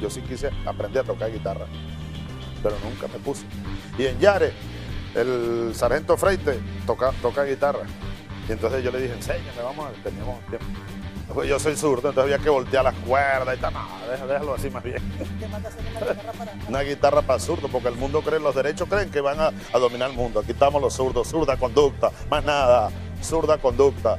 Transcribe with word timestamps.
yo 0.00 0.10
sí 0.10 0.20
quise 0.22 0.50
aprender 0.66 1.02
a 1.02 1.06
tocar 1.06 1.32
guitarra, 1.32 1.66
pero 2.62 2.76
nunca 2.84 3.08
me 3.08 3.18
puse. 3.18 3.44
Y 3.98 4.06
en 4.06 4.18
Yare, 4.18 4.52
el 5.14 5.72
sargento 5.74 6.16
Freite 6.16 6.60
toca, 6.86 7.12
toca 7.22 7.44
guitarra. 7.44 7.84
Y 8.48 8.52
entonces 8.52 8.82
yo 8.82 8.90
le 8.90 9.00
dije, 9.00 9.14
enséñame, 9.14 9.62
vamos 9.62 9.86
a 9.86 10.02
teníamos 10.02 10.40
tiempo. 10.46 10.66
Pues 11.34 11.46
yo 11.46 11.58
soy 11.58 11.76
zurdo, 11.76 12.08
entonces 12.08 12.32
había 12.32 12.42
que 12.42 12.48
voltear 12.48 12.82
las 12.84 12.94
cuerdas 12.94 13.56
y 13.56 13.60
tal. 13.60 13.74
No, 13.74 14.26
déjalo 14.26 14.54
así 14.54 14.70
más 14.70 14.82
bien. 14.82 15.02
una 16.68 16.80
guitarra 16.80 17.20
para 17.20 17.38
zurdo, 17.38 17.68
porque 17.68 17.88
el 17.88 17.96
mundo 17.96 18.22
cree, 18.22 18.40
los 18.40 18.54
derechos 18.54 18.88
creen 18.88 19.10
que 19.10 19.20
van 19.20 19.38
a, 19.38 19.52
a 19.72 19.78
dominar 19.78 20.10
el 20.10 20.16
mundo. 20.16 20.40
Aquí 20.40 20.52
estamos 20.52 20.80
los 20.80 20.94
zurdos, 20.94 21.28
zurda 21.28 21.58
conducta, 21.58 22.10
más 22.30 22.42
nada, 22.44 22.90
zurda 23.22 23.58
conducta. 23.58 24.18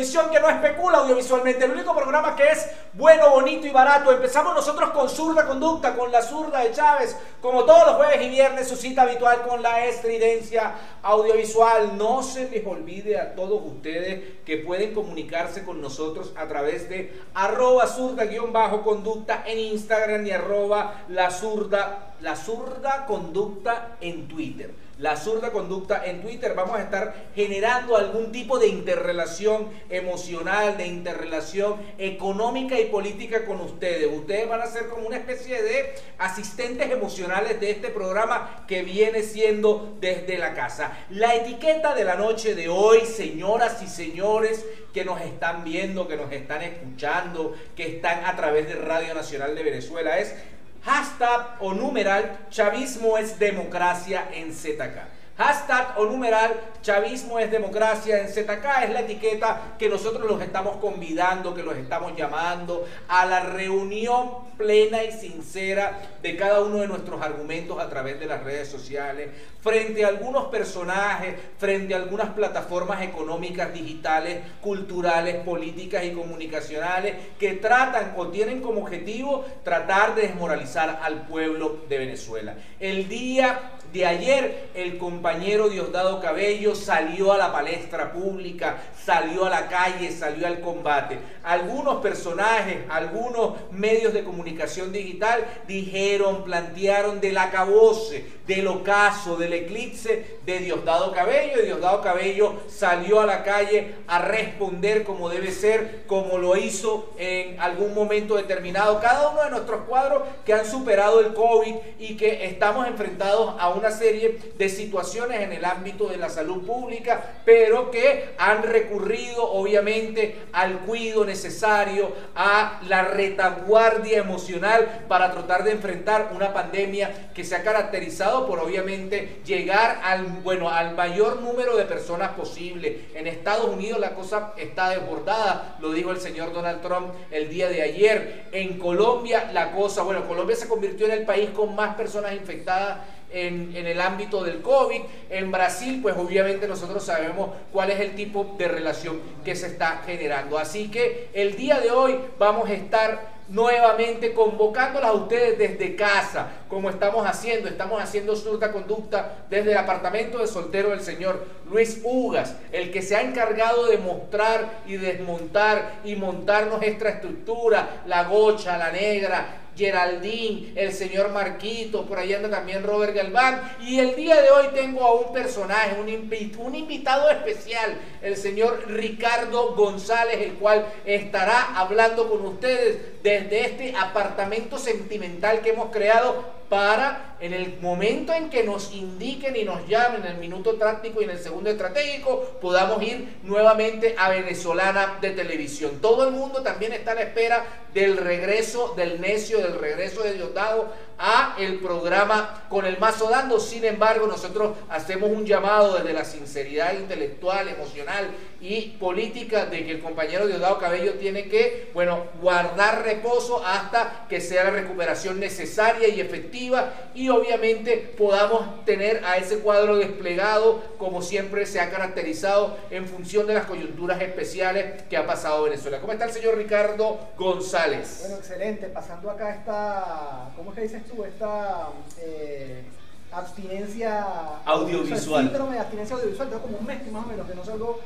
Que 0.00 0.40
no 0.40 0.48
especula 0.48 0.98
audiovisualmente, 0.98 1.66
el 1.66 1.72
único 1.72 1.94
programa 1.94 2.34
que 2.34 2.44
es 2.44 2.70
bueno, 2.94 3.30
bonito 3.30 3.66
y 3.66 3.70
barato. 3.70 4.10
Empezamos 4.10 4.54
nosotros 4.54 4.90
con 4.90 5.10
Zurda 5.10 5.46
Conducta, 5.46 5.94
con 5.94 6.10
la 6.10 6.22
zurda 6.22 6.60
de 6.60 6.72
Chávez, 6.72 7.14
como 7.42 7.64
todos 7.64 7.86
los 7.86 7.96
jueves 7.96 8.22
y 8.22 8.30
viernes, 8.30 8.66
su 8.66 8.76
cita 8.76 9.02
habitual 9.02 9.42
con 9.42 9.62
la 9.62 9.84
estridencia 9.84 10.72
audiovisual. 11.02 11.98
No 11.98 12.22
se 12.22 12.48
les 12.48 12.66
olvide 12.66 13.18
a 13.18 13.34
todos 13.34 13.60
ustedes 13.62 14.38
que 14.46 14.56
pueden 14.56 14.94
comunicarse 14.94 15.64
con 15.64 15.82
nosotros 15.82 16.32
a 16.34 16.48
través 16.48 16.88
de 16.88 17.20
arroba 17.34 17.86
zurda-conducta 17.86 19.44
en 19.46 19.58
Instagram 19.58 20.26
y 20.26 20.30
arroba 20.30 21.02
la 21.08 21.30
zurda, 21.30 22.14
la 22.22 22.36
zurda 22.36 23.04
conducta 23.04 23.96
en 24.00 24.28
Twitter 24.28 24.70
la 25.00 25.16
zurda 25.16 25.50
conducta 25.50 26.04
en 26.04 26.20
Twitter. 26.20 26.54
Vamos 26.54 26.76
a 26.76 26.82
estar 26.82 27.14
generando 27.34 27.96
algún 27.96 28.30
tipo 28.32 28.58
de 28.58 28.68
interrelación 28.68 29.68
emocional, 29.88 30.76
de 30.76 30.86
interrelación 30.86 31.76
económica 31.98 32.78
y 32.78 32.86
política 32.86 33.46
con 33.46 33.60
ustedes. 33.60 34.08
Ustedes 34.12 34.48
van 34.48 34.60
a 34.60 34.66
ser 34.66 34.88
como 34.88 35.06
una 35.06 35.16
especie 35.16 35.62
de 35.62 35.94
asistentes 36.18 36.90
emocionales 36.90 37.58
de 37.60 37.70
este 37.70 37.88
programa 37.88 38.64
que 38.68 38.82
viene 38.82 39.22
siendo 39.22 39.96
desde 40.00 40.36
la 40.38 40.54
casa. 40.54 40.92
La 41.10 41.34
etiqueta 41.34 41.94
de 41.94 42.04
la 42.04 42.16
noche 42.16 42.54
de 42.54 42.68
hoy, 42.68 43.00
señoras 43.06 43.82
y 43.82 43.86
señores 43.86 44.66
que 44.92 45.04
nos 45.04 45.20
están 45.22 45.64
viendo, 45.64 46.08
que 46.08 46.16
nos 46.16 46.30
están 46.30 46.62
escuchando, 46.62 47.54
que 47.74 47.96
están 47.96 48.24
a 48.26 48.36
través 48.36 48.68
de 48.68 48.74
Radio 48.74 49.14
Nacional 49.14 49.54
de 49.54 49.62
Venezuela, 49.62 50.18
es 50.18 50.34
Hashtag 50.82 51.56
o 51.60 51.74
numeral 51.74 52.46
chavismo 52.50 53.18
es 53.18 53.38
democracia 53.38 54.28
en 54.32 54.52
ZK. 54.52 55.19
Hashtag 55.40 55.96
o 55.96 56.04
numeral 56.04 56.52
chavismo 56.82 57.38
es 57.38 57.50
democracia 57.50 58.20
en 58.20 58.28
ZK 58.28 58.84
es 58.84 58.90
la 58.90 59.00
etiqueta 59.00 59.74
que 59.78 59.88
nosotros 59.88 60.30
los 60.30 60.42
estamos 60.42 60.76
convidando, 60.76 61.54
que 61.54 61.62
los 61.62 61.78
estamos 61.78 62.14
llamando 62.14 62.86
a 63.08 63.24
la 63.24 63.40
reunión 63.40 64.50
plena 64.58 65.02
y 65.02 65.12
sincera 65.12 65.98
de 66.20 66.36
cada 66.36 66.60
uno 66.60 66.76
de 66.80 66.88
nuestros 66.88 67.22
argumentos 67.22 67.78
a 67.78 67.88
través 67.88 68.20
de 68.20 68.26
las 68.26 68.44
redes 68.44 68.68
sociales, 68.68 69.30
frente 69.62 70.04
a 70.04 70.08
algunos 70.08 70.48
personajes, 70.48 71.36
frente 71.56 71.94
a 71.94 71.96
algunas 71.96 72.34
plataformas 72.34 73.00
económicas, 73.00 73.72
digitales, 73.72 74.40
culturales, 74.60 75.36
políticas 75.36 76.04
y 76.04 76.12
comunicacionales 76.12 77.14
que 77.38 77.54
tratan 77.54 78.12
o 78.18 78.28
tienen 78.28 78.60
como 78.60 78.82
objetivo 78.82 79.46
tratar 79.64 80.14
de 80.14 80.22
desmoralizar 80.22 81.00
al 81.02 81.22
pueblo 81.22 81.78
de 81.88 81.96
Venezuela. 81.96 82.54
El 82.78 83.08
día 83.08 83.78
de 83.92 84.06
ayer 84.06 84.70
el 84.74 84.98
compañero 84.98 85.68
Diosdado 85.68 86.20
Cabello 86.20 86.74
salió 86.74 87.32
a 87.32 87.38
la 87.38 87.52
palestra 87.52 88.12
pública, 88.12 88.78
salió 89.04 89.44
a 89.46 89.50
la 89.50 89.68
calle, 89.68 90.12
salió 90.12 90.46
al 90.46 90.60
combate. 90.60 91.18
Algunos 91.42 92.00
personajes, 92.00 92.78
algunos 92.88 93.54
medios 93.72 94.12
de 94.12 94.24
comunicación 94.24 94.92
digital 94.92 95.44
dijeron, 95.66 96.44
plantearon 96.44 97.20
del 97.20 97.38
acabose, 97.38 98.24
del 98.50 98.66
ocaso, 98.66 99.36
del 99.36 99.52
eclipse 99.52 100.38
de 100.44 100.58
Diosdado 100.58 101.12
Cabello 101.12 101.62
y 101.62 101.66
Diosdado 101.66 102.00
Cabello 102.00 102.54
salió 102.68 103.20
a 103.20 103.26
la 103.26 103.44
calle 103.44 103.94
a 104.08 104.18
responder 104.18 105.04
como 105.04 105.28
debe 105.28 105.52
ser, 105.52 106.02
como 106.08 106.36
lo 106.36 106.56
hizo 106.56 107.12
en 107.16 107.60
algún 107.60 107.94
momento 107.94 108.34
determinado. 108.34 109.00
Cada 109.00 109.28
uno 109.28 109.44
de 109.44 109.50
nuestros 109.50 109.82
cuadros 109.82 110.24
que 110.44 110.52
han 110.52 110.66
superado 110.66 111.20
el 111.20 111.32
COVID 111.32 111.76
y 112.00 112.16
que 112.16 112.46
estamos 112.46 112.88
enfrentados 112.88 113.54
a 113.56 113.68
una 113.68 113.92
serie 113.92 114.40
de 114.58 114.68
situaciones 114.68 115.42
en 115.42 115.52
el 115.52 115.64
ámbito 115.64 116.08
de 116.08 116.16
la 116.16 116.28
salud 116.28 116.66
pública, 116.66 117.42
pero 117.44 117.92
que 117.92 118.34
han 118.36 118.64
recurrido 118.64 119.48
obviamente 119.48 120.40
al 120.52 120.80
cuidado 120.80 121.24
necesario, 121.24 122.12
a 122.34 122.80
la 122.88 123.02
retaguardia 123.02 124.18
emocional 124.18 125.04
para 125.06 125.30
tratar 125.30 125.62
de 125.62 125.70
enfrentar 125.70 126.32
una 126.34 126.52
pandemia 126.52 127.30
que 127.32 127.44
se 127.44 127.54
ha 127.54 127.62
caracterizado 127.62 128.39
por 128.46 128.60
obviamente 128.60 129.40
llegar 129.44 130.00
al, 130.04 130.26
bueno, 130.42 130.68
al 130.68 130.94
mayor 130.94 131.40
número 131.40 131.76
de 131.76 131.84
personas 131.84 132.30
posible. 132.30 133.06
En 133.14 133.26
Estados 133.26 133.68
Unidos 133.68 134.00
la 134.00 134.14
cosa 134.14 134.52
está 134.56 134.90
desbordada, 134.90 135.76
lo 135.80 135.92
dijo 135.92 136.10
el 136.10 136.20
señor 136.20 136.52
Donald 136.52 136.82
Trump 136.82 137.12
el 137.30 137.48
día 137.48 137.68
de 137.68 137.82
ayer. 137.82 138.46
En 138.52 138.78
Colombia 138.78 139.50
la 139.52 139.72
cosa, 139.72 140.02
bueno, 140.02 140.26
Colombia 140.26 140.56
se 140.56 140.68
convirtió 140.68 141.06
en 141.06 141.12
el 141.12 141.24
país 141.24 141.50
con 141.50 141.74
más 141.74 141.94
personas 141.94 142.32
infectadas 142.34 142.98
en, 143.32 143.74
el 143.74 144.00
ámbito 144.00 144.42
del 144.42 144.60
COVID. 144.60 145.00
En 145.30 145.50
Brasil, 145.50 146.00
pues 146.02 146.16
obviamente 146.16 146.66
nosotros 146.66 147.04
sabemos 147.04 147.50
cuál 147.72 147.90
es 147.90 148.00
el 148.00 148.14
tipo 148.14 148.56
de 148.58 148.68
relación 148.68 149.20
que 149.44 149.54
se 149.54 149.66
está 149.66 150.02
generando. 150.04 150.58
Así 150.58 150.90
que 150.90 151.28
el 151.32 151.56
día 151.56 151.80
de 151.80 151.90
hoy 151.90 152.18
vamos 152.38 152.68
a 152.68 152.74
estar 152.74 153.39
nuevamente 153.50 154.32
convocándolas 154.32 155.10
a 155.10 155.14
ustedes 155.14 155.58
desde 155.58 155.96
casa, 155.96 156.48
como 156.68 156.88
estamos 156.88 157.26
haciendo. 157.26 157.68
Estamos 157.68 158.02
haciendo 158.02 158.34
surta 158.36 158.72
conducta 158.72 159.44
desde 159.50 159.72
el 159.72 159.78
apartamento 159.78 160.38
de 160.38 160.46
soltero 160.46 160.90
del 160.90 161.00
señor 161.00 161.44
Luis 161.70 162.00
Ugas, 162.04 162.56
el 162.72 162.90
que 162.90 163.02
se 163.02 163.16
ha 163.16 163.22
encargado 163.22 163.86
de 163.86 163.98
mostrar 163.98 164.80
y 164.86 164.96
desmontar 164.96 166.00
y 166.04 166.16
montar 166.16 166.68
nuestra 166.68 167.10
estructura, 167.10 168.02
la 168.06 168.24
gocha, 168.24 168.78
la 168.78 168.90
negra, 168.92 169.60
Geraldine, 169.80 170.72
el 170.76 170.92
señor 170.92 171.30
Marquito, 171.30 172.04
por 172.04 172.18
ahí 172.18 172.34
anda 172.34 172.50
también 172.50 172.82
Robert 172.82 173.14
Galván. 173.14 173.76
Y 173.80 173.98
el 173.98 174.14
día 174.14 174.40
de 174.40 174.50
hoy 174.50 174.66
tengo 174.74 175.02
a 175.02 175.14
un 175.14 175.32
personaje, 175.32 175.96
un, 175.98 176.66
un 176.66 176.74
invitado 176.74 177.30
especial, 177.30 177.98
el 178.20 178.36
señor 178.36 178.84
Ricardo 178.88 179.74
González, 179.74 180.38
el 180.40 180.54
cual 180.54 180.86
estará 181.06 181.78
hablando 181.80 182.28
con 182.28 182.44
ustedes 182.44 183.22
desde 183.22 183.64
este 183.64 183.94
apartamento 183.96 184.78
sentimental 184.78 185.60
que 185.62 185.70
hemos 185.70 185.90
creado 185.90 186.59
para 186.70 187.36
en 187.40 187.52
el 187.52 187.80
momento 187.80 188.32
en 188.32 188.48
que 188.48 188.62
nos 188.62 188.94
indiquen 188.94 189.56
y 189.56 189.64
nos 189.64 189.88
llamen 189.88 190.22
en 190.24 190.32
el 190.32 190.38
minuto 190.38 190.74
táctico 190.74 191.20
y 191.20 191.24
en 191.24 191.30
el 191.30 191.40
segundo 191.40 191.68
estratégico, 191.68 192.58
podamos 192.60 193.02
ir 193.02 193.40
nuevamente 193.42 194.14
a 194.16 194.30
Venezolana 194.30 195.18
de 195.20 195.30
televisión. 195.30 195.98
Todo 196.00 196.28
el 196.28 196.30
mundo 196.30 196.62
también 196.62 196.92
está 196.92 197.10
a 197.10 197.16
la 197.16 197.22
espera 197.22 197.64
del 197.92 198.16
regreso 198.16 198.94
del 198.96 199.20
necio, 199.20 199.58
del 199.58 199.80
regreso 199.80 200.22
de 200.22 200.34
Diosdado 200.34 200.92
a 201.20 201.54
el 201.58 201.78
programa 201.78 202.64
con 202.68 202.86
el 202.86 202.98
mazo 202.98 203.28
dando. 203.28 203.60
Sin 203.60 203.84
embargo, 203.84 204.26
nosotros 204.26 204.78
hacemos 204.88 205.30
un 205.30 205.44
llamado 205.44 205.98
desde 205.98 206.14
la 206.14 206.24
sinceridad 206.24 206.94
intelectual, 206.94 207.68
emocional 207.68 208.30
y 208.60 208.96
política 208.98 209.66
de 209.66 209.84
que 209.84 209.92
el 209.92 210.00
compañero 210.00 210.46
Diosdado 210.46 210.78
Cabello 210.78 211.14
tiene 211.14 211.48
que, 211.48 211.90
bueno, 211.94 212.24
guardar 212.40 213.04
reposo 213.04 213.64
hasta 213.64 214.26
que 214.28 214.40
sea 214.40 214.64
la 214.64 214.70
recuperación 214.70 215.40
necesaria 215.40 216.08
y 216.08 216.20
efectiva 216.20 216.92
y 217.14 217.28
obviamente 217.28 218.14
podamos 218.18 218.84
tener 218.84 219.24
a 219.24 219.36
ese 219.36 219.58
cuadro 219.58 219.96
desplegado 219.96 220.82
como 220.98 221.22
siempre 221.22 221.66
se 221.66 221.80
ha 221.80 221.90
caracterizado 221.90 222.76
en 222.90 223.06
función 223.06 223.46
de 223.46 223.54
las 223.54 223.64
coyunturas 223.64 224.20
especiales 224.20 225.02
que 225.08 225.16
ha 225.16 225.26
pasado 225.26 225.64
Venezuela. 225.64 226.00
¿Cómo 226.00 226.12
está 226.12 226.26
el 226.26 226.32
señor 226.32 226.56
Ricardo 226.56 227.18
González? 227.36 228.18
Bueno, 228.20 228.36
excelente. 228.36 228.86
Pasando 228.88 229.30
acá 229.30 229.50
esta, 229.50 230.50
¿cómo 230.56 230.70
es 230.70 230.76
que 230.76 230.82
dices 230.82 231.02
tú? 231.10 231.24
Esta... 231.24 231.88
Eh, 232.18 232.84
abstinencia 233.32 234.26
audiovisual. 234.64 235.44
síndrome 235.44 235.74
de 235.74 235.80
abstinencia 235.80 236.16
audiovisual. 236.16 236.48
Tengo 236.48 236.62
como 236.62 236.78
un 236.78 236.86
mes 236.86 237.12
más 237.12 237.24
o 237.24 237.28
menos 237.28 237.46
que 237.46 237.54
no 237.54 237.64
salgo 237.64 238.00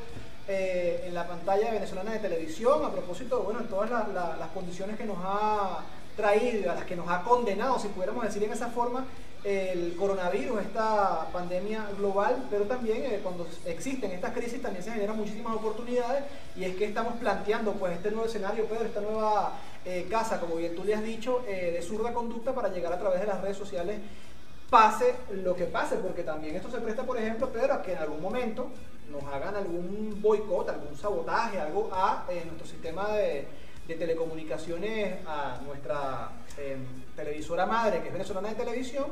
eh, 0.47 1.05
en 1.07 1.13
la 1.13 1.27
pantalla 1.27 1.71
venezolana 1.71 2.11
de 2.11 2.19
televisión 2.19 2.85
a 2.85 2.91
propósito 2.91 3.41
bueno, 3.41 3.61
todas 3.61 3.89
las 3.89 4.49
condiciones 4.53 4.97
que 4.97 5.05
nos 5.05 5.17
ha 5.23 5.79
traído, 6.15 6.71
a 6.71 6.75
las 6.75 6.85
que 6.85 6.95
nos 6.95 7.09
ha 7.09 7.23
condenado, 7.23 7.79
si 7.79 7.87
pudiéramos 7.89 8.23
decir 8.23 8.43
en 8.43 8.53
esa 8.53 8.67
forma, 8.67 9.05
el 9.45 9.95
coronavirus, 9.95 10.59
esta 10.61 11.27
pandemia 11.31 11.87
global, 11.99 12.47
pero 12.49 12.63
también 12.63 13.03
eh, 13.05 13.19
cuando 13.21 13.47
existen 13.65 14.11
estas 14.11 14.33
crisis 14.33 14.59
también 14.59 14.83
se 14.83 14.91
generan 14.91 15.15
muchísimas 15.15 15.55
oportunidades 15.55 16.23
y 16.55 16.63
es 16.63 16.75
que 16.75 16.85
estamos 16.85 17.13
planteando 17.17 17.73
pues 17.73 17.93
este 17.93 18.09
nuevo 18.09 18.25
escenario, 18.25 18.65
Pedro, 18.65 18.85
esta 18.85 19.01
nueva 19.01 19.59
eh, 19.85 20.07
casa, 20.09 20.39
como 20.39 20.55
bien 20.55 20.75
tú 20.75 20.83
le 20.83 20.95
has 20.95 21.03
dicho, 21.03 21.43
eh, 21.47 21.69
de 21.73 21.81
zurda 21.83 22.11
conducta 22.11 22.55
para 22.55 22.69
llegar 22.69 22.91
a 22.91 22.97
través 22.97 23.19
de 23.19 23.27
las 23.27 23.39
redes 23.39 23.55
sociales 23.55 23.99
pase 24.67 25.13
lo 25.29 25.55
que 25.55 25.65
pase, 25.65 25.97
porque 25.97 26.23
también 26.23 26.55
esto 26.55 26.71
se 26.71 26.79
presta, 26.79 27.03
por 27.03 27.19
ejemplo, 27.19 27.49
Pedro, 27.49 27.75
a 27.75 27.83
que 27.83 27.93
en 27.93 27.99
algún 27.99 28.19
momento 28.19 28.71
nos 29.11 29.23
hagan 29.31 29.53
algún 29.53 30.19
boicot, 30.23 30.67
algún 30.69 30.97
sabotaje, 30.97 31.59
algo 31.59 31.91
a 31.93 32.25
nuestro 32.45 32.65
sistema 32.65 33.09
de, 33.09 33.45
de 33.87 33.93
telecomunicaciones, 33.93 35.19
a 35.27 35.59
nuestra 35.63 36.31
televisora 37.15 37.67
madre, 37.67 38.01
que 38.01 38.07
es 38.07 38.13
venezolana 38.13 38.49
de 38.49 38.55
televisión, 38.55 39.05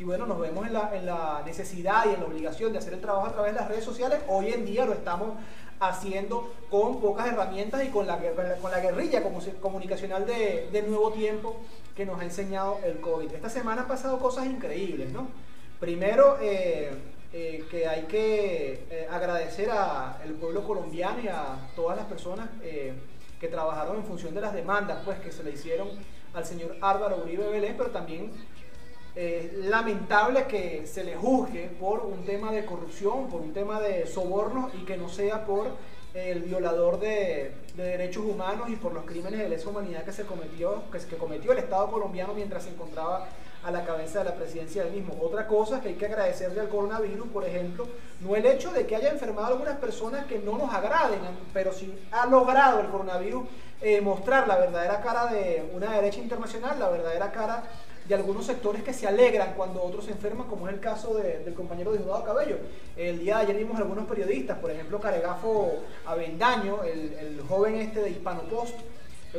y 0.00 0.02
bueno, 0.02 0.24
nos 0.24 0.40
vemos 0.40 0.66
en 0.66 0.72
la, 0.72 0.96
en 0.96 1.04
la, 1.04 1.42
necesidad 1.44 2.06
y 2.06 2.14
en 2.14 2.20
la 2.20 2.26
obligación 2.26 2.72
de 2.72 2.78
hacer 2.78 2.94
el 2.94 3.02
trabajo 3.02 3.26
a 3.26 3.32
través 3.32 3.52
de 3.52 3.60
las 3.60 3.68
redes 3.68 3.84
sociales. 3.84 4.18
Hoy 4.28 4.50
en 4.50 4.64
día 4.64 4.86
lo 4.86 4.94
estamos 4.94 5.34
haciendo 5.78 6.54
con 6.70 7.02
pocas 7.02 7.26
herramientas 7.26 7.84
y 7.84 7.88
con 7.88 8.06
la, 8.06 8.18
con 8.62 8.70
la 8.70 8.80
guerrilla 8.80 9.22
comunicacional 9.60 10.24
de, 10.24 10.70
de 10.72 10.82
nuevo 10.84 11.12
tiempo 11.12 11.60
que 11.94 12.06
nos 12.06 12.18
ha 12.18 12.24
enseñado 12.24 12.78
el 12.82 12.98
COVID. 13.02 13.30
Esta 13.30 13.50
semana 13.50 13.82
han 13.82 13.88
pasado 13.88 14.18
cosas 14.18 14.46
increíbles, 14.46 15.12
¿no? 15.12 15.28
Primero, 15.78 16.38
eh, 16.40 16.92
eh, 17.34 17.66
que 17.70 17.86
hay 17.86 18.04
que 18.04 18.86
eh, 18.90 19.06
agradecer 19.10 19.70
al 19.70 20.32
pueblo 20.40 20.64
colombiano 20.66 21.20
y 21.22 21.28
a 21.28 21.68
todas 21.76 21.98
las 21.98 22.06
personas 22.06 22.48
que 22.62 23.48
trabajaron 23.48 23.96
en 23.96 24.04
función 24.04 24.34
de 24.34 24.40
las 24.40 24.54
demandas 24.54 25.00
pues, 25.04 25.18
que 25.20 25.30
se 25.30 25.42
le 25.42 25.50
hicieron 25.50 25.88
al 26.32 26.46
señor 26.46 26.76
Álvaro 26.80 27.22
Uribe 27.22 27.48
Vélez, 27.48 27.74
pero 27.76 27.90
también 27.90 28.30
es 29.14 29.52
lamentable 29.54 30.46
que 30.46 30.86
se 30.86 31.04
le 31.04 31.16
juzgue 31.16 31.68
por 31.80 32.00
un 32.00 32.24
tema 32.24 32.52
de 32.52 32.64
corrupción, 32.64 33.28
por 33.28 33.40
un 33.40 33.52
tema 33.52 33.80
de 33.80 34.06
soborno 34.06 34.70
y 34.80 34.84
que 34.84 34.96
no 34.96 35.08
sea 35.08 35.44
por 35.44 35.68
el 36.14 36.42
violador 36.42 36.98
de, 36.98 37.52
derechos 37.76 38.24
humanos 38.24 38.68
y 38.68 38.76
por 38.76 38.92
los 38.92 39.04
crímenes 39.04 39.40
de 39.40 39.48
lesa 39.48 39.68
humanidad 39.68 40.04
que 40.04 40.12
se 40.12 40.24
cometió, 40.24 40.82
que, 40.90 41.16
cometió 41.16 41.52
el 41.52 41.58
Estado 41.58 41.90
colombiano 41.90 42.34
mientras 42.34 42.64
se 42.64 42.70
encontraba 42.70 43.28
a 43.62 43.70
la 43.70 43.84
cabeza 43.84 44.20
de 44.20 44.24
la 44.26 44.34
presidencia 44.34 44.84
del 44.84 44.92
mismo. 44.92 45.16
Otra 45.20 45.46
cosa 45.46 45.80
que 45.80 45.88
hay 45.88 45.94
que 45.94 46.06
agradecerle 46.06 46.60
al 46.60 46.68
coronavirus, 46.68 47.28
por 47.28 47.44
ejemplo, 47.44 47.86
no 48.20 48.34
el 48.34 48.44
hecho 48.44 48.72
de 48.72 48.86
que 48.86 48.96
haya 48.96 49.10
enfermado 49.10 49.48
algunas 49.48 49.76
personas 49.76 50.26
que 50.26 50.38
no 50.38 50.58
nos 50.58 50.72
agraden, 50.72 51.20
pero 51.52 51.72
sí 51.72 51.94
ha 52.10 52.26
logrado 52.26 52.80
el 52.80 52.88
coronavirus 52.88 53.44
eh, 53.82 54.00
mostrar 54.00 54.48
la 54.48 54.58
verdadera 54.58 55.00
cara 55.00 55.26
de 55.26 55.70
una 55.74 55.94
derecha 55.94 56.20
internacional, 56.20 56.78
la 56.78 56.88
verdadera 56.90 57.32
cara 57.32 57.62
de 58.10 58.16
algunos 58.16 58.44
sectores 58.44 58.82
que 58.82 58.92
se 58.92 59.06
alegran 59.06 59.54
cuando 59.56 59.80
otros 59.80 60.06
se 60.06 60.10
enferman, 60.10 60.48
como 60.48 60.66
es 60.66 60.74
el 60.74 60.80
caso 60.80 61.14
del 61.14 61.54
compañero 61.54 61.92
Diosdado 61.92 62.24
Cabello. 62.24 62.56
El 62.96 63.20
día 63.20 63.36
de 63.36 63.42
ayer 63.44 63.58
vimos 63.58 63.78
algunos 63.78 64.04
periodistas, 64.08 64.58
por 64.58 64.72
ejemplo 64.72 64.98
Caregafo 64.98 65.74
Avendaño, 66.04 66.82
el, 66.82 67.40
joven 67.48 67.76
este 67.76 68.00
de 68.00 68.10
Hispano 68.10 68.42
Post, 68.50 68.74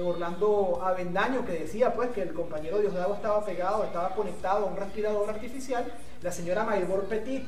Orlando 0.02 0.80
Avendaño, 0.82 1.46
que 1.46 1.52
decía 1.52 1.94
pues 1.94 2.12
que 2.12 2.22
el 2.22 2.34
compañero 2.34 2.80
Diosdado 2.80 3.14
estaba 3.14 3.44
pegado, 3.44 3.84
estaba 3.84 4.16
conectado 4.16 4.66
a 4.66 4.70
un 4.70 4.78
respirador 4.78 5.30
artificial, 5.30 5.92
la 6.22 6.32
señora 6.32 6.64
Maybor 6.64 7.04
Petit, 7.10 7.44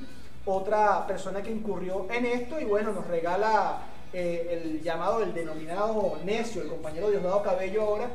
otra 0.45 1.07
persona 1.07 1.41
que 1.41 1.51
incurrió 1.51 2.05
en 2.11 2.25
esto, 2.25 2.59
y 2.59 2.65
bueno, 2.65 2.91
nos 2.91 3.07
regala 3.07 3.83
eh, 4.11 4.59
el 4.61 4.83
llamado, 4.83 5.23
el 5.23 5.33
denominado 5.33 6.17
necio, 6.25 6.61
el 6.61 6.67
compañero 6.67 7.09
Diosdado 7.09 7.41
Cabello 7.41 7.81
ahora, 7.81 8.09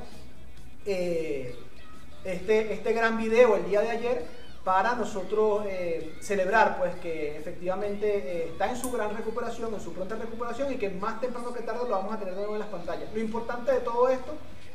eh, 0.85 1.55
este, 2.33 2.73
este 2.73 2.93
gran 2.93 3.17
video 3.17 3.57
el 3.57 3.67
día 3.67 3.81
de 3.81 3.91
ayer 3.91 4.25
para 4.65 4.95
nosotros 4.95 5.65
eh, 5.67 6.15
celebrar 6.21 6.79
pues 6.79 6.95
que 6.97 7.39
efectivamente 7.39 8.49
está 8.49 8.69
en 8.69 8.77
su 8.77 8.91
gran 8.91 9.17
recuperación, 9.17 9.73
en 9.73 9.81
su 9.81 9.95
pronta 9.95 10.17
recuperación 10.17 10.73
y 10.73 10.77
que 10.77 10.91
más 10.91 11.21
temprano 11.21 11.55
que 11.55 11.63
tarde 11.63 11.85
lo 11.85 11.91
vamos 11.91 12.15
a 12.15 12.19
tener 12.19 12.35
de 12.35 12.41
nuevo 12.41 12.55
en 12.55 12.61
las 12.61 12.69
pantallas. 12.69 13.09
Lo 13.15 13.21
importante 13.21 13.73
de 13.73 13.81
todo 13.81 14.09
esto 14.09 14.35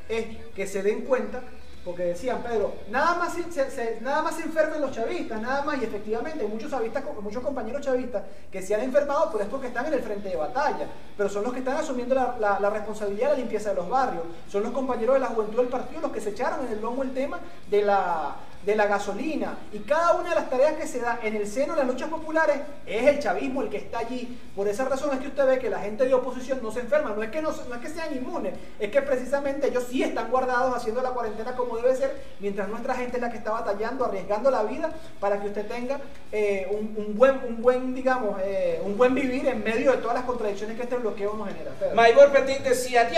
es 0.10 0.26
que 0.56 0.66
se 0.66 0.82
den 0.82 1.02
cuenta 1.02 1.42
porque 1.84 2.04
decían, 2.04 2.42
Pedro, 2.42 2.74
nada 2.90 3.16
más 3.16 3.34
se, 3.34 4.00
nada 4.02 4.22
más 4.22 4.36
se 4.36 4.44
enferman 4.44 4.80
los 4.80 4.92
chavistas, 4.92 5.42
nada 5.42 5.64
más, 5.64 5.82
y 5.82 5.84
efectivamente 5.84 6.48
muchos 6.48 6.72
chavistas, 6.72 7.04
muchos 7.22 7.44
compañeros 7.44 7.82
chavistas 7.82 8.24
que 8.50 8.62
se 8.62 8.74
han 8.74 8.82
enfermado, 8.82 9.30
pero 9.32 9.44
es 9.44 9.50
porque 9.50 9.68
están 9.68 9.88
en 9.88 9.94
el 9.94 10.02
frente 10.02 10.30
de 10.30 10.36
batalla, 10.38 10.88
pero 11.18 11.28
son 11.28 11.44
los 11.44 11.52
que 11.52 11.60
están 11.60 11.78
asumiendo 11.78 12.16
la, 12.16 12.58
la, 12.60 12.70
responsabilidad 12.70 13.30
de 13.30 13.34
la 13.34 13.40
limpieza 13.40 13.70
de 13.70 13.76
los 13.76 13.90
barrios, 13.90 14.24
son 14.50 14.64
los 14.64 14.72
compañeros 14.72 15.16
de 15.16 15.20
la 15.20 15.28
juventud 15.28 15.58
del 15.58 15.68
partido 15.68 16.02
los 16.02 16.12
que 16.12 16.22
se 16.22 16.30
echaron 16.30 16.66
en 16.66 16.74
el 16.74 16.82
lomo 16.82 17.04
el 17.04 17.14
tema 17.14 17.40
de 17.70 17.82
la 17.82 18.36
de 18.66 18.76
la 18.76 18.88
gasolina 18.88 19.58
y 19.72 19.80
cada 19.80 20.14
una 20.14 20.30
de 20.30 20.36
las 20.36 20.50
tareas 20.50 20.74
que 20.74 20.88
se 20.88 21.00
da 21.00 21.20
en 21.22 21.36
el 21.36 21.48
seno 21.48 21.74
de 21.74 21.80
las 21.80 21.88
luchas 21.88 22.10
populares 22.10 22.58
es 22.86 23.06
el 23.06 23.20
chavismo 23.20 23.62
el 23.62 23.70
que 23.70 23.78
está 23.78 24.00
allí. 24.00 24.40
Por 24.56 24.68
esa 24.68 24.86
razón 24.86 25.12
es 25.14 25.20
que 25.20 25.28
usted 25.28 25.46
ve 25.46 25.60
que 25.60 25.70
la 25.70 25.80
gente 25.80 26.06
de 26.06 26.14
oposición 26.14 26.60
no 26.62 26.72
se 26.72 26.80
enferma, 26.80 27.14
no 27.16 27.24
es 27.24 27.30
que, 27.30 27.42
no, 27.42 27.50
es 27.50 27.58
que 27.82 27.90
sean 27.90 28.16
inmunes, 28.16 28.54
es 28.80 28.90
que 28.90 29.02
precisamente 29.02 29.68
ellos 29.68 29.86
sí 29.90 30.04
están 30.04 30.30
guardados 30.32 30.76
haciendo 30.76 31.02
la 31.02 31.10
cuarentena 31.10 31.56
como 31.56 31.76
debe 31.76 31.96
ser, 31.96 32.24
mientras 32.40 32.70
nuestra 32.70 32.96
gente 32.96 33.18
es 33.18 33.22
la 33.22 33.30
que 33.30 33.38
está 33.38 33.52
batallando, 33.52 34.06
arriesgando 34.06 34.50
la 34.50 34.64
vida 34.64 34.92
para 35.20 35.42
que 35.42 35.48
usted 35.48 35.68
tenga 35.68 36.00
eh, 36.32 36.68
un, 36.72 37.18
buen, 37.18 37.40
un 37.48 37.62
buen, 37.62 37.94
digamos, 37.94 38.38
eh, 38.44 38.82
un 38.86 38.98
buen 38.98 39.14
vivir 39.14 39.48
en 39.48 39.64
medio 39.64 39.92
de 39.92 39.98
todas 39.98 40.16
las 40.16 40.26
contradicciones 40.26 40.78
que 40.78 40.84
este 40.84 40.96
bloqueo 40.96 41.34
nos 41.34 41.50
genera. 41.50 41.72
Maybor 41.94 42.32
Petit 42.32 42.60
decía, 42.60 43.10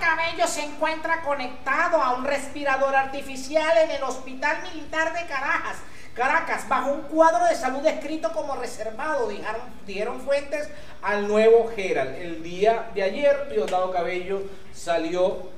Cabello 0.00 0.46
se 0.46 0.64
encuentra 0.64 1.22
conectado 1.22 2.02
a 2.02 2.14
un 2.14 2.24
respirador 2.24 2.94
artificial 2.94 3.76
en 3.84 3.90
el 3.90 4.02
hospital 4.02 4.58
militar 4.62 4.85
de 4.90 5.26
Caracas, 5.26 5.78
Caracas, 6.14 6.68
bajo 6.68 6.92
un 6.92 7.02
cuadro 7.02 7.44
de 7.46 7.54
salud 7.54 7.84
escrito 7.84 8.32
como 8.32 8.56
reservado, 8.56 9.28
dijeron, 9.86 10.20
fuentes 10.20 10.68
al 11.02 11.28
nuevo 11.28 11.70
Gerald. 11.74 12.14
El 12.16 12.42
día 12.42 12.90
de 12.94 13.02
ayer, 13.02 13.48
Diosdado 13.50 13.90
Cabello 13.90 14.42
salió, 14.72 15.48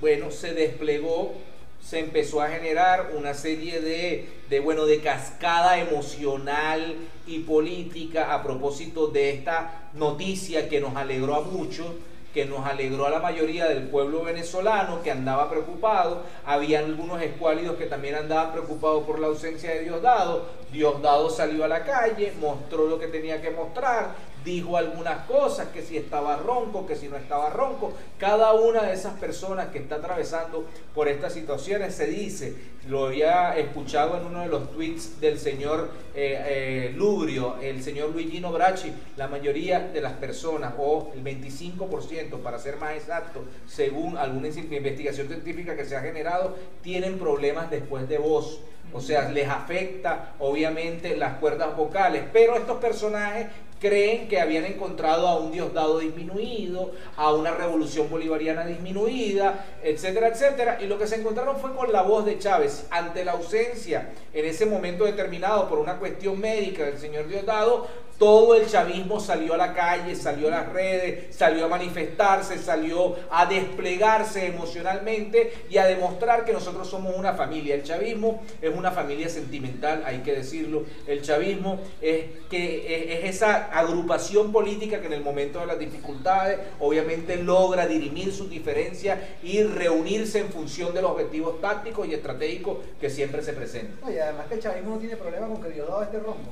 bueno, 0.00 0.30
se 0.30 0.52
desplegó, 0.52 1.32
se 1.80 2.00
empezó 2.00 2.42
a 2.42 2.48
generar 2.48 3.12
una 3.16 3.34
serie 3.34 3.80
de, 3.80 4.28
de, 4.50 4.60
bueno, 4.60 4.84
de 4.84 5.00
cascada 5.00 5.78
emocional 5.78 6.96
y 7.26 7.38
política 7.40 8.34
a 8.34 8.42
propósito 8.42 9.06
de 9.06 9.30
esta 9.30 9.88
noticia 9.94 10.68
que 10.68 10.80
nos 10.80 10.96
alegró 10.96 11.36
a 11.36 11.40
muchos 11.42 11.86
que 12.32 12.46
nos 12.46 12.66
alegró 12.66 13.06
a 13.06 13.10
la 13.10 13.18
mayoría 13.18 13.68
del 13.68 13.84
pueblo 13.84 14.22
venezolano 14.22 15.02
que 15.02 15.10
andaba 15.10 15.50
preocupado. 15.50 16.22
Había 16.44 16.78
algunos 16.78 17.20
escuálidos 17.20 17.76
que 17.76 17.86
también 17.86 18.14
andaban 18.14 18.52
preocupados 18.52 19.04
por 19.04 19.18
la 19.18 19.26
ausencia 19.26 19.70
de 19.70 19.80
Diosdado. 19.80 20.46
Diosdado 20.72 21.28
salió 21.28 21.64
a 21.64 21.68
la 21.68 21.84
calle, 21.84 22.32
mostró 22.40 22.86
lo 22.86 22.98
que 22.98 23.08
tenía 23.08 23.42
que 23.42 23.50
mostrar, 23.50 24.14
dijo 24.44 24.76
algunas 24.76 25.26
cosas, 25.26 25.68
que 25.68 25.82
si 25.82 25.96
estaba 25.96 26.36
ronco, 26.36 26.86
que 26.86 26.96
si 26.96 27.08
no 27.08 27.16
estaba 27.16 27.50
ronco. 27.50 27.92
Cada 28.18 28.52
una 28.54 28.82
de 28.82 28.94
esas 28.94 29.18
personas 29.18 29.68
que 29.68 29.78
está 29.78 29.96
atravesando 29.96 30.66
por 30.94 31.08
estas 31.08 31.32
situaciones 31.32 31.94
se 31.94 32.06
dice, 32.06 32.54
lo 32.88 33.06
había 33.06 33.56
escuchado 33.56 34.16
en 34.18 34.26
uno 34.26 34.40
de 34.40 34.48
los 34.48 34.72
tweets 34.72 35.20
del 35.20 35.38
señor 35.38 35.90
eh, 36.14 36.42
eh, 36.46 36.92
Lubrio, 36.96 37.56
el 37.60 37.82
señor 37.82 38.10
Luigino 38.10 38.52
Bracci, 38.52 38.92
la 39.16 39.28
mayoría 39.28 39.80
de 39.80 40.00
las 40.00 40.14
personas, 40.14 40.74
o 40.78 41.12
el 41.14 41.22
25% 41.22 42.38
para 42.42 42.58
ser 42.58 42.76
más 42.76 42.94
exacto, 42.94 43.44
según 43.66 44.16
alguna 44.16 44.48
investigación 44.48 45.28
científica 45.28 45.76
que 45.76 45.84
se 45.84 45.96
ha 45.96 46.00
generado, 46.00 46.56
tienen 46.82 47.18
problemas 47.18 47.70
después 47.70 48.08
de 48.08 48.18
voz. 48.18 48.60
O 48.92 49.00
sea, 49.00 49.30
les 49.30 49.48
afecta 49.48 50.34
obviamente 50.38 51.16
las 51.16 51.38
cuerdas 51.38 51.74
vocales, 51.76 52.24
pero 52.32 52.56
estos 52.56 52.78
personajes 52.78 53.46
creen 53.82 54.28
que 54.28 54.40
habían 54.40 54.64
encontrado 54.64 55.26
a 55.26 55.40
un 55.40 55.50
Diosdado 55.50 55.98
disminuido, 55.98 56.92
a 57.16 57.32
una 57.32 57.50
revolución 57.50 58.08
bolivariana 58.08 58.64
disminuida, 58.64 59.66
etcétera, 59.82 60.28
etcétera. 60.28 60.78
Y 60.80 60.86
lo 60.86 60.98
que 60.98 61.08
se 61.08 61.16
encontraron 61.16 61.58
fue 61.58 61.74
con 61.74 61.90
la 61.90 62.02
voz 62.02 62.24
de 62.24 62.38
Chávez. 62.38 62.86
Ante 62.90 63.24
la 63.24 63.32
ausencia 63.32 64.10
en 64.32 64.44
ese 64.46 64.66
momento 64.66 65.04
determinado 65.04 65.68
por 65.68 65.80
una 65.80 65.98
cuestión 65.98 66.38
médica 66.38 66.84
del 66.84 66.96
señor 66.96 67.26
Diosdado, 67.26 67.88
todo 68.18 68.54
el 68.54 68.66
chavismo 68.66 69.18
salió 69.18 69.54
a 69.54 69.56
la 69.56 69.74
calle, 69.74 70.14
salió 70.14 70.48
a 70.48 70.50
las 70.52 70.72
redes, 70.72 71.34
salió 71.34 71.64
a 71.64 71.68
manifestarse, 71.68 72.58
salió 72.58 73.16
a 73.30 73.46
desplegarse 73.46 74.46
emocionalmente 74.46 75.52
y 75.68 75.78
a 75.78 75.86
demostrar 75.86 76.44
que 76.44 76.52
nosotros 76.52 76.88
somos 76.88 77.16
una 77.16 77.34
familia. 77.34 77.74
El 77.74 77.82
chavismo 77.82 78.42
es 78.60 78.72
una 78.74 78.90
familia 78.90 79.28
sentimental, 79.28 80.04
hay 80.06 80.18
que 80.18 80.34
decirlo. 80.34 80.84
El 81.06 81.22
chavismo 81.22 81.80
es, 82.00 82.26
que 82.48 83.18
es 83.18 83.36
esa 83.36 83.76
agrupación 83.76 84.52
política 84.52 85.00
que 85.00 85.06
en 85.06 85.14
el 85.14 85.24
momento 85.24 85.60
de 85.60 85.66
las 85.66 85.78
dificultades 85.78 86.60
obviamente 86.80 87.36
logra 87.36 87.86
dirimir 87.86 88.32
sus 88.32 88.48
diferencias 88.48 89.18
y 89.42 89.62
reunirse 89.62 90.38
en 90.38 90.50
función 90.50 90.94
de 90.94 91.02
los 91.02 91.10
objetivos 91.12 91.60
tácticos 91.60 92.06
y 92.06 92.14
estratégicos 92.14 92.78
que 93.00 93.10
siempre 93.10 93.42
se 93.42 93.52
presentan. 93.52 94.12
y 94.12 94.18
además 94.18 94.46
que 94.48 94.54
el 94.54 94.60
chavismo 94.60 94.90
no 94.94 94.98
tiene 94.98 95.16
problema 95.16 95.46
con 95.46 95.62
que 95.62 95.70
Diosdado 95.70 96.02
esté 96.02 96.18
rompo. 96.18 96.50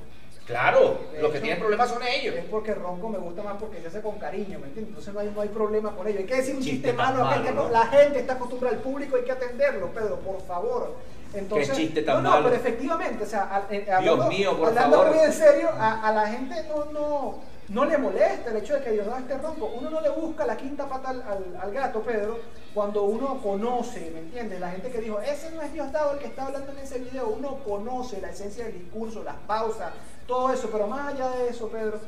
Claro, 0.51 0.99
De 1.13 1.23
los 1.23 1.31
que 1.31 1.37
hecho, 1.39 1.45
tienen 1.45 1.61
problemas 1.61 1.89
son 1.91 2.03
ellos. 2.03 2.35
Es 2.37 2.45
porque 2.47 2.75
Ronco 2.75 3.09
me 3.09 3.19
gusta 3.19 3.43
más 3.43 3.57
porque 3.61 3.81
se 3.81 3.87
hace 3.87 4.01
con 4.03 4.19
cariño, 4.19 4.59
¿me 4.59 4.67
entiendes? 4.67 4.89
Entonces 4.89 5.15
no 5.15 5.21
hay, 5.21 5.33
no 5.35 5.41
hay 5.41 5.49
problema 5.49 5.95
con 5.95 6.07
ello. 6.09 6.19
Hay 6.19 6.27
que 6.27 6.37
decir 6.37 6.55
un 6.57 6.61
Chiste 6.63 6.89
chiste 6.89 6.93
malo, 6.93 7.25
acá, 7.25 7.37
malo, 7.37 7.45
que 7.45 7.53
¿no? 7.53 7.69
la 7.69 7.87
gente 7.87 8.19
está 8.21 8.33
acostumbrada 8.35 8.77
al 8.77 8.83
público, 8.83 9.17
hay 9.17 9.23
que 9.23 9.33
atenderlo, 9.33 9.89
Pedro, 9.93 10.17
por 10.21 10.41
favor. 10.43 10.95
Entonces, 11.33 11.77
chiste 11.77 12.03
tan 12.03 12.17
no, 12.17 12.23
no, 12.23 12.31
malo. 12.31 12.45
pero 12.45 12.57
efectivamente, 12.57 13.23
o 13.23 13.27
sea, 13.27 13.43
a- 13.45 13.73
eh, 13.73 13.87
hablando, 13.93 14.27
mío, 14.27 14.57
por 14.59 14.69
hablando 14.69 14.97
favor. 14.99 15.15
muy 15.15 15.25
en 15.25 15.33
serio, 15.33 15.71
a, 15.79 16.09
a 16.09 16.13
la 16.13 16.27
gente 16.27 16.57
no, 16.69 16.85
no, 16.87 17.39
no 17.71 17.85
le 17.85 17.97
molesta 17.99 18.51
el 18.51 18.57
hecho 18.57 18.75
de 18.75 18.83
que 18.83 18.91
Diosdado 18.91 19.21
esté 19.21 19.39
ronco. 19.39 19.67
Uno 19.67 19.91
no 19.91 20.01
le 20.01 20.11
busca 20.11 20.45
la 20.45 20.57
quinta 20.57 20.89
pata 20.89 21.11
al, 21.11 21.73
gato, 21.73 22.03
Pedro, 22.03 22.41
cuando 22.75 23.05
uno 23.05 23.41
conoce, 23.41 24.11
¿me 24.13 24.21
entiendes? 24.21 24.59
La 24.59 24.71
gente 24.71 24.91
que 24.91 25.01
dijo, 25.01 25.21
ese 25.21 25.53
no 25.53 25.63
es 25.63 25.73
Diosdado 25.73 26.13
el 26.15 26.19
que 26.19 26.27
está 26.27 26.47
hablando 26.47 26.73
en 26.73 26.79
ese 26.79 26.99
video, 26.99 27.29
uno 27.29 27.59
conoce 27.65 28.21
la 28.21 28.31
esencia 28.31 28.65
del 28.65 28.75
discurso, 28.75 29.23
las 29.23 29.37
pausas, 29.47 29.93
todo 30.27 30.53
eso, 30.53 30.69
pero 30.71 30.89
más 30.89 31.15
allá 31.15 31.31
de 31.31 31.49
eso, 31.49 31.69
Pedro, 31.69 32.01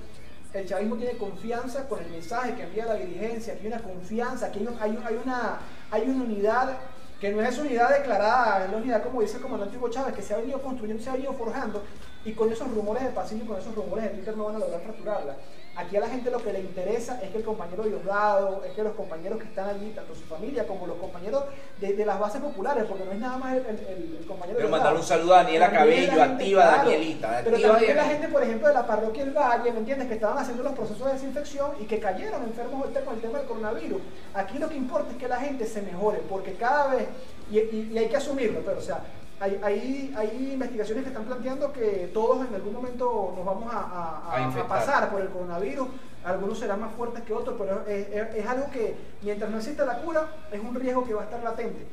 el 0.53 0.69
chavismo 0.69 0.97
tiene 0.97 1.17
confianza 1.17 1.89
con 1.89 2.01
el 2.01 2.11
mensaje 2.11 2.55
que 2.57 2.65
envía 2.65 2.87
la 2.87 2.95
dirigencia, 2.95 3.55
que 3.55 3.61
hay 3.61 3.67
una 3.69 3.83
confianza, 3.83 4.51
que 4.51 4.59
hay, 4.59 4.99
hay 5.05 5.21
una, 5.25 5.61
hay 5.93 6.03
una 6.03 6.25
unidad 6.25 6.77
que 7.23 7.31
no 7.31 7.41
es 7.41 7.57
unidad 7.57 7.91
declarada, 7.91 8.65
es 8.65 8.73
la 8.73 8.79
unidad 8.79 9.05
como 9.05 9.21
dice 9.21 9.37
el 9.37 9.43
comandante 9.45 9.77
Hugo 9.77 9.89
Chávez, 9.91 10.13
que 10.13 10.23
se 10.23 10.35
ha 10.35 10.39
venido 10.39 10.61
construyendo, 10.61 11.01
se 11.01 11.09
ha 11.09 11.13
venido 11.13 11.33
forjando, 11.33 11.81
y 12.25 12.33
con 12.33 12.51
esos 12.51 12.69
rumores 12.75 13.05
de 13.05 13.11
pasillo 13.11 13.45
y 13.45 13.47
con 13.47 13.61
esos 13.61 13.73
rumores 13.77 14.07
de 14.07 14.11
Twitter 14.11 14.37
no 14.37 14.47
van 14.47 14.57
a 14.57 14.59
lograr 14.59 14.81
fracturarla. 14.81 15.37
Aquí 15.75 15.97
a 15.97 16.01
la 16.01 16.09
gente 16.09 16.31
lo 16.31 16.37
que 16.43 16.53
le 16.53 16.61
interesa 16.61 17.19
es 17.23 17.31
que 17.31 17.39
el 17.39 17.45
compañero 17.45 17.83
Diosdado, 17.85 18.63
es 18.63 18.73
que 18.75 18.83
los 18.83 18.93
compañeros 18.93 19.39
que 19.39 19.47
están 19.47 19.71
allí, 19.71 19.91
tanto 19.97 20.15
su 20.15 20.21
familia 20.25 20.67
como 20.67 20.87
los 20.87 20.99
compañeros 20.99 21.45
de, 21.81 21.95
de 21.95 22.05
las 22.05 22.21
bases 22.21 22.43
populares, 22.43 22.85
porque 22.87 23.07
no 23.07 23.13
es 23.13 23.19
nada 23.19 23.39
más 23.39 23.55
el, 23.57 23.65
el- 23.67 24.17
el- 24.21 24.27
compañero 24.27 24.59
Diosdado. 24.59 24.71
mandar 24.83 24.95
un 24.97 25.03
saludo 25.03 25.35
a 25.35 25.43
Daniela 25.45 25.71
Cabello, 25.73 26.23
activa 26.23 26.63
claro, 26.63 26.77
Danielita, 26.91 27.41
Pero 27.43 27.57
activa 27.57 27.73
también 27.77 27.97
la 27.97 28.05
gente, 28.05 28.29
por 28.29 28.43
ejemplo, 28.43 28.69
de 28.69 28.75
la 28.75 28.87
parroquia 28.87 29.23
El 29.23 29.31
Valle, 29.31 29.73
¿me 29.73 29.79
entiendes? 29.79 30.09
Que 30.09 30.15
estaban 30.15 30.37
haciendo 30.39 30.63
los 30.63 30.73
procesos 30.75 31.07
de 31.07 31.13
desinfección 31.15 31.71
y 31.81 31.85
que 31.85 31.99
cayeron 31.99 32.43
enfermos 32.43 32.83
ahorita 32.83 33.01
con 33.07 33.15
el 33.15 33.21
tema 33.23 33.39
del 33.39 33.47
coronavirus. 33.47 34.03
Aquí 34.35 34.59
lo 34.59 34.69
que 34.69 34.77
importa 34.77 35.11
es 35.13 35.17
que 35.17 35.29
la 35.29 35.41
gente 35.41 35.65
se 35.67 35.81
mejore, 35.81 36.19
porque 36.29 36.53
cada 36.53 36.89
vez, 36.95 37.07
y, 37.51 37.59
y- 37.59 37.91
y 37.95 37.99
hay 37.99 38.09
que 38.09 38.17
asumirlo, 38.19 38.61
pero 38.65 38.79
o 38.79 38.83
sea, 38.83 39.01
hay, 39.43 39.61
hay, 39.63 40.15
hay 40.17 40.53
investigaciones 40.53 41.03
que 41.05 41.11
están 41.11 41.25
planteando 41.25 41.73
que 41.73 42.11
todos 42.15 42.47
en 42.47 42.55
algún 42.55 42.73
momento 42.75 43.35
nos 43.37 43.45
vamos 43.45 43.73
a, 43.73 43.77
a- 43.79 44.23
a- 44.29 44.33
A 44.33 44.37
a 44.37 44.41
infectar. 44.43 44.69
pasar 44.69 45.11
por 45.11 45.21
el 45.21 45.29
coronavirus. 45.29 45.89
Algunos 46.25 46.59
serán 46.61 46.81
más 46.81 46.93
fuertes 46.95 47.23
que 47.25 47.33
otros, 47.33 47.57
pero 47.59 47.83
es, 47.87 48.09
es- 48.09 48.35
es 48.37 48.47
algo 48.47 48.71
que 48.71 48.95
mientras 49.23 49.51
no 49.51 49.59
exista 49.59 49.85
la 49.85 49.99
cura, 49.99 50.27
es 50.53 50.61
un 50.61 50.75
riesgo 50.75 51.05
que 51.05 51.15
va 51.15 51.23
a 51.23 51.25
estar 51.25 51.43
latente. 51.43 51.87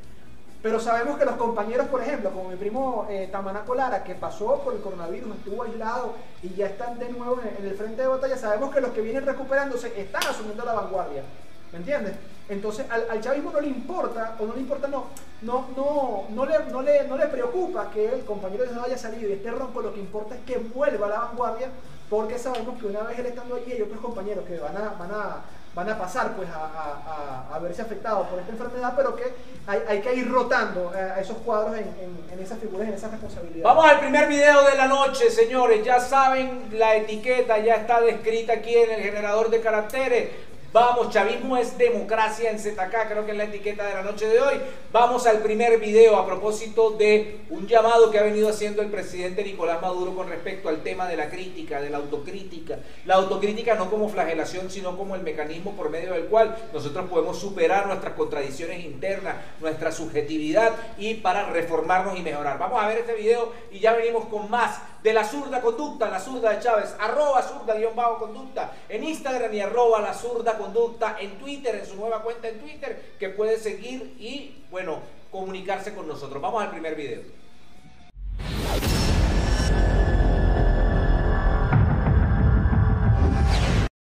Pero 0.62 0.79
sabemos 0.79 1.18
que 1.18 1.24
los 1.25 1.36
compañeros, 1.36 1.88
por 1.88 2.01
ejemplo, 2.01 2.29
como 2.32 2.50
mi 2.50 2.56
primo 2.58 3.08
eh, 3.10 3.29
Tamanaco 3.32 3.74
Lara, 3.75 4.03
que 4.03 4.13
pasó 4.13 4.60
por 4.62 4.74
el 4.74 4.82
coronavirus, 4.82 5.38
estuvo 5.38 5.63
aislado 5.63 6.13
y 6.44 6.50
ya 6.53 6.68
están 6.68 7.00
de 7.00 7.10
nuevo 7.10 7.39
en, 7.41 7.63
en 7.63 7.72
el 7.72 7.77
frente 7.77 8.01
de 8.01 8.08
batalla, 8.10 8.38
sabemos 8.38 8.74
que 8.75 8.82
los 8.82 8.91
que 8.91 9.01
vienen 9.01 9.25
recuperándose 9.25 10.00
están 10.00 10.22
asumiendo 10.27 10.65
la 10.65 10.74
vanguardia. 10.74 11.24
¿Me 11.72 11.77
entiendes? 11.79 12.13
Entonces 12.50 12.86
al, 12.89 13.22
chavismo 13.22 13.51
no 13.51 13.62
le 13.62 13.68
importa, 13.68 14.36
o 14.39 14.46
no 14.46 14.53
le 14.56 14.62
importa, 14.62 14.88
no, 14.88 15.06
no, 15.44 15.68
no, 15.77 16.25
no, 16.29 16.46
le, 16.46 16.60
no, 16.72 16.82
le, 16.82 17.03
no 17.03 17.15
le 17.18 17.27
preocupa 17.27 17.89
que 17.91 18.06
el 18.12 18.25
compañero 18.25 18.65
de 18.65 18.79
haya 18.82 18.98
salido 18.98 19.29
y 19.29 19.34
esté 19.34 19.51
ronco, 19.51 19.82
lo 19.82 19.94
que 19.94 20.00
importa 20.00 20.36
es 20.36 20.41
que 20.41 20.58
vuelva 20.58 21.06
a 21.06 21.10
la 21.10 21.20
vanguardia, 21.20 21.68
porque 22.10 22.39
sabemos 22.39 22.79
que 22.79 22.88
una 22.88 23.01
vez 23.01 23.20
él 23.20 23.27
estando 23.27 23.56
allí 23.56 23.72
hay 23.72 23.82
otros 23.84 24.00
compañeros 24.01 24.44
que 24.46 24.58
van 24.58 24.75
a, 24.75 24.89
van 24.98 25.12
a, 25.12 25.38
van 25.75 25.89
a 25.89 25.98
pasar 26.00 26.36
pues 26.36 26.50
a, 26.50 27.46
a- 27.53 27.60
verse 27.60 27.84
afectados 27.84 28.27
por 28.27 28.39
esta 28.39 28.51
enfermedad, 28.51 28.94
pero 28.98 29.15
que 29.15 29.25
hay, 29.68 29.82
hay 29.88 30.01
que 30.01 30.15
ir 30.15 30.27
rotando 30.32 30.91
eh, 30.96 30.98
a 30.98 31.20
esos 31.20 31.38
cuadros 31.38 31.77
en, 31.77 31.84
en- 31.84 32.20
en 32.34 32.39
esas 32.39 32.58
figuras, 32.58 32.88
en 32.88 32.96
esas 32.96 33.12
responsabilidades. 33.12 33.63
Vamos 33.63 33.86
al 33.86 34.00
primer 34.00 34.27
video 34.27 34.63
de 34.65 34.75
la 34.75 34.88
noche, 34.88 35.29
señores. 35.29 35.84
Ya 35.86 36.00
saben, 36.00 36.70
la 36.72 36.96
etiqueta 36.96 37.60
ya 37.60 37.75
está 37.75 38.01
descrita 38.01 38.53
aquí 38.53 38.74
en 38.75 38.89
el 38.91 39.01
generador 39.01 39.51
de 39.51 39.62
caracteres. 39.62 40.29
Vamos, 40.72 41.10
chavismo 41.10 41.58
es 41.58 41.76
democracia 41.80 42.52
en 42.52 42.60
ZK, 42.60 43.08
creo 43.10 43.26
que 43.26 43.32
es 43.32 43.38
la 43.38 43.46
etiqueta 43.46 43.88
de 43.88 43.96
la 43.96 44.04
noche 44.04 44.28
de 44.28 44.40
hoy. 44.40 44.54
Vamos 44.92 45.26
al 45.26 45.40
primer 45.40 45.80
video 45.80 46.16
a 46.16 46.28
propósito 46.28 46.92
de 46.92 47.40
un 47.50 47.66
llamado 47.66 48.12
que 48.12 48.20
ha 48.20 48.24
venido 48.24 48.50
haciendo 48.50 48.84
el 48.84 48.90
presidente 48.90 49.44
Nicolás 49.44 49.82
Maduro 49.82 50.14
con 50.14 50.30
respecto 50.30 50.70
al 50.70 50.84
tema 50.84 51.08
de 51.08 51.18
la 51.18 51.28
crítica, 51.32 51.82
de 51.82 51.90
la 51.90 51.98
autocrítica. 51.98 52.78
La 53.06 53.16
autocrítica 53.16 53.74
no 53.74 53.90
como 53.90 54.10
flagelación, 54.10 54.70
sino 54.70 54.96
como 54.96 55.16
el 55.16 55.24
mecanismo 55.24 55.76
por 55.76 55.90
medio 55.90 56.14
del 56.14 56.26
cual 56.26 56.56
nosotros 56.72 57.10
podemos 57.10 57.40
superar 57.40 57.88
nuestras 57.88 58.14
contradicciones 58.14 58.86
internas, 58.86 59.38
nuestra 59.60 59.92
subjetividad 59.92 60.74
y 61.00 61.16
para 61.16 61.50
reformarnos 61.50 62.16
y 62.20 62.22
mejorar. 62.22 62.60
Vamos 62.60 62.80
a 62.80 62.88
ver 62.88 63.00
este 63.00 63.16
video 63.16 63.52
y 63.72 63.80
ya 63.80 63.94
venimos 63.94 64.26
con 64.26 64.52
más 64.52 64.80
de 65.03 65.13
la 65.13 65.24
zurda 65.24 65.62
conducta, 65.62 66.10
la 66.10 66.20
zurda 66.20 66.51
de 66.51 66.60
Chávez, 66.60 66.96
arroba 67.00 67.41
zurda 67.41 67.75
guion 67.75 67.96
bajo 67.96 68.20
conducta 68.20 68.74
en 68.89 69.03
Instagram 69.03 69.53
y 69.53 69.62
arroba 69.62 70.01
la 70.01 70.13
zurda 70.13 70.58
conducta 70.58 71.18
en 71.20 71.38
Twitter, 71.39 71.75
en 71.75 71.86
su 71.86 71.96
nueva 71.96 72.22
cuenta 72.22 72.50
en 72.50 72.60
Twitter, 72.60 73.13
que 73.18 73.29
puede 73.29 73.58
seguir 73.58 74.15
y, 74.20 74.63
bueno, 74.70 75.00
comunicarse 75.32 75.94
con 75.94 76.08
nosotros. 76.08 76.41
Vamos 76.41 76.63
al 76.63 76.72
primer 76.72 76.96
video. 76.96 77.22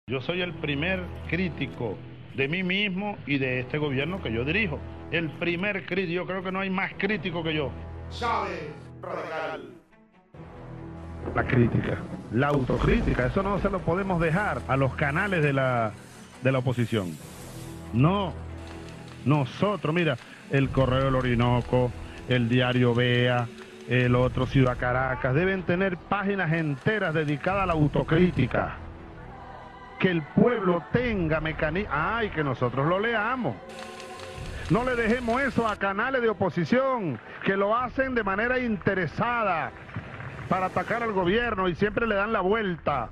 Yo 0.07 0.21
soy 0.21 0.41
el 0.41 0.53
primer 0.53 1.01
crítico 1.27 1.97
de 2.35 2.47
mí 2.47 2.62
mismo 2.62 3.17
y 3.25 3.39
de 3.39 3.62
este 3.62 3.79
gobierno 3.79 4.21
que 4.21 4.31
yo 4.31 4.43
dirijo. 4.43 4.79
El 5.12 5.31
primer 5.31 5.85
crítico, 5.88 6.13
yo 6.13 6.25
creo 6.27 6.43
que 6.43 6.51
no 6.51 6.59
hay 6.59 6.69
más 6.69 6.93
crítico 6.97 7.43
que 7.43 7.55
yo. 7.55 7.71
Chávez 8.12 8.73
Radical. 9.01 9.82
La 11.35 11.43
crítica, 11.43 11.97
la 12.31 12.47
autocrítica, 12.49 13.25
eso 13.25 13.41
no 13.41 13.57
se 13.59 13.69
lo 13.69 13.79
podemos 13.79 14.21
dejar 14.21 14.61
a 14.67 14.77
los 14.77 14.93
canales 14.93 15.41
de 15.41 15.51
la, 15.51 15.91
de 16.43 16.51
la 16.51 16.59
oposición. 16.59 17.17
No, 17.91 18.33
nosotros, 19.25 19.95
mira, 19.95 20.17
el 20.51 20.69
Correo 20.69 21.05
del 21.05 21.15
Orinoco, 21.15 21.91
el 22.29 22.49
Diario 22.49 22.93
Vea, 22.93 23.47
el 23.89 24.15
otro 24.15 24.45
Ciudad 24.45 24.77
Caracas, 24.77 25.33
deben 25.33 25.63
tener 25.63 25.97
páginas 25.97 26.53
enteras 26.53 27.13
dedicadas 27.13 27.63
a 27.63 27.65
la 27.65 27.73
autocrítica. 27.73 28.75
Que 29.99 30.11
el 30.11 30.21
pueblo 30.21 30.83
tenga 30.91 31.39
mecanismos, 31.39 31.93
ay, 31.95 32.29
que 32.29 32.43
nosotros 32.43 32.85
lo 32.85 32.99
leamos. 32.99 33.55
No 34.69 34.83
le 34.83 34.95
dejemos 34.95 35.41
eso 35.41 35.67
a 35.67 35.75
canales 35.75 36.21
de 36.21 36.29
oposición 36.29 37.19
que 37.43 37.57
lo 37.57 37.75
hacen 37.75 38.15
de 38.15 38.23
manera 38.23 38.59
interesada 38.59 39.71
para 40.50 40.67
atacar 40.67 41.03
al 41.03 41.13
gobierno 41.13 41.67
y 41.67 41.75
siempre 41.75 42.07
le 42.07 42.15
dan 42.15 42.33
la 42.33 42.41
vuelta. 42.41 43.09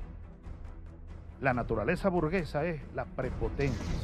La 1.39 1.53
naturaleza 1.53 2.09
burguesa 2.09 2.65
es 2.65 2.81
la 2.93 3.05
prepotencia, 3.05 3.95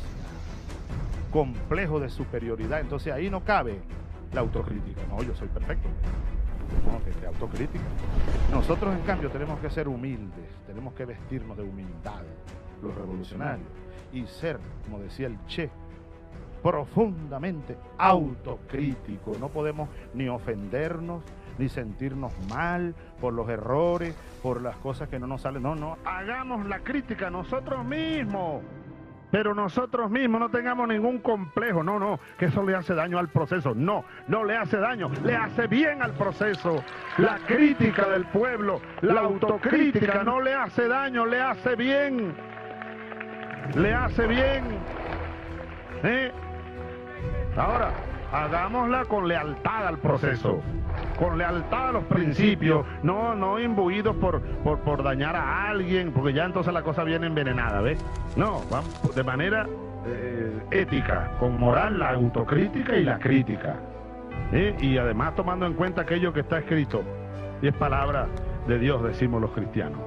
complejo 1.31 2.00
de 2.00 2.10
superioridad. 2.10 2.79
Entonces 2.79 3.13
ahí 3.13 3.29
no 3.29 3.43
cabe 3.43 3.79
la 4.34 4.41
autocrítica. 4.41 5.01
No, 5.10 5.22
yo 5.22 5.36
soy 5.36 5.48
perfecto. 5.50 5.88
No, 6.86 7.03
que, 7.03 7.27
autocrítica. 7.27 7.84
Nosotros 8.51 8.93
en 8.96 9.01
cambio 9.01 9.29
tenemos 9.29 9.60
que 9.60 9.69
ser 9.69 9.88
humildes, 9.88 10.46
tenemos 10.65 10.93
que 10.93 11.05
vestirnos 11.05 11.55
de 11.57 11.63
humildad, 11.63 12.24
los 12.81 12.93
revolucionarios, 12.96 13.67
y 14.12 14.25
ser, 14.25 14.60
como 14.84 15.00
decía 15.00 15.27
el 15.27 15.38
Che, 15.46 15.69
profundamente 16.62 17.77
autocrítico. 17.98 19.34
No 19.39 19.50
podemos 19.50 19.89
ni 20.13 20.27
ofendernos, 20.27 21.24
ni 21.57 21.69
sentirnos 21.69 22.31
mal 22.49 22.95
por 23.19 23.33
los 23.33 23.49
errores, 23.49 24.15
por 24.41 24.61
las 24.61 24.75
cosas 24.77 25.09
que 25.09 25.19
no 25.19 25.27
nos 25.27 25.41
salen. 25.41 25.63
No, 25.63 25.75
no, 25.75 25.97
hagamos 26.05 26.65
la 26.65 26.79
crítica 26.79 27.29
nosotros 27.29 27.83
mismos. 27.85 28.63
Pero 29.29 29.53
nosotros 29.53 30.09
mismos 30.09 30.39
no 30.39 30.49
tengamos 30.49 30.87
ningún 30.87 31.19
complejo, 31.19 31.83
no, 31.83 31.99
no, 31.99 32.17
que 32.37 32.45
eso 32.45 32.63
le 32.63 32.75
hace 32.75 32.93
daño 32.93 33.19
al 33.19 33.27
proceso. 33.27 33.73
No, 33.75 34.05
no 34.27 34.45
le 34.45 34.55
hace 34.55 34.77
daño, 34.77 35.11
le 35.23 35.35
hace 35.35 35.67
bien 35.67 36.01
al 36.01 36.13
proceso. 36.13 36.81
La 37.17 37.37
crítica 37.45 38.07
del 38.07 38.25
pueblo, 38.27 38.79
la 39.01 39.21
autocrítica 39.21 40.23
no 40.23 40.39
le 40.39 40.53
hace 40.53 40.87
daño, 40.87 41.25
le 41.25 41.41
hace 41.41 41.75
bien. 41.75 42.35
Le 43.75 43.93
hace 43.93 44.27
bien. 44.27 44.63
¿Eh? 46.03 46.31
Ahora, 47.57 47.91
hagámosla 48.31 49.05
con 49.05 49.27
lealtad 49.27 49.87
al 49.87 49.97
proceso, 49.97 50.61
con 51.18 51.38
lealtad 51.38 51.89
a 51.89 51.92
los 51.94 52.04
principios, 52.06 52.86
no, 53.04 53.36
no 53.36 53.60
imbuidos 53.60 54.16
por, 54.18 54.42
por, 54.42 54.80
por 54.80 55.04
dañar 55.04 55.36
a 55.36 55.70
alguien, 55.70 56.12
porque 56.12 56.34
ya 56.34 56.46
entonces 56.46 56.74
la 56.74 56.84
cosa 56.84 57.04
viene 57.04 57.27
envenenada, 57.27 57.82
¿ves? 57.82 58.04
No, 58.36 58.62
de 59.16 59.24
manera 59.24 59.68
eh, 60.06 60.60
ética, 60.72 61.32
con 61.39 61.60
moral, 61.60 62.00
la 62.00 62.12
autocrítica 62.12 62.96
y 62.96 63.04
la 63.04 63.20
crítica. 63.20 63.75
¿eh? 64.51 64.75
Y 64.80 64.98
además 64.98 65.36
tomando 65.36 65.66
en 65.66 65.74
cuenta 65.74 66.01
aquello 66.01 66.34
que 66.34 66.42
está 66.42 66.60
escrito, 66.60 67.04
y 67.62 67.68
es 67.68 67.74
palabra 67.74 68.27
de 68.68 68.80
Dios, 68.80 69.04
decimos 69.04 69.42
los 69.42 69.51
cristianos. 69.51 70.00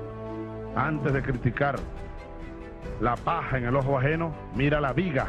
Antes 0.76 1.12
de 1.12 1.22
criticar 1.22 1.76
la 3.00 3.16
paja 3.16 3.58
en 3.58 3.64
el 3.64 3.76
ojo 3.76 3.98
ajeno, 3.98 4.32
mira 4.54 4.80
la 4.80 4.92
viga 4.92 5.26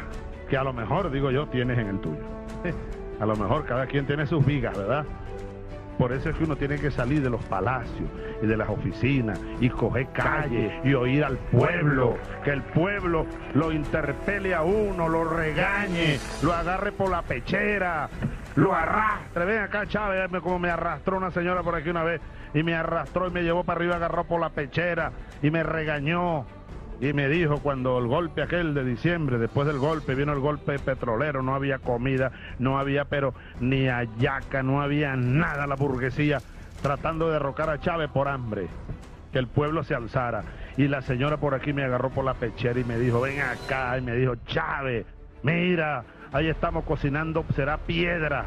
que 0.48 0.56
a 0.56 0.62
lo 0.62 0.72
mejor, 0.72 1.10
digo 1.10 1.30
yo, 1.30 1.46
tienes 1.46 1.78
en 1.78 1.88
el 1.88 2.00
tuyo. 2.00 2.20
A 3.20 3.26
lo 3.26 3.36
mejor 3.36 3.64
cada 3.64 3.86
quien 3.86 4.04
tiene 4.04 4.26
sus 4.26 4.44
vigas, 4.44 4.76
¿verdad? 4.76 5.04
Por 5.98 6.12
eso 6.12 6.30
es 6.30 6.36
que 6.36 6.44
uno 6.44 6.56
tiene 6.56 6.76
que 6.76 6.90
salir 6.90 7.22
de 7.22 7.30
los 7.30 7.42
palacios 7.44 8.08
y 8.42 8.46
de 8.46 8.56
las 8.56 8.68
oficinas 8.68 9.38
y 9.60 9.68
coger 9.68 10.08
calle 10.12 10.80
y 10.84 10.94
oír 10.94 11.24
al 11.24 11.38
pueblo, 11.38 12.16
que 12.44 12.50
el 12.50 12.62
pueblo 12.62 13.26
lo 13.54 13.72
interpele 13.72 14.54
a 14.54 14.62
uno, 14.62 15.08
lo 15.08 15.24
regañe, 15.24 16.18
lo 16.42 16.52
agarre 16.52 16.92
por 16.92 17.10
la 17.10 17.22
pechera, 17.22 18.08
lo 18.56 18.74
arrastre. 18.74 19.44
Ven 19.44 19.60
acá, 19.60 19.86
Chávez, 19.86 20.28
como 20.42 20.58
me 20.58 20.70
arrastró 20.70 21.16
una 21.16 21.30
señora 21.30 21.62
por 21.62 21.74
aquí 21.74 21.90
una 21.90 22.02
vez 22.02 22.20
y 22.54 22.62
me 22.62 22.74
arrastró 22.74 23.28
y 23.28 23.30
me 23.30 23.42
llevó 23.42 23.64
para 23.64 23.78
arriba, 23.78 23.96
agarró 23.96 24.24
por 24.24 24.40
la 24.40 24.50
pechera 24.50 25.12
y 25.42 25.50
me 25.50 25.62
regañó. 25.62 26.46
Y 27.02 27.12
me 27.14 27.28
dijo 27.28 27.58
cuando 27.58 27.98
el 27.98 28.06
golpe 28.06 28.42
aquel 28.42 28.74
de 28.74 28.84
diciembre, 28.84 29.36
después 29.36 29.66
del 29.66 29.78
golpe, 29.78 30.14
vino 30.14 30.32
el 30.32 30.38
golpe 30.38 30.78
petrolero, 30.78 31.42
no 31.42 31.56
había 31.56 31.80
comida, 31.80 32.30
no 32.60 32.78
había 32.78 33.06
pero 33.06 33.34
ni 33.58 33.88
ayaca, 33.88 34.62
no 34.62 34.80
había 34.80 35.16
nada, 35.16 35.66
la 35.66 35.74
burguesía 35.74 36.38
tratando 36.80 37.26
de 37.26 37.32
derrocar 37.32 37.70
a 37.70 37.80
Chávez 37.80 38.08
por 38.08 38.28
hambre, 38.28 38.68
que 39.32 39.40
el 39.40 39.48
pueblo 39.48 39.82
se 39.82 39.96
alzara. 39.96 40.44
Y 40.76 40.86
la 40.86 41.02
señora 41.02 41.38
por 41.38 41.54
aquí 41.54 41.72
me 41.72 41.82
agarró 41.82 42.10
por 42.10 42.24
la 42.24 42.34
pechera 42.34 42.78
y 42.78 42.84
me 42.84 42.96
dijo, 42.96 43.20
ven 43.20 43.40
acá, 43.40 43.98
y 43.98 44.02
me 44.02 44.14
dijo, 44.14 44.36
Chávez, 44.46 45.04
mira, 45.42 46.04
ahí 46.32 46.46
estamos 46.46 46.84
cocinando, 46.84 47.44
será 47.56 47.78
piedra 47.78 48.44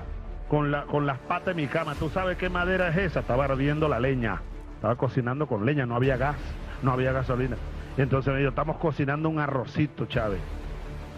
con, 0.47 0.71
la, 0.71 0.83
con 0.83 1.05
las 1.05 1.19
patas 1.19 1.47
de 1.47 1.61
mi 1.61 1.67
cama. 1.67 1.95
¿Tú 1.95 2.07
sabes 2.07 2.37
qué 2.37 2.49
madera 2.49 2.87
es 2.87 2.95
esa? 2.95 3.19
Estaba 3.19 3.43
ardiendo 3.43 3.89
la 3.89 3.99
leña, 3.99 4.41
estaba 4.75 4.95
cocinando 4.95 5.45
con 5.45 5.65
leña, 5.65 5.85
no 5.85 5.97
había 5.97 6.15
gas, 6.15 6.37
no 6.83 6.93
había 6.93 7.11
gasolina. 7.11 7.57
Y 7.97 8.01
entonces 8.01 8.33
me 8.33 8.39
dijo, 8.39 8.49
estamos 8.49 8.77
cocinando 8.77 9.29
un 9.29 9.39
arrocito, 9.39 10.05
Chávez, 10.05 10.39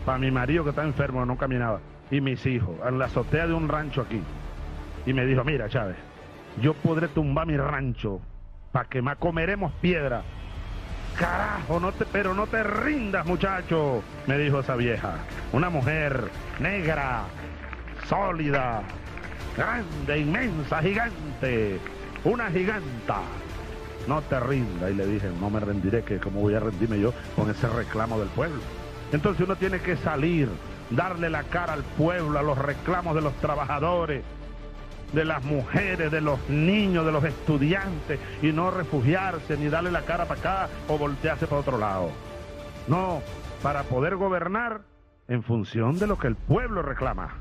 para 0.06 0.18
mi 0.20 0.30
marido 0.30 0.64
que 0.64 0.70
está 0.70 0.84
enfermo, 0.84 1.26
no 1.26 1.38
caminaba, 1.38 1.80
y 2.12 2.22
mis 2.22 2.46
hijos, 2.46 2.76
en 2.88 3.00
la 3.00 3.06
azotea 3.06 3.48
de 3.48 3.54
un 3.54 3.68
rancho 3.68 4.02
aquí. 4.02 4.22
Y 5.06 5.14
me 5.14 5.26
dijo, 5.26 5.44
mira, 5.44 5.70
Chávez, 5.70 5.98
yo 6.62 6.74
podré 6.76 7.08
tumbar 7.08 7.48
mi 7.48 7.58
rancho 7.58 8.22
para 8.72 8.88
que 8.88 9.02
más 9.02 9.18
comeremos 9.18 9.72
piedra. 9.82 10.22
Carajo, 11.18 11.80
no 11.80 11.92
te, 11.94 12.06
pero 12.06 12.36
no 12.36 12.46
te 12.46 12.62
rindas, 12.62 13.26
muchacho, 13.26 14.04
me 14.28 14.38
dijo 14.38 14.60
esa 14.60 14.76
vieja. 14.76 15.16
Una 15.52 15.72
mujer 15.72 16.30
negra, 16.60 17.24
sólida, 18.06 18.84
grande, 19.58 20.20
inmensa, 20.20 20.80
gigante, 20.84 21.80
una 22.24 22.52
giganta 22.52 23.22
no 24.08 24.22
te 24.22 24.40
rinda. 24.40 24.90
Y 24.90 24.96
le 24.96 25.06
dije, 25.06 25.30
no 25.40 25.50
me 25.50 25.60
rendiré, 25.60 26.04
que 26.04 26.20
cómo 26.20 26.42
voy 26.42 26.56
a 26.56 26.60
rendirme 26.60 27.00
yo 27.00 27.14
con 27.36 27.50
ese 27.50 27.68
reclamo 27.68 28.20
del 28.20 28.30
pueblo. 28.30 28.60
Entonces 29.12 29.46
uno 29.46 29.56
tiene 29.56 29.80
que 29.80 29.96
salir, 29.98 30.50
darle 30.90 31.30
la 31.30 31.44
cara 31.44 31.74
al 31.74 31.84
pueblo, 31.84 32.40
a 32.40 32.44
los 32.44 32.58
reclamos 32.58 33.16
de 33.16 33.22
los 33.22 33.34
trabajadores, 33.36 34.24
de 35.14 35.26
las 35.26 35.44
mujeres, 35.44 36.12
de 36.12 36.22
los 36.22 36.40
niños, 36.50 37.06
de 37.06 37.12
los 37.12 37.24
estudiantes, 37.24 38.20
y 38.42 38.52
no 38.52 38.72
refugiarse 38.72 39.58
ni 39.58 39.70
darle 39.70 39.92
la 39.92 40.02
cara 40.02 40.26
para 40.26 40.40
acá 40.40 40.70
o 40.88 40.98
voltearse 40.98 41.48
para 41.48 41.62
otro 41.62 41.78
lado. 41.78 42.10
No, 42.88 43.22
para 43.62 43.84
poder 43.84 44.16
gobernar 44.16 44.82
en 45.28 45.44
función 45.44 45.98
de 46.00 46.08
lo 46.08 46.18
que 46.18 46.28
el 46.28 46.36
pueblo 46.36 46.82
reclama. 46.82 47.36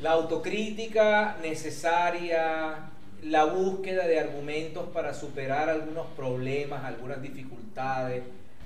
La 0.00 0.12
autocrítica 0.12 1.36
necesaria, 1.42 2.88
la 3.22 3.44
búsqueda 3.44 4.06
de 4.06 4.18
argumentos 4.18 4.88
para 4.94 5.12
superar 5.12 5.68
algunos 5.68 6.06
problemas, 6.16 6.86
algunas 6.86 7.20
dificultades, 7.20 8.22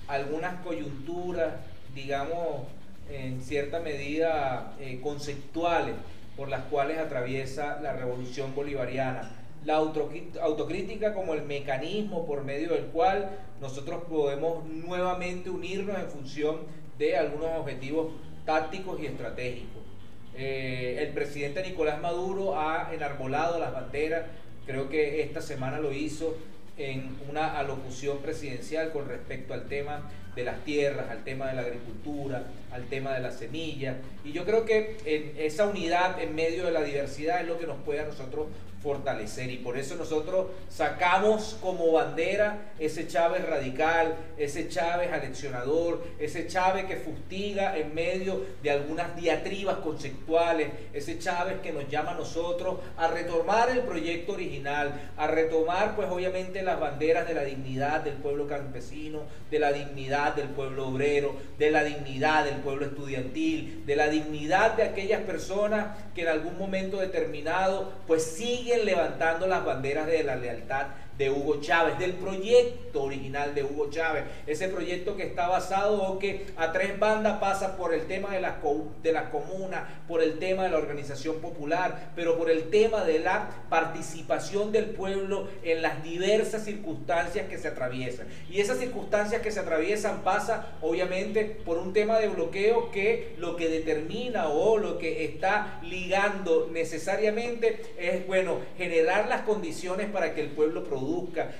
algunas 0.06 0.60
coyunturas, 0.60 1.54
digamos, 1.92 2.68
en 3.10 3.42
cierta 3.42 3.80
medida 3.80 4.74
eh, 4.78 5.00
conceptuales 5.02 5.96
por 6.36 6.48
las 6.48 6.66
cuales 6.66 6.98
atraviesa 6.98 7.80
la 7.82 7.94
revolución 7.94 8.54
bolivariana. 8.54 9.28
La 9.64 9.74
autocrítica 9.74 11.14
como 11.14 11.34
el 11.34 11.42
mecanismo 11.42 12.26
por 12.26 12.44
medio 12.44 12.74
del 12.74 12.84
cual 12.86 13.30
nosotros 13.60 14.04
podemos 14.08 14.64
nuevamente 14.66 15.50
unirnos 15.50 15.98
en 15.98 16.06
función 16.06 16.58
de 16.96 17.16
algunos 17.16 17.58
objetivos 17.58 18.12
tácticos 18.46 19.00
y 19.00 19.06
estratégicos. 19.06 19.83
Eh, 20.36 20.96
el 21.00 21.08
presidente 21.08 21.62
Nicolás 21.62 22.00
Maduro 22.00 22.58
ha 22.58 22.92
enarbolado 22.92 23.58
las 23.58 23.72
banderas, 23.72 24.24
creo 24.66 24.88
que 24.88 25.22
esta 25.22 25.40
semana 25.40 25.78
lo 25.78 25.92
hizo 25.92 26.36
en 26.76 27.16
una 27.30 27.58
alocución 27.58 28.18
presidencial 28.18 28.90
con 28.90 29.08
respecto 29.08 29.54
al 29.54 29.66
tema 29.68 30.10
de 30.34 30.42
las 30.42 30.64
tierras, 30.64 31.08
al 31.10 31.22
tema 31.22 31.46
de 31.46 31.54
la 31.54 31.62
agricultura, 31.62 32.42
al 32.72 32.84
tema 32.86 33.14
de 33.14 33.20
las 33.20 33.38
semillas. 33.38 33.96
Y 34.24 34.32
yo 34.32 34.44
creo 34.44 34.64
que 34.64 34.96
esa 35.38 35.66
unidad 35.66 36.20
en 36.20 36.34
medio 36.34 36.64
de 36.64 36.72
la 36.72 36.82
diversidad 36.82 37.40
es 37.40 37.46
lo 37.46 37.58
que 37.58 37.66
nos 37.66 37.80
puede 37.84 38.00
a 38.00 38.06
nosotros 38.06 38.48
fortalecer. 38.84 39.50
Y 39.50 39.56
por 39.56 39.78
eso 39.78 39.96
nosotros 39.96 40.48
sacamos 40.68 41.56
como 41.62 41.90
bandera 41.92 42.74
ese 42.78 43.08
Chávez 43.08 43.44
radical, 43.48 44.14
ese 44.36 44.68
Chávez 44.68 45.10
aleccionador, 45.10 46.04
ese 46.18 46.46
Chávez 46.46 46.84
que 46.84 46.96
fustiga 46.96 47.76
en 47.78 47.94
medio 47.94 48.44
de 48.62 48.70
algunas 48.70 49.16
diatribas 49.16 49.78
conceptuales, 49.78 50.68
ese 50.92 51.18
Chávez 51.18 51.60
que 51.62 51.72
nos 51.72 51.88
llama 51.88 52.10
a 52.10 52.14
nosotros 52.14 52.76
a 52.98 53.08
retomar 53.08 53.70
el 53.70 53.80
proyecto 53.80 54.34
original, 54.34 55.10
a 55.16 55.26
retomar 55.26 55.96
pues 55.96 56.08
obviamente 56.10 56.62
las 56.62 56.78
banderas 56.78 57.26
de 57.26 57.34
la 57.34 57.44
dignidad 57.44 58.02
del 58.02 58.14
pueblo 58.14 58.46
campesino, 58.46 59.22
de 59.50 59.58
la 59.58 59.72
dignidad 59.72 60.34
del 60.34 60.48
pueblo 60.48 60.88
obrero, 60.88 61.34
de 61.58 61.70
la 61.70 61.84
dignidad 61.84 62.44
del 62.44 62.56
pueblo 62.56 62.84
estudiantil, 62.84 63.84
de 63.86 63.96
la 63.96 64.08
dignidad 64.08 64.74
de 64.74 64.82
aquellas 64.82 65.22
personas 65.22 65.96
que 66.14 66.22
en 66.22 66.28
algún 66.28 66.58
momento 66.58 66.98
determinado 66.98 67.92
pues 68.06 68.22
siguen 68.24 68.73
levantando 68.82 69.46
las 69.46 69.64
banderas 69.64 70.06
de 70.06 70.22
la 70.24 70.36
lealtad 70.36 70.86
de 71.18 71.30
Hugo 71.30 71.60
Chávez, 71.60 71.98
del 71.98 72.14
proyecto 72.14 73.02
original 73.02 73.54
de 73.54 73.62
Hugo 73.62 73.88
Chávez, 73.90 74.24
ese 74.46 74.68
proyecto 74.68 75.16
que 75.16 75.24
está 75.24 75.48
basado 75.48 76.02
o 76.02 76.18
que 76.18 76.46
a 76.56 76.72
tres 76.72 76.98
bandas 76.98 77.38
pasa 77.38 77.76
por 77.76 77.94
el 77.94 78.06
tema 78.06 78.32
de 78.32 78.40
las, 78.40 78.54
de 79.02 79.14
comunas, 79.30 79.84
por 80.08 80.22
el 80.22 80.38
tema 80.38 80.64
de 80.64 80.70
la 80.70 80.78
organización 80.78 81.36
popular, 81.36 82.12
pero 82.16 82.36
por 82.36 82.50
el 82.50 82.70
tema 82.70 83.04
de 83.04 83.20
la 83.20 83.48
participación 83.68 84.72
del 84.72 84.86
pueblo 84.86 85.48
en 85.62 85.82
las 85.82 86.02
diversas 86.02 86.64
circunstancias 86.64 87.48
que 87.48 87.58
se 87.58 87.68
atraviesan. 87.68 88.26
Y 88.50 88.60
esas 88.60 88.78
circunstancias 88.78 89.40
que 89.42 89.52
se 89.52 89.60
atraviesan 89.60 90.22
pasa 90.22 90.74
obviamente 90.82 91.44
por 91.44 91.78
un 91.78 91.92
tema 91.92 92.18
de 92.18 92.28
bloqueo 92.28 92.90
que 92.90 93.34
lo 93.38 93.56
que 93.56 93.68
determina 93.68 94.48
o 94.48 94.78
lo 94.78 94.98
que 94.98 95.24
está 95.24 95.80
ligando 95.82 96.68
necesariamente 96.72 97.80
es, 97.98 98.26
bueno, 98.26 98.58
generar 98.76 99.28
las 99.28 99.42
condiciones 99.42 100.10
para 100.10 100.34
que 100.34 100.40
el 100.40 100.48
pueblo 100.48 100.84
produzca 100.84 101.03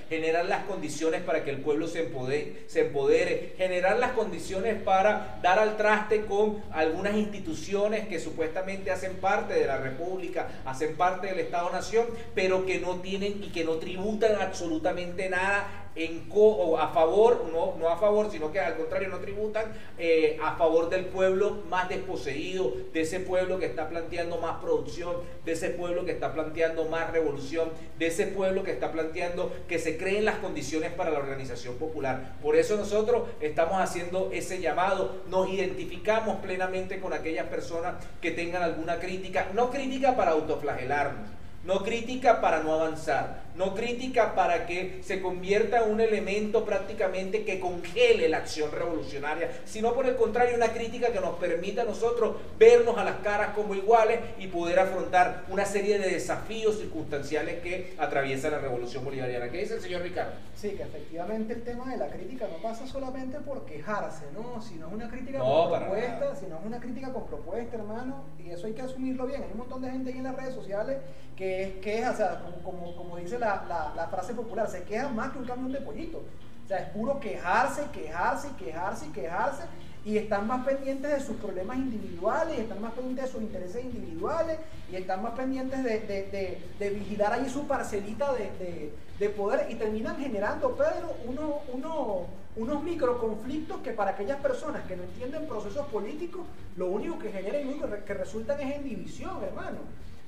generar 0.09 0.45
las 0.45 0.63
condiciones 0.65 1.21
para 1.21 1.43
que 1.43 1.51
el 1.51 1.57
pueblo 1.57 1.87
se 1.87 2.05
empodere, 2.05 2.63
se 2.67 2.87
empodere, 2.87 3.53
generar 3.57 3.97
las 3.97 4.11
condiciones 4.11 4.81
para 4.81 5.39
dar 5.41 5.59
al 5.59 5.77
traste 5.77 6.25
con 6.25 6.61
algunas 6.71 7.15
instituciones 7.15 8.07
que 8.07 8.19
supuestamente 8.19 8.91
hacen 8.91 9.15
parte 9.15 9.53
de 9.53 9.65
la 9.65 9.77
República, 9.77 10.47
hacen 10.65 10.95
parte 10.95 11.27
del 11.27 11.39
Estado-Nación, 11.39 12.05
pero 12.33 12.65
que 12.65 12.79
no 12.79 13.01
tienen 13.01 13.43
y 13.43 13.49
que 13.49 13.63
no 13.63 13.73
tributan 13.73 14.35
absolutamente 14.41 15.29
nada 15.29 15.84
en 15.95 16.29
co, 16.29 16.77
a 16.77 16.89
favor, 16.89 17.45
no, 17.51 17.75
no 17.77 17.89
a 17.89 17.97
favor, 17.97 18.29
sino 18.29 18.51
que 18.51 18.59
al 18.59 18.75
contrario 18.75 19.09
no 19.09 19.19
tributan 19.19 19.65
eh, 19.97 20.37
a 20.43 20.55
favor 20.55 20.89
del 20.89 21.05
pueblo 21.05 21.63
más 21.69 21.87
desposeído, 21.89 22.73
de 22.93 23.01
ese 23.01 23.21
pueblo 23.21 23.59
que 23.59 23.65
está 23.65 23.87
planteando 23.87 24.37
más 24.37 24.61
producción, 24.61 25.15
de 25.45 25.53
ese 25.53 25.69
pueblo 25.69 26.05
que 26.05 26.11
está 26.11 26.33
planteando 26.33 26.85
más 26.85 27.11
revolución, 27.11 27.69
de 27.97 28.07
ese 28.07 28.27
pueblo 28.27 28.63
que 28.63 28.71
está 28.71 28.91
planteando 28.91 29.51
que 29.67 29.79
se 29.79 29.97
creen 29.97 30.25
las 30.25 30.37
condiciones 30.37 30.91
para 30.91 31.11
la 31.11 31.19
organización 31.19 31.75
popular. 31.75 32.35
Por 32.41 32.55
eso 32.55 32.75
nosotros 32.75 33.29
estamos 33.39 33.81
haciendo 33.81 34.29
ese 34.33 34.59
llamado, 34.59 35.23
nos 35.29 35.49
identificamos 35.49 36.37
plenamente 36.37 36.99
con 36.99 37.13
aquellas 37.13 37.47
personas 37.47 37.95
que 38.21 38.31
tengan 38.31 38.63
alguna 38.63 38.99
crítica, 38.99 39.47
no 39.53 39.71
crítica 39.71 40.15
para 40.15 40.31
autoflagelarnos, 40.31 41.29
no 41.63 41.83
crítica 41.83 42.41
para 42.41 42.61
no 42.61 42.73
avanzar, 42.73 43.44
no 43.55 43.73
crítica 43.73 44.35
para 44.35 44.65
que 44.65 44.99
se 45.01 45.21
convierta 45.21 45.83
en 45.83 45.91
un 45.91 46.01
elemento 46.01 46.65
prácticamente 46.65 47.43
que 47.45 47.59
congele 47.59 48.27
la 48.29 48.37
acción 48.37 48.71
revolucionaria, 48.71 49.49
sino 49.65 49.93
por 49.93 50.05
el 50.07 50.15
contrario 50.15 50.55
una 50.55 50.73
crítica 50.73 51.11
que 51.11 51.19
nos 51.21 51.35
permita 51.37 51.83
a 51.83 51.85
nosotros 51.85 52.35
vernos 52.59 52.97
a 52.97 53.03
las 53.03 53.17
caras 53.17 53.55
como 53.55 53.73
iguales 53.75 54.19
y 54.37 54.47
poder 54.47 54.79
afrontar 54.79 55.43
una 55.49 55.65
serie 55.65 55.99
de 55.99 56.09
desafíos 56.09 56.77
circunstanciales 56.77 57.61
que 57.61 57.93
atraviesa 57.97 58.49
la 58.49 58.59
revolución 58.59 59.03
bolivariana. 59.05 59.49
¿Qué 59.49 59.59
dice 59.59 59.75
el 59.75 59.81
señor 59.81 60.01
Ricardo? 60.01 60.33
Sí, 60.55 60.71
que 60.71 60.83
efectivamente 60.83 61.53
el 61.53 61.63
tema 61.63 61.91
de 61.91 61.97
la 61.97 62.07
crítica 62.07 62.47
no 62.51 62.57
pasa 62.61 62.87
solamente 62.87 63.39
por 63.39 63.65
quejarse, 63.65 64.25
¿no? 64.33 64.61
Sino 64.61 64.87
es 64.87 64.93
una 64.93 65.09
crítica 65.09 65.37
No, 65.39 65.63
con 65.63 65.71
para 65.71 65.85
propuesta, 65.87 66.19
nada. 66.19 66.35
sino 66.35 66.59
es 66.59 66.65
una 66.65 66.79
crítica 66.79 67.13
con 67.13 67.27
propuesta, 67.27 67.75
hermano, 67.77 68.23
y 68.43 68.49
eso 68.51 68.67
hay 68.67 68.73
que 68.73 68.81
asumirlo 68.81 69.25
bien. 69.27 69.43
Hay 69.43 69.49
un 69.51 69.59
montón 69.59 69.81
de 69.81 69.91
gente 69.91 70.11
ahí 70.11 70.17
en 70.17 70.23
las 70.23 70.35
redes 70.35 70.55
sociales 70.55 70.97
que 71.35 71.63
es 71.63 71.73
queja, 71.81 72.11
o 72.11 72.15
sea, 72.15 72.39
como, 72.45 72.63
como, 72.63 72.95
como 72.95 73.17
dice 73.17 73.37
la, 73.37 73.44
la- 73.45 73.93
la 73.95 74.07
frase 74.07 74.33
popular, 74.33 74.67
se 74.69 74.83
queja 74.83 75.07
más 75.09 75.31
que 75.31 75.39
un 75.39 75.45
camión 75.45 75.71
de 75.71 75.81
pollito. 75.81 76.23
O 76.63 76.67
sea, 76.67 76.79
es 76.79 76.89
puro 76.89 77.19
quejarse, 77.19 77.83
quejarse, 77.93 78.49
quejarse, 78.57 79.11
quejarse. 79.11 79.63
y 80.07 80.19
están 80.19 80.45
más 80.45 80.63
pendientes 80.63 81.11
de 81.11 81.19
sus 81.19 81.35
problemas 81.37 81.77
individuales, 81.77 82.59
y 82.59 82.61
están 82.61 82.79
más 82.79 82.93
pendientes 82.93 83.25
de 83.25 83.31
sus 83.31 83.41
intereses 83.41 83.83
individuales, 83.83 84.59
y 84.91 84.97
están 84.97 85.23
más 85.23 85.33
pendientes 85.33 85.83
de, 85.83 86.91
vigilar 86.91 87.33
ahí 87.33 87.49
su 87.49 87.65
parcelita 87.65 88.31
de, 88.33 89.29
poder, 89.29 89.65
y 89.71 89.75
terminan 89.75 90.15
generando, 90.17 90.75
Pedro, 90.75 91.15
uno, 91.25 91.61
uno, 91.73 92.27
unos 92.55 92.83
microconflictos 92.83 93.81
que 93.81 93.93
para 93.93 94.11
aquellas 94.11 94.39
personas 94.41 94.83
que 94.85 94.95
no 94.95 95.01
entienden 95.01 95.47
procesos 95.47 95.87
políticos, 95.87 96.45
lo 96.77 96.85
único 96.91 97.17
que 97.17 97.31
generan 97.31 97.61
y 97.63 97.69
único 97.69 97.87
que 98.05 98.13
resultan 98.13 98.61
es 98.61 98.75
en 98.75 98.83
división, 98.83 99.43
hermano. 99.43 99.79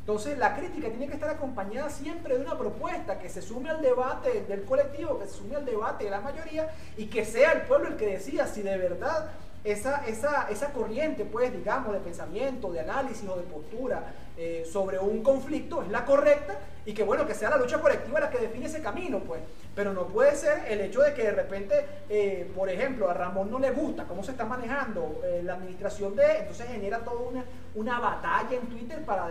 Entonces 0.08 0.38
la 0.38 0.56
crítica 0.56 0.88
tiene 0.88 1.08
que 1.08 1.16
estar 1.16 1.30
acompañada 1.30 1.90
siempre 1.90 2.38
de 2.38 2.42
una 2.42 2.58
propuesta 2.58 3.20
que 3.20 3.28
se 3.28 3.42
sume 3.42 3.70
al 3.70 3.82
debate 3.82 4.46
del 4.48 4.64
colectivo, 4.64 5.20
que 5.20 5.28
se 5.28 5.34
sume 5.34 5.58
al 5.58 5.66
debate 5.66 6.06
de 6.06 6.12
la 6.12 6.22
mayoría 6.22 6.70
y 6.96 7.08
que 7.08 7.26
sea 7.26 7.52
el 7.52 7.64
pueblo 7.64 7.90
el 7.90 7.98
que 7.98 8.06
decida 8.06 8.48
si 8.48 8.62
de 8.62 8.78
verdad 8.78 9.32
esa, 9.66 10.06
esa, 10.08 10.48
esa 10.50 10.72
corriente, 10.72 11.26
pues, 11.26 11.52
digamos, 11.52 11.92
de 11.92 12.00
pensamiento, 12.00 12.72
de 12.72 12.80
análisis 12.80 13.28
o 13.28 13.36
de 13.36 13.44
postura 13.44 14.14
eh, 14.40 14.68
sobre 14.72 15.00
un 15.00 15.24
conflicto 15.24 15.82
es 15.82 15.90
la 15.90 16.06
correcta 16.06 16.60
y 16.86 16.94
que, 16.94 17.02
bueno, 17.02 17.26
que 17.26 17.34
sea 17.34 17.50
la 17.50 17.58
lucha 17.58 17.82
colectiva 17.82 18.20
la 18.20 18.30
que 18.30 18.38
define 18.38 18.68
ese 18.68 18.84
camino, 18.84 19.20
pues. 19.20 19.42
Pero 19.74 19.94
no 19.94 20.06
puede 20.08 20.36
ser 20.36 20.64
el 20.68 20.80
hecho 20.82 21.02
de 21.02 21.16
que 21.16 21.24
de 21.24 21.32
repente, 21.32 21.74
eh, 22.08 22.50
por 22.56 22.70
ejemplo, 22.70 23.10
a 23.10 23.16
Ramón 23.16 23.50
no 23.50 23.58
le 23.58 23.72
gusta 23.72 24.04
cómo 24.04 24.24
se 24.24 24.32
está 24.32 24.46
manejando 24.46 25.22
eh, 25.26 25.42
la 25.44 25.56
administración 25.56 26.16
de, 26.16 26.38
entonces 26.38 26.68
genera 26.68 27.00
toda 27.00 27.22
una, 27.30 27.46
una 27.74 28.00
batalla 28.00 28.56
en 28.56 28.68
Twitter 28.68 29.04
para, 29.04 29.28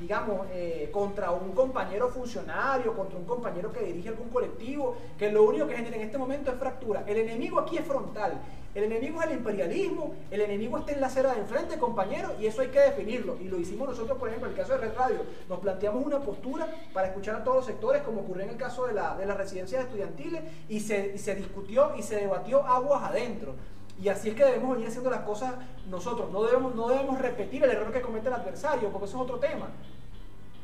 digamos, 0.00 0.46
contra 0.90 1.30
un 1.30 1.52
compañero 1.52 2.08
funcionario, 2.08 2.94
contra 2.96 3.18
un 3.18 3.26
compañero 3.26 3.70
que 3.70 3.84
dirige 3.84 4.08
algún 4.08 4.30
colectivo, 4.30 4.96
que 5.18 5.30
lo 5.30 5.44
único 5.44 5.66
que 5.66 5.76
genera 5.76 5.96
en 5.96 6.02
este 6.02 6.16
momento 6.16 6.50
es 6.50 6.56
fractura. 6.56 7.04
El 7.06 7.18
enemigo 7.18 7.60
aquí 7.60 7.76
es 7.76 7.84
frontal 7.84 8.40
el 8.72 8.84
enemigo 8.84 9.20
es 9.20 9.26
el 9.26 9.38
imperialismo, 9.38 10.14
el 10.30 10.42
enemigo 10.42 10.78
está 10.78 10.92
en 10.92 11.00
la 11.00 11.08
acera 11.08 11.34
de 11.34 11.40
enfrente, 11.40 11.76
compañero, 11.76 12.30
y 12.40 12.46
eso 12.46 12.62
hay 12.62 12.68
que 12.68 12.78
definirlo. 12.78 13.36
Y 13.40 13.48
lo 13.48 13.58
hicimos 13.58 13.88
nosotros, 13.90 14.18
por 14.18 14.28
ejemplo, 14.28 14.48
en 14.48 14.54
el 14.54 14.60
caso 14.60 14.72
de 14.74 14.78
Red 14.78 14.96
Radio. 14.96 15.18
Nos 15.48 15.58
planteamos 15.60 16.04
una 16.04 16.20
postura 16.20 16.68
para 16.92 17.08
escuchar 17.08 17.36
a 17.36 17.44
todos 17.44 17.58
los 17.58 17.66
sectores, 17.66 18.02
como 18.02 18.22
ocurrió 18.22 18.44
en 18.44 18.50
el 18.50 18.56
caso 18.56 18.86
de, 18.86 18.94
la, 18.94 19.16
de 19.16 19.26
las 19.26 19.36
residencias 19.36 19.84
estudiantiles, 19.84 20.42
y 20.68 20.80
se, 20.80 21.18
se 21.18 21.34
discutió 21.34 21.94
y 21.96 22.02
se 22.02 22.16
debatió 22.16 22.66
aguas 22.66 23.02
adentro. 23.04 23.54
Y 24.02 24.08
así 24.08 24.30
es 24.30 24.34
que 24.34 24.44
debemos 24.44 24.72
venir 24.72 24.88
haciendo 24.88 25.10
las 25.10 25.20
cosas 25.20 25.54
nosotros. 25.88 26.30
No 26.30 26.42
debemos, 26.42 26.74
no 26.74 26.88
debemos 26.88 27.18
repetir 27.18 27.62
el 27.62 27.70
error 27.70 27.92
que 27.92 28.00
comete 28.00 28.28
el 28.28 28.34
adversario, 28.34 28.88
porque 28.88 29.06
eso 29.06 29.16
es 29.18 29.22
otro 29.22 29.38
tema. 29.38 29.68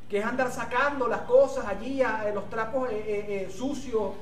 Que 0.09 0.19
es 0.19 0.25
andar 0.25 0.51
sacando 0.51 1.07
las 1.07 1.23
cosas 1.23 1.67
allí, 1.67 2.01
a, 2.01 2.31
los 2.33 2.49
trapos 2.49 2.89
eh, 2.91 2.95
eh, 2.97 3.27
eh, 3.29 3.51
sucios, 3.51 4.13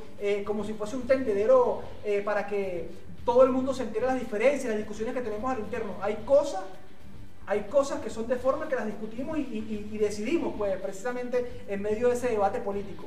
como 0.46 0.64
si 0.64 0.72
fuese 0.72 0.96
un 0.96 1.06
tendedero 1.06 1.82
para 2.24 2.46
que 2.46 2.88
todo 3.26 3.42
el 3.42 3.50
mundo 3.50 3.74
se 3.74 3.82
entera 3.82 4.06
las 4.06 4.18
diferencias, 4.18 4.68
las 4.68 4.78
discusiones 4.78 5.14
que 5.14 5.20
tenemos 5.20 5.50
al 5.50 5.58
interno. 5.58 5.94
Hay 6.00 6.16
cosas, 6.24 6.62
hay 7.46 7.62
cosas 7.64 8.00
que 8.00 8.10
son 8.10 8.26
de 8.26 8.36
forma 8.36 8.68
que 8.68 8.76
las 8.76 8.86
discutimos 8.86 9.38
y, 9.38 9.98
decidimos, 9.98 10.54
pues, 10.56 10.76
precisamente 10.80 11.64
en 11.68 11.82
medio 11.82 12.08
de 12.08 12.14
ese 12.14 12.28
debate 12.28 12.60
político. 12.60 13.06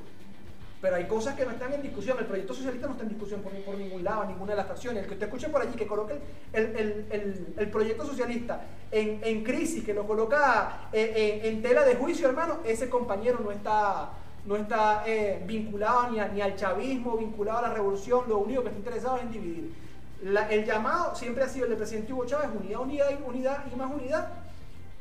Pero 0.79 0.95
hay 0.95 1.05
cosas 1.05 1.35
que 1.35 1.43
no 1.43 1.51
están 1.51 1.73
en 1.73 1.81
discusión. 1.81 2.17
El 2.19 2.27
proyecto 2.27 2.53
socialista 2.53 2.85
no 2.85 2.93
está 2.93 3.03
en 3.03 3.09
discusión 3.09 3.41
por, 3.41 3.51
ningún 3.51 4.03
lado, 4.03 4.25
ninguna 4.25 4.51
de 4.51 4.57
las 4.57 4.67
fracciones. 4.67 5.01
El 5.01 5.07
que 5.07 5.15
usted 5.15 5.25
escuche 5.25 5.49
por 5.49 5.61
allí, 5.63 5.75
que 5.75 5.87
coloque 5.87 6.19
el, 6.53 7.69
proyecto 7.71 8.05
socialista 8.05 8.61
en, 8.91 9.43
crisis, 9.43 9.83
que 9.83 9.95
lo 9.95 10.05
coloca 10.05 10.89
eh, 10.93 11.41
en 11.45 11.63
tela 11.63 11.83
de 11.83 11.95
juicio, 11.95 12.27
hermano, 12.27 12.59
ese 12.63 12.89
compañero 12.89 13.39
no 13.43 13.51
está, 13.51 14.11
no 14.45 14.55
está 14.55 15.03
eh, 15.07 15.43
vinculado 15.47 16.11
ni, 16.11 16.19
ni 16.35 16.41
al 16.41 16.55
chavismo, 16.55 17.17
vinculado 17.17 17.57
a 17.57 17.61
la 17.69 17.73
revolución. 17.73 18.25
Lo 18.27 18.37
único 18.37 18.61
que 18.61 18.67
está 18.67 18.77
interesado 18.77 19.17
es 19.17 19.23
en 19.23 19.31
dividir 19.31 19.87
el 20.23 20.65
llamado 20.65 21.15
siempre 21.15 21.43
ha 21.43 21.49
sido 21.49 21.65
el 21.65 21.71
del 21.71 21.77
presidente 21.77 22.13
Hugo 22.13 22.25
Chávez, 22.25 22.49
unidad, 22.59 22.81
unidad, 22.81 23.09
unidad 23.25 23.65
y 23.71 23.75
más 23.75 23.91
unidad. 23.91 24.27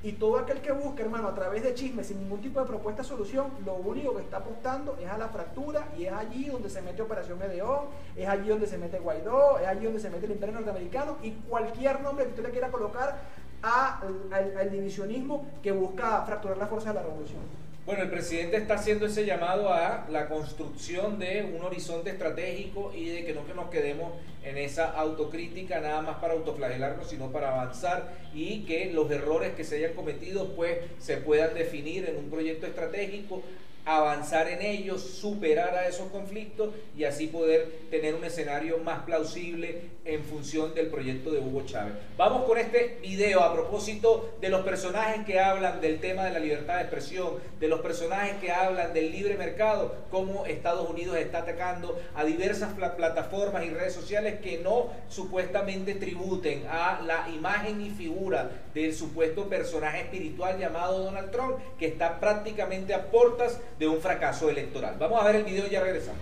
Y 0.02 0.12
todo 0.12 0.38
aquel 0.38 0.60
que 0.60 0.70
busque, 0.72 1.02
hermano, 1.02 1.28
a 1.28 1.34
través 1.34 1.62
de 1.62 1.74
chismes, 1.74 2.06
sin 2.06 2.18
ningún 2.18 2.40
tipo 2.40 2.60
de 2.60 2.66
propuesta 2.66 3.02
de 3.02 3.08
solución, 3.08 3.50
lo 3.64 3.74
único 3.74 4.14
que 4.14 4.22
está 4.22 4.36
apostando 4.36 4.96
es 5.02 5.08
a 5.08 5.16
la 5.18 5.28
fractura 5.28 5.88
y 5.98 6.04
es 6.04 6.12
allí 6.12 6.44
donde 6.44 6.68
se 6.70 6.82
mete 6.82 7.02
Operación 7.02 7.38
Medeón, 7.38 7.86
es 8.14 8.28
allí 8.28 8.48
donde 8.48 8.66
se 8.66 8.78
mete 8.78 8.98
Guaidó, 9.00 9.58
es 9.58 9.66
allí 9.66 9.84
donde 9.84 9.98
se 9.98 10.10
mete 10.10 10.26
el 10.26 10.32
Imperio 10.32 10.54
Norteamericano 10.56 11.16
y 11.22 11.32
cualquier 11.48 12.02
nombre 12.02 12.24
que 12.24 12.30
usted 12.30 12.44
le 12.44 12.50
quiera 12.50 12.68
colocar 12.68 13.16
al 13.62 14.70
divisionismo 14.70 15.46
que 15.62 15.72
busca 15.72 16.22
fracturar 16.22 16.58
la 16.58 16.66
fuerza 16.66 16.90
de 16.90 16.94
la 16.96 17.02
revolución. 17.02 17.40
Bueno, 17.86 18.02
el 18.02 18.10
presidente 18.10 18.56
está 18.56 18.74
haciendo 18.74 19.06
ese 19.06 19.24
llamado 19.24 19.72
a 19.72 20.06
la 20.10 20.28
construcción 20.28 21.20
de 21.20 21.54
un 21.56 21.64
horizonte 21.64 22.10
estratégico 22.10 22.92
y 22.92 23.10
de 23.10 23.24
que 23.24 23.32
no 23.32 23.46
que 23.46 23.54
nos 23.54 23.70
quedemos 23.70 24.12
en 24.46 24.58
esa 24.58 24.92
autocrítica 24.92 25.80
nada 25.80 26.00
más 26.02 26.18
para 26.18 26.34
autoflagelarnos, 26.34 27.10
sino 27.10 27.32
para 27.32 27.48
avanzar 27.48 28.12
y 28.32 28.60
que 28.60 28.92
los 28.92 29.10
errores 29.10 29.54
que 29.54 29.64
se 29.64 29.76
hayan 29.76 29.94
cometido 29.94 30.54
pues 30.54 30.78
se 30.98 31.16
puedan 31.16 31.52
definir 31.54 32.08
en 32.08 32.16
un 32.16 32.30
proyecto 32.30 32.66
estratégico 32.66 33.42
avanzar 33.86 34.48
en 34.48 34.62
ellos, 34.62 35.00
superar 35.00 35.74
a 35.76 35.86
esos 35.86 36.10
conflictos 36.10 36.74
y 36.96 37.04
así 37.04 37.28
poder 37.28 37.86
tener 37.88 38.16
un 38.16 38.24
escenario 38.24 38.78
más 38.78 39.04
plausible 39.04 39.82
en 40.04 40.24
función 40.24 40.74
del 40.74 40.88
proyecto 40.88 41.30
de 41.30 41.38
Hugo 41.38 41.64
Chávez. 41.64 41.94
Vamos 42.16 42.44
con 42.46 42.58
este 42.58 42.98
video 43.00 43.40
a 43.42 43.54
propósito 43.54 44.34
de 44.40 44.48
los 44.48 44.62
personajes 44.62 45.24
que 45.24 45.38
hablan 45.38 45.80
del 45.80 46.00
tema 46.00 46.24
de 46.24 46.32
la 46.32 46.40
libertad 46.40 46.76
de 46.76 46.82
expresión, 46.82 47.34
de 47.60 47.68
los 47.68 47.80
personajes 47.80 48.34
que 48.40 48.50
hablan 48.50 48.92
del 48.92 49.12
libre 49.12 49.36
mercado, 49.36 49.94
cómo 50.10 50.46
Estados 50.46 50.90
Unidos 50.90 51.16
está 51.16 51.38
atacando 51.38 51.96
a 52.16 52.24
diversas 52.24 52.74
plataformas 52.74 53.64
y 53.64 53.70
redes 53.70 53.94
sociales 53.94 54.35
que 54.40 54.58
no 54.58 54.90
supuestamente 55.08 55.94
tributen 55.94 56.66
a 56.68 57.00
la 57.02 57.28
imagen 57.28 57.80
y 57.80 57.90
figura 57.90 58.50
del 58.74 58.94
supuesto 58.94 59.48
personaje 59.48 60.02
espiritual 60.02 60.58
llamado 60.58 61.04
Donald 61.04 61.30
Trump, 61.30 61.56
que 61.78 61.86
está 61.86 62.20
prácticamente 62.20 62.94
a 62.94 63.10
portas 63.10 63.60
de 63.78 63.88
un 63.88 64.00
fracaso 64.00 64.50
electoral. 64.50 64.96
Vamos 64.98 65.20
a 65.20 65.24
ver 65.24 65.36
el 65.36 65.44
video 65.44 65.66
y 65.66 65.70
ya 65.70 65.80
regresamos. 65.82 66.20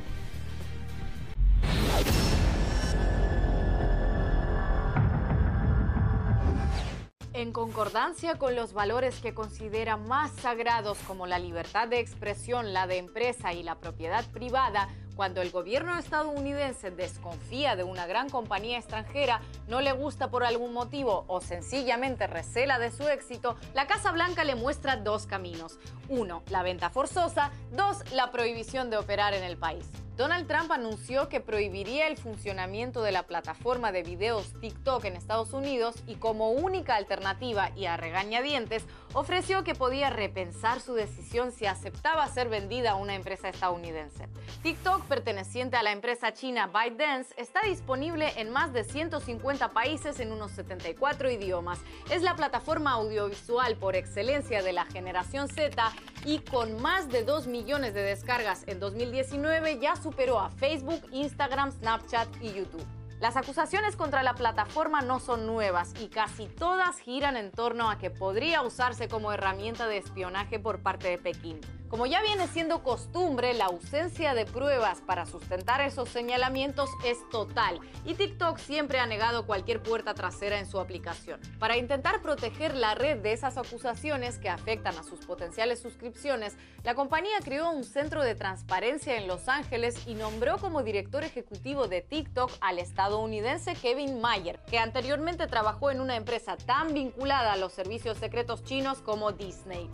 En 7.34 7.52
concordancia 7.52 8.38
con 8.38 8.54
los 8.54 8.72
valores 8.72 9.20
que 9.20 9.34
considera 9.34 9.96
más 9.96 10.30
sagrados 10.36 10.96
como 11.06 11.26
la 11.26 11.40
libertad 11.40 11.88
de 11.88 11.98
expresión, 11.98 12.72
la 12.72 12.86
de 12.86 12.98
empresa 12.98 13.52
y 13.52 13.64
la 13.64 13.74
propiedad 13.80 14.24
privada, 14.30 14.88
cuando 15.16 15.42
el 15.42 15.50
gobierno 15.50 15.96
estadounidense 15.98 16.90
desconfía 16.90 17.76
de 17.76 17.84
una 17.84 18.06
gran 18.06 18.28
compañía 18.28 18.78
extranjera, 18.78 19.40
no 19.68 19.80
le 19.80 19.92
gusta 19.92 20.30
por 20.30 20.44
algún 20.44 20.72
motivo 20.72 21.24
o 21.28 21.40
sencillamente 21.40 22.26
recela 22.26 22.78
de 22.78 22.90
su 22.90 23.08
éxito, 23.08 23.56
la 23.74 23.86
Casa 23.86 24.12
Blanca 24.12 24.44
le 24.44 24.54
muestra 24.54 24.96
dos 24.96 25.26
caminos. 25.26 25.78
Uno, 26.08 26.42
la 26.50 26.62
venta 26.62 26.90
forzosa. 26.90 27.50
Dos, 27.72 27.98
la 28.12 28.30
prohibición 28.30 28.90
de 28.90 28.96
operar 28.96 29.34
en 29.34 29.44
el 29.44 29.56
país. 29.56 29.86
Donald 30.16 30.46
Trump 30.46 30.70
anunció 30.70 31.28
que 31.28 31.40
prohibiría 31.40 32.06
el 32.06 32.16
funcionamiento 32.16 33.02
de 33.02 33.10
la 33.10 33.24
plataforma 33.24 33.90
de 33.90 34.04
videos 34.04 34.52
TikTok 34.60 35.06
en 35.06 35.16
Estados 35.16 35.52
Unidos 35.52 35.96
y 36.06 36.14
como 36.14 36.52
única 36.52 36.94
alternativa 36.94 37.72
y 37.74 37.86
a 37.86 37.96
regañadientes 37.96 38.84
ofreció 39.12 39.64
que 39.64 39.74
podía 39.74 40.10
repensar 40.10 40.80
su 40.80 40.94
decisión 40.94 41.50
si 41.50 41.66
aceptaba 41.66 42.28
ser 42.28 42.48
vendida 42.48 42.92
a 42.92 42.94
una 42.94 43.16
empresa 43.16 43.48
estadounidense. 43.48 44.28
TikTok, 44.62 45.02
perteneciente 45.06 45.76
a 45.76 45.82
la 45.82 45.90
empresa 45.90 46.32
china 46.32 46.68
ByteDance, 46.68 47.34
está 47.36 47.62
disponible 47.62 48.32
en 48.36 48.50
más 48.50 48.72
de 48.72 48.84
150 48.84 49.70
países 49.70 50.20
en 50.20 50.30
unos 50.30 50.52
74 50.52 51.28
idiomas. 51.28 51.80
Es 52.08 52.22
la 52.22 52.36
plataforma 52.36 52.92
audiovisual 52.92 53.74
por 53.76 53.96
excelencia 53.96 54.62
de 54.62 54.72
la 54.72 54.84
generación 54.84 55.48
Z 55.48 55.92
y 56.24 56.38
con 56.38 56.80
más 56.80 57.08
de 57.08 57.24
2 57.24 57.48
millones 57.48 57.94
de 57.94 58.02
descargas 58.02 58.62
en 58.66 58.78
2019 58.78 59.78
ya 59.78 59.96
superó 60.04 60.38
a 60.38 60.50
Facebook, 60.50 61.00
Instagram, 61.12 61.72
Snapchat 61.72 62.28
y 62.42 62.52
YouTube. 62.52 62.84
Las 63.20 63.38
acusaciones 63.38 63.96
contra 63.96 64.22
la 64.22 64.34
plataforma 64.34 65.00
no 65.00 65.18
son 65.18 65.46
nuevas 65.46 65.94
y 65.98 66.08
casi 66.08 66.46
todas 66.46 66.98
giran 66.98 67.38
en 67.38 67.50
torno 67.50 67.90
a 67.90 67.96
que 67.96 68.10
podría 68.10 68.60
usarse 68.60 69.08
como 69.08 69.32
herramienta 69.32 69.88
de 69.88 69.96
espionaje 69.96 70.58
por 70.58 70.82
parte 70.82 71.08
de 71.08 71.16
Pekín. 71.16 71.58
Como 71.94 72.06
ya 72.06 72.22
viene 72.22 72.48
siendo 72.48 72.82
costumbre, 72.82 73.54
la 73.54 73.66
ausencia 73.66 74.34
de 74.34 74.46
pruebas 74.46 75.00
para 75.00 75.26
sustentar 75.26 75.80
esos 75.80 76.08
señalamientos 76.08 76.90
es 77.04 77.18
total 77.30 77.78
y 78.04 78.14
TikTok 78.14 78.58
siempre 78.58 78.98
ha 78.98 79.06
negado 79.06 79.46
cualquier 79.46 79.80
puerta 79.80 80.12
trasera 80.12 80.58
en 80.58 80.66
su 80.66 80.80
aplicación. 80.80 81.38
Para 81.60 81.76
intentar 81.76 82.20
proteger 82.20 82.74
la 82.74 82.96
red 82.96 83.18
de 83.18 83.32
esas 83.32 83.58
acusaciones 83.58 84.38
que 84.38 84.48
afectan 84.48 84.98
a 84.98 85.04
sus 85.04 85.24
potenciales 85.24 85.78
suscripciones, 85.78 86.56
la 86.82 86.96
compañía 86.96 87.38
creó 87.44 87.70
un 87.70 87.84
centro 87.84 88.24
de 88.24 88.34
transparencia 88.34 89.16
en 89.16 89.28
Los 89.28 89.46
Ángeles 89.46 89.94
y 90.08 90.14
nombró 90.14 90.58
como 90.58 90.82
director 90.82 91.22
ejecutivo 91.22 91.86
de 91.86 92.00
TikTok 92.00 92.50
al 92.60 92.80
estadounidense 92.80 93.76
Kevin 93.76 94.20
Mayer, 94.20 94.58
que 94.68 94.80
anteriormente 94.80 95.46
trabajó 95.46 95.92
en 95.92 96.00
una 96.00 96.16
empresa 96.16 96.56
tan 96.56 96.92
vinculada 96.92 97.52
a 97.52 97.56
los 97.56 97.72
servicios 97.72 98.18
secretos 98.18 98.64
chinos 98.64 98.98
como 98.98 99.30
Disney. 99.30 99.88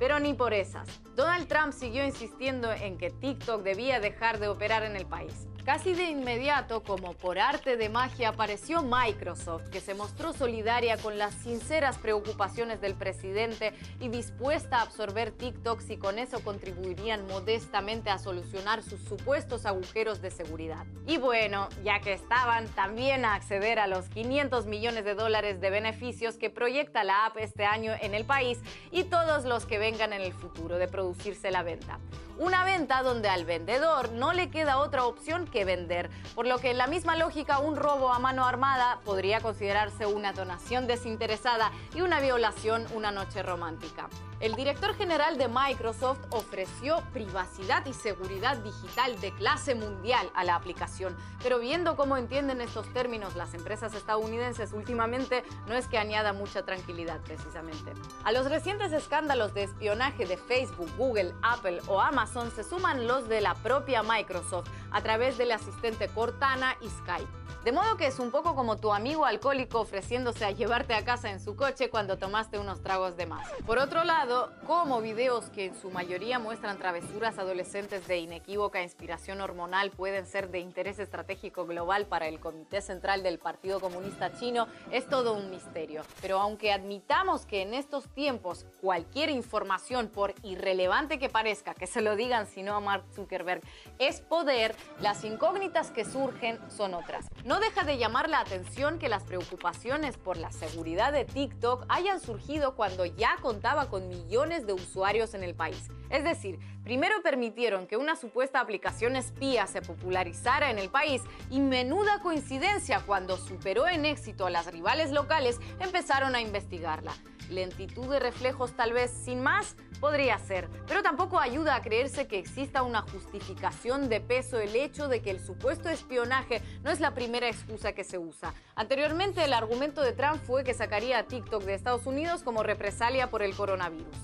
Pero 0.00 0.18
ni 0.18 0.32
por 0.32 0.54
esas. 0.54 0.88
Donald 1.14 1.46
Trump 1.46 1.72
siguió 1.74 2.04
insistiendo 2.06 2.72
en 2.72 2.96
que 2.96 3.10
TikTok 3.10 3.62
debía 3.62 4.00
dejar 4.00 4.40
de 4.40 4.48
operar 4.48 4.82
en 4.82 4.96
el 4.96 5.06
país. 5.06 5.46
Casi 5.70 5.94
de 5.94 6.10
inmediato, 6.10 6.82
como 6.82 7.12
por 7.12 7.38
arte 7.38 7.76
de 7.76 7.88
magia, 7.88 8.30
apareció 8.30 8.82
Microsoft, 8.82 9.68
que 9.68 9.80
se 9.80 9.94
mostró 9.94 10.32
solidaria 10.32 10.96
con 10.96 11.16
las 11.16 11.32
sinceras 11.32 11.96
preocupaciones 11.96 12.80
del 12.80 12.94
presidente 12.94 13.72
y 14.00 14.08
dispuesta 14.08 14.78
a 14.78 14.82
absorber 14.82 15.30
TikTok 15.30 15.80
si 15.80 15.96
con 15.96 16.18
eso 16.18 16.42
contribuirían 16.42 17.24
modestamente 17.28 18.10
a 18.10 18.18
solucionar 18.18 18.82
sus 18.82 19.00
supuestos 19.02 19.64
agujeros 19.64 20.20
de 20.20 20.32
seguridad. 20.32 20.86
Y 21.06 21.18
bueno, 21.18 21.68
ya 21.84 22.00
que 22.00 22.14
estaban, 22.14 22.66
también 22.70 23.24
a 23.24 23.34
acceder 23.34 23.78
a 23.78 23.86
los 23.86 24.08
500 24.08 24.66
millones 24.66 25.04
de 25.04 25.14
dólares 25.14 25.60
de 25.60 25.70
beneficios 25.70 26.36
que 26.36 26.50
proyecta 26.50 27.04
la 27.04 27.26
app 27.26 27.36
este 27.36 27.64
año 27.64 27.92
en 28.00 28.16
el 28.16 28.24
país 28.24 28.58
y 28.90 29.04
todos 29.04 29.44
los 29.44 29.66
que 29.66 29.78
vengan 29.78 30.12
en 30.14 30.22
el 30.22 30.32
futuro 30.32 30.78
de 30.78 30.88
producirse 30.88 31.52
la 31.52 31.62
venta. 31.62 32.00
Una 32.40 32.64
venta 32.64 33.02
donde 33.02 33.28
al 33.28 33.44
vendedor 33.44 34.12
no 34.12 34.32
le 34.32 34.48
queda 34.48 34.78
otra 34.78 35.04
opción 35.04 35.46
que 35.46 35.66
vender, 35.66 36.08
por 36.34 36.46
lo 36.46 36.56
que 36.56 36.70
en 36.70 36.78
la 36.78 36.86
misma 36.86 37.14
lógica 37.14 37.58
un 37.58 37.76
robo 37.76 38.14
a 38.14 38.18
mano 38.18 38.46
armada 38.46 39.00
podría 39.04 39.42
considerarse 39.42 40.06
una 40.06 40.32
donación 40.32 40.86
desinteresada 40.86 41.70
y 41.94 42.00
una 42.00 42.18
violación 42.18 42.86
una 42.94 43.10
noche 43.10 43.42
romántica. 43.42 44.08
El 44.40 44.54
director 44.54 44.94
general 44.94 45.36
de 45.36 45.48
Microsoft 45.48 46.20
ofreció 46.30 47.02
privacidad 47.12 47.84
y 47.84 47.92
seguridad 47.92 48.56
digital 48.56 49.20
de 49.20 49.34
clase 49.34 49.74
mundial 49.74 50.30
a 50.34 50.42
la 50.42 50.54
aplicación, 50.54 51.14
pero 51.42 51.58
viendo 51.58 51.94
cómo 51.94 52.16
entienden 52.16 52.62
estos 52.62 52.90
términos 52.94 53.36
las 53.36 53.52
empresas 53.52 53.92
estadounidenses 53.92 54.72
últimamente, 54.72 55.44
no 55.66 55.74
es 55.74 55.88
que 55.88 55.98
añada 55.98 56.32
mucha 56.32 56.64
tranquilidad 56.64 57.20
precisamente. 57.20 57.92
A 58.24 58.32
los 58.32 58.48
recientes 58.48 58.94
escándalos 58.94 59.52
de 59.52 59.64
espionaje 59.64 60.24
de 60.24 60.38
Facebook, 60.38 60.88
Google, 60.96 61.34
Apple 61.42 61.82
o 61.86 62.00
Amazon 62.00 62.29
se 62.30 62.62
suman 62.62 63.08
los 63.08 63.28
de 63.28 63.40
la 63.40 63.54
propia 63.54 64.04
Microsoft 64.04 64.68
a 64.92 65.02
través 65.02 65.36
del 65.36 65.50
asistente 65.50 66.06
Cortana 66.06 66.76
y 66.80 66.88
Skype. 66.88 67.40
De 67.64 67.72
modo 67.72 67.98
que 67.98 68.06
es 68.06 68.18
un 68.18 68.30
poco 68.30 68.54
como 68.54 68.78
tu 68.78 68.94
amigo 68.94 69.26
alcohólico 69.26 69.80
ofreciéndose 69.80 70.46
a 70.46 70.50
llevarte 70.50 70.94
a 70.94 71.04
casa 71.04 71.30
en 71.30 71.40
su 71.40 71.56
coche 71.56 71.90
cuando 71.90 72.16
tomaste 72.16 72.58
unos 72.58 72.82
tragos 72.82 73.18
de 73.18 73.26
más. 73.26 73.46
Por 73.66 73.76
otro 73.76 74.02
lado, 74.04 74.50
como 74.66 75.02
videos 75.02 75.50
que 75.50 75.66
en 75.66 75.78
su 75.78 75.90
mayoría 75.90 76.38
muestran 76.38 76.78
travesuras 76.78 77.38
adolescentes 77.38 78.08
de 78.08 78.16
inequívoca 78.16 78.82
inspiración 78.82 79.42
hormonal 79.42 79.90
pueden 79.90 80.24
ser 80.24 80.50
de 80.50 80.60
interés 80.60 80.98
estratégico 80.98 81.66
global 81.66 82.06
para 82.06 82.28
el 82.28 82.40
Comité 82.40 82.80
Central 82.80 83.22
del 83.22 83.38
Partido 83.38 83.78
Comunista 83.78 84.32
Chino, 84.32 84.66
es 84.90 85.06
todo 85.06 85.34
un 85.34 85.50
misterio. 85.50 86.02
Pero 86.22 86.40
aunque 86.40 86.72
admitamos 86.72 87.44
que 87.44 87.60
en 87.60 87.74
estos 87.74 88.08
tiempos 88.08 88.64
cualquier 88.80 89.28
información, 89.28 90.08
por 90.08 90.34
irrelevante 90.42 91.18
que 91.18 91.28
parezca, 91.28 91.74
que 91.74 91.86
se 91.86 92.00
lo 92.00 92.16
digan 92.20 92.46
sino 92.46 92.74
a 92.74 92.80
Mark 92.80 93.04
Zuckerberg, 93.14 93.62
es 93.98 94.20
poder, 94.20 94.76
las 95.00 95.24
incógnitas 95.24 95.90
que 95.90 96.04
surgen 96.04 96.58
son 96.70 96.92
otras. 96.94 97.26
No 97.44 97.60
deja 97.60 97.82
de 97.82 97.96
llamar 97.96 98.28
la 98.28 98.40
atención 98.40 98.98
que 98.98 99.08
las 99.08 99.24
preocupaciones 99.24 100.18
por 100.18 100.36
la 100.36 100.52
seguridad 100.52 101.12
de 101.12 101.24
TikTok 101.24 101.86
hayan 101.88 102.20
surgido 102.20 102.76
cuando 102.76 103.06
ya 103.06 103.36
contaba 103.40 103.88
con 103.88 104.08
millones 104.08 104.66
de 104.66 104.74
usuarios 104.74 105.32
en 105.32 105.42
el 105.42 105.54
país. 105.54 105.88
Es 106.10 106.22
decir, 106.24 106.58
primero 106.84 107.22
permitieron 107.22 107.86
que 107.86 107.96
una 107.96 108.16
supuesta 108.16 108.60
aplicación 108.60 109.16
espía 109.16 109.66
se 109.66 109.80
popularizara 109.80 110.70
en 110.70 110.78
el 110.78 110.90
país 110.90 111.22
y 111.50 111.60
menuda 111.60 112.20
coincidencia 112.20 113.00
cuando 113.06 113.38
superó 113.38 113.88
en 113.88 114.04
éxito 114.04 114.46
a 114.46 114.50
las 114.50 114.66
rivales 114.66 115.10
locales 115.10 115.58
empezaron 115.78 116.34
a 116.34 116.42
investigarla. 116.42 117.12
Lentitud 117.50 118.06
de 118.06 118.20
reflejos 118.20 118.72
tal 118.76 118.92
vez 118.92 119.10
sin 119.10 119.42
más 119.42 119.76
podría 120.00 120.38
ser, 120.38 120.68
pero 120.86 121.02
tampoco 121.02 121.38
ayuda 121.38 121.74
a 121.74 121.82
creerse 121.82 122.26
que 122.26 122.38
exista 122.38 122.82
una 122.82 123.02
justificación 123.02 124.08
de 124.08 124.20
peso 124.20 124.58
el 124.60 124.74
hecho 124.74 125.08
de 125.08 125.20
que 125.20 125.30
el 125.30 125.44
supuesto 125.44 125.88
espionaje 125.88 126.62
no 126.84 126.90
es 126.90 127.00
la 127.00 127.12
primera 127.12 127.48
excusa 127.48 127.92
que 127.92 128.04
se 128.04 128.18
usa. 128.18 128.54
Anteriormente 128.76 129.44
el 129.44 129.52
argumento 129.52 130.00
de 130.00 130.12
Trump 130.12 130.40
fue 130.44 130.64
que 130.64 130.74
sacaría 130.74 131.18
a 131.18 131.24
TikTok 131.24 131.64
de 131.64 131.74
Estados 131.74 132.06
Unidos 132.06 132.42
como 132.42 132.62
represalia 132.62 133.28
por 133.28 133.42
el 133.42 133.54
coronavirus. 133.54 134.16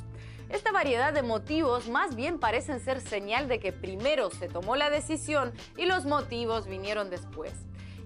Esta 0.48 0.70
variedad 0.70 1.12
de 1.12 1.22
motivos 1.22 1.88
más 1.88 2.14
bien 2.14 2.38
parecen 2.38 2.80
ser 2.80 3.00
señal 3.00 3.48
de 3.48 3.58
que 3.58 3.72
primero 3.72 4.30
se 4.30 4.48
tomó 4.48 4.76
la 4.76 4.90
decisión 4.90 5.52
y 5.76 5.86
los 5.86 6.04
motivos 6.04 6.68
vinieron 6.68 7.10
después 7.10 7.52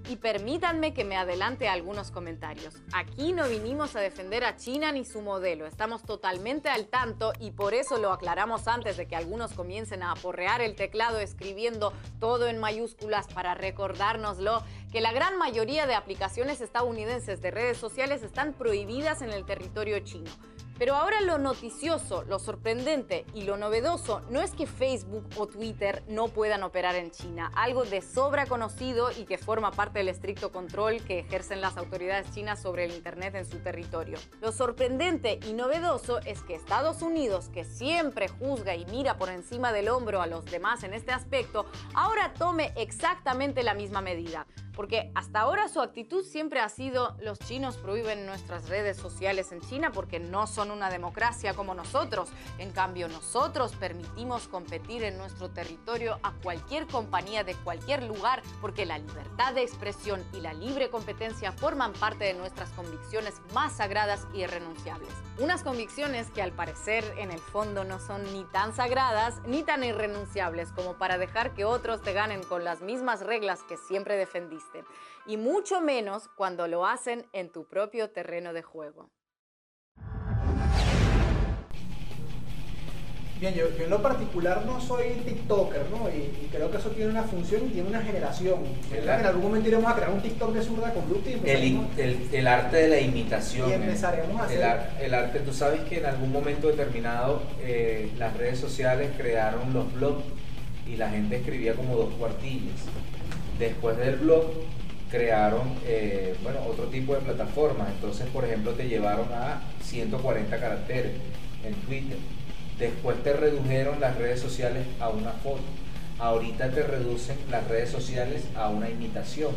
y 0.09 0.17
permítanme 0.17 0.95
que 0.95 1.05
me 1.05 1.17
adelante 1.17 1.69
algunos 1.69 2.11
comentarios. 2.11 2.75
Aquí 2.93 3.33
no 3.33 3.49
vinimos 3.49 3.97
a 3.97 4.01
defender 4.01 4.45
a 4.45 4.57
China 4.57 4.93
ni 4.93 5.05
su 5.05 5.21
modelo, 5.21 5.67
estamos 5.67 6.03
totalmente 6.03 6.69
al 6.69 6.87
tanto 6.87 7.33
y 7.39 7.51
por 7.53 7.75
eso 7.75 7.99
lo 7.99 8.13
aclaramos 8.13 8.67
antes 8.69 8.97
de 8.97 9.07
que 9.07 9.17
algunos 9.17 9.53
comiencen 9.53 10.03
a 10.03 10.13
aporrear 10.13 10.61
el 10.61 10.75
teclado 10.75 11.19
escribiendo 11.19 11.93
todo 12.19 12.49
en 12.49 12.59
mayúsculas 12.59 13.27
para 13.29 13.55
recordárnoslo, 13.55 14.63
que 14.93 15.01
la 15.01 15.13
gran 15.13 15.37
mayoría 15.39 15.87
de 15.87 15.95
aplicaciones 15.95 16.61
estadounidenses 16.61 17.41
de 17.41 17.51
redes 17.51 17.79
sociales 17.79 18.23
están 18.23 18.53
prohibidas 18.55 19.23
en 19.23 19.31
el 19.31 19.45
territorio 19.45 20.01
chino. 20.01 20.31
Pero 20.81 20.95
ahora 20.95 21.21
lo 21.21 21.37
noticioso, 21.37 22.23
lo 22.23 22.39
sorprendente 22.39 23.27
y 23.35 23.43
lo 23.43 23.59
novedoso 23.59 24.23
no 24.31 24.41
es 24.41 24.53
que 24.53 24.67
Facebook 24.67 25.29
o 25.37 25.47
Twitter 25.47 26.03
no 26.09 26.29
puedan 26.29 26.63
operar 26.63 26.95
en 26.95 27.11
China, 27.11 27.53
algo 27.55 27.85
de 27.85 28.01
sobra 28.01 28.47
conocido 28.47 29.11
y 29.13 29.27
que 29.27 29.37
forma 29.37 29.73
parte 29.73 29.99
del 29.99 30.09
estricto 30.09 30.51
control 30.51 31.03
que 31.03 31.19
ejercen 31.19 31.61
las 31.61 31.77
autoridades 31.77 32.31
chinas 32.31 32.63
sobre 32.63 32.87
el 32.87 32.93
Internet 32.93 33.35
en 33.35 33.45
su 33.45 33.59
territorio. 33.59 34.17
Lo 34.41 34.53
sorprendente 34.53 35.39
y 35.47 35.53
novedoso 35.53 36.19
es 36.21 36.41
que 36.41 36.55
Estados 36.55 37.03
Unidos, 37.03 37.51
que 37.51 37.65
siempre 37.67 38.29
juzga 38.29 38.75
y 38.75 38.87
mira 38.87 39.19
por 39.19 39.29
encima 39.29 39.75
del 39.75 39.91
hombro 39.91 40.23
a 40.23 40.27
los 40.27 40.47
demás 40.47 40.83
en 40.83 40.95
este 40.95 41.13
aspecto, 41.13 41.67
ahora 41.93 42.33
tome 42.33 42.73
exactamente 42.75 43.63
la 43.63 43.75
misma 43.75 44.01
medida. 44.01 44.47
Porque 44.81 45.13
hasta 45.15 45.41
ahora 45.41 45.69
su 45.69 45.83
actitud 45.83 46.25
siempre 46.25 46.59
ha 46.59 46.71
sido 46.71 47.15
los 47.21 47.39
chinos 47.39 47.77
prohíben 47.77 48.25
nuestras 48.25 48.71
redes 48.71 48.97
sociales 48.97 49.53
en 49.53 49.61
China 49.61 49.93
porque 49.93 50.19
no 50.19 50.47
son 50.47 50.71
una 50.71 50.89
democracia 50.89 51.53
como 51.53 51.75
nosotros. 51.75 52.31
En 52.57 52.71
cambio, 52.71 53.07
nosotros 53.07 53.77
permitimos 53.77 54.49
competir 54.49 55.03
en 55.03 55.19
nuestro 55.19 55.51
territorio 55.51 56.19
a 56.23 56.33
cualquier 56.43 56.87
compañía 56.87 57.45
de 57.45 57.57
cualquier 57.57 58.05
lugar 58.05 58.41
porque 58.63 58.87
la 58.87 58.97
libertad 58.97 59.53
de 59.53 59.65
expresión 59.65 60.25
y 60.33 60.41
la 60.41 60.55
libre 60.55 60.89
competencia 60.89 61.53
forman 61.53 61.93
parte 61.93 62.25
de 62.25 62.33
nuestras 62.33 62.71
convicciones 62.71 63.35
más 63.53 63.75
sagradas 63.75 64.27
y 64.33 64.45
irrenunciables. 64.45 65.13
Unas 65.39 65.63
convicciones 65.63 66.31
que 66.31 66.41
al 66.41 66.53
parecer 66.53 67.05
en 67.19 67.31
el 67.31 67.41
fondo 67.41 67.85
no 67.85 68.01
son 68.01 68.23
ni 68.33 68.45
tan 68.45 68.75
sagradas 68.75 69.43
ni 69.47 69.63
tan 69.63 69.85
irrenunciables 69.85 70.73
como 70.73 70.95
para 70.95 71.19
dejar 71.19 71.53
que 71.53 71.67
otros 71.67 72.01
te 72.01 72.15
ganen 72.15 72.43
con 72.45 72.65
las 72.65 72.81
mismas 72.81 73.21
reglas 73.21 73.63
que 73.65 73.77
siempre 73.77 74.17
defendiste 74.17 74.70
y 75.27 75.37
mucho 75.37 75.81
menos 75.81 76.29
cuando 76.37 76.67
lo 76.69 76.87
hacen 76.87 77.27
en 77.33 77.51
tu 77.51 77.67
propio 77.67 78.11
terreno 78.11 78.53
de 78.53 78.63
juego. 78.63 79.11
Bien, 83.41 83.55
yo, 83.55 83.69
en 83.83 83.89
lo 83.89 84.03
particular 84.03 84.67
no 84.67 84.79
soy 84.83 85.13
TikToker, 85.25 85.87
¿no? 85.91 86.11
Y, 86.11 86.49
creo 86.53 86.71
que 86.71 86.77
eso 86.77 86.91
tiene 86.91 87.11
una 87.11 87.23
función 87.23 87.63
y 87.67 87.71
tiene 87.71 87.89
una 87.89 88.03
generación. 88.03 88.59
en 88.93 89.09
algún 89.09 89.45
momento 89.45 89.67
iremos 89.67 89.91
a 89.91 89.97
crear 89.97 90.11
un 90.11 90.21
TikTok 90.21 90.53
de 90.53 90.63
zurda 90.63 90.93
con 90.93 91.09
Bluetooth. 91.09 91.43
El, 91.47 92.29
el, 92.33 92.47
arte 92.47 92.77
de 92.77 92.89
la 92.89 93.01
imitación. 93.01 93.71
Y 93.71 93.73
empezaremos 93.73 94.39
a 94.39 94.45
hacer. 94.45 94.81
El, 95.01 95.15
arte, 95.15 95.39
tú 95.39 95.55
sabes 95.55 95.81
que 95.89 96.01
en 96.01 96.05
algún 96.05 96.31
momento 96.31 96.69
determinado 96.69 97.43
eh, 97.63 98.11
las 98.19 98.37
redes 98.37 98.61
sociales 98.61 99.11
crearon 99.17 99.73
los 99.73 99.91
blogs 99.95 100.25
y 100.87 100.97
la 100.97 101.09
gente 101.09 101.37
escribía 101.37 101.75
como 101.75 101.97
dos 101.97 102.13
cuartillas. 102.19 102.77
Después 103.61 103.99
del 103.99 104.17
blog 104.17 104.47
crearon 105.11 105.75
eh, 105.87 106.35
bueno, 106.43 106.61
otro 106.67 106.87
tipo 106.87 107.15
de 107.15 107.21
plataformas. 107.21 107.91
Entonces, 107.91 108.27
por 108.29 108.47
ejemplo, 108.47 108.73
te 108.73 108.89
llevaron 108.89 109.29
a 109.35 109.61
140 109.83 110.59
caracteres 110.59 111.13
en 111.63 111.75
Twitter. 111.75 112.17
Después 112.79 113.23
te 113.23 113.35
redujeron 113.35 114.01
las 114.01 114.17
redes 114.17 114.41
sociales 114.41 114.87
a 114.99 115.11
una 115.11 115.33
foto. 115.33 115.61
Ahorita 116.19 116.71
te 116.71 116.83
reducen 116.83 117.37
las 117.51 117.69
redes 117.69 117.91
sociales 117.91 118.45
a 118.57 118.71
una 118.71 118.89
imitación. 118.89 119.53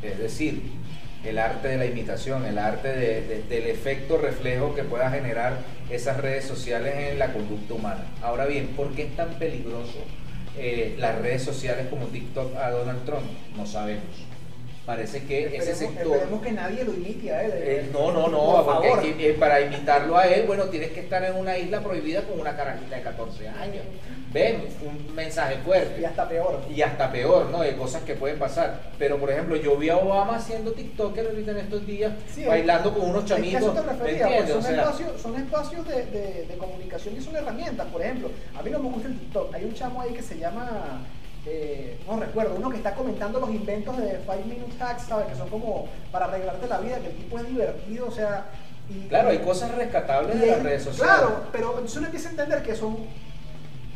Es 0.00 0.18
decir, 0.18 0.62
el 1.24 1.38
arte 1.38 1.68
de 1.68 1.76
la 1.76 1.86
imitación, 1.86 2.46
el 2.46 2.56
arte 2.56 2.88
del 3.48 3.66
efecto 3.66 4.16
reflejo 4.16 4.76
que 4.76 4.84
pueda 4.84 5.10
generar 5.10 5.58
esas 5.90 6.18
redes 6.18 6.44
sociales 6.44 6.94
en 7.12 7.18
la 7.18 7.32
conducta 7.32 7.74
humana. 7.74 8.04
Ahora 8.22 8.46
bien, 8.46 8.68
¿por 8.76 8.92
qué 8.92 9.02
es 9.02 9.16
tan 9.16 9.34
peligroso 9.40 9.98
eh, 10.60 10.94
las 10.98 11.18
redes 11.20 11.42
sociales 11.42 11.86
como 11.88 12.06
TikTok 12.06 12.54
a 12.56 12.70
Donald 12.70 13.04
Trump? 13.04 13.24
No 13.56 13.66
sabemos. 13.66 14.04
Parece 14.84 15.24
que 15.24 15.56
ese 15.56 15.74
sector. 15.74 16.16
Esperemos 16.16 16.42
que 16.42 16.52
nadie 16.52 16.84
lo 16.84 16.92
imite 16.92 17.32
a 17.32 17.44
él. 17.44 17.52
Eh, 17.54 17.90
no, 17.92 18.10
no, 18.12 18.28
no, 18.28 18.66
porque 18.66 19.14
eh, 19.18 19.36
para 19.38 19.60
imitarlo 19.60 20.16
a 20.16 20.26
él, 20.26 20.46
bueno, 20.46 20.64
tienes 20.64 20.90
que 20.90 21.00
estar 21.00 21.22
en 21.24 21.36
una 21.36 21.56
isla 21.56 21.80
prohibida 21.80 22.22
con 22.22 22.40
una 22.40 22.56
carajita 22.56 22.96
de 22.96 23.02
14 23.02 23.48
años. 23.48 23.84
Ven, 24.32 24.68
un 24.82 25.14
mensaje 25.14 25.56
fuerte. 25.58 26.00
Y 26.00 26.04
hasta 26.04 26.28
peor. 26.28 26.60
Y 26.70 26.82
hasta 26.82 27.10
peor, 27.10 27.46
¿no? 27.50 27.62
De 27.62 27.76
cosas 27.76 28.02
que 28.02 28.14
pueden 28.14 28.38
pasar. 28.38 28.80
Pero, 28.98 29.18
por 29.18 29.30
ejemplo, 29.30 29.56
yo 29.56 29.76
vi 29.76 29.88
a 29.88 29.96
Obama 29.96 30.36
haciendo 30.36 30.72
TikToker 30.72 31.26
ahorita 31.26 31.50
en 31.50 31.56
estos 31.58 31.86
días, 31.86 32.12
bailando 32.46 32.94
con 32.94 33.10
unos 33.10 33.24
chamitos. 33.24 33.72
Pues 33.74 34.48
son, 34.50 34.74
espacios, 34.74 35.20
son 35.20 35.36
espacios 35.36 35.88
de, 35.88 36.06
de, 36.06 36.46
de 36.46 36.56
comunicación 36.58 37.16
y 37.16 37.20
son 37.20 37.34
herramientas. 37.36 37.86
Por 37.88 38.02
ejemplo, 38.02 38.30
a 38.56 38.62
mí 38.62 38.70
no 38.70 38.78
me 38.78 38.88
gusta 38.90 39.08
el 39.08 39.18
TikTok. 39.18 39.54
Hay 39.54 39.64
un 39.64 39.74
chamo 39.74 40.00
ahí 40.00 40.12
que 40.12 40.22
se 40.22 40.38
llama 40.38 41.02
eh, 41.46 41.98
no 42.06 42.20
recuerdo, 42.20 42.54
uno 42.56 42.70
que 42.70 42.76
está 42.76 42.94
comentando 42.94 43.40
los 43.40 43.50
inventos 43.50 43.96
de 43.96 44.18
5 44.20 44.34
Minute 44.46 44.74
Hacks, 44.82 45.04
¿sabes? 45.04 45.26
Que 45.28 45.34
son 45.34 45.48
como 45.48 45.88
para 46.12 46.26
arreglarte 46.26 46.68
la 46.68 46.78
vida, 46.78 46.98
que 47.00 47.06
el 47.08 47.16
tipo 47.16 47.38
es 47.38 47.48
divertido, 47.48 48.06
o 48.06 48.10
sea... 48.10 48.44
Y, 48.90 49.08
Claro, 49.08 49.30
hay 49.30 49.38
cosas 49.38 49.74
rescatables 49.74 50.36
y 50.36 50.38
de 50.40 50.46
las 50.48 50.56
es- 50.58 50.62
redes 50.64 50.82
sociales. 50.84 51.14
Claro, 51.14 51.42
pero 51.52 51.70
entonces 51.70 51.96
uno 51.96 52.06
empieza 52.06 52.28
a 52.28 52.30
entender 52.32 52.62
que 52.62 52.74
son 52.74 52.98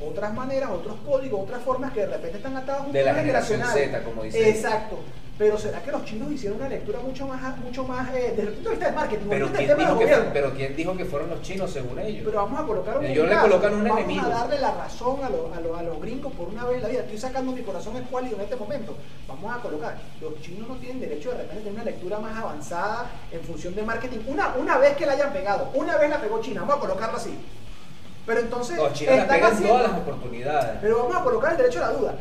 otras 0.00 0.34
maneras, 0.34 0.70
otros 0.70 0.96
códigos, 1.06 1.42
otras 1.42 1.62
formas 1.62 1.92
que 1.92 2.00
de 2.00 2.06
repente 2.06 2.36
están 2.38 2.56
atadas 2.56 2.92
De 2.92 3.02
la 3.04 3.14
generación. 3.14 3.62
Z, 3.62 4.02
como 4.04 4.22
dice. 4.22 4.48
Exacto. 4.50 4.98
Pero 5.36 5.58
será 5.58 5.82
que 5.82 5.90
los 5.90 6.04
chinos 6.04 6.30
hicieron 6.30 6.58
una 6.58 6.68
lectura 6.68 7.00
mucho 7.00 7.26
más, 7.26 7.58
mucho 7.58 7.82
más 7.82 8.08
eh, 8.14 8.34
desde 8.36 8.42
el 8.50 8.54
punto 8.54 8.68
de 8.68 8.74
vista 8.76 8.86
del 8.86 8.94
marketing, 8.94 9.26
Pero 9.28 9.48
del 9.48 9.56
¿quién, 9.66 9.78
dijo 9.78 9.98
que, 9.98 10.16
pero 10.32 10.50
¿quién 10.54 10.76
dijo 10.76 10.96
que 10.96 11.04
fueron 11.04 11.30
los 11.30 11.42
chinos 11.42 11.72
según 11.72 11.98
ellos? 11.98 12.22
Pero 12.24 12.36
vamos 12.44 12.60
a 12.60 12.64
colocar 12.64 12.98
un 12.98 13.04
Ellos 13.04 13.28
le 13.28 13.36
colocan 13.38 13.74
un 13.74 13.82
vamos 13.82 13.98
enemigo. 13.98 14.26
a 14.26 14.28
darle 14.28 14.60
la 14.60 14.74
razón 14.74 15.24
a, 15.24 15.28
lo- 15.30 15.52
a 15.52 15.58
lo- 15.60 15.76
a 15.76 15.82
los 15.82 16.00
gringos 16.00 16.32
por 16.34 16.46
una 16.50 16.62
vez 16.66 16.76
en 16.76 16.82
la 16.84 16.88
vida. 16.88 17.00
Estoy 17.00 17.18
sacando 17.18 17.50
mi 17.50 17.62
corazón 17.62 17.96
escuálido 17.96 18.36
en 18.36 18.42
este 18.42 18.54
momento. 18.54 18.94
Vamos 19.26 19.56
a 19.56 19.58
colocar. 19.60 19.98
Los 20.20 20.40
chinos 20.40 20.68
no 20.68 20.76
tienen 20.76 21.00
derecho 21.00 21.30
de 21.32 21.38
repente 21.38 21.54
a 21.54 21.58
tener 21.64 21.72
una 21.74 21.84
lectura 21.84 22.18
más 22.20 22.36
avanzada 22.40 23.10
en 23.32 23.40
función 23.40 23.74
de 23.74 23.82
marketing. 23.82 24.18
Una, 24.28 24.54
una 24.56 24.78
vez 24.78 24.96
que 24.96 25.04
la 25.04 25.14
hayan 25.14 25.32
pegado, 25.32 25.68
una 25.74 25.96
vez 25.96 26.10
la 26.10 26.20
pegó 26.20 26.40
China, 26.40 26.60
vamos 26.60 26.76
a 26.76 26.80
colocarla 26.80 27.16
así. 27.16 27.36
Pero 28.26 28.40
entonces. 28.40 28.76
Los 28.76 28.92
chinos 28.92 29.14
están 29.14 29.28
pegan 29.36 29.52
haciendo- 29.52 29.74
todas 29.76 29.90
las 29.90 30.00
oportunidades. 30.00 30.78
Pero 30.80 30.98
vamos 30.98 31.16
a 31.16 31.22
colocar 31.24 31.52
el 31.52 31.56
derecho 31.58 31.84
a 31.84 31.88
la 31.88 31.92
duda. 31.98 32.14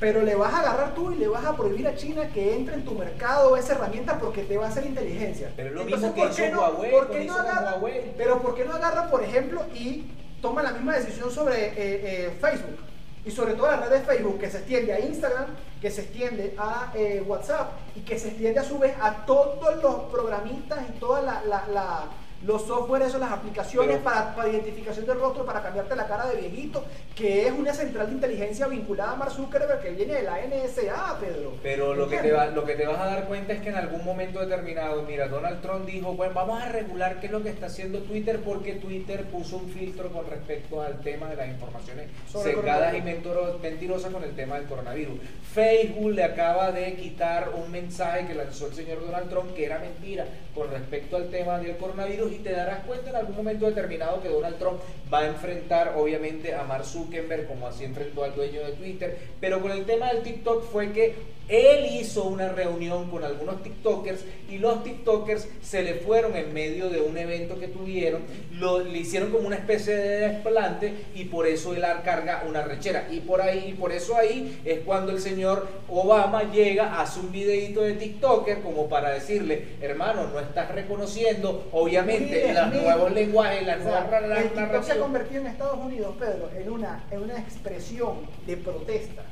Pero 0.00 0.22
le 0.22 0.36
vas 0.36 0.54
a 0.54 0.60
agarrar 0.60 0.94
tú 0.94 1.10
y 1.10 1.16
le 1.16 1.26
vas 1.26 1.44
a 1.44 1.56
prohibir 1.56 1.88
a 1.88 1.94
China 1.96 2.28
que 2.32 2.54
entre 2.54 2.74
en 2.74 2.84
tu 2.84 2.92
mercado 2.94 3.56
esa 3.56 3.72
herramienta 3.74 4.18
porque 4.18 4.44
te 4.44 4.56
va 4.56 4.66
a 4.66 4.68
hacer 4.68 4.86
inteligencia. 4.86 5.50
Pero 5.56 5.70
lo 5.70 5.82
Entonces, 5.82 6.08
mismo 6.10 6.14
que 6.14 6.20
¿por 6.22 6.30
hizo 6.30 6.42
qué 6.42 6.50
no- 6.50 6.60
Huawei, 6.60 6.90
por 6.92 7.10
qué 7.10 7.24
no 7.24 7.34
agarra- 7.34 7.74
Huawei? 7.74 8.14
Pero 8.16 8.40
¿por 8.40 8.54
qué 8.54 8.64
no 8.64 8.74
agarra, 8.74 9.10
por 9.10 9.24
ejemplo, 9.24 9.62
y 9.74 10.06
toma 10.40 10.62
la 10.62 10.70
misma 10.72 10.94
decisión 10.94 11.30
sobre 11.32 11.66
eh, 11.66 11.72
eh, 11.76 12.38
Facebook? 12.40 12.78
Y 13.26 13.30
sobre 13.32 13.54
todo 13.54 13.66
la 13.66 13.76
red 13.78 13.90
de 13.90 14.00
Facebook 14.02 14.38
que 14.38 14.48
se 14.48 14.58
extiende 14.58 14.92
a 14.92 15.00
Instagram, 15.00 15.46
que 15.80 15.90
se 15.90 16.02
extiende 16.02 16.54
a 16.56 16.92
eh, 16.94 17.22
WhatsApp 17.26 17.72
y 17.96 18.00
que 18.00 18.18
se 18.20 18.28
extiende 18.28 18.60
a 18.60 18.64
su 18.64 18.78
vez 18.78 18.94
a 19.00 19.26
todos 19.26 19.82
los 19.82 19.94
programistas 20.12 20.78
y 20.88 20.92
todas 21.00 21.24
la- 21.24 21.42
la- 21.44 21.66
la- 21.72 22.04
los 22.44 22.66
software, 22.66 23.02
eso, 23.02 23.18
las 23.18 23.32
aplicaciones 23.32 23.96
Pero- 23.96 24.04
para, 24.04 24.34
para 24.34 24.48
identificación 24.48 25.06
del 25.06 25.18
rostro, 25.18 25.44
para 25.44 25.62
cambiarte 25.62 25.96
la 25.96 26.06
cara 26.06 26.26
de 26.28 26.36
viejito, 26.36 26.84
que 27.14 27.46
es 27.46 27.52
una 27.52 27.74
central 27.74 28.06
de 28.06 28.12
inteligencia 28.12 28.66
vinculada 28.68 29.12
a 29.12 29.16
Mark 29.16 29.32
Zuckerberg 29.32 29.80
que 29.80 29.90
viene 29.90 30.14
de 30.14 30.22
la 30.22 30.38
NSA, 30.40 31.18
Pedro. 31.20 31.54
Pero 31.62 31.94
lo 31.94 32.08
que, 32.08 32.18
te 32.18 32.32
va, 32.32 32.46
lo 32.46 32.64
que 32.64 32.74
te 32.74 32.86
vas 32.86 33.00
a 33.00 33.06
dar 33.06 33.24
cuenta 33.26 33.52
es 33.52 33.60
que 33.60 33.70
en 33.70 33.74
algún 33.76 34.04
momento 34.04 34.40
determinado, 34.40 35.02
mira, 35.02 35.28
Donald 35.28 35.60
Trump 35.60 35.86
dijo, 35.86 36.14
bueno, 36.14 36.32
vamos 36.34 36.62
a 36.62 36.68
regular 36.68 37.18
qué 37.20 37.26
es 37.26 37.32
lo 37.32 37.42
que 37.42 37.50
está 37.50 37.66
haciendo 37.66 37.98
Twitter 38.00 38.40
porque 38.44 38.74
Twitter 38.74 39.24
puso 39.24 39.56
un 39.56 39.68
filtro 39.68 40.10
con 40.10 40.26
respecto 40.26 40.80
al 40.80 41.00
tema 41.00 41.28
de 41.28 41.36
las 41.36 41.48
informaciones 41.48 42.08
Sobre 42.30 42.50
el 42.50 42.56
sesgadas 42.56 42.94
y 42.94 43.00
mentirosas 43.02 44.12
con 44.12 44.22
el 44.22 44.34
tema 44.36 44.56
del 44.56 44.66
coronavirus. 44.66 45.18
Facebook 45.52 46.12
le 46.12 46.24
acaba 46.24 46.70
de 46.70 46.94
quitar 46.94 47.50
un 47.54 47.70
mensaje 47.70 48.26
que 48.26 48.34
lanzó 48.34 48.66
el 48.66 48.74
señor 48.74 49.00
Donald 49.04 49.28
Trump 49.28 49.54
que 49.54 49.64
era 49.64 49.78
mentira 49.78 50.26
con 50.54 50.70
respecto 50.70 51.16
al 51.16 51.28
tema 51.30 51.58
del 51.58 51.76
coronavirus 51.76 52.27
y 52.32 52.38
te 52.38 52.52
darás 52.52 52.84
cuenta 52.84 53.10
en 53.10 53.16
algún 53.16 53.36
momento 53.36 53.66
determinado 53.66 54.22
que 54.22 54.28
Donald 54.28 54.58
Trump 54.58 54.80
va 55.12 55.20
a 55.20 55.26
enfrentar 55.26 55.94
obviamente 55.96 56.54
a 56.54 56.62
Mark 56.64 56.84
Zuckerberg 56.84 57.46
como 57.46 57.66
así 57.66 57.84
enfrentó 57.84 58.24
al 58.24 58.34
dueño 58.34 58.60
de 58.60 58.72
Twitter, 58.72 59.18
pero 59.40 59.60
con 59.60 59.72
el 59.72 59.84
tema 59.84 60.12
del 60.12 60.22
TikTok 60.22 60.64
fue 60.64 60.92
que 60.92 61.14
él 61.48 61.86
hizo 62.00 62.24
una 62.24 62.50
reunión 62.50 63.10
con 63.10 63.24
algunos 63.24 63.62
TikTokers 63.62 64.24
y 64.50 64.58
los 64.58 64.84
TikTokers 64.84 65.48
se 65.62 65.82
le 65.82 65.94
fueron 65.94 66.36
en 66.36 66.52
medio 66.52 66.88
de 66.90 67.00
un 67.00 67.16
evento 67.16 67.58
que 67.58 67.68
tuvieron, 67.68 68.22
lo, 68.52 68.80
le 68.80 68.98
hicieron 68.98 69.30
como 69.30 69.46
una 69.46 69.56
especie 69.56 69.94
de 69.94 70.28
desplante 70.28 71.06
y 71.14 71.24
por 71.24 71.46
eso 71.46 71.74
él 71.74 71.84
carga 72.04 72.44
una 72.46 72.62
rechera. 72.62 73.08
Y 73.10 73.20
por 73.20 73.40
ahí, 73.40 73.70
y 73.70 73.72
por 73.74 73.92
eso 73.92 74.16
ahí 74.16 74.60
es 74.64 74.80
cuando 74.80 75.12
el 75.12 75.20
señor 75.20 75.66
Obama 75.88 76.50
llega, 76.50 77.00
hace 77.00 77.20
un 77.20 77.32
videito 77.32 77.82
de 77.82 77.94
TikToker 77.94 78.60
como 78.60 78.88
para 78.88 79.10
decirle, 79.10 79.76
hermano, 79.80 80.28
no 80.28 80.40
estás 80.40 80.70
reconociendo, 80.70 81.68
obviamente, 81.72 82.52
los 82.52 82.72
nuevos 82.72 83.12
lenguajes, 83.12 83.66
las 83.66 83.80
O 83.80 83.84
sea, 83.84 84.42
el 84.42 84.50
TikTok 84.50 84.82
se 84.82 84.92
ha 84.92 84.98
convertido 84.98 85.40
en 85.40 85.46
Estados 85.46 85.78
Unidos, 85.78 86.14
Pedro, 86.18 86.50
en 86.56 86.70
una, 86.70 87.04
en 87.10 87.22
una 87.22 87.38
expresión 87.38 88.18
de 88.46 88.56
protesta. 88.56 89.24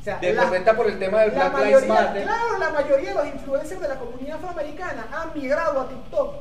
O 0.00 0.02
sea, 0.02 0.18
De 0.18 0.32
la- 0.32 0.74
por 0.76 0.86
el 0.86 0.98
tema 0.98 1.20
del 1.20 1.34
la 1.36 1.48
Black 1.50 1.64
Lives 1.64 1.86
mayoría, 1.86 1.94
Matter. 1.94 2.22
claro, 2.22 2.58
la 2.58 2.70
mayoría 2.70 3.08
de 3.10 3.14
los 3.14 3.26
influencers 3.26 3.80
de 3.82 3.88
la 3.88 3.98
comunidad 3.98 4.36
afroamericana 4.36 5.06
han 5.12 5.34
migrado 5.38 5.80
a 5.80 5.88
TikTok 5.88 6.34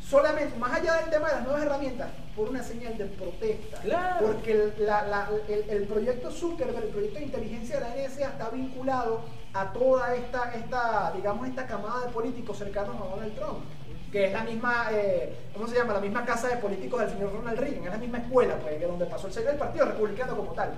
solamente, 0.00 0.56
más 0.56 0.72
allá 0.72 0.94
del 1.00 1.10
tema 1.10 1.28
de 1.28 1.34
las 1.34 1.42
nuevas 1.44 1.62
herramientas, 1.64 2.08
por 2.36 2.48
una 2.48 2.62
señal 2.62 2.96
de 2.96 3.06
protesta. 3.06 3.78
Claro. 3.78 4.26
Porque 4.26 4.52
el, 4.52 4.74
la- 4.86 5.04
la- 5.06 5.28
el- 5.48 5.68
el 5.68 5.84
proyecto 5.88 6.30
Zuckerberg, 6.30 6.84
el 6.84 6.90
proyecto 6.90 7.18
de 7.18 7.24
inteligencia 7.24 7.76
de 7.76 7.80
la 7.80 7.96
NSA 7.96 8.28
está 8.28 8.50
vinculado 8.50 9.22
a 9.52 9.72
toda 9.72 10.14
esta, 10.14 10.52
esta, 10.54 11.12
digamos, 11.16 11.48
esta 11.48 11.66
camada 11.66 12.06
de 12.06 12.12
políticos 12.12 12.56
cercanos 12.58 12.94
a 13.00 13.04
Donald 13.16 13.34
Trump. 13.34 13.64
Que 14.12 14.26
es 14.26 14.32
la 14.32 14.44
misma, 14.44 14.88
eh, 14.92 15.36
¿cómo 15.52 15.66
se 15.66 15.74
llama? 15.74 15.92
La 15.94 16.00
misma 16.00 16.24
casa 16.24 16.46
de 16.48 16.56
políticos 16.58 17.00
del 17.00 17.10
señor 17.10 17.32
Ronald 17.32 17.58
Reagan, 17.58 17.84
es 17.84 17.90
la 17.90 17.98
misma 17.98 18.18
escuela, 18.18 18.54
pues, 18.62 18.78
que 18.78 18.86
donde 18.86 19.06
pasó 19.06 19.26
el, 19.26 19.46
el 19.48 19.56
Partido 19.56 19.84
Republicano 19.86 20.36
como 20.36 20.52
tal. 20.52 20.70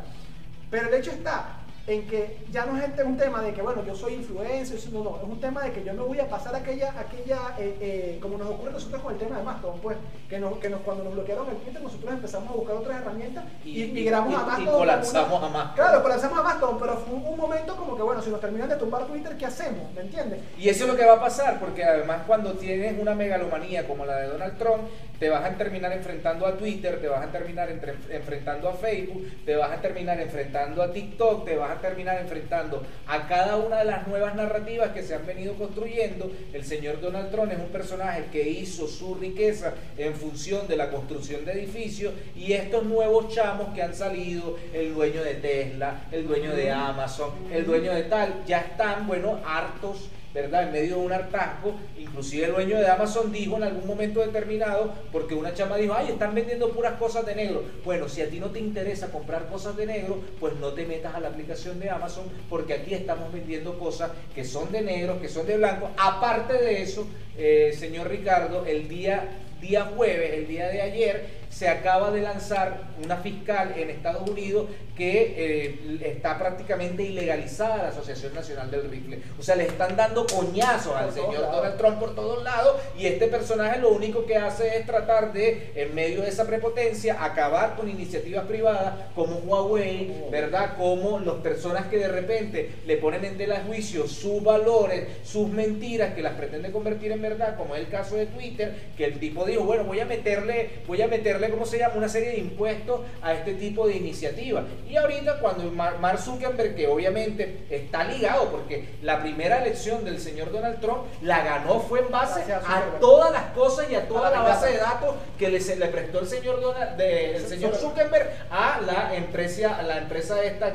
Pero 0.70 0.88
el 0.88 0.94
hecho 0.94 1.10
está 1.10 1.48
en 1.88 2.06
que 2.06 2.38
ya 2.52 2.66
no 2.66 2.76
es 2.76 2.84
este- 2.84 3.02
un 3.02 3.16
tema 3.16 3.42
de 3.42 3.52
que, 3.52 3.62
bueno, 3.62 3.82
yo 3.84 3.94
soy 3.94 4.14
influencer, 4.14 4.78
no, 4.92 5.02
no, 5.02 5.16
es 5.16 5.22
un 5.24 5.40
tema 5.40 5.62
de 5.64 5.72
que 5.72 5.82
yo 5.84 5.94
me 5.94 6.02
voy 6.02 6.20
a 6.20 6.28
pasar 6.28 6.54
aquella, 6.54 6.92
aquella 6.98 7.38
eh, 7.58 7.76
eh, 7.80 8.18
como 8.20 8.36
nos 8.38 8.48
ocurre 8.48 8.70
a 8.70 8.72
nosotros 8.74 9.02
con 9.02 9.12
el 9.14 9.18
tema 9.18 9.38
de 9.38 9.42
Mastodon, 9.42 9.80
pues, 9.80 9.96
que, 10.28 10.38
nos, 10.38 10.58
que 10.58 10.68
nos, 10.68 10.80
cuando 10.82 11.04
nos 11.04 11.14
bloquearon 11.14 11.48
el 11.48 11.56
Twitter, 11.56 11.82
nosotros 11.82 12.12
empezamos 12.12 12.50
a 12.50 12.52
buscar 12.54 12.76
otras 12.76 13.00
herramientas 13.00 13.44
y, 13.64 13.82
Y- 13.84 13.92
migramos 13.92 14.30
y- 14.32 14.34
a 14.34 14.38
y 14.38 14.40
Mastodon. 14.40 14.66
como 14.66 14.78
colapsamos 14.78 15.42
a 15.42 15.48
Mastodon. 15.48 15.74
Claro, 15.74 16.02
colapsamos 16.02 16.38
a 16.38 16.42
Mastodon, 16.42 16.78
pero 16.78 16.96
fue 16.98 17.14
un, 17.14 17.26
un 17.26 17.36
momento 17.36 17.76
como 17.76 17.96
que, 17.96 18.02
bueno, 18.02 18.22
si 18.22 18.30
nos 18.30 18.40
terminan 18.40 18.68
de 18.68 18.76
tumbar 18.76 19.06
Twitter, 19.06 19.36
¿qué 19.36 19.46
hacemos? 19.46 19.90
¿Me 19.94 20.02
entiendes? 20.02 20.40
Y 20.58 20.68
eso 20.68 20.84
es 20.84 20.90
lo 20.90 20.96
que 20.96 21.04
va 21.06 21.14
a 21.14 21.20
pasar, 21.20 21.58
porque 21.58 21.84
además 21.84 22.22
cuando 22.26 22.52
tienes 22.54 23.00
una 23.00 23.14
megalomanía 23.14 23.86
como 23.88 24.04
la 24.04 24.16
de 24.16 24.26
Donald 24.28 24.58
Trump, 24.58 24.82
te 25.18 25.28
vas 25.30 25.44
a 25.44 25.50
terminar 25.56 25.90
enfrentando 25.92 26.46
a 26.46 26.52
Twitter, 26.56 27.00
te 27.00 27.08
vas 27.08 27.24
a 27.26 27.32
terminar 27.32 27.68
entre- 27.70 27.96
enfrentando 28.10 28.68
a 28.68 28.74
Facebook, 28.74 29.26
te 29.44 29.56
vas 29.56 29.72
a 29.72 29.80
terminar 29.80 30.20
enfrentando 30.20 30.80
a 30.80 30.92
TikTok, 30.92 31.44
te 31.44 31.56
vas 31.56 31.72
a 31.72 31.77
terminar 31.80 32.18
enfrentando 32.20 32.82
a 33.06 33.26
cada 33.26 33.56
una 33.56 33.78
de 33.78 33.84
las 33.84 34.06
nuevas 34.06 34.34
narrativas 34.34 34.90
que 34.90 35.02
se 35.02 35.14
han 35.14 35.26
venido 35.26 35.54
construyendo. 35.54 36.30
El 36.52 36.64
señor 36.64 37.00
Donald 37.00 37.30
Trump 37.30 37.52
es 37.52 37.58
un 37.58 37.68
personaje 37.68 38.26
que 38.30 38.48
hizo 38.48 38.86
su 38.86 39.14
riqueza 39.14 39.74
en 39.96 40.14
función 40.14 40.66
de 40.68 40.76
la 40.76 40.90
construcción 40.90 41.44
de 41.44 41.52
edificios 41.52 42.12
y 42.36 42.52
estos 42.52 42.84
nuevos 42.84 43.34
chamos 43.34 43.74
que 43.74 43.82
han 43.82 43.94
salido, 43.94 44.56
el 44.72 44.94
dueño 44.94 45.22
de 45.22 45.34
Tesla, 45.34 46.06
el 46.12 46.26
dueño 46.26 46.54
de 46.54 46.70
Amazon, 46.70 47.30
el 47.52 47.64
dueño 47.64 47.92
de 47.94 48.04
tal, 48.04 48.44
ya 48.46 48.60
están, 48.60 49.06
bueno, 49.06 49.40
hartos 49.44 50.08
¿verdad? 50.34 50.64
En 50.64 50.72
medio 50.72 50.96
de 50.96 51.06
un 51.06 51.12
hartazgo, 51.12 51.74
inclusive 51.98 52.46
el 52.46 52.52
dueño 52.52 52.78
de 52.78 52.88
Amazon 52.88 53.32
dijo 53.32 53.56
en 53.56 53.62
algún 53.62 53.86
momento 53.86 54.20
determinado, 54.20 54.92
porque 55.10 55.34
una 55.34 55.54
chama 55.54 55.76
dijo, 55.76 55.94
ay, 55.94 56.08
están 56.08 56.34
vendiendo 56.34 56.70
puras 56.70 56.94
cosas 56.98 57.24
de 57.26 57.34
negro. 57.34 57.64
Bueno, 57.84 58.08
si 58.08 58.22
a 58.22 58.28
ti 58.28 58.38
no 58.38 58.50
te 58.50 58.58
interesa 58.58 59.10
comprar 59.10 59.46
cosas 59.48 59.76
de 59.76 59.86
negro, 59.86 60.20
pues 60.38 60.54
no 60.54 60.72
te 60.72 60.86
metas 60.86 61.14
a 61.14 61.20
la 61.20 61.28
aplicación 61.28 61.80
de 61.80 61.90
Amazon, 61.90 62.24
porque 62.48 62.74
aquí 62.74 62.94
estamos 62.94 63.32
vendiendo 63.32 63.78
cosas 63.78 64.10
que 64.34 64.44
son 64.44 64.70
de 64.72 64.82
negro, 64.82 65.20
que 65.20 65.28
son 65.28 65.46
de 65.46 65.56
blanco. 65.56 65.90
Aparte 65.96 66.54
de 66.54 66.82
eso, 66.82 67.06
eh, 67.36 67.74
señor 67.76 68.08
Ricardo, 68.08 68.66
el 68.66 68.88
día, 68.88 69.28
día 69.60 69.84
jueves, 69.96 70.32
el 70.34 70.46
día 70.46 70.68
de 70.68 70.82
ayer, 70.82 71.38
se 71.50 71.68
acaba 71.68 72.10
de 72.10 72.22
lanzar 72.22 72.88
una 73.02 73.16
fiscal 73.16 73.74
en 73.76 73.90
Estados 73.90 74.28
Unidos 74.28 74.66
que 74.98 75.34
eh, 75.36 76.00
está 76.04 76.36
prácticamente 76.38 77.04
ilegalizada 77.04 77.76
la 77.76 77.88
Asociación 77.88 78.34
Nacional 78.34 78.68
del 78.68 78.90
Rifle. 78.90 79.20
O 79.38 79.42
sea, 79.42 79.54
le 79.54 79.64
están 79.64 79.96
dando 79.96 80.26
coñazos 80.26 80.94
al 80.96 81.12
señor 81.12 81.34
lados. 81.34 81.56
Donald 81.56 81.76
Trump 81.78 81.98
por 82.00 82.14
todos 82.16 82.42
lados 82.42 82.80
y 82.98 83.06
este 83.06 83.28
personaje 83.28 83.78
lo 83.78 83.90
único 83.90 84.26
que 84.26 84.36
hace 84.36 84.76
es 84.76 84.86
tratar 84.86 85.32
de, 85.32 85.70
en 85.76 85.94
medio 85.94 86.22
de 86.22 86.28
esa 86.28 86.46
prepotencia, 86.46 87.24
acabar 87.24 87.76
con 87.76 87.88
iniciativas 87.88 88.44
privadas 88.46 88.94
como 89.14 89.36
Huawei, 89.36 90.24
¿verdad? 90.32 90.76
Como 90.76 91.20
las 91.20 91.36
personas 91.36 91.86
que 91.86 91.98
de 91.98 92.08
repente 92.08 92.70
le 92.84 92.96
ponen 92.96 93.24
en 93.24 93.38
tela 93.38 93.60
de 93.60 93.66
juicio 93.66 94.08
sus 94.08 94.42
valores, 94.42 95.06
sus 95.22 95.48
mentiras, 95.48 96.14
que 96.14 96.22
las 96.22 96.34
pretende 96.34 96.72
convertir 96.72 97.12
en 97.12 97.22
verdad, 97.22 97.56
como 97.56 97.76
es 97.76 97.82
el 97.82 97.88
caso 97.88 98.16
de 98.16 98.26
Twitter, 98.26 98.74
que 98.96 99.04
el 99.04 99.20
tipo 99.20 99.44
dijo, 99.44 99.62
bueno, 99.62 99.84
voy 99.84 100.00
a 100.00 100.06
meterle, 100.06 100.70
voy 100.88 101.02
a 101.02 101.06
meterle, 101.06 101.37
¿cómo 101.50 101.64
se 101.64 101.78
llama? 101.78 101.94
Una 101.96 102.08
serie 102.08 102.30
de 102.30 102.38
impuestos 102.38 103.00
a 103.22 103.32
este 103.32 103.54
tipo 103.54 103.86
de 103.86 103.96
iniciativas. 103.96 104.64
Y 104.88 104.96
ahorita 104.96 105.38
cuando 105.40 105.70
Mar- 105.70 105.98
Mark 106.00 106.18
Zuckerberg, 106.18 106.74
que 106.74 106.86
obviamente 106.88 107.64
está 107.70 108.04
ligado, 108.04 108.50
porque 108.50 108.88
la 109.02 109.20
primera 109.20 109.62
elección 109.62 110.04
del 110.04 110.20
señor 110.20 110.50
Donald 110.50 110.80
Trump 110.80 111.02
la 111.22 111.42
ganó 111.44 111.80
fue 111.80 112.00
en 112.00 112.10
base 112.10 112.42
Gracias 112.46 112.62
a 112.68 112.98
todas 113.00 113.32
las 113.32 113.44
cosas 113.52 113.86
y 113.90 113.94
a 113.94 114.08
toda 114.08 114.30
la 114.30 114.40
base 114.40 114.72
de 114.72 114.78
datos 114.78 115.14
que 115.38 115.48
le, 115.48 115.60
le 115.76 115.86
prestó 115.86 116.20
el 116.20 116.26
señor 116.26 116.60
Donald, 116.60 116.96
de- 116.96 117.36
el 117.36 117.46
señor 117.46 117.74
Zuckerberg 117.76 118.28
a 118.50 118.80
la 118.84 119.14
empresa, 119.14 119.76
a 119.78 119.82
la 119.82 119.98
empresa 119.98 120.42
esta 120.42 120.68
eh, 120.68 120.72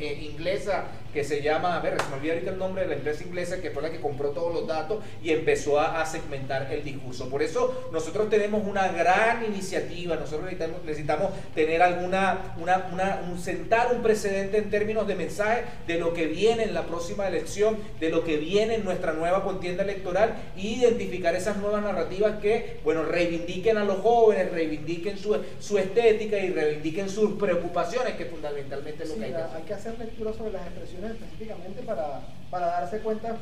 eh, 0.00 0.18
inglesa 0.30 0.84
que 1.14 1.24
se 1.24 1.40
llama, 1.40 1.76
a 1.76 1.80
ver, 1.80 1.96
se 2.02 2.08
me 2.10 2.16
olvida 2.16 2.32
ahorita 2.34 2.50
el 2.50 2.58
nombre 2.58 2.82
de 2.82 2.88
la 2.88 2.94
empresa 2.96 3.22
inglesa 3.24 3.60
que 3.60 3.70
fue 3.70 3.82
la 3.82 3.90
que 3.90 4.00
compró 4.00 4.30
todos 4.30 4.52
los 4.52 4.66
datos 4.66 5.02
y 5.22 5.30
empezó 5.30 5.80
a, 5.80 6.02
a 6.02 6.06
segmentar 6.06 6.70
el 6.72 6.82
discurso. 6.84 7.30
Por 7.30 7.42
eso 7.42 7.88
nosotros 7.92 8.28
tenemos 8.28 8.66
una 8.66 8.88
gran 8.88 9.44
iniciativa 9.44 10.16
nosotros 10.16 10.42
necesitamos, 10.42 10.84
necesitamos 10.84 11.30
tener 11.54 11.80
alguna, 11.82 12.54
una, 12.60 12.88
una, 12.92 13.22
un 13.30 13.38
sentar 13.38 13.94
un 13.94 14.02
precedente 14.02 14.58
en 14.58 14.70
términos 14.70 15.06
de 15.06 15.14
mensaje 15.14 15.62
de 15.86 15.98
lo 15.98 16.12
que 16.12 16.26
viene 16.26 16.64
en 16.64 16.74
la 16.74 16.82
próxima 16.82 17.28
elección, 17.28 17.78
de 18.00 18.10
lo 18.10 18.24
que 18.24 18.36
viene 18.36 18.74
en 18.74 18.84
nuestra 18.84 19.12
nueva 19.12 19.44
contienda 19.44 19.84
electoral 19.84 20.34
e 20.56 20.60
identificar 20.62 21.34
esas 21.36 21.56
nuevas 21.58 21.82
narrativas 21.82 22.40
que, 22.40 22.78
bueno, 22.82 23.04
reivindiquen 23.04 23.78
a 23.78 23.84
los 23.84 23.98
jóvenes, 23.98 24.50
reivindiquen 24.50 25.16
su, 25.16 25.36
su 25.60 25.78
estética 25.78 26.38
y 26.38 26.50
reivindiquen 26.50 27.08
sus 27.08 27.38
preocupaciones, 27.38 28.14
que 28.14 28.24
fundamentalmente 28.24 29.04
es 29.04 29.08
lo 29.10 29.14
Sí, 29.14 29.20
que 29.20 29.26
hay 29.26 29.32
que 29.32 29.38
hacer. 29.42 29.56
hay 29.56 29.62
que 29.62 29.74
hacer 29.74 29.98
lectura 29.98 30.32
sobre 30.32 30.52
las 30.52 30.66
expresiones 30.66 31.03
específicamente 31.12 31.82
para, 31.82 32.20
para 32.50 32.66
darse 32.66 32.98
cuenta 33.00 33.36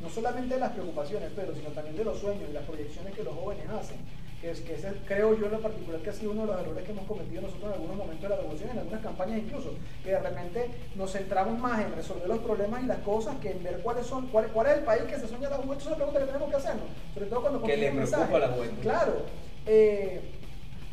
no 0.00 0.10
solamente 0.10 0.54
de 0.54 0.60
las 0.60 0.72
preocupaciones, 0.72 1.30
pero 1.34 1.54
sino 1.54 1.70
también 1.70 1.96
de 1.96 2.04
los 2.04 2.18
sueños 2.18 2.44
y 2.50 2.52
las 2.52 2.64
proyecciones 2.64 3.14
que 3.14 3.24
los 3.24 3.34
jóvenes 3.34 3.68
hacen. 3.70 3.96
Que 4.40 4.50
es, 4.50 4.60
que 4.60 4.74
ese, 4.74 4.92
creo 5.06 5.34
yo 5.38 5.46
en 5.46 5.52
lo 5.52 5.60
particular 5.62 5.98
que 6.02 6.10
ha 6.10 6.12
sido 6.12 6.32
uno 6.32 6.42
de 6.42 6.48
los 6.52 6.60
errores 6.60 6.84
que 6.84 6.90
hemos 6.92 7.06
cometido 7.06 7.40
nosotros 7.40 7.64
en 7.68 7.72
algunos 7.72 7.96
momentos 7.96 8.22
de 8.22 8.28
la 8.28 8.36
revolución, 8.36 8.68
en 8.70 8.78
algunas 8.80 9.00
campañas 9.02 9.38
incluso, 9.38 9.72
que 10.04 10.10
de 10.10 10.18
repente 10.18 10.70
nos 10.94 11.10
centramos 11.12 11.58
más 11.58 11.80
en 11.80 11.94
resolver 11.96 12.28
los 12.28 12.38
problemas 12.40 12.82
y 12.84 12.86
las 12.86 12.98
cosas 12.98 13.34
que 13.40 13.52
en 13.52 13.64
ver 13.64 13.80
cuáles 13.80 14.06
son, 14.06 14.26
cuál, 14.26 14.48
cuál 14.48 14.66
es 14.66 14.72
el 14.74 14.84
país 14.84 15.02
que 15.04 15.18
se 15.18 15.26
sueña 15.26 15.48
la 15.48 15.56
juventud, 15.56 15.84
es 15.84 15.90
la 15.90 15.96
pregunta 15.96 16.20
que 16.20 16.26
tenemos 16.26 16.50
que 16.50 16.56
hacernos, 16.56 16.84
sobre 17.14 17.26
todo 17.26 17.40
cuando 17.40 17.62
Que 17.62 17.76
le 17.78 17.90
preocupa 17.92 18.36
a 18.36 18.38
la 18.40 18.48
juventud. 18.48 18.82
Claro. 18.82 19.12
eh, 19.64 20.20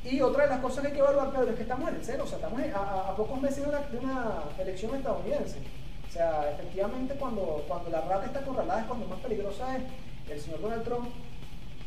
y 0.05 0.21
otra 0.21 0.43
de 0.43 0.49
las 0.49 0.59
cosas 0.59 0.79
que 0.81 0.87
hay 0.87 0.93
que 0.93 0.99
evaluar, 0.99 1.31
Pedro, 1.31 1.49
es 1.49 1.55
que 1.55 1.61
estamos 1.63 1.89
en 1.89 1.95
el 1.95 2.03
cero, 2.05 2.23
o 2.25 2.27
sea, 2.27 2.37
estamos 2.37 2.59
a, 2.61 2.77
a- 2.77 3.09
a 3.11 3.15
pocos 3.15 3.41
meses 3.41 3.63
de 3.63 3.69
una, 3.69 3.79
de 3.79 3.97
una 3.99 4.43
elección 4.57 4.95
estadounidense. 4.95 5.57
O 6.13 6.15
sea, 6.15 6.51
efectivamente 6.51 7.15
cuando, 7.15 7.65
cuando 7.67 7.89
la 7.89 8.01
rata 8.01 8.27
está 8.27 8.41
acorralada 8.41 8.81
es 8.81 8.85
cuando 8.85 9.07
más 9.07 9.19
peligrosa 9.21 9.77
es. 9.77 9.83
El 10.29 10.39
señor 10.39 10.61
Donald 10.61 10.83
Trump, 10.83 11.09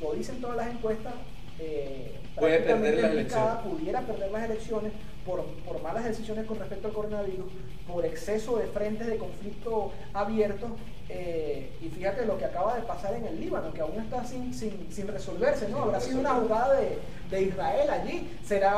lo 0.00 0.14
dicen 0.14 0.40
todas 0.40 0.56
las 0.56 0.66
encuestas, 0.66 1.14
eh, 1.60 2.18
Puede 2.34 2.58
perder 2.58 3.02
las 3.02 3.12
elecciones. 3.12 3.54
pudiera 3.62 4.00
perder 4.00 4.32
las 4.32 4.44
elecciones 4.46 4.92
por, 5.24 5.44
por 5.44 5.80
malas 5.80 6.06
decisiones 6.06 6.44
con 6.44 6.58
respecto 6.58 6.88
al 6.88 6.92
coronavirus, 6.94 7.46
por 7.86 8.04
exceso 8.04 8.58
de 8.58 8.66
frentes 8.66 9.06
de 9.06 9.16
conflicto 9.16 9.92
abiertos. 10.12 10.70
Eh, 11.09 11.70
y 11.80 11.88
fíjate 11.88 12.26
lo 12.26 12.36
que 12.36 12.44
acaba 12.46 12.74
de 12.74 12.82
pasar 12.82 13.14
en 13.14 13.24
el 13.26 13.40
Líbano, 13.40 13.72
que 13.72 13.80
aún 13.80 14.00
está 14.00 14.24
sin, 14.24 14.52
sin, 14.52 14.88
sin 14.92 15.07
resolverse, 15.09 15.68
¿no? 15.68 15.76
Sin 15.76 15.82
Habrá 15.84 16.00
sido 16.00 16.20
una 16.20 16.34
jugada 16.34 16.74
de, 16.74 16.98
de 17.30 17.42
Israel 17.42 17.90
allí. 17.90 18.36
Será 18.44 18.72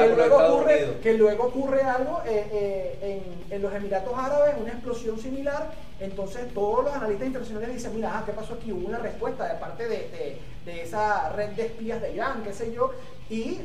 que 0.00 0.08
luego, 0.16 0.36
ocurre, 0.56 0.98
que 1.02 1.14
luego 1.14 1.44
ocurre 1.44 1.82
algo 1.82 2.20
eh, 2.26 2.46
eh, 2.52 3.22
en, 3.48 3.54
en 3.54 3.62
los 3.62 3.72
Emiratos 3.72 4.12
Árabes, 4.16 4.54
una 4.60 4.72
explosión 4.72 5.18
similar. 5.20 5.70
Entonces 6.00 6.52
todos 6.52 6.84
los 6.84 6.94
analistas 6.94 7.26
internacionales 7.28 7.74
dicen, 7.76 7.94
mira, 7.94 8.12
ah, 8.18 8.22
¿qué 8.26 8.32
pasó 8.32 8.54
aquí? 8.54 8.72
Hubo 8.72 8.86
una 8.88 8.98
respuesta 8.98 9.46
de 9.46 9.54
parte 9.60 9.84
de, 9.88 9.96
de- 10.08 10.38
de 10.64 10.82
esa 10.82 11.30
red 11.30 11.50
de 11.50 11.66
espías 11.66 12.00
de 12.02 12.12
Irán, 12.12 12.42
qué 12.44 12.52
sé 12.52 12.72
yo. 12.74 12.90
Y 13.30 13.58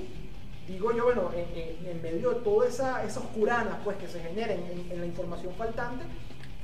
digo 0.67 0.91
yo, 0.93 1.03
bueno, 1.05 1.29
en, 1.33 1.45
en- 1.59 1.87
en 1.95 2.01
medio 2.01 2.29
de 2.29 2.35
todas 2.41 2.69
esa, 2.73 3.03
esas 3.03 3.23
curanas 3.35 3.75
pues, 3.83 3.97
que 3.97 4.07
se 4.07 4.19
generen 4.21 4.63
en, 4.71 4.91
en 4.91 4.99
la 5.01 5.05
información 5.05 5.53
faltante, 5.57 6.05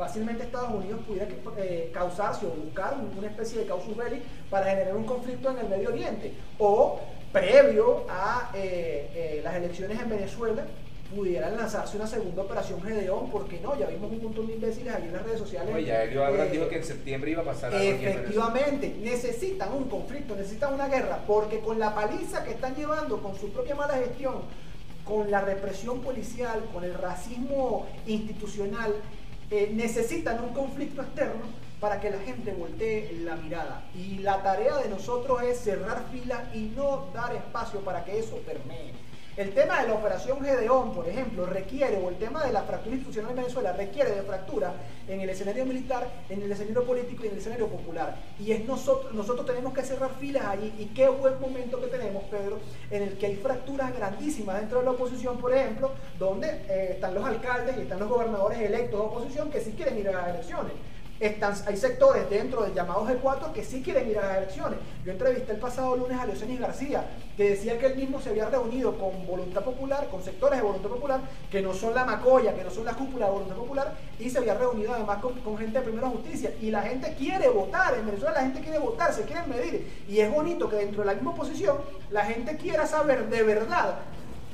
fácilmente 0.03 0.43
Estados 0.43 0.71
Unidos 0.73 1.01
pudiera 1.05 1.27
eh, 1.57 1.91
causarse 1.93 2.45
o 2.45 2.49
buscar 2.51 2.95
un- 2.97 3.15
una 3.19 3.27
especie 3.27 3.59
de 3.59 3.65
causus 3.65 3.95
belli 3.97 4.21
para 4.49 4.65
generar 4.71 4.95
un 4.95 5.03
conflicto 5.03 5.51
en 5.51 5.57
el 5.59 5.67
Medio 5.69 5.89
Oriente. 5.89 6.31
O 6.57 6.99
previo 7.33 8.05
a 8.09 8.49
eh, 8.55 9.09
eh, 9.13 9.41
las 9.43 9.55
elecciones 9.55 9.99
en 9.99 10.09
Venezuela, 10.09 10.65
pudieran 11.13 11.57
lanzarse 11.57 11.97
una 11.97 12.05
segunda 12.07 12.43
operación 12.43 12.81
Gedeón, 12.83 13.29
porque 13.31 13.59
no, 13.59 13.75
ya 13.77 13.87
vimos 13.87 14.11
un 14.11 14.21
montón 14.23 14.45
de 14.47 14.53
imbéciles 14.53 14.93
allí 14.93 15.07
en 15.07 15.13
las 15.13 15.23
redes 15.23 15.39
sociales. 15.39 15.73
Oye, 15.75 15.85
ya 15.87 16.03
Elio 16.03 16.23
Abraham 16.23 16.47
eh, 16.47 16.51
dijo 16.51 16.69
que 16.69 16.77
en 16.77 16.83
septiembre 16.83 17.31
iba 17.31 17.41
a 17.41 17.45
pasar 17.45 17.73
algo. 17.73 17.83
Efectivamente, 17.89 18.95
necesitan 19.01 19.73
un 19.73 19.89
conflicto, 19.89 20.35
necesitan 20.35 20.73
una 20.75 20.87
guerra, 20.87 21.19
porque 21.27 21.59
con 21.59 21.77
la 21.79 21.93
paliza 21.95 22.43
que 22.45 22.51
están 22.51 22.75
llevando, 22.75 23.21
con 23.21 23.35
su 23.35 23.49
propia 23.51 23.73
mala 23.75 23.95
gestión, 23.95 24.35
con 25.03 25.31
la 25.31 25.41
represión 25.41 26.01
policial, 26.01 26.61
con 26.71 26.83
el 26.83 26.93
racismo 26.93 27.87
institucional, 28.05 28.93
eh, 29.51 29.71
necesitan 29.73 30.43
un 30.43 30.53
conflicto 30.53 31.01
externo 31.01 31.45
para 31.79 31.99
que 32.01 32.11
la 32.11 32.19
gente 32.19 32.51
voltee 32.53 33.11
la 33.23 33.35
mirada. 33.35 33.83
Y 33.95 34.19
la 34.19 34.43
tarea 34.43 34.77
de 34.77 34.89
nosotros 34.89 35.41
es 35.43 35.59
cerrar 35.59 36.03
filas 36.11 36.53
y 36.53 36.71
no 36.75 37.07
dar 37.13 37.35
espacio 37.35 37.79
para 37.81 38.03
que 38.03 38.19
eso 38.19 38.37
permee. 38.45 38.93
El 39.39 39.53
tema 39.53 39.81
de 39.81 39.87
la 39.87 39.93
operación 39.93 40.43
Gedeón, 40.43 40.91
por 40.91 41.07
ejemplo, 41.07 41.45
requiere, 41.45 41.95
o 41.95 42.09
el 42.09 42.17
tema 42.17 42.43
de 42.43 42.51
la 42.51 42.63
fractura 42.63 42.93
institucional 42.93 43.31
en 43.31 43.37
Venezuela, 43.37 43.71
requiere 43.71 44.11
de 44.11 44.21
fractura 44.23 44.73
en 45.07 45.21
el 45.21 45.29
escenario 45.29 45.65
militar, 45.65 46.09
en 46.27 46.41
el 46.41 46.51
escenario 46.51 46.83
político 46.83 47.23
y 47.23 47.27
en 47.27 47.31
el 47.31 47.39
escenario 47.39 47.67
popular. 47.67 48.17
Y 48.37 48.51
es 48.51 48.65
nosotros, 48.65 49.13
nosotros 49.13 49.45
tenemos 49.45 49.73
que 49.73 49.83
cerrar 49.83 50.11
filas 50.19 50.43
allí. 50.43 50.73
Y 50.77 50.87
qué 50.87 51.07
buen 51.07 51.39
momento 51.39 51.79
que 51.79 51.87
tenemos, 51.87 52.23
Pedro, 52.25 52.59
en 52.91 53.01
el 53.01 53.17
que 53.17 53.27
hay 53.27 53.35
fracturas 53.37 53.95
grandísimas 53.95 54.59
dentro 54.59 54.79
de 54.79 54.83
la 54.83 54.91
oposición, 54.91 55.37
por 55.37 55.53
ejemplo, 55.53 55.91
donde 56.17 56.49
eh, 56.67 56.89
están 56.95 57.15
los 57.15 57.23
alcaldes 57.23 57.77
y 57.77 57.81
están 57.83 57.99
los 57.99 58.09
gobernadores 58.09 58.59
electos 58.59 58.99
de 58.99 59.05
oposición 59.05 59.49
que 59.49 59.61
sí 59.61 59.71
quieren 59.71 59.97
ir 59.97 60.09
a 60.09 60.11
las 60.11 60.29
elecciones. 60.35 60.73
Están, 61.19 61.53
hay 61.67 61.75
sectores 61.75 62.29
dentro 62.29 62.63
del 62.63 62.73
llamado 62.73 63.05
G4 63.05 63.51
que 63.51 63.61
sí 63.63 63.81
quieren 63.81 64.09
ir 64.09 64.17
a 64.17 64.25
las 64.25 64.37
elecciones. 64.37 64.79
Yo 65.03 65.11
entrevisté 65.11 65.51
el 65.51 65.59
pasado 65.59 65.97
lunes 65.97 66.17
a 66.17 66.25
Leocenis 66.25 66.61
García, 66.61 67.09
que 67.35 67.49
decía 67.49 67.77
que 67.77 67.87
él 67.87 67.97
mismo 67.97 68.21
se 68.21 68.29
había 68.29 68.49
reunido 68.49 68.97
con 68.97 69.27
Voluntad 69.27 69.61
Popular, 69.63 70.07
con 70.09 70.23
sectores 70.23 70.59
de 70.59 70.65
Voluntad 70.65 70.89
Popular, 70.89 71.19
que 71.51 71.61
no 71.61 71.73
son 71.73 71.93
la 71.93 72.05
macoya, 72.05 72.55
que 72.55 72.63
no 72.63 72.71
son 72.71 72.85
la 72.85 72.93
cúpula 72.93 73.25
de 73.25 73.31
Voluntad 73.33 73.57
Popular, 73.57 73.97
y 74.17 74.29
se 74.29 74.37
había 74.37 74.53
reunido 74.53 74.93
además 74.93 75.17
con, 75.17 75.57
gente 75.57 75.79
de 75.79 75.83
Primera 75.85 76.07
Justicia. 76.07 76.53
Y 76.61 76.71
la 76.71 76.83
gente 76.83 77.13
quiere 77.15 77.49
votar, 77.49 77.95
en 77.95 78.05
Venezuela 78.05 78.35
la 78.35 78.41
gente 78.41 78.61
quiere 78.61 78.79
votar, 78.79 79.13
se 79.13 79.23
quieren 79.23 79.49
medir. 79.49 80.05
Y 80.07 80.19
es 80.19 80.31
bonito 80.31 80.69
que 80.69 80.77
dentro 80.77 81.01
de 81.01 81.07
la 81.07 81.13
misma 81.15 81.31
oposición 81.31 81.77
la 82.11 82.23
gente 82.23 82.55
quiera 82.55 82.87
saber 82.87 83.27
de 83.27 83.43
verdad 83.43 83.99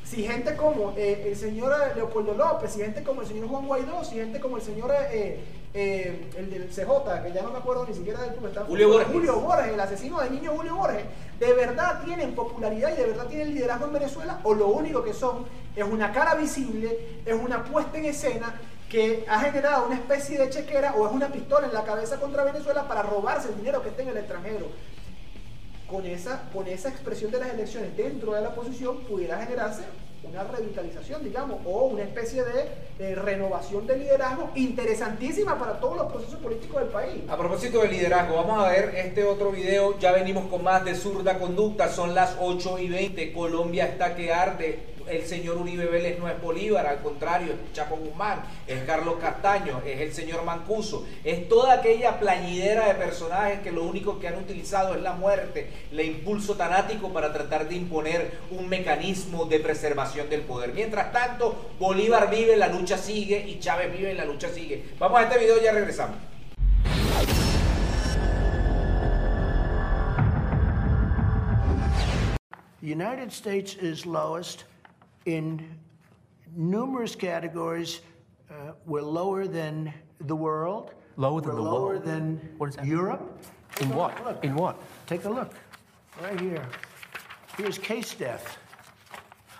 si 0.03 0.23
gente 0.23 0.55
como 0.55 0.93
eh, 0.95 1.23
el 1.27 1.35
señor 1.35 1.73
Leopoldo 1.95 2.35
López, 2.35 2.71
si 2.71 2.79
gente 2.79 3.03
como 3.03 3.21
el 3.21 3.27
señor 3.27 3.47
Juan 3.47 3.65
Guaidó, 3.65 4.03
si 4.03 4.15
gente 4.15 4.39
como 4.39 4.57
el 4.57 4.61
señor 4.61 4.93
eh, 5.11 5.43
eh, 5.77 6.31
el 6.37 6.49
del 6.49 6.69
CJ, 6.69 7.21
que 7.23 7.33
ya 7.33 7.41
no 7.41 7.51
me 7.51 7.57
acuerdo 7.57 7.85
ni 7.85 7.93
siquiera 7.93 8.21
del 8.21 8.31
club, 8.35 8.47
está- 8.47 8.63
Julio 8.63 8.87
Borges. 8.89 9.07
Julio 9.11 9.39
Borges, 9.41 9.73
el 9.73 9.79
asesino 9.79 10.21
de 10.21 10.29
niño 10.29 10.53
Julio 10.55 10.75
Borges, 10.75 11.03
de 11.37 11.53
verdad 11.53 12.01
tienen 12.05 12.33
popularidad 12.33 12.93
y 12.93 12.95
de 12.95 13.07
verdad 13.07 13.27
tienen 13.27 13.53
liderazgo 13.53 13.85
en 13.87 13.93
Venezuela, 13.93 14.39
o 14.43 14.53
lo 14.53 14.67
único 14.69 15.03
que 15.03 15.13
son 15.13 15.45
es 15.75 15.83
una 15.83 16.13
cara 16.13 16.35
visible, 16.35 17.19
es 17.25 17.33
una 17.35 17.65
puesta 17.65 17.97
en 17.97 18.05
escena 18.05 18.55
que 18.89 19.25
ha 19.27 19.39
generado 19.41 19.87
una 19.87 19.95
especie 19.95 20.37
de 20.37 20.49
chequera 20.49 20.93
o 20.95 21.05
es 21.07 21.11
una 21.11 21.27
pistola 21.27 21.67
en 21.67 21.73
la 21.73 21.83
cabeza 21.83 22.19
contra 22.21 22.43
Venezuela 22.45 22.87
para 22.87 23.01
robarse 23.01 23.49
el 23.49 23.57
dinero 23.57 23.81
que 23.83 23.89
está 23.89 24.03
en 24.03 24.09
el 24.09 24.17
extranjero 24.17 24.67
con 25.89 26.05
esa, 26.05 26.49
con 26.53 26.67
esa 26.67 26.89
expresión 26.89 27.31
de 27.31 27.39
las 27.39 27.49
elecciones 27.53 27.95
dentro 27.97 28.33
de 28.33 28.41
la 28.41 28.49
oposición 28.49 28.99
pudiera 29.01 29.37
generarse 29.43 29.83
una 30.29 30.43
revitalización, 30.43 31.23
digamos, 31.23 31.59
o 31.65 31.85
una 31.85 32.03
especie 32.03 32.43
de 32.43 33.15
renovación 33.15 33.87
de 33.87 33.97
liderazgo 33.97 34.49
interesantísima 34.55 35.57
para 35.59 35.79
todos 35.79 35.97
los 35.97 36.11
procesos 36.11 36.39
políticos 36.39 36.81
del 36.81 36.89
país. 36.89 37.23
A 37.29 37.37
propósito 37.37 37.81
de 37.81 37.89
liderazgo, 37.89 38.35
vamos 38.35 38.63
a 38.63 38.69
ver 38.69 38.93
este 38.95 39.23
otro 39.23 39.51
video. 39.51 39.97
Ya 39.99 40.11
venimos 40.11 40.45
con 40.47 40.63
más 40.63 40.83
de 40.85 40.95
zurda 40.95 41.37
conducta. 41.39 41.89
Son 41.89 42.15
las 42.15 42.37
8 42.39 42.79
y 42.79 42.89
20. 42.89 43.33
Colombia 43.33 43.85
está 43.85 44.15
que 44.15 44.33
arde. 44.33 44.94
El 45.07 45.23
señor 45.25 45.57
Uribe 45.57 45.85
Vélez 45.85 46.17
no 46.17 46.27
es 46.27 46.41
Bolívar, 46.41 46.87
al 46.87 47.01
contrario, 47.01 47.53
es 47.53 47.73
Chapo 47.73 47.95
Guzmán, 47.95 48.43
es 48.65 48.83
Carlos 48.85 49.17
Castaño, 49.21 49.81
es 49.85 50.01
el 50.01 50.13
señor 50.13 50.43
Mancuso. 50.43 51.05
Es 51.23 51.47
toda 51.47 51.73
aquella 51.73 52.19
plañidera 52.19 52.87
de 52.87 52.95
personajes 52.95 53.59
que 53.59 53.71
lo 53.71 53.83
único 53.83 54.19
que 54.19 54.27
han 54.27 54.37
utilizado 54.37 54.95
es 54.95 55.01
la 55.01 55.13
muerte, 55.13 55.69
el 55.91 56.01
impulso 56.01 56.55
tanático 56.55 57.13
para 57.13 57.31
tratar 57.31 57.69
de 57.69 57.75
imponer 57.75 58.39
un 58.49 58.67
mecanismo 58.67 59.45
de 59.45 59.59
preservación 59.59 60.27
del 60.27 60.41
poder. 60.41 60.73
Mientras 60.73 61.11
tanto, 61.11 61.69
Bolívar 61.79 62.29
vive, 62.31 62.57
la 62.57 62.67
lucha 62.67 62.97
sigue 62.97 63.45
y 63.47 63.59
Chávez 63.59 63.95
vive, 63.95 64.15
la 64.15 64.25
lucha 64.25 64.49
sigue. 64.49 64.85
Vamos 64.97 65.19
a 65.19 65.23
este 65.23 65.37
video 65.37 65.61
ya 65.61 65.71
regresamos. 65.71 66.17
United 72.81 73.31
States 73.31 73.75
is 73.75 74.05
lowest 74.05 74.63
in 75.25 75.77
numerous 76.55 77.15
categories. 77.15 78.01
Uh, 78.49 78.71
we're 78.85 79.01
lower 79.01 79.47
than 79.47 79.93
the 80.21 80.35
world. 80.35 80.93
Lower 81.17 81.41
than 81.41 81.49
We're 81.49 81.55
the 81.55 81.61
lower 81.61 81.73
world? 81.73 81.83
Lower 81.83 81.99
than 81.99 82.53
What 82.57 82.69
is 82.69 82.75
that? 82.75 82.85
Europe. 82.85 83.39
In 83.81 83.89
what? 83.89 84.23
look. 84.23 84.43
In 84.43 84.55
what? 84.55 84.79
Take 85.07 85.25
a 85.25 85.29
look. 85.29 85.53
Right 86.21 86.39
here. 86.39 86.65
Here's 87.57 87.77
case 87.77 88.13
death. 88.13 88.57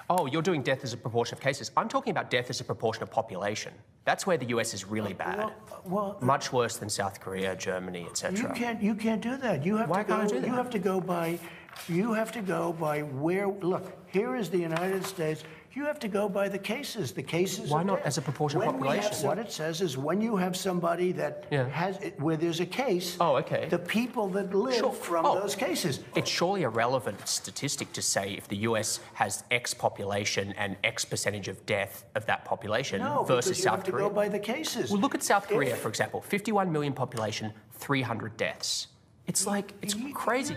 Oh, 0.10 0.28
you're 0.28 0.44
doing 0.44 0.62
death 0.62 0.84
as 0.84 0.94
a 0.94 0.98
proportion 0.98 1.36
of 1.36 1.42
cases. 1.42 1.72
I'm 1.76 1.90
talking 1.90 2.12
about 2.12 2.30
death 2.30 2.50
as 2.50 2.62
a 2.62 2.64
proportion 2.64 3.02
of 3.02 3.10
population. 3.10 3.74
That's 4.04 4.28
where 4.28 4.38
the 4.38 4.46
US 4.48 4.74
is 4.76 4.86
really 4.86 5.14
bad. 5.14 5.40
Well, 5.40 5.54
well, 5.86 6.18
Much 6.22 6.54
worse 6.54 6.78
than 6.78 6.90
South 6.90 7.20
Korea, 7.20 7.56
Germany, 7.56 8.06
etc. 8.08 8.40
you 8.40 8.54
can't 8.54 8.82
you 8.82 8.94
can't 8.94 9.22
do 9.22 9.36
that. 9.38 9.66
You 9.66 9.78
have 9.78 9.90
Why 9.90 10.04
to 10.04 10.08
go, 10.08 10.16
can't 10.18 10.32
I 10.32 10.36
do 10.36 10.42
that? 10.42 10.48
You 10.48 10.54
have 10.54 10.70
to 10.70 10.80
go 10.80 11.02
by 11.02 11.40
you 11.88 12.14
have 12.14 12.32
to 12.32 12.42
go 12.42 12.74
by 12.74 13.02
where 13.02 13.48
look, 13.48 13.94
here 14.08 14.36
is 14.36 14.50
the 14.50 14.58
United 14.58 15.06
States, 15.06 15.44
You 15.76 15.84
have 15.84 16.00
to 16.00 16.08
go 16.08 16.30
by 16.30 16.48
the 16.48 16.58
cases. 16.58 17.12
The 17.12 17.22
cases. 17.22 17.70
Why 17.70 17.84
not 17.84 17.98
there. 17.98 18.08
as 18.08 18.18
a 18.18 18.22
proportion 18.22 18.62
of 18.62 18.66
When 18.66 18.76
have- 18.76 18.82
population? 18.82 19.28
what 19.28 19.38
it 19.40 19.52
says 19.52 19.82
is 19.82 19.98
when 19.98 20.22
you 20.22 20.38
have 20.38 20.56
somebody 20.56 21.12
that 21.14 21.44
Yeah. 21.52 21.68
has 21.68 21.98
where 22.18 22.38
there's 22.38 22.62
a 22.62 22.66
case. 22.66 23.18
Oh, 23.20 23.36
okay. 23.38 23.68
The 23.68 23.80
people 23.80 24.30
that 24.30 24.54
live 24.56 24.76
Sure. 24.76 24.94
from 24.94 25.26
Oh. 25.26 25.38
those 25.42 25.54
cases. 25.54 26.00
It's 26.16 26.30
surely 26.30 26.64
a 26.64 26.70
relevant 26.70 27.28
statistic 27.28 27.92
to 27.92 28.02
say 28.02 28.36
if 28.38 28.48
the 28.48 28.56
US 28.70 29.02
has 29.16 29.44
X 29.52 29.74
population 29.74 30.54
and 30.58 30.78
X 30.82 31.04
percentage 31.04 31.50
of 31.50 31.66
death 31.66 32.06
of 32.16 32.26
that 32.28 32.46
population 32.46 33.02
No, 33.02 33.24
versus 33.24 33.46
because 33.50 33.58
you 33.60 33.64
South 33.66 33.76
have 33.76 33.84
to 33.84 33.92
Korea. 33.92 34.08
go 34.08 34.16
by 34.16 34.30
the 34.30 34.40
cases. 34.40 34.92
Well, 34.92 35.02
look 35.02 35.14
at 35.14 35.24
South 35.24 35.50
Korea, 35.50 35.74
If- 35.74 35.80
for 35.82 35.90
example 35.90 36.22
51 36.22 36.72
million 36.72 36.94
population, 36.94 37.52
300 37.74 38.38
deaths. 38.38 38.88
It's 39.28 39.46
like, 39.46 39.74
it's 39.82 39.96
crazy. 40.14 40.56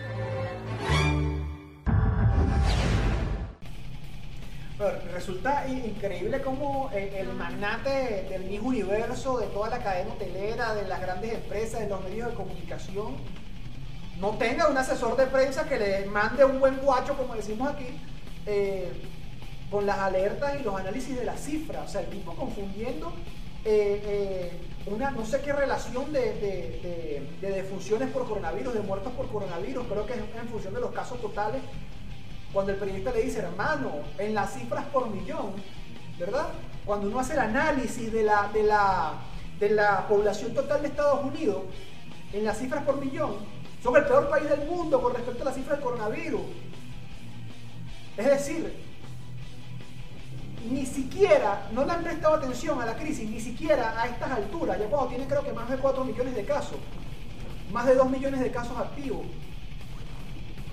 Resulta 5.13 5.67
increíble 5.67 6.41
como 6.41 6.89
eh, 6.93 7.17
el 7.19 7.33
magnate 7.33 8.27
del 8.29 8.45
mismo 8.45 8.69
universo, 8.69 9.37
de 9.37 9.47
toda 9.47 9.69
la 9.69 9.79
cadena 9.79 10.13
hotelera, 10.13 10.73
de 10.73 10.87
las 10.87 11.01
grandes 11.01 11.33
empresas, 11.33 11.81
de 11.81 11.89
los 11.89 12.01
medios 12.01 12.29
de 12.29 12.33
comunicación, 12.35 13.17
no 14.21 14.29
tenga 14.37 14.69
un 14.69 14.77
asesor 14.77 15.17
de 15.17 15.25
prensa 15.27 15.67
que 15.67 15.77
le 15.77 16.05
mande 16.05 16.45
un 16.45 16.61
buen 16.61 16.77
guacho, 16.77 17.17
como 17.17 17.35
decimos 17.35 17.67
aquí, 17.73 17.87
eh, 18.45 18.89
con 19.69 19.85
las 19.85 19.97
alertas 19.99 20.57
y 20.59 20.63
los 20.63 20.73
análisis 20.79 21.17
de 21.17 21.25
las 21.25 21.41
cifras. 21.41 21.83
O 21.85 21.91
sea, 21.91 21.99
el 22.01 22.07
tipo 22.07 22.33
confundiendo 22.35 23.11
eh, 23.65 24.01
eh, 24.05 24.51
una 24.85 25.11
no 25.11 25.25
sé 25.25 25.41
qué 25.41 25.51
relación 25.51 26.13
de, 26.13 26.21
de- 26.21 26.79
de- 27.41 27.47
de 27.49 27.53
defunciones 27.53 28.09
por 28.11 28.25
coronavirus, 28.29 28.73
de 28.73 28.79
muertos 28.79 29.11
por 29.11 29.27
coronavirus, 29.27 29.85
creo 29.89 30.05
que 30.05 30.13
es 30.13 30.19
en 30.19 30.47
función 30.47 30.73
de 30.73 30.79
los 30.79 30.91
casos 30.93 31.19
totales 31.21 31.61
cuando 32.53 32.71
el 32.71 32.77
periodista 32.77 33.11
le 33.11 33.23
dice, 33.23 33.39
hermano, 33.39 33.91
en 34.17 34.33
las 34.33 34.53
cifras 34.53 34.85
por 34.85 35.09
millón, 35.09 35.53
¿verdad? 36.17 36.47
Cuando 36.85 37.07
uno 37.07 37.19
hace 37.19 37.33
el 37.33 37.39
análisis 37.39 38.11
de 38.11 38.23
la, 38.23 38.49
de 38.53 38.63
la, 38.63 39.13
de 39.59 39.69
la 39.69 40.07
población 40.07 40.53
total 40.53 40.81
de 40.81 40.87
Estados 40.87 41.23
Unidos, 41.23 41.63
en 42.33 42.43
las 42.43 42.57
cifras 42.57 42.83
por 42.83 42.99
millón, 42.99 43.35
son 43.83 43.95
el 43.95 44.05
peor 44.05 44.29
país 44.29 44.49
del 44.49 44.67
mundo 44.67 45.01
con 45.01 45.13
respecto 45.13 45.43
a 45.43 45.45
las 45.45 45.55
cifras 45.55 45.77
del 45.77 45.85
coronavirus. 45.85 46.41
Es 48.17 48.25
decir, 48.25 48.89
ni 50.69 50.85
siquiera, 50.85 51.69
no 51.71 51.85
le 51.85 51.91
han 51.91 52.03
prestado 52.03 52.35
atención 52.35 52.81
a 52.81 52.85
la 52.85 52.95
crisis, 52.95 53.29
ni 53.29 53.39
siquiera 53.39 53.99
a 53.99 54.07
estas 54.07 54.31
alturas, 54.31 54.77
ya 54.77 54.87
cuando 54.87 55.09
tiene 55.09 55.25
creo 55.25 55.43
que 55.43 55.53
más 55.53 55.69
de 55.69 55.77
4 55.77 56.03
millones 56.03 56.35
de 56.35 56.43
casos, 56.43 56.77
más 57.71 57.85
de 57.85 57.95
2 57.95 58.09
millones 58.09 58.41
de 58.41 58.51
casos 58.51 58.77
activos. 58.77 59.25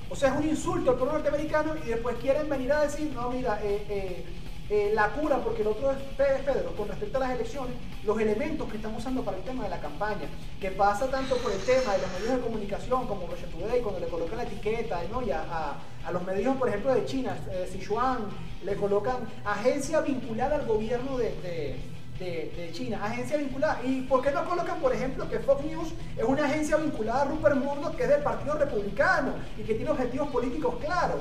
O 0.08 0.14
sea, 0.16 0.30
es 0.34 0.36
un 0.36 0.48
insulto 0.48 0.90
al 0.92 0.96
pueblo 0.96 1.14
norteamericano 1.14 1.74
y 1.84 1.88
después 1.88 2.16
quieren 2.16 2.48
venir 2.48 2.72
a 2.72 2.82
decir, 2.82 3.10
no, 3.14 3.30
mira, 3.30 3.60
eh, 3.62 3.84
eh, 3.88 4.24
eh, 4.68 4.90
la 4.94 5.08
cura, 5.10 5.38
porque 5.38 5.62
el 5.62 5.68
otro 5.68 5.90
es 5.92 5.96
Pe- 6.16 6.42
Pedro, 6.44 6.74
con 6.76 6.88
respecto 6.88 7.18
a 7.18 7.20
las 7.20 7.30
elecciones, 7.32 7.74
los 8.04 8.18
elementos 8.20 8.68
que 8.70 8.76
están 8.76 8.94
usando 8.94 9.22
para 9.22 9.36
el 9.36 9.42
tema 9.44 9.64
de 9.64 9.70
la 9.70 9.80
campaña, 9.80 10.28
que 10.60 10.70
pasa 10.70 11.08
tanto 11.10 11.36
por 11.38 11.50
el 11.52 11.58
tema 11.60 11.92
de 11.94 12.02
los 12.02 12.12
medios 12.20 12.36
de 12.36 12.40
comunicación 12.40 13.06
como 13.06 13.26
Russia 13.26 13.48
Today, 13.50 13.80
cuando 13.80 14.00
le 14.00 14.06
colocan 14.08 14.38
la 14.38 14.44
etiqueta, 14.44 15.00
¿no? 15.10 15.22
y 15.22 15.30
a, 15.30 15.42
a- 15.42 15.76
a 16.06 16.12
los 16.12 16.22
medios, 16.24 16.56
por 16.56 16.68
ejemplo, 16.68 16.94
de 16.94 17.04
China, 17.04 17.36
Sichuan, 17.70 18.18
le 18.64 18.76
colocan 18.76 19.16
agencia 19.44 20.00
vinculada 20.02 20.54
al 20.56 20.66
gobierno 20.66 21.18
de- 21.18 21.32
de, 21.42 21.76
de, 22.18 22.70
China, 22.72 23.00
agencia 23.04 23.36
vinculada. 23.36 23.80
¿Y 23.84 24.02
por 24.02 24.22
qué 24.22 24.30
no 24.30 24.44
colocan, 24.44 24.80
por 24.80 24.92
ejemplo, 24.92 25.28
que 25.28 25.38
Fox 25.38 25.64
News 25.64 25.88
es 26.16 26.24
una 26.24 26.44
agencia 26.44 26.76
vinculada 26.76 27.22
a 27.22 27.24
Rupert 27.26 27.56
Murdoch, 27.56 27.96
que 27.96 28.04
es 28.04 28.08
del 28.08 28.22
Partido 28.22 28.54
Republicano 28.54 29.34
y 29.58 29.62
que 29.62 29.74
tiene 29.74 29.90
objetivos 29.90 30.28
políticos 30.28 30.76
claros? 30.80 31.20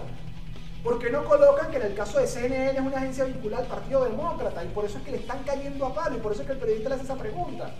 ¿Por 0.84 1.00
qué 1.00 1.10
no 1.10 1.26
colocan 1.26 1.72
que 1.72 1.78
en 1.78 1.84
el 1.84 1.96
caso 1.96 2.20
de 2.20 2.28
CNN 2.28 2.78
es 2.78 2.86
una 2.86 2.98
agencia 2.98 3.24
vinculada 3.26 3.64
al 3.64 3.70
Partido 3.70 4.04
Demócrata? 4.06 4.64
Y 4.64 4.68
por 4.68 4.86
eso 4.86 5.00
es 5.00 5.04
que 5.04 5.12
le 5.12 5.18
están 5.18 5.44
cayendo 5.44 5.86
a 5.86 5.96
palo 5.96 6.16
y 6.16 6.20
por 6.20 6.32
eso 6.32 6.42
es 6.42 6.48
que 6.48 6.54
el 6.54 6.60
periodista 6.60 6.90
le 6.90 6.96
hace 6.96 7.06
esa 7.06 7.16
pregunta. 7.16 7.72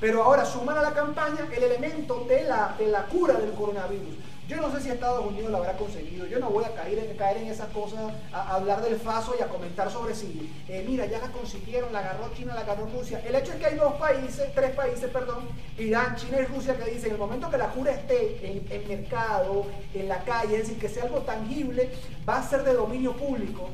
Pero 0.00 0.22
ahora 0.22 0.44
suman 0.44 0.78
a 0.78 0.82
la 0.82 0.92
campaña 0.92 1.46
el 1.54 1.62
elemento 1.62 2.24
de 2.28 2.44
la, 2.44 2.74
de 2.78 2.88
la 2.88 3.04
cura 3.04 3.34
del 3.34 3.52
coronavirus. 3.52 4.16
Yo 4.46 4.58
no 4.58 4.70
sé 4.70 4.82
si 4.82 4.90
Estados 4.90 5.24
Unidos 5.24 5.50
lo 5.50 5.56
habrá 5.56 5.72
conseguido. 5.72 6.26
Yo 6.26 6.38
no 6.38 6.50
voy 6.50 6.64
a 6.64 6.74
caer 6.74 6.98
en, 6.98 7.16
caer 7.16 7.38
en 7.38 7.48
esas 7.48 7.68
cosas, 7.68 8.12
a, 8.30 8.54
hablar 8.54 8.82
del 8.82 8.96
FASO 8.96 9.34
y 9.38 9.42
a 9.42 9.48
comentar 9.48 9.90
sobre 9.90 10.14
si, 10.14 10.52
eh, 10.68 10.84
mira, 10.86 11.06
ya 11.06 11.18
la 11.18 11.28
consiguieron, 11.28 11.92
la 11.92 12.00
agarró 12.00 12.30
China, 12.34 12.54
la 12.54 12.60
agarró 12.60 12.86
Rusia. 12.86 13.22
El 13.24 13.34
hecho 13.34 13.52
es 13.52 13.58
que 13.58 13.66
hay 13.66 13.76
dos 13.76 13.94
países, 13.94 14.54
tres 14.54 14.72
países, 14.72 15.10
perdón, 15.10 15.48
Irán, 15.78 16.16
China 16.16 16.38
y 16.40 16.44
Rusia, 16.44 16.76
que 16.76 16.90
dicen, 16.90 17.06
en 17.06 17.12
el 17.12 17.18
momento 17.18 17.50
que 17.50 17.56
la 17.56 17.68
cura 17.68 17.92
esté 17.92 18.38
en 18.42 18.66
el 18.70 18.86
mercado, 18.86 19.64
en 19.94 20.08
la 20.08 20.22
calle, 20.24 20.56
es 20.56 20.62
decir, 20.62 20.78
que 20.78 20.88
sea 20.88 21.04
algo 21.04 21.20
tangible, 21.20 21.90
va 22.28 22.38
a 22.38 22.48
ser 22.48 22.64
de 22.64 22.74
dominio 22.74 23.16
público 23.16 23.70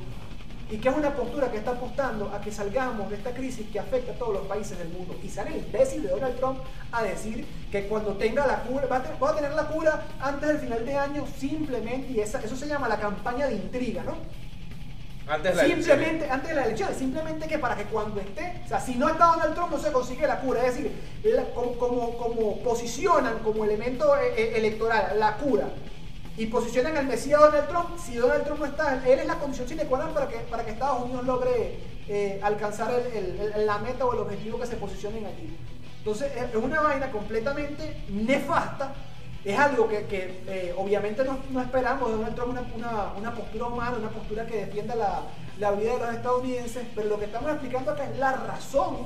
y 0.70 0.76
que 0.78 0.88
es 0.88 0.94
una 0.96 1.14
postura 1.14 1.50
que 1.50 1.58
está 1.58 1.72
apostando 1.72 2.30
a 2.32 2.40
que 2.40 2.52
salgamos 2.52 3.10
de 3.10 3.16
esta 3.16 3.32
crisis 3.32 3.66
que 3.72 3.78
afecta 3.80 4.12
a 4.12 4.14
todos 4.14 4.34
los 4.34 4.46
países 4.46 4.78
del 4.78 4.88
mundo. 4.88 5.16
Y 5.22 5.28
sale 5.28 5.50
el 5.50 5.64
imbécil 5.64 6.02
de 6.02 6.08
Donald 6.10 6.36
Trump 6.38 6.58
a 6.92 7.02
decir 7.02 7.44
que 7.72 7.86
cuando 7.88 8.12
tenga 8.14 8.46
la 8.46 8.62
cura, 8.62 8.86
va 8.86 8.96
a, 8.98 9.02
te- 9.02 9.18
va 9.18 9.30
a 9.30 9.34
tener 9.36 9.52
la 9.52 9.64
cura 9.68 10.02
antes 10.20 10.48
del 10.48 10.58
final 10.58 10.86
de 10.86 10.94
año 10.96 11.24
simplemente, 11.38 12.12
y 12.12 12.20
esa- 12.20 12.40
eso 12.40 12.56
se 12.56 12.66
llama 12.68 12.88
la 12.88 12.98
campaña 12.98 13.46
de 13.46 13.54
intriga, 13.54 14.02
¿no? 14.04 14.14
Antes 15.28 15.52
de 15.52 15.56
la 15.56 15.62
elección. 15.74 15.98
Simplemente, 15.98 16.30
antes 16.30 16.48
de 16.48 16.54
las 16.56 16.66
elecciones, 16.66 16.96
simplemente 16.96 17.46
que 17.46 17.58
para 17.58 17.76
que 17.76 17.84
cuando 17.84 18.20
esté, 18.20 18.62
o 18.64 18.68
sea, 18.68 18.80
si 18.80 18.94
no 18.96 19.08
está 19.08 19.26
Donald 19.26 19.54
Trump 19.54 19.70
no 19.72 19.78
se 19.78 19.92
consigue 19.92 20.26
la 20.26 20.40
cura, 20.40 20.66
es 20.66 20.74
decir, 20.74 20.92
la- 21.24 21.44
como, 21.54 21.72
como, 21.78 22.16
como 22.18 22.58
posicionan 22.62 23.38
como 23.40 23.64
elemento 23.64 24.16
eh, 24.16 24.34
eh, 24.36 24.52
electoral 24.56 25.18
la 25.20 25.36
cura 25.36 25.68
y 26.41 26.47
posicionan 26.47 26.97
al 26.97 27.07
Mesías 27.07 27.38
Donald 27.41 27.68
Trump, 27.68 27.88
si 28.05 28.14
Donald 28.16 28.45
Trump 28.45 28.61
no 28.61 28.66
está, 28.66 28.84
él 29.07 29.18
es 29.18 29.26
la 29.26 29.36
condición 29.43 29.68
sine 29.68 29.84
qua 29.84 29.99
non 30.01 30.14
para 30.16 30.26
que, 30.30 30.38
para 30.51 30.64
que 30.64 30.70
Estados 30.72 31.05
Unidos 31.05 31.24
logre 31.26 31.55
eh, 32.09 32.41
alcanzar 32.43 32.91
el- 32.93 33.53
el- 33.57 33.66
la 33.66 33.78
meta 33.78 34.05
o 34.07 34.12
el 34.14 34.20
objetivo 34.20 34.59
que 34.59 34.66
se 34.66 34.76
posicionen 34.76 35.26
allí. 35.26 35.47
Entonces 35.99 36.32
es 36.34 36.49
es 36.51 36.57
una 36.57 36.80
vaina 36.80 37.11
completamente 37.12 37.82
nefasta 38.09 38.95
es 39.45 39.57
algo 39.59 39.88
que, 39.88 40.05
que, 40.07 40.20
eh, 40.49 40.74
obviamente 40.76 41.24
no, 41.24 41.38
no 41.51 41.61
esperamos 41.62 42.09
de 42.11 42.16
Donald 42.16 42.34
Trump 42.36 42.51
una, 42.51 42.62
una, 42.76 42.93
una 43.20 43.30
postura 43.34 43.66
humana, 43.72 43.97
una 43.99 44.11
postura 44.11 44.45
que 44.47 44.57
defienda 44.66 44.95
la, 44.95 45.22
la 45.59 45.70
vida 45.72 45.93
de 45.95 45.99
los 46.07 46.14
estadounidenses, 46.14 46.84
pero 46.95 47.09
lo 47.09 47.18
que 47.18 47.24
estamos 47.26 47.51
explicando 47.51 47.91
acá 47.93 48.05
es 48.05 48.18
la 48.18 48.32
razón, 48.32 48.97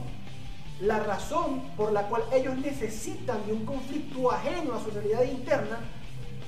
la 0.80 0.98
razón 1.00 1.60
por 1.76 1.92
la 1.92 2.02
cual 2.08 2.22
ellos 2.32 2.56
necesitan 2.58 3.44
de 3.46 3.52
un 3.52 3.64
conflicto 3.64 4.30
ajeno 4.32 4.74
a 4.74 4.82
su 4.82 4.90
realidad 4.90 5.22
interna. 5.22 5.78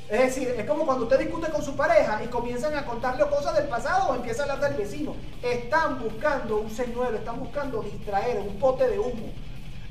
Es 0.09 0.21
decir, 0.21 0.55
es 0.57 0.65
como 0.67 0.87
cuando 0.87 1.05
usted 1.05 1.19
discute 1.19 1.51
con 1.51 1.65
su 1.65 1.75
pareja 1.75 2.23
y 2.25 2.29
comienzan 2.29 2.75
a 2.77 2.85
contarle 2.85 3.27
cosas 3.27 3.57
del 3.57 3.67
pasado 3.67 4.11
o 4.11 4.15
empieza 4.15 4.43
a 4.43 4.53
hablar 4.53 4.71
del 4.71 4.79
vecino. 4.79 5.17
Están 5.43 5.99
buscando 5.99 6.59
un 6.59 6.71
señuelo, 6.71 7.17
están 7.17 7.41
buscando 7.41 7.83
distraer, 7.83 8.39
un 8.39 8.57
pote 8.61 8.87
de 8.87 9.01
humo 9.01 9.33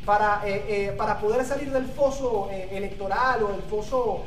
para, 0.05 0.41
eh, 0.45 0.63
eh, 0.67 0.93
para 0.97 1.19
poder 1.19 1.43
salir 1.45 1.69
del 1.69 1.85
foso 1.87 2.47
eh, 2.49 2.69
electoral 2.71 3.43
o 3.43 3.47
del 3.49 3.61
foso 3.63 4.23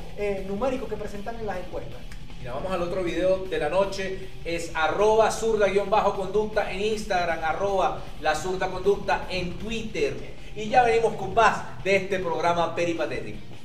numérico 0.46 0.86
que 0.86 0.96
presentan 0.96 1.36
en 1.36 1.46
las 1.46 1.56
encuestas. 1.58 2.00
Mira, 2.38 2.52
vamos 2.52 2.70
al 2.70 2.82
otro 2.82 3.02
video 3.02 3.38
de 3.46 3.58
la 3.58 3.70
noche. 3.70 4.28
Es 4.44 4.70
arroba 4.74 5.30
zurda-conducta 5.30 6.70
en 6.70 6.80
Instagram, 6.82 7.38
arroba 7.42 8.00
la 8.20 8.34
zurda 8.34 8.68
conducta 8.68 9.26
en 9.30 9.58
Twitter. 9.58 10.36
Y 10.54 10.68
ya 10.68 10.82
venimos 10.82 11.14
con 11.14 11.32
más 11.32 11.82
de 11.82 11.96
este 11.96 12.18
programa 12.18 12.74
peripatético. 12.74 13.57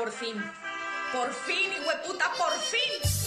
Por 0.00 0.10
fin. 0.10 0.42
Por 1.12 1.30
fin, 1.30 1.70
hueputa, 1.86 2.32
por 2.38 2.58
fin. 2.58 3.19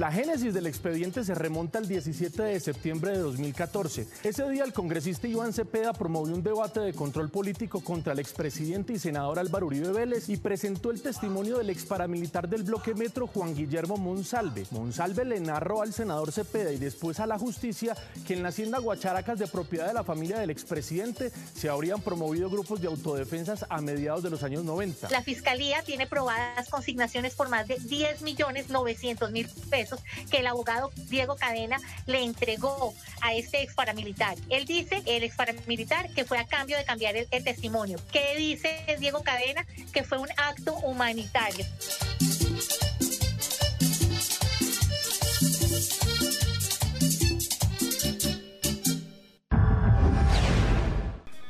La 0.00 0.10
génesis 0.10 0.54
del 0.54 0.66
expediente 0.66 1.22
se 1.24 1.34
remonta 1.34 1.78
al 1.78 1.86
17 1.86 2.42
de 2.42 2.58
septiembre 2.58 3.10
de 3.10 3.18
2014. 3.18 4.08
Ese 4.24 4.48
día 4.48 4.64
el 4.64 4.72
congresista 4.72 5.28
Iván 5.28 5.52
Cepeda 5.52 5.92
promovió 5.92 6.34
un 6.34 6.42
debate 6.42 6.80
de 6.80 6.94
control 6.94 7.28
político 7.28 7.84
contra 7.84 8.14
el 8.14 8.18
expresidente 8.18 8.94
y 8.94 8.98
senador 8.98 9.38
Álvaro 9.38 9.66
Uribe 9.66 9.92
Vélez 9.92 10.30
y 10.30 10.38
presentó 10.38 10.90
el 10.90 11.02
testimonio 11.02 11.58
del 11.58 11.68
ex 11.68 11.84
paramilitar 11.84 12.48
del 12.48 12.62
bloque 12.62 12.94
Metro 12.94 13.26
Juan 13.26 13.54
Guillermo 13.54 13.98
Monsalve. 13.98 14.64
Monsalve 14.70 15.26
le 15.26 15.38
narró 15.38 15.82
al 15.82 15.92
senador 15.92 16.32
Cepeda 16.32 16.72
y 16.72 16.78
después 16.78 17.20
a 17.20 17.26
la 17.26 17.38
justicia 17.38 17.94
que 18.26 18.32
en 18.32 18.42
la 18.42 18.48
hacienda 18.48 18.78
Guacharacas 18.78 19.38
de 19.38 19.48
propiedad 19.48 19.86
de 19.86 19.92
la 19.92 20.02
familia 20.02 20.38
del 20.38 20.48
expresidente 20.48 21.30
se 21.54 21.68
habrían 21.68 22.00
promovido 22.00 22.48
grupos 22.48 22.80
de 22.80 22.86
autodefensas 22.86 23.66
a 23.68 23.82
mediados 23.82 24.22
de 24.22 24.30
los 24.30 24.42
años 24.44 24.64
90. 24.64 25.10
La 25.10 25.22
fiscalía 25.22 25.82
tiene 25.82 26.06
probadas 26.06 26.70
consignaciones 26.70 27.34
por 27.34 27.50
más 27.50 27.68
de 27.68 27.76
10 27.78 28.22
millones 28.22 28.70
900 28.70 29.30
mil 29.30 29.46
pesos 29.68 29.89
que 30.30 30.38
el 30.38 30.46
abogado 30.46 30.90
Diego 31.08 31.36
Cadena 31.36 31.78
le 32.06 32.22
entregó 32.22 32.94
a 33.22 33.34
este 33.34 33.62
ex 33.62 33.74
paramilitar. 33.74 34.36
Él 34.48 34.64
dice, 34.66 35.02
el 35.06 35.22
ex 35.22 35.34
paramilitar, 35.36 36.10
que 36.10 36.24
fue 36.24 36.38
a 36.38 36.46
cambio 36.46 36.76
de 36.76 36.84
cambiar 36.84 37.16
el, 37.16 37.28
testimonio. 37.28 37.98
¿Qué 38.12 38.36
dice 38.36 38.96
Diego 38.98 39.22
Cadena? 39.22 39.66
Que 39.92 40.04
fue 40.04 40.18
un 40.18 40.28
acto 40.36 40.74
humanitario. 40.76 41.64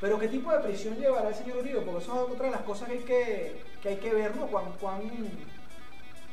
Pero 0.01 0.19
¿qué 0.19 0.29
tipo 0.29 0.51
de 0.51 0.61
prisión 0.61 0.97
llevará 0.97 1.29
el 1.29 1.35
señor 1.35 1.59
Uribe? 1.59 1.83
Porque 1.83 2.03
eso 2.03 2.15
es 2.15 2.33
otra 2.33 2.47
de 2.47 2.53
las 2.53 2.63
cosas 2.63 2.89
que 2.89 2.95
hay 2.95 3.01
que, 3.01 3.63
que, 3.83 3.89
hay 3.91 3.97
que 3.97 4.15
ver, 4.15 4.35
¿no? 4.35 4.47
Cuán, 4.47 4.73
cuán, 4.81 5.03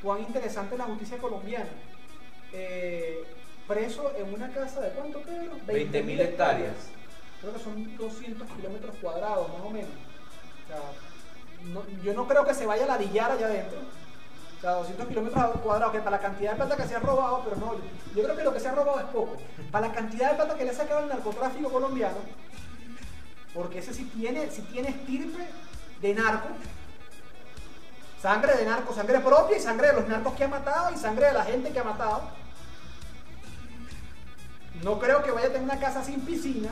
cuán 0.01 0.21
interesante 0.21 0.75
es 0.75 0.79
la 0.79 0.85
justicia 0.85 1.17
colombiana. 1.17 1.69
Eh, 2.53 3.23
preso 3.67 4.11
en 4.17 4.33
una 4.33 4.49
casa 4.53 4.81
de 4.81 4.89
cuánto, 4.91 5.21
Pedro? 5.21 5.51
20.000 5.67 6.19
hectáreas. 6.21 6.75
Creo 7.41 7.53
que 7.53 7.59
son 7.59 7.97
200 7.97 8.47
kilómetros 8.51 8.95
cuadrados, 9.01 9.49
más 9.49 9.61
o 9.61 9.69
menos. 9.69 9.89
O 9.89 10.67
sea, 10.67 11.71
no- 11.73 12.03
yo 12.03 12.13
no 12.13 12.27
creo 12.27 12.45
que 12.45 12.53
se 12.53 12.65
vaya 12.65 12.85
a 12.85 12.87
ladillar 12.87 13.31
allá 13.31 13.45
adentro. 13.47 13.79
O 14.57 14.61
sea, 14.61 14.71
200 14.71 15.07
kilómetros 15.07 15.51
cuadrados, 15.61 15.93
que 15.93 15.99
para 15.99 16.11
la 16.17 16.21
cantidad 16.21 16.51
de 16.51 16.57
plata 16.57 16.77
que 16.77 16.87
se 16.87 16.95
ha 16.95 16.99
robado, 16.99 17.43
pero 17.43 17.55
no, 17.57 17.75
yo 18.15 18.23
creo 18.23 18.35
que 18.35 18.43
lo 18.43 18.53
que 18.53 18.59
se 18.59 18.67
ha 18.69 18.71
robado 18.75 18.99
es 18.99 19.05
poco. 19.07 19.37
Para 19.71 19.87
la 19.89 19.93
cantidad 19.93 20.31
de 20.31 20.35
plata 20.37 20.55
que 20.57 20.63
le 20.63 20.71
ha 20.71 20.73
sacado 20.73 21.01
el 21.01 21.09
narcotráfico 21.09 21.69
colombiano, 21.71 22.17
porque 23.53 23.79
ese 23.79 23.93
sí 23.93 24.05
tiene, 24.17 24.49
sí 24.49 24.61
tiene 24.63 24.89
estirpe 24.89 25.43
de 26.01 26.13
narco, 26.15 26.47
sangre 28.21 28.55
de 28.57 28.65
narco, 28.65 28.93
sangre 28.93 29.19
propia 29.19 29.57
y 29.57 29.61
sangre 29.61 29.87
de 29.87 29.93
los 29.93 30.07
narcos 30.07 30.33
que 30.33 30.43
ha 30.43 30.47
matado 30.47 30.91
y 30.93 30.97
sangre 30.97 31.27
de 31.27 31.33
la 31.33 31.43
gente 31.43 31.71
que 31.71 31.79
ha 31.79 31.83
matado. 31.83 32.23
No 34.83 34.99
creo 34.99 35.23
que 35.23 35.31
vaya 35.31 35.47
a 35.47 35.51
tener 35.51 35.63
una 35.63 35.79
casa 35.79 36.03
sin 36.03 36.21
piscina, 36.21 36.69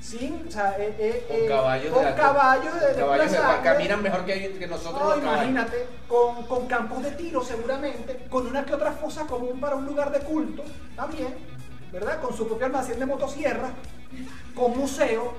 sin, 0.00 0.46
o 0.48 0.50
sea, 0.50 0.76
eh, 0.78 0.94
eh, 0.98 1.24
Con 1.28 1.36
eh, 1.36 1.46
caballos 1.48 1.92
con 1.92 2.02
de 2.02 2.08
alto- 2.08 2.22
caballos 2.22 2.80
de, 2.80 2.86
de 2.88 2.94
caballos 2.94 3.30
de- 3.32 3.36
sangre. 3.38 3.62
caminan 3.70 4.02
mejor 4.02 4.24
que, 4.24 4.52
que 4.58 4.66
nosotros 4.66 5.00
No, 5.02 5.08
los 5.10 5.18
imagínate, 5.18 5.86
con, 6.08 6.46
con 6.46 6.66
campos 6.66 7.02
de 7.02 7.10
tiro 7.12 7.42
seguramente, 7.44 8.26
con 8.30 8.46
una 8.46 8.64
que 8.64 8.74
otra 8.74 8.92
fosa 8.92 9.26
común 9.26 9.60
para 9.60 9.76
un 9.76 9.84
lugar 9.84 10.10
de 10.10 10.20
culto, 10.20 10.64
también, 10.96 11.34
¿verdad? 11.92 12.20
Con 12.20 12.34
su 12.36 12.46
propio 12.46 12.66
almacén 12.66 12.98
de 12.98 13.06
motosierra, 13.06 13.70
con 14.54 14.76
museo, 14.76 15.34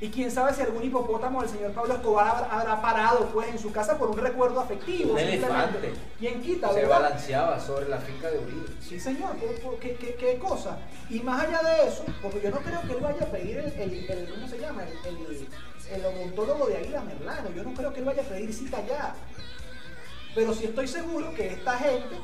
y 0.00 0.08
quién 0.10 0.30
sabe 0.30 0.52
si 0.52 0.60
algún 0.60 0.82
hipopótamo 0.84 1.40
del 1.40 1.50
señor 1.50 1.72
Pablo 1.72 1.94
Escobar 1.94 2.48
habrá, 2.50 2.82
parado 2.82 3.30
pues 3.32 3.48
en 3.48 3.58
su 3.58 3.72
casa 3.72 3.96
por 3.96 4.10
un 4.10 4.18
recuerdo 4.18 4.60
afectivo. 4.60 5.12
Un 5.14 5.18
elefante. 5.18 5.94
¿Quién 6.18 6.42
quita, 6.42 6.68
Se 6.68 6.80
verdad? 6.82 7.00
balanceaba 7.00 7.58
sobre 7.58 7.88
la 7.88 7.98
finca 7.98 8.30
de 8.30 8.38
Uribe. 8.38 8.66
Sí, 8.80 9.00
señor, 9.00 9.36
¿qué, 9.36 9.58
qué, 9.80 9.94
qué- 9.96 10.14
qué 10.16 10.38
cosa? 10.38 10.76
Y 11.08 11.20
más 11.20 11.44
allá 11.44 11.62
de 11.62 11.88
eso, 11.88 12.04
porque 12.22 12.40
yo 12.42 12.50
no 12.50 12.58
creo 12.58 12.80
que 12.82 12.92
él 12.92 13.00
vaya 13.00 13.22
a 13.22 13.26
pedir 13.30 13.56
el, 13.58 13.72
el- 13.72 14.10
el- 14.10 14.30
¿cómo 14.34 14.48
se 14.48 14.58
llama? 14.58 14.82
El, 15.04 15.16
el, 15.16 15.48
el 15.92 16.04
odontólogo 16.04 16.66
de 16.66 16.76
Águila 16.76 17.00
Merlano, 17.02 17.50
yo 17.54 17.62
no 17.62 17.72
creo 17.72 17.92
que 17.92 18.00
él 18.00 18.04
vaya 18.06 18.22
a 18.22 18.26
pedir 18.26 18.52
cita 18.52 18.78
allá. 18.78 19.14
Pero 20.34 20.52
sí 20.52 20.64
estoy 20.66 20.86
seguro 20.86 21.32
que 21.34 21.48
esta 21.54 21.78
gente, 21.78 22.16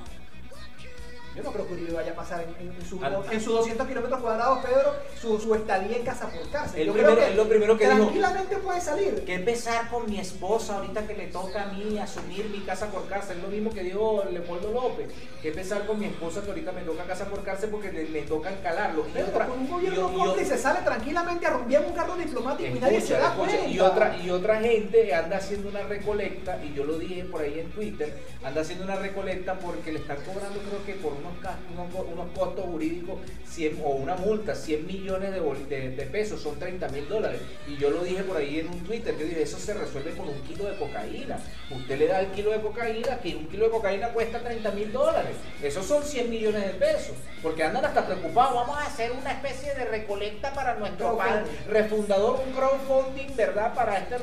yo 1.34 1.42
no 1.42 1.52
creo 1.52 1.66
que 1.66 1.72
Uribe 1.74 1.92
vaya 1.92 2.12
a 2.12 2.14
pasar 2.14 2.42
en, 2.42 2.66
en- 2.68 2.74
en 2.74 2.86
su- 2.86 3.02
Al- 3.04 3.22
en 3.30 3.40
sus 3.40 3.54
200 3.54 3.86
kilómetros 3.86 4.20
cuadrados, 4.20 4.58
Pedro, 4.64 4.94
su, 5.20 5.38
su 5.40 5.54
estadía 5.54 5.96
en 5.96 6.04
casa 6.04 6.28
por 6.28 6.48
cárcel. 6.50 6.80
Él 6.80 6.86
Yo 6.88 6.92
primero- 6.92 7.14
creo 7.16 7.26
él 7.28 7.36
lo 7.36 7.48
primero 7.48 7.78
que 7.78 7.84
dijo- 7.86 7.96
Tranquilamente 7.98 8.56
puede 8.58 8.80
salir. 8.80 9.24
¿Qué 9.24 9.38
pesar 9.38 9.88
con 9.90 10.08
mi 10.10 10.18
esposa 10.20 10.76
ahorita 10.76 11.06
que 11.06 11.14
le 11.16 11.26
toca 11.28 11.62
a 11.62 11.66
mí 11.72 11.98
asumir 11.98 12.48
mi 12.50 12.60
casa 12.60 12.88
por 12.90 13.06
cárcel? 13.08 13.38
Es 13.38 13.42
lo 13.42 13.48
mismo 13.48 13.70
que 13.70 13.82
dijo 13.82 14.24
Leopoldo 14.30 14.72
López. 14.72 15.08
¿Qué 15.40 15.50
pesar 15.52 15.86
con 15.86 15.98
mi 15.98 16.06
esposa 16.06 16.42
que 16.42 16.50
ahorita 16.50 16.72
me 16.72 16.82
toca 16.82 17.04
casa 17.04 17.24
por 17.26 17.42
cárcel 17.42 17.70
porque 17.70 17.90
le, 17.92 18.08
le 18.10 18.22
toca 18.22 18.50
encalarlo? 18.52 19.06
Y 19.08 19.10
Pero 19.14 19.26
otra, 19.28 19.46
con 19.46 19.58
un 19.60 19.68
gobierno 19.70 20.10
y- 20.12 20.16
cómplice 20.18 20.58
sale 20.58 20.80
tranquilamente 20.82 21.46
a 21.46 21.50
rumbear 21.50 21.84
un 21.84 21.92
carro 21.92 22.14
diplomático 22.16 22.76
y 22.76 22.78
nadie 22.80 23.00
se 23.00 23.14
da 23.14 23.28
escucha, 23.32 23.50
cuenta. 23.52 23.66
y 23.68 23.80
otra, 23.80 24.16
y 24.18 24.30
otra 24.30 24.60
gente 24.60 25.14
anda 25.14 25.36
haciendo 25.38 25.68
una 25.68 25.82
recolecta, 25.82 26.62
y 26.62 26.74
yo 26.74 26.84
lo 26.84 26.98
dije 26.98 27.24
por 27.24 27.40
ahí 27.42 27.58
en 27.58 27.70
Twitter, 27.72 28.18
anda 28.44 28.60
haciendo 28.60 28.84
una 28.84 28.96
recolecta 28.96 29.54
porque 29.58 29.92
le 29.92 29.98
están 30.00 30.18
cobrando 30.24 30.60
creo 30.68 30.84
que 30.84 30.94
por 31.02 31.21
unos, 31.24 32.28
costos 32.36 32.64
jurídicos 32.64 33.18
100, 33.46 33.80
o 33.84 33.90
una 33.90 34.16
multa, 34.16 34.54
100 34.54 34.86
millones 34.86 35.30
de, 35.32 35.40
de, 35.68 35.90
de 35.90 36.06
pesos, 36.06 36.40
son 36.40 36.58
30 36.58 36.88
mil 36.88 37.08
dólares. 37.08 37.40
Y 37.68 37.76
yo 37.76 37.90
lo 37.90 38.02
dije 38.02 38.22
por 38.22 38.36
ahí 38.36 38.60
en 38.60 38.68
un 38.68 38.80
Twitter, 38.80 39.16
yo 39.18 39.26
dije, 39.26 39.42
eso 39.42 39.58
se 39.58 39.74
resuelve 39.74 40.12
con 40.12 40.28
un 40.28 40.40
kilo 40.42 40.64
de 40.64 40.76
cocaína. 40.76 41.38
Usted 41.70 41.98
le 41.98 42.06
da 42.06 42.20
el 42.20 42.28
kilo 42.28 42.50
de 42.50 42.60
cocaína, 42.60 43.18
que 43.18 43.36
un 43.36 43.46
kilo 43.48 43.66
de 43.66 43.70
cocaína 43.70 44.08
cuesta 44.08 44.40
30 44.40 44.70
mil 44.72 44.92
dólares. 44.92 45.36
Esos 45.62 45.86
son 45.86 46.02
100 46.02 46.30
millones 46.30 46.64
de 46.64 46.72
pesos. 46.74 47.16
Porque 47.42 47.64
andan 47.64 47.84
hasta 47.84 48.06
preocupados, 48.06 48.54
vamos 48.54 48.78
a 48.78 48.86
hacer 48.86 49.10
una 49.12 49.32
especie 49.32 49.74
de 49.74 49.84
recolecta 49.84 50.52
para 50.54 50.76
nuestro 50.76 51.16
padre 51.16 51.42
refundador, 51.68 52.40
un 52.46 52.52
crowdfunding, 52.52 53.34
¿verdad? 53.34 53.74
Para 53.74 53.98
este, 53.98 54.16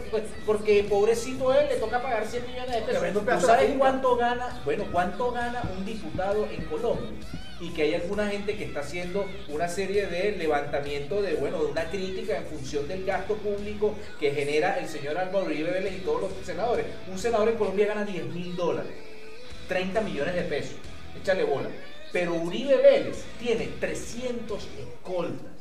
porque 0.46 0.86
pobrecito 0.90 1.54
él 1.54 1.68
le 1.68 1.76
toca 1.76 2.02
pagar 2.02 2.26
100 2.26 2.48
millones 2.48 2.76
de 2.76 2.82
pesos. 2.82 3.14
¿Tú 3.42 3.46
sabes 3.46 3.72
cuánto 3.78 4.16
gana? 4.16 4.62
Bueno, 4.64 4.86
¿cuánto 4.92 5.32
gana 5.32 5.62
un 5.78 5.86
diputado 5.86 6.46
en 6.46 6.64
Colombia? 6.66 6.89
Y 7.60 7.72
que 7.72 7.84
hay 7.84 7.94
alguna 7.94 8.30
gente 8.30 8.56
que 8.56 8.64
está 8.64 8.80
haciendo 8.80 9.26
una 9.50 9.68
serie 9.68 10.08
de 10.08 10.32
levantamiento 10.32 11.22
de, 11.22 11.34
bueno, 11.34 11.60
de 11.62 11.72
una 11.72 11.90
crítica 11.90 12.38
en 12.38 12.46
función 12.46 12.88
del 12.88 13.06
gasto 13.06 13.36
público 13.36 13.96
que 14.18 14.32
genera 14.32 14.80
el 14.80 14.88
señor 14.88 15.18
Álvaro 15.18 15.46
Uribe 15.46 15.72
Vélez 15.72 15.98
y 15.98 16.06
todos 16.06 16.22
los 16.22 16.32
senadores. 16.46 16.86
Un 17.12 17.20
senador 17.20 17.50
en 17.50 17.58
Colombia 17.58 17.88
gana 17.88 18.06
10 18.06 18.26
mil 18.28 18.56
dólares, 18.56 18.94
30 19.68 20.02
millones 20.02 20.36
de 20.36 20.44
pesos. 20.44 20.76
Échale 21.22 21.44
bola. 21.44 21.70
Pero 22.14 22.34
Uribe 22.34 22.78
Vélez 22.78 23.24
tiene 23.40 23.70
300 23.80 24.68
escoltas. 24.80 25.52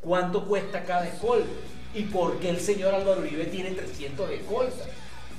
¿Cuánto 0.00 0.46
cuesta 0.46 0.84
cada 0.84 1.08
escolta? 1.08 1.48
¿Y 1.92 2.04
por 2.04 2.38
qué 2.38 2.50
el 2.50 2.60
señor 2.60 2.94
Álvaro 2.94 3.20
Uribe 3.20 3.46
tiene 3.46 3.72
300 3.72 4.30
escoltas? 4.30 4.88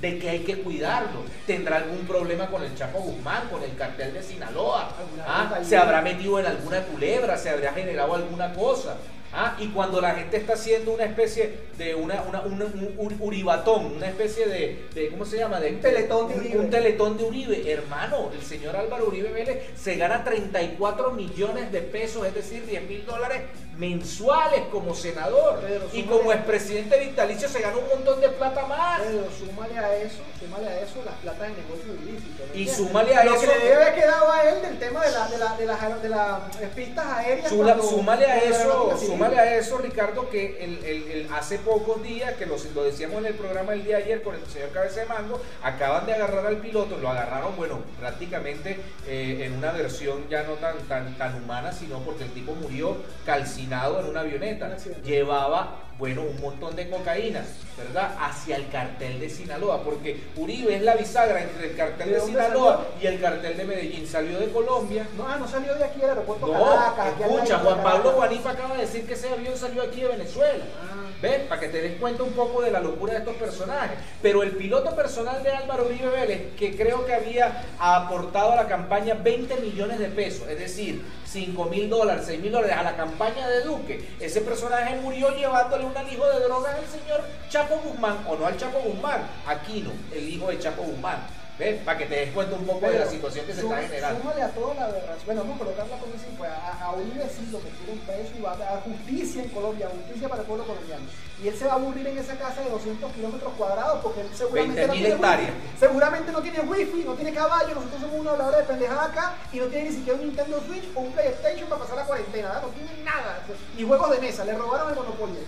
De 0.02 0.18
que 0.18 0.30
hay 0.30 0.40
que 0.40 0.60
cuidarlo. 0.62 1.24
¿Tendrá 1.46 1.78
algún 1.78 2.08
problema 2.08 2.48
con 2.48 2.64
el 2.64 2.74
Chapo 2.76 3.00
Guzmán, 3.00 3.50
con 3.50 3.62
el 3.64 3.76
cartel 3.76 4.14
de 4.14 4.24
Sinaloa? 4.24 4.90
¿Ah? 5.28 5.60
¿Se 5.64 5.76
habrá 5.78 6.02
metido 6.02 6.40
en 6.40 6.46
alguna 6.46 6.82
culebra? 6.84 7.38
¿Se 7.38 7.50
habrá 7.50 7.74
generado 7.74 8.16
alguna 8.16 8.54
cosa? 8.54 8.96
¿Ah? 9.32 9.56
Y 9.60 9.68
cuando 9.68 10.02
la 10.02 10.16
gente 10.16 10.38
está 10.38 10.54
haciendo 10.54 10.92
una 10.94 11.04
especie 11.04 11.54
de 11.78 11.94
una, 11.94 12.22
una- 12.24 12.42
un, 12.42 12.62
un 12.64 12.98
ur- 12.98 13.16
uribatón, 13.20 13.86
una 13.98 14.08
especie 14.08 14.48
de, 14.48 14.88
de- 14.96 15.10
¿cómo 15.10 15.24
se 15.26 15.38
llama? 15.38 15.60
De, 15.60 15.70
Un 15.74 15.82
teletón 15.82 16.30
de 16.30 16.34
un- 16.34 16.40
Uribe. 16.40 16.60
un 16.60 16.70
teletón 16.72 17.18
de 17.18 17.24
Uribe. 17.26 17.72
Hermano, 17.72 18.32
el 18.34 18.42
señor 18.42 18.76
Álvaro 18.76 19.08
Uribe 19.08 19.32
Vélez 19.32 19.66
se 19.76 19.98
gana 19.98 20.24
34 20.24 21.12
millones 21.12 21.72
de 21.72 21.82
pesos, 21.82 22.26
es 22.26 22.34
decir, 22.34 22.66
10 22.66 22.84
mil 22.90 23.06
dólares 23.06 23.42
mensuales 23.80 24.64
como 24.72 24.94
senador. 24.94 25.60
Y 25.94 26.04
como 26.04 26.34
expresidente 26.34 27.00
vitalicio 27.00 27.48
se 27.48 27.62
gana 27.62 27.78
un 27.78 27.88
montón 27.88 28.20
de 28.20 28.28
plata 28.30 28.66
más. 28.68 29.00
Pero 29.02 29.24
súmale 29.32 29.80
a 29.80 29.96
eso, 29.96 30.18
súmale 30.38 30.68
a 30.68 30.82
eso 30.82 30.96
las 31.06 31.16
platas 31.16 31.48
de 31.48 31.54
negocio 31.62 31.94
ilícito. 32.04 32.44
¿me 32.54 32.60
Y 32.60 32.68
súmale 32.68 33.16
a 33.16 33.24
Lo 33.24 33.36
eso- 33.36 33.42
que 33.42 33.48
le 33.48 33.66
debe 33.70 33.94
quedado 33.96 34.32
a 34.32 34.44
él 34.50 34.62
del 34.62 34.78
tema 34.80 35.06
de 35.06 35.12
las 35.12 35.32
de 35.32 35.38
la, 35.38 35.56
de 35.56 35.66
las 35.66 36.02
de 36.04 36.10
las, 36.10 36.62
eh, 36.62 36.70
pistas 36.76 37.06
aéreas. 37.06 37.48
Sula- 37.50 37.74
cuando- 37.76 37.84
súmale 37.90 38.26
a 38.26 38.36
la 38.36 38.44
eso, 38.44 38.98
súmale 39.00 39.40
a 39.40 39.56
eso, 39.58 39.78
Ricardo, 39.78 40.30
que 40.30 40.62
el, 40.64 40.84
el- 40.84 41.12
el- 41.12 41.30
hace 41.34 41.58
pocos 41.60 42.04
días, 42.04 42.34
que 42.34 42.46
los- 42.46 42.66
lo 42.76 42.84
decíamos 42.84 43.20
en 43.20 43.28
el 43.28 43.36
programa 43.36 43.74
el 43.74 43.86
día 43.86 43.98
de 43.98 44.04
ayer 44.04 44.22
con 44.24 44.36
el 44.36 44.46
señor 44.48 44.70
Cabeza 44.72 45.00
de 45.00 45.06
Mango, 45.06 45.40
acaban 45.64 46.06
de 46.06 46.14
agarrar 46.16 46.46
al 46.48 46.58
piloto, 46.58 46.98
lo 46.98 47.10
agarraron, 47.10 47.56
bueno, 47.56 47.80
prácticamente 47.98 48.78
eh, 49.08 49.46
en 49.46 49.54
una 49.54 49.72
versión 49.72 50.28
ya 50.30 50.44
no 50.44 50.54
tan, 50.56 50.78
tan, 50.90 51.18
tan 51.18 51.42
humana, 51.42 51.72
sino 51.72 52.00
porque 52.00 52.26
el 52.26 52.32
tipo 52.32 52.54
murió 52.56 52.98
calcinado 53.26 53.69
en 53.72 54.06
una 54.10 54.22
avioneta. 54.22 54.76
Llevaba, 55.04 55.76
bueno, 55.98 56.24
un 56.24 56.42
montón 56.42 56.76
de 56.76 56.90
cocaína, 56.90 57.44
¿verdad? 57.78 58.16
Hacia 58.20 58.56
el 58.56 58.68
cartel 58.70 59.20
de 59.20 59.30
Sinaloa, 59.30 59.84
porque 59.84 60.20
Uribe 60.36 60.76
es 60.76 60.82
la 60.82 60.96
bisagra 60.96 61.42
entre 61.44 61.72
el 61.72 61.76
cartel 61.76 62.12
¿De 62.12 62.20
Sinaloa 62.20 62.76
salió? 62.78 62.88
y 63.02 63.06
el 63.08 63.22
cartel 63.22 63.58
de 63.58 63.64
Medellín. 63.66 64.08
Salió 64.08 64.40
de 64.40 64.50
Colombia. 64.52 65.08
No, 65.16 65.28
ah, 65.28 65.38
no 65.38 65.48
salió 65.48 65.76
de 65.76 65.84
aquí 65.84 66.00
del 66.00 66.10
aeropuerto 66.10 66.48
No, 66.48 66.54
Caracas. 66.54 67.14
escucha, 67.22 67.60
Juan 67.60 67.84
Pablo. 67.84 68.14
Guanipa 68.14 68.52
acaba 68.52 68.76
de 68.76 68.82
decir 68.82 69.06
que 69.06 69.14
ese 69.14 69.30
avión 69.30 69.56
salió 69.56 69.84
aquí 69.84 70.02
de 70.02 70.08
Venezuela. 70.08 70.64
Ah. 70.82 71.09
¿Ves? 71.22 71.42
Para 71.50 71.60
que 71.60 71.68
te 71.68 71.82
des 71.82 72.00
cuenta 72.00 72.24
un 72.24 72.32
poco 72.32 72.62
de 72.62 72.72
la 72.72 72.80
locura 72.80 73.14
de 73.14 73.20
estos 73.20 73.36
personajes. 73.36 73.98
Pero 74.22 74.42
el 74.42 74.52
piloto 74.52 74.96
personal 74.96 75.44
de 75.44 75.52
Álvaro 75.52 75.86
Uribe 75.86 76.10
Vélez, 76.10 76.56
que 76.58 76.78
creo 76.78 77.06
que 77.06 77.14
había 77.14 77.66
aportado 77.78 78.54
a 78.54 78.56
la 78.56 78.68
campaña 78.68 79.16
20 79.16 79.58
millones 79.58 80.00
de 80.00 80.08
pesos, 80.08 80.48
es 80.48 80.60
decir, 80.60 81.04
5 81.26 81.66
mil 81.66 81.90
dólares, 81.90 82.24
6 82.28 82.40
mil 82.40 82.52
dólares 82.52 82.78
a 82.78 82.84
la 82.84 82.96
campaña 82.96 83.48
de 83.50 83.62
Duque, 83.64 84.08
ese 84.20 84.42
personaje 84.42 84.96
murió 84.96 85.36
llevándole 85.36 85.86
un 85.86 85.96
alijo 85.96 86.26
de 86.28 86.40
drogas 86.40 86.76
al 86.76 86.88
señor 86.88 87.22
Chapo 87.50 87.80
Guzmán, 87.84 88.26
o 88.28 88.36
no 88.36 88.46
al 88.46 88.58
Chapo 88.58 88.80
Guzmán, 88.80 89.22
Aquino, 89.46 89.92
el 90.14 90.28
hijo 90.28 90.48
de 90.48 90.60
Chapo 90.60 90.84
Guzmán. 90.84 91.39
¿Ves? 91.60 91.82
Para 91.84 91.98
que 91.98 92.06
te 92.06 92.16
des 92.16 92.32
cuenta 92.32 92.56
un 92.56 92.66
poco 92.66 92.88
de 92.90 93.00
la 93.00 93.06
situación 93.06 93.46
que 93.46 93.54
se 93.54 93.60
está 93.60 93.82
generando. 93.82 94.22
Súmale 94.22 94.42
a 94.42 94.50
toda 94.52 94.74
la 94.76 94.86
aberración. 94.86 95.26
Bueno, 95.26 95.42
vamos 95.42 95.56
a 95.56 95.60
colocarla 95.60 95.98
con 95.98 96.10
así, 96.16 96.28
pues 96.38 96.50
a, 96.50 96.86
a 96.86 96.96
Uribe 96.96 97.28
sí 97.28 97.50
lo 97.52 97.60
metieron 97.60 98.00
preso 98.08 98.32
y 98.38 98.42
va 98.42 98.54
a 98.54 98.58
dar 98.58 98.84
justicia 98.84 99.44
en 99.44 99.50
Colombia, 99.50 99.90
justicia 99.92 100.30
para 100.30 100.42
el 100.42 100.48
pueblo 100.48 100.66
colombiano. 100.66 101.04
Y 101.44 101.48
él 101.50 101.56
se 101.58 101.66
va 101.66 101.74
a 101.74 101.76
aburrir 101.76 102.08
en 102.08 102.18
esa 102.18 102.36
casa 102.38 102.62
de 102.62 102.70
200 102.70 103.12
kilómetros 103.12 103.54
cuadrados 103.58 104.00
porque 104.02 104.22
él 104.22 104.28
seguramente 104.34 104.84
20.000 104.84 104.88
no 104.88 104.94
tiene 104.94 105.10
hectáreas. 105.10 105.52
wifi. 105.52 105.80
Seguramente 105.80 106.32
no 106.32 106.42
tiene 106.42 106.60
wifi, 106.62 107.04
no 107.04 107.14
tiene 107.16 107.34
caballo, 107.34 107.76
nosotros 107.76 108.02
somos 108.02 108.20
una 108.20 108.32
habladora 108.32 108.58
de 108.60 108.64
pendejada 108.64 109.04
acá 109.04 109.36
y 109.52 109.58
no 109.60 109.66
tiene 109.66 109.90
ni 109.90 109.96
siquiera 109.96 110.18
un 110.18 110.26
Nintendo 110.26 110.64
Switch 110.66 110.86
o 110.96 111.00
un 111.02 111.12
PlayStation 111.12 111.68
para 111.68 111.82
pasar 111.82 111.98
la 111.98 112.06
cuarentena, 112.06 112.48
¿verdad? 112.48 112.64
no 112.64 112.70
tiene 112.70 113.04
nada. 113.04 113.44
Y 113.78 113.84
juegos 113.84 114.12
de 114.12 114.20
mesa, 114.20 114.46
le 114.46 114.54
robaron 114.54 114.90
el 114.90 114.96
monopolio. 114.96 115.40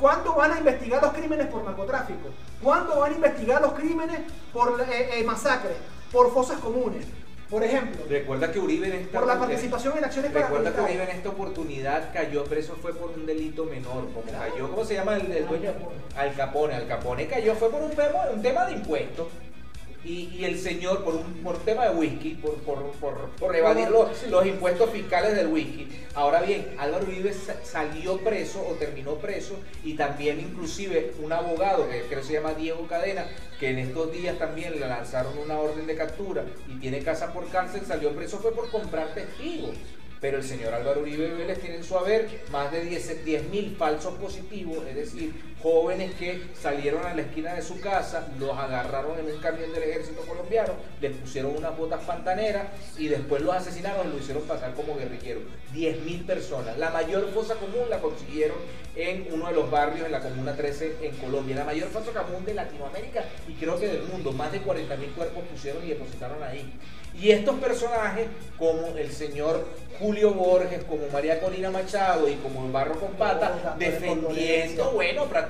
¿Cuándo 0.00 0.34
van 0.34 0.52
a 0.52 0.58
investigar 0.58 1.02
los 1.02 1.12
crímenes 1.12 1.46
por 1.48 1.62
narcotráfico? 1.62 2.30
¿Cuándo 2.62 2.98
van 2.98 3.12
a 3.12 3.14
investigar 3.16 3.60
los 3.60 3.74
crímenes 3.74 4.20
por 4.50 4.80
eh, 4.80 5.20
eh, 5.20 5.24
masacres, 5.24 5.76
por 6.10 6.32
fosas 6.32 6.58
comunes? 6.58 7.04
Por 7.50 7.62
ejemplo, 7.64 8.04
Recuerda 8.08 8.50
que 8.50 8.60
Uribe 8.60 8.86
en 8.86 8.92
esta 8.94 9.18
por 9.18 9.26
la 9.26 9.38
participación 9.38 9.98
en 9.98 10.04
acciones 10.04 10.32
Recuerda 10.32 10.72
que. 10.72 10.80
Uribe 10.80 11.02
en 11.02 11.10
esta 11.10 11.28
oportunidad 11.28 12.12
cayó 12.14 12.44
preso 12.44 12.76
fue 12.80 12.94
por 12.94 13.10
un 13.10 13.26
delito 13.26 13.64
menor, 13.64 14.08
como 14.14 14.22
cayó, 14.22 14.70
¿cómo 14.70 14.84
se 14.84 14.94
llama 14.94 15.16
el, 15.16 15.30
el 15.32 15.46
dueño? 15.46 15.72
Al 16.16 16.34
Capone, 16.34 16.74
Al 16.74 16.86
Capone 16.86 17.26
cayó 17.26 17.54
fue 17.56 17.68
por 17.70 17.82
un 17.82 17.90
tema, 17.90 18.20
un 18.32 18.40
tema 18.40 18.66
de 18.66 18.72
impuestos. 18.74 19.26
Y, 20.02 20.30
y 20.34 20.44
el 20.46 20.58
señor, 20.58 21.04
por 21.04 21.14
un 21.14 21.24
por 21.44 21.58
tema 21.58 21.84
de 21.88 21.94
whisky, 21.96 22.30
por, 22.36 22.54
por, 22.62 22.90
por, 22.92 23.30
por 23.38 23.54
evadir 23.54 23.90
los, 23.90 24.26
los 24.28 24.46
impuestos 24.46 24.88
fiscales 24.90 25.36
del 25.36 25.48
whisky. 25.48 25.88
Ahora 26.14 26.40
bien, 26.40 26.74
Álvaro 26.78 27.04
Uribe 27.06 27.34
sa- 27.34 27.62
salió 27.62 28.16
preso 28.18 28.66
o 28.66 28.72
terminó 28.76 29.16
preso 29.16 29.58
y 29.84 29.94
también 29.94 30.40
inclusive 30.40 31.12
un 31.22 31.32
abogado 31.32 31.86
que 31.88 32.00
creo 32.08 32.20
que 32.20 32.26
se 32.26 32.32
llama 32.32 32.54
Diego 32.54 32.86
Cadena, 32.88 33.26
que 33.58 33.70
en 33.70 33.78
estos 33.78 34.10
días 34.12 34.38
también 34.38 34.72
le 34.72 34.80
lanzaron 34.80 35.36
una 35.36 35.58
orden 35.58 35.86
de 35.86 35.94
captura 35.94 36.46
y 36.66 36.76
tiene 36.80 37.00
casa 37.00 37.32
por 37.34 37.46
cárcel, 37.50 37.82
salió 37.86 38.10
preso 38.16 38.38
fue 38.38 38.54
por 38.54 38.70
comprar 38.70 39.12
testigos. 39.14 39.76
Pero 40.20 40.36
el 40.36 40.44
señor 40.44 40.74
Álvaro 40.74 41.00
Uribe 41.00 41.28
Vélez 41.32 41.60
tiene 41.60 41.76
en 41.76 41.84
su 41.84 41.96
haber 41.96 42.42
más 42.52 42.70
de 42.70 42.82
10 42.84 43.44
mil 43.50 43.74
falsos 43.78 44.14
positivos, 44.18 44.84
es 44.86 44.94
decir, 44.94 45.32
jóvenes 45.62 46.14
que 46.14 46.42
salieron 46.54 47.04
a 47.04 47.14
la 47.14 47.22
esquina 47.22 47.54
de 47.54 47.62
su 47.62 47.80
casa, 47.80 48.26
los 48.38 48.56
agarraron 48.56 49.18
en 49.18 49.26
un 49.26 49.40
camión 49.40 49.72
del 49.72 49.82
ejército 49.82 50.22
colombiano, 50.22 50.72
les 51.00 51.12
pusieron 51.16 51.56
unas 51.56 51.76
botas 51.76 52.02
pantaneras 52.04 52.68
y 52.96 53.08
después 53.08 53.42
los 53.42 53.54
asesinaron 53.54 54.08
y 54.08 54.12
lo 54.12 54.18
hicieron 54.18 54.42
pasar 54.44 54.74
como 54.74 54.96
guerrilleros. 54.96 55.42
10 55.72 56.00
mil 56.00 56.24
personas. 56.24 56.78
La 56.78 56.90
mayor 56.90 57.28
fosa 57.32 57.54
común 57.54 57.88
la 57.88 57.98
consiguieron 57.98 58.56
en 58.96 59.28
uno 59.32 59.46
de 59.46 59.52
los 59.52 59.70
barrios 59.70 60.06
en 60.06 60.12
la 60.12 60.20
Comuna 60.20 60.54
13 60.54 60.96
en 61.02 61.16
Colombia. 61.16 61.56
La 61.56 61.64
mayor 61.64 61.88
fosa 61.88 62.10
común 62.12 62.44
de 62.44 62.54
Latinoamérica 62.54 63.24
y 63.48 63.52
creo 63.54 63.78
que 63.78 63.88
del 63.88 64.02
mundo. 64.04 64.32
Más 64.32 64.52
de 64.52 64.60
40 64.60 64.96
mil 64.96 65.10
cuerpos 65.10 65.44
pusieron 65.50 65.84
y 65.84 65.90
depositaron 65.90 66.42
ahí. 66.42 66.72
Y 67.14 67.30
estos 67.30 67.58
personajes, 67.58 68.28
como 68.56 68.96
el 68.96 69.10
señor 69.10 69.66
Julio 69.98 70.32
Borges, 70.32 70.84
como 70.84 71.08
María 71.12 71.40
Corina 71.40 71.70
Machado 71.70 72.28
y 72.28 72.34
como 72.36 72.64
el 72.64 72.72
Barro 72.72 72.98
con 72.98 73.12
Pata, 73.12 73.76
defendiendo, 73.78 74.92
bueno, 74.92 75.24
prácticamente 75.24 75.49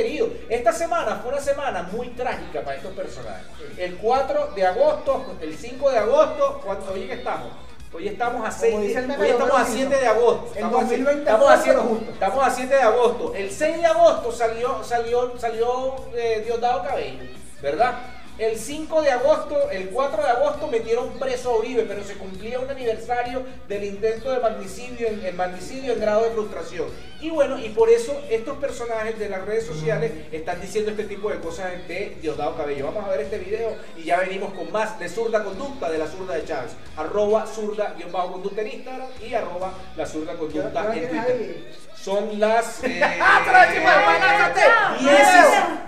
herido. 0.00 0.28
Esta 0.48 0.72
semana 0.72 1.16
fue 1.16 1.32
una 1.32 1.40
semana 1.40 1.82
muy 1.92 2.08
trágica 2.08 2.62
para 2.62 2.76
estos 2.76 2.92
personajes. 2.92 3.46
El 3.76 3.96
4 3.96 4.52
de 4.54 4.66
agosto, 4.66 5.36
el 5.40 5.56
5 5.56 5.90
de 5.90 5.98
agosto, 5.98 6.60
cuando, 6.64 6.92
hoy 6.92 7.06
que 7.06 7.14
estamos. 7.14 7.52
Hoy 7.92 8.08
estamos 8.08 8.44
a 8.44 8.50
6 8.50 8.80
dice 8.80 8.98
el 8.98 9.02
de, 9.02 9.08
meme 9.08 9.22
hoy 9.22 9.30
estamos 9.30 9.52
a 9.52 9.62
Homero 9.62 9.66
7 9.66 9.80
Simpson. 9.80 10.00
de 10.00 10.06
agosto. 10.08 10.50
Estamos 10.54 10.74
a 10.74 10.80
2020 10.82 11.20
estamos 11.20 11.48
a 11.48 11.56
7 11.56 11.68
pero 11.70 11.82
justo. 11.82 12.10
Estamos 12.10 12.44
a 12.44 12.50
7 12.50 12.74
de 12.74 12.82
agosto. 12.82 13.34
El 13.36 13.50
6 13.50 13.76
de 13.76 13.86
agosto 13.86 14.32
salió, 14.32 14.84
salió, 14.84 15.38
salió 15.38 15.96
eh, 16.16 16.42
Diosdado 16.44 16.82
Cabello, 16.82 17.24
¿verdad? 17.62 17.94
El 18.36 18.58
5 18.58 19.02
de 19.02 19.12
agosto, 19.12 19.70
el 19.70 19.90
4 19.90 20.22
de 20.24 20.28
agosto 20.28 20.66
metieron 20.66 21.08
preso 21.20 21.50
a 21.50 21.58
Uribe, 21.58 21.84
pero 21.86 22.02
se 22.02 22.14
cumplía 22.14 22.58
un 22.58 22.68
aniversario 22.68 23.44
del 23.68 23.84
intento 23.84 24.32
de 24.32 24.40
magnicidio 24.40 25.06
en, 25.06 25.24
el 25.24 25.34
magnicidio 25.34 25.92
en 25.92 26.00
grado 26.00 26.24
de 26.24 26.30
frustración. 26.30 26.88
Y 27.20 27.30
bueno, 27.30 27.60
y 27.60 27.68
por 27.68 27.90
eso 27.90 28.20
estos 28.28 28.58
personajes 28.58 29.20
de 29.20 29.28
las 29.28 29.44
redes 29.44 29.64
sociales 29.66 30.10
están 30.32 30.60
diciendo 30.60 30.90
este 30.90 31.04
tipo 31.04 31.30
de 31.30 31.38
cosas 31.38 31.86
de 31.86 32.16
Diosdado 32.20 32.56
Cabello. 32.56 32.86
Vamos 32.86 33.04
a 33.04 33.10
ver 33.10 33.20
este 33.20 33.38
video 33.38 33.76
y 33.96 34.02
ya 34.02 34.18
venimos 34.18 34.52
con 34.52 34.70
más 34.72 34.98
de 34.98 35.08
zurda 35.08 35.44
conducta 35.44 35.88
de 35.88 35.98
la 35.98 36.08
zurda 36.08 36.34
de 36.34 36.44
Chávez. 36.44 36.72
Arroba 36.96 37.46
zurda-conducta 37.46 38.62
en 38.62 38.66
Instagram 38.66 39.08
y 39.24 39.32
arroba 39.34 39.74
la 39.96 40.06
zurda 40.06 40.32
¿Qué 40.32 40.38
conducta 40.38 40.92
en 40.92 41.08
Twitter. 41.08 41.64
Son 41.96 42.40
las 42.40 42.82
eh, 42.84 43.00
chico, 43.00 43.88
aguántate. 43.88 44.60
10 44.98 45.12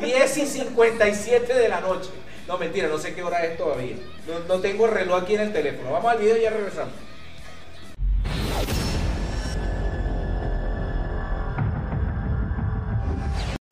y, 0.01 0.05
10 0.05 0.37
y 0.39 0.47
57 0.47 1.55
de 1.55 1.69
la 1.69 1.81
noche. 1.81 2.11
No, 2.47 2.59
mentira, 2.59 2.87
no 2.87 2.97
sé 2.97 3.13
qué 3.13 3.25
hora 3.25 3.45
es 3.45 3.59
todavía. 3.59 3.97
No, 4.29 4.55
no 4.55 4.61
tengo 4.61 4.87
el 4.87 4.93
reloj 4.93 5.23
aquí 5.23 5.35
en 5.35 5.41
el 5.41 5.53
teléfono. 5.53 5.91
Vamos 5.91 6.13
al 6.13 6.19
video 6.19 6.37
y 6.37 6.43
ya 6.43 6.51
regresamos. 6.51 6.95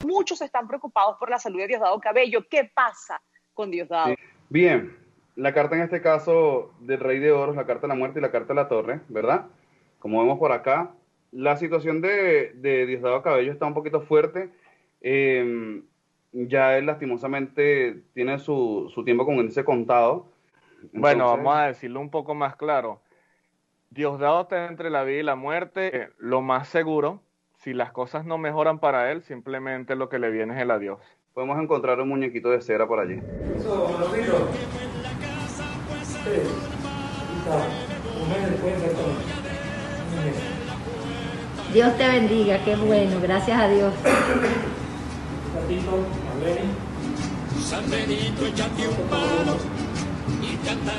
Muchos 0.04 0.42
están 0.42 0.66
preocupados 0.66 1.16
por 1.18 1.30
la 1.30 1.38
salud 1.38 1.60
de 1.60 1.68
Diosdado 1.68 2.00
Cabello. 2.00 2.44
¿Qué 2.50 2.68
pasa 2.74 3.22
con 3.52 3.70
Diosdado? 3.70 4.14
Bien, 4.48 4.96
la 5.36 5.54
carta 5.54 5.76
en 5.76 5.82
este 5.82 6.02
caso 6.02 6.72
del 6.80 6.98
Rey 6.98 7.20
de 7.20 7.30
Oros, 7.30 7.54
la 7.54 7.66
carta 7.66 7.82
de 7.82 7.88
la 7.88 7.94
muerte 7.94 8.18
y 8.18 8.22
la 8.22 8.32
carta 8.32 8.54
de 8.54 8.60
la 8.60 8.68
torre, 8.68 9.00
¿verdad? 9.08 9.46
Como 10.00 10.20
vemos 10.20 10.38
por 10.40 10.50
acá, 10.50 10.94
la 11.30 11.56
situación 11.56 12.00
de, 12.00 12.52
de 12.54 12.86
Diosdado 12.86 13.22
Cabello 13.22 13.52
está 13.52 13.66
un 13.66 13.74
poquito 13.74 14.00
fuerte. 14.00 14.50
Eh, 15.00 15.82
ya 16.34 16.76
él 16.76 16.86
lastimosamente 16.86 18.02
tiene 18.12 18.38
su, 18.38 18.90
su 18.92 19.04
tiempo 19.04 19.24
con 19.24 19.38
ese 19.46 19.64
contado. 19.64 20.26
Bueno, 20.92 21.26
vamos 21.26 21.56
a 21.56 21.66
decirlo 21.68 22.00
un 22.00 22.10
poco 22.10 22.34
más 22.34 22.56
claro. 22.56 23.00
Diosdado 23.90 24.42
está 24.42 24.66
entre 24.66 24.90
la 24.90 25.04
vida 25.04 25.20
y 25.20 25.22
la 25.22 25.36
muerte. 25.36 25.96
Eh, 25.96 26.08
Lo 26.18 26.42
más 26.42 26.68
seguro, 26.68 27.22
si 27.58 27.72
las 27.72 27.92
cosas 27.92 28.24
no 28.26 28.38
mejoran 28.38 28.80
para 28.80 29.12
él, 29.12 29.22
simplemente 29.22 29.94
lo 29.94 30.08
que 30.08 30.18
le 30.18 30.30
viene 30.30 30.54
es 30.54 30.60
el 30.60 30.70
adiós. 30.72 31.00
Podemos 31.32 31.62
encontrar 31.62 32.00
un 32.00 32.08
muñequito 32.08 32.50
de 32.50 32.60
cera 32.60 32.86
por 32.86 32.98
allí. 32.98 33.20
Dios 41.72 41.96
te 41.96 42.06
bendiga, 42.08 42.64
qué 42.64 42.76
bueno, 42.76 43.20
gracias 43.20 43.60
a 43.60 43.68
Dios. 43.68 43.92
San 47.64 47.88
Benito, 47.90 48.46
échate 48.46 48.88
un 48.88 49.08
palo 49.08 49.56
y 50.42 50.56
canta. 50.66 50.92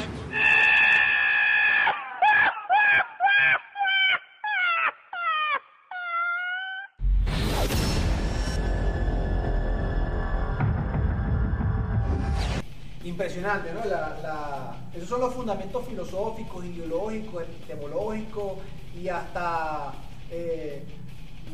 Impresionante, 13.04 13.74
¿no? 13.74 13.86
La, 13.86 14.78
esos 14.94 15.10
son 15.10 15.22
los 15.22 15.34
fundamentos 15.34 15.86
filosóficos, 15.86 16.66
ideológicos, 16.66 17.44
epistemológicos 17.44 18.54
y 19.00 19.08
hasta, 19.10 19.94
eh, 20.32 20.84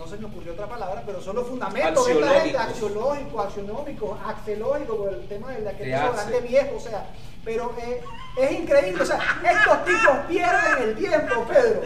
no 0.01 0.07
se 0.07 0.17
me 0.17 0.25
ocurrió 0.25 0.53
otra 0.53 0.67
palabra, 0.67 1.03
pero 1.05 1.21
son 1.21 1.35
los 1.35 1.47
fundamentos 1.47 2.05
de 2.07 2.13
esta 2.13 2.41
gente, 2.41 2.57
axiológicos, 2.57 3.45
axionómicos, 3.45 4.19
axelógicos, 4.25 4.97
por 4.97 5.13
el 5.13 5.27
tema 5.27 5.51
de 5.51 5.61
la 5.61 5.77
que 5.77 5.85
De 5.85 6.41
viejo, 6.41 6.75
o 6.75 6.79
sea, 6.79 7.05
pero 7.45 7.71
eh, 7.77 8.01
es 8.37 8.51
increíble, 8.51 9.03
o 9.03 9.05
sea, 9.05 9.19
estos 9.43 9.85
tipos 9.85 10.17
pierden 10.27 10.89
el 10.89 10.95
tiempo, 10.95 11.45
Pedro. 11.47 11.81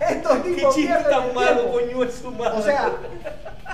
Estos 0.00 0.42
tipos 0.42 0.74
chiste 0.74 0.94
pierden 0.94 1.10
tan 1.10 1.28
el 1.28 1.34
malo, 1.34 1.60
tiempo. 1.60 1.72
coño, 1.72 2.04
es 2.04 2.14
su 2.14 2.30
madre. 2.32 2.58
O 2.58 2.62
sea, 2.62 2.90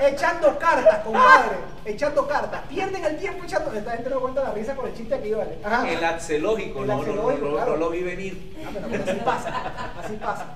echando 0.01 0.59
cartas, 0.59 0.99
compadre, 1.05 1.57
echando 1.85 2.27
cartas. 2.27 2.61
Pierden 2.69 3.05
el 3.05 3.17
tiempo 3.17 3.45
echando. 3.45 3.73
Esta 3.73 3.93
gente 3.93 4.11
no 4.11 4.21
cuenta 4.21 4.43
la 4.43 4.51
risa 4.51 4.75
con 4.75 4.89
el 4.89 4.95
chiste 4.95 5.15
aquí, 5.15 5.33
¿vale? 5.33 5.59
Ajá. 5.65 5.89
El 5.89 6.05
axelógico, 6.05 6.81
El 6.81 6.89
no, 6.89 6.95
no, 6.95 7.01
axelógico, 7.01 7.45
no, 7.45 7.51
no, 7.51 7.57
claro. 7.57 7.71
no 7.73 7.77
lo 7.79 7.91
vi 7.91 8.03
venir. 8.03 8.57
Ah, 8.67 8.71
pero 8.91 9.05
así 9.05 9.21
pasa, 9.25 9.93
así 10.03 10.17
pasa. 10.17 10.47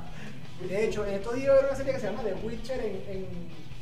De 0.69 0.85
hecho, 0.85 1.05
en 1.07 1.15
estos 1.15 1.35
días 1.35 1.49
veo 1.55 1.69
una 1.69 1.77
serie 1.77 1.93
que 1.93 2.01
se 2.01 2.07
llama 2.07 2.23
The 2.23 2.35
Witcher 2.47 2.81
en, 2.81 3.03
en, 3.09 3.27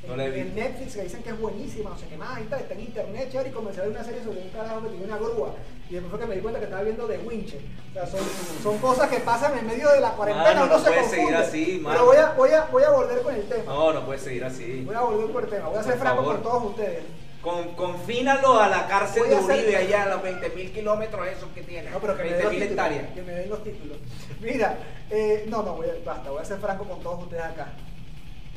No. 0.09 0.17
Netflix 0.17 0.95
que 0.95 1.03
dicen 1.03 1.23
que 1.23 1.29
es 1.31 1.39
buenísima, 1.39 1.91
no 1.91 1.99
sé 1.99 2.07
qué 2.09 2.17
más 2.17 2.41
y 2.41 2.45
tal, 2.45 2.61
está 2.61 2.75
en 2.75 2.81
internet, 2.81 3.29
chévere, 3.31 3.51
y 3.51 3.53
comencé 3.53 3.81
a 3.81 3.85
ver 3.85 3.93
una 3.93 4.03
serie 4.03 4.25
sobre 4.25 4.41
un 4.41 4.49
carajo 4.49 4.83
que 4.83 4.89
tiene 4.89 5.05
una 5.05 5.19
grúa. 5.19 5.55
Y 5.91 5.95
después 5.95 6.11
fue 6.11 6.21
que 6.21 6.27
me 6.27 6.35
di 6.37 6.41
cuenta 6.41 6.59
que 6.59 6.65
estaba 6.65 6.83
viendo 6.83 7.07
The 7.07 7.19
Wincher. 7.19 7.61
O 7.91 7.93
sea, 7.93 8.07
son, 8.07 8.21
son 8.63 8.79
cosas 8.79 9.11
que 9.11 9.19
pasan 9.21 9.59
en 9.59 9.67
medio 9.67 9.91
de 9.91 10.01
la 10.01 10.13
cuarentena, 10.13 10.55
Mano, 10.55 10.65
uno 10.65 10.79
no 10.79 10.85
se 10.85 10.91
puedes 10.91 11.11
seguir 11.11 11.35
así, 11.35 11.81
mano. 11.83 11.95
Pero 11.95 12.07
voy 12.07 12.17
a, 12.17 12.33
voy, 12.33 12.51
a, 12.51 12.65
voy 12.73 12.83
a 12.83 12.91
volver 12.91 13.23
con 13.23 13.35
el 13.35 13.43
tema. 13.49 13.65
No, 13.65 13.93
no 13.93 14.07
puede 14.07 14.19
seguir 14.19 14.45
así. 14.45 14.83
Voy 14.87 14.95
a 14.95 15.01
volver 15.03 15.31
con 15.33 15.45
el 15.45 15.51
tema. 15.51 15.69
Voy 15.69 15.79
a 15.79 15.83
ser 15.83 15.93
Por 15.93 16.01
franco 16.01 16.25
con 16.25 16.43
todos 16.43 16.65
ustedes. 16.65 17.03
Con, 17.43 17.75
confínalo 17.75 18.61
a 18.61 18.69
la 18.69 18.87
cárcel 18.87 19.23
Voy 19.23 19.31
de 19.31 19.37
Uribe 19.37 19.77
allá 19.77 20.03
a 20.03 20.09
los 20.09 20.23
20 20.23 20.51
mil 20.51 20.73
kilómetros 20.73 21.27
esos 21.27 21.49
que 21.55 21.63
tiene. 21.63 21.91
No, 21.91 21.99
pero 21.99 22.17
que 22.17 22.25
me 22.25 22.31
den 22.31 22.39
20 22.39 22.45
los 22.45 22.53
mil 22.53 22.61
títulos. 22.63 22.87
hectáreas. 22.87 23.15
Que 23.15 23.23
me 23.23 23.33
den 23.33 23.49
los 23.51 23.65
títulos. 23.65 23.97
Mira, 24.41 24.79
eh, 25.11 25.47
no, 25.49 25.63
no, 25.63 25.75
voy 25.75 25.89
a, 25.89 25.95
basta, 26.05 26.31
voy 26.31 26.41
a 26.41 26.45
ser 26.45 26.59
franco 26.59 26.85
con 26.85 27.01
todos 27.01 27.25
ustedes 27.25 27.43
acá. 27.43 27.73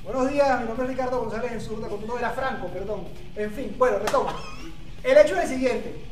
Buenos 0.03 0.29
días, 0.29 0.59
mi 0.59 0.67
nombre 0.67 0.85
es 0.85 0.91
Ricardo 0.91 1.21
González 1.21 1.51
en 1.51 1.61
Zurda, 1.61 1.87
con 1.87 2.05
no 2.05 2.17
era 2.17 2.31
franco, 2.31 2.67
perdón. 2.67 3.07
En 3.35 3.51
fin, 3.51 3.75
bueno, 3.77 3.99
retomo. 3.99 4.29
El 5.03 5.17
hecho 5.17 5.35
es 5.35 5.43
el 5.43 5.49
siguiente. 5.49 6.05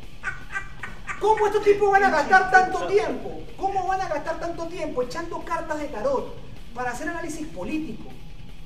¿Cómo 1.20 1.46
estos 1.46 1.62
tipos 1.62 1.90
van 1.92 2.04
a 2.04 2.10
gastar 2.10 2.50
tanto 2.50 2.86
tiempo? 2.86 3.42
¿Cómo 3.56 3.86
van 3.86 4.00
a 4.00 4.08
gastar 4.08 4.40
tanto 4.40 4.66
tiempo 4.66 5.02
echando 5.02 5.44
cartas 5.44 5.78
de 5.78 5.86
tarot 5.86 6.34
para 6.74 6.90
hacer 6.90 7.08
análisis 7.08 7.46
político? 7.48 8.10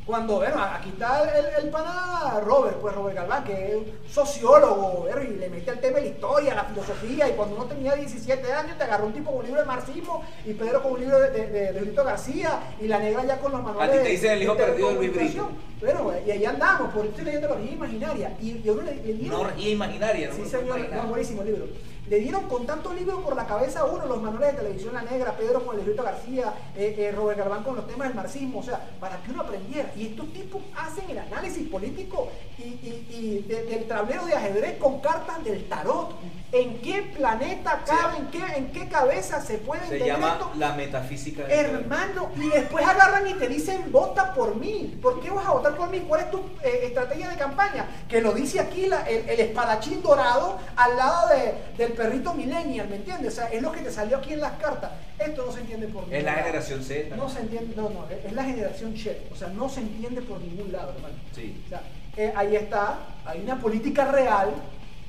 Cuando, 0.06 0.36
bueno, 0.36 0.62
aquí 0.62 0.90
está 0.90 1.24
el, 1.36 1.64
el 1.64 1.70
pana 1.70 2.38
Robert, 2.44 2.76
pues 2.80 2.94
Robert 2.94 3.16
Galván, 3.16 3.42
que 3.42 3.70
es 3.70 3.74
un 3.74 3.86
sociólogo, 4.08 5.00
bueno, 5.02 5.20
y 5.22 5.36
le 5.36 5.48
mete 5.50 5.70
al 5.72 5.80
tema 5.80 5.96
de 5.96 6.02
la 6.02 6.08
historia, 6.10 6.54
la 6.54 6.62
filosofía, 6.64 7.28
y 7.28 7.32
cuando 7.32 7.56
uno 7.56 7.64
tenía 7.64 7.94
17 7.96 8.52
años 8.52 8.78
te 8.78 8.84
agarró 8.84 9.06
un 9.06 9.12
tipo 9.12 9.30
con 9.32 9.40
un 9.40 9.46
libro 9.46 9.60
de 9.60 9.66
marxismo, 9.66 10.22
y 10.44 10.52
Pedro 10.54 10.80
con 10.82 10.92
un 10.92 11.00
libro 11.00 11.18
de, 11.20 11.30
de, 11.30 11.46
de- 11.48 11.72
de 11.72 11.80
Brito 11.80 12.04
García, 12.04 12.60
y 12.80 12.86
la 12.86 13.00
negra 13.00 13.24
ya 13.24 13.38
con 13.40 13.50
los 13.50 13.60
A 13.60 13.64
manuales 13.64 13.96
ti 13.98 14.04
te 14.04 14.10
dicen 14.10 14.30
el 14.32 14.42
hijo 14.44 14.54
de 14.54 14.62
perdido 14.64 14.88
de 14.90 14.94
Luis 14.94 15.12
Brito. 15.14 15.50
Bueno, 15.80 16.12
y 16.26 16.30
ahí 16.30 16.44
andamos, 16.44 16.94
por 16.94 17.04
estoy 17.04 17.24
leyendo 17.24 17.48
la 17.48 17.54
orgía 17.54 17.72
imaginaria. 17.72 18.36
Y, 18.40 18.50
y 18.64 18.68
a 18.68 18.72
uno 18.72 18.82
le, 18.82 18.94
le 18.94 19.12
dieron- 19.14 19.40
Una 19.40 19.48
orgía 19.48 19.70
imaginaria, 19.70 20.28
¿no? 20.28 20.34
Sí, 20.36 20.44
señor, 20.46 20.78
no, 20.88 21.02
buenísimo 21.08 21.42
libro. 21.42 21.66
Le 22.08 22.20
dieron 22.20 22.44
con 22.44 22.64
tantos 22.66 22.94
libros 22.94 23.20
por 23.22 23.34
la 23.34 23.46
cabeza 23.46 23.80
a 23.80 23.84
uno, 23.86 24.06
los 24.06 24.22
manuales 24.22 24.52
de 24.52 24.58
televisión 24.62 24.94
La 24.94 25.02
Negra, 25.02 25.36
Pedro 25.36 25.64
con 25.66 25.78
el 25.78 25.94
García, 25.94 26.54
eh, 26.76 26.94
eh, 26.98 27.12
Robert 27.12 27.38
Garbán 27.38 27.64
con 27.64 27.74
los 27.76 27.86
temas 27.88 28.08
del 28.08 28.16
marxismo, 28.16 28.60
o 28.60 28.62
sea, 28.62 28.80
para 29.00 29.16
que 29.22 29.30
uno 29.32 29.42
aprendiera. 29.42 29.92
Y 29.96 30.06
estos 30.08 30.32
tipos 30.32 30.62
hacen 30.76 31.10
el 31.10 31.18
análisis 31.18 31.68
político 31.68 32.28
y, 32.58 32.62
y- 32.62 33.06
y 33.10 33.44
de- 33.48 33.64
del 33.64 33.88
tablero 33.88 34.24
de 34.26 34.34
ajedrez 34.34 34.78
con 34.78 35.00
cartas 35.00 35.42
del 35.44 35.68
tarot. 35.68 36.10
¿En 36.52 36.78
qué 36.78 37.02
planeta 37.16 37.82
cabe, 37.84 38.18
en, 38.18 38.26
qué, 38.28 38.38
en 38.56 38.70
qué 38.70 38.88
cabeza 38.88 39.40
se 39.40 39.58
puede 39.58 39.80
Se 39.88 39.94
entender 39.96 40.14
llama 40.14 40.32
esto? 40.34 40.52
la 40.56 40.72
metafísica 40.74 41.42
del 41.42 41.50
poder. 41.50 41.66
Hermano, 41.82 42.30
y 42.36 42.48
después 42.48 42.86
agarran 42.86 43.26
y 43.26 43.34
te 43.34 43.48
dicen, 43.48 43.90
vota 43.90 44.32
por 44.32 44.54
mí. 44.54 44.96
¿Por 45.02 45.20
qué 45.20 45.28
vas 45.30 45.44
a 45.44 45.50
votar 45.52 45.76
por 45.76 45.90
mí? 45.90 46.04
¿Cuál 46.06 46.20
es 46.22 46.30
tu 46.30 46.38
eh, 46.62 46.82
estrategia 46.84 47.28
de 47.30 47.36
campaña? 47.36 47.86
Que 48.08 48.20
lo 48.20 48.32
dice 48.32 48.60
aquí 48.60 48.86
la- 48.86 49.02
el, 49.08 49.28
el 49.28 49.40
espadachín 49.40 50.00
dorado 50.02 50.58
al 50.76 50.96
lado 50.96 51.28
de- 51.30 51.54
del 51.76 51.92
perrito 51.94 52.32
millennial, 52.32 52.88
¿me 52.88 52.96
entiendes? 52.96 53.32
O 53.32 53.36
sea, 53.36 53.46
es 53.50 53.60
lo 53.60 53.72
que 53.72 53.80
te 53.80 53.90
salió 53.90 54.18
aquí 54.18 54.32
en 54.32 54.40
las 54.40 54.52
cartas. 54.52 54.92
Esto 55.18 55.44
no 55.46 55.52
se 55.52 55.60
entiende 55.60 55.88
por 55.88 56.04
Es 56.14 56.22
la 56.22 56.30
lado. 56.32 56.44
generación 56.44 56.82
Z. 56.84 57.16
No 57.16 57.28
se 57.28 57.40
entiende, 57.40 57.74
no, 57.74 57.90
no, 57.90 58.06
es 58.08 58.32
la 58.32 58.44
generación 58.44 58.94
Che. 58.94 59.26
O 59.32 59.36
sea, 59.36 59.48
no 59.48 59.68
se 59.68 59.80
entiende 59.80 60.22
por 60.22 60.40
ningún 60.40 60.70
lado, 60.70 60.92
hermano. 60.94 61.14
Sí. 61.34 61.60
O 61.66 61.68
sea, 61.68 61.82
eh, 62.16 62.32
ahí 62.36 62.54
está, 62.56 62.98
hay 63.24 63.40
una 63.42 63.58
política 63.58 64.04
real, 64.06 64.50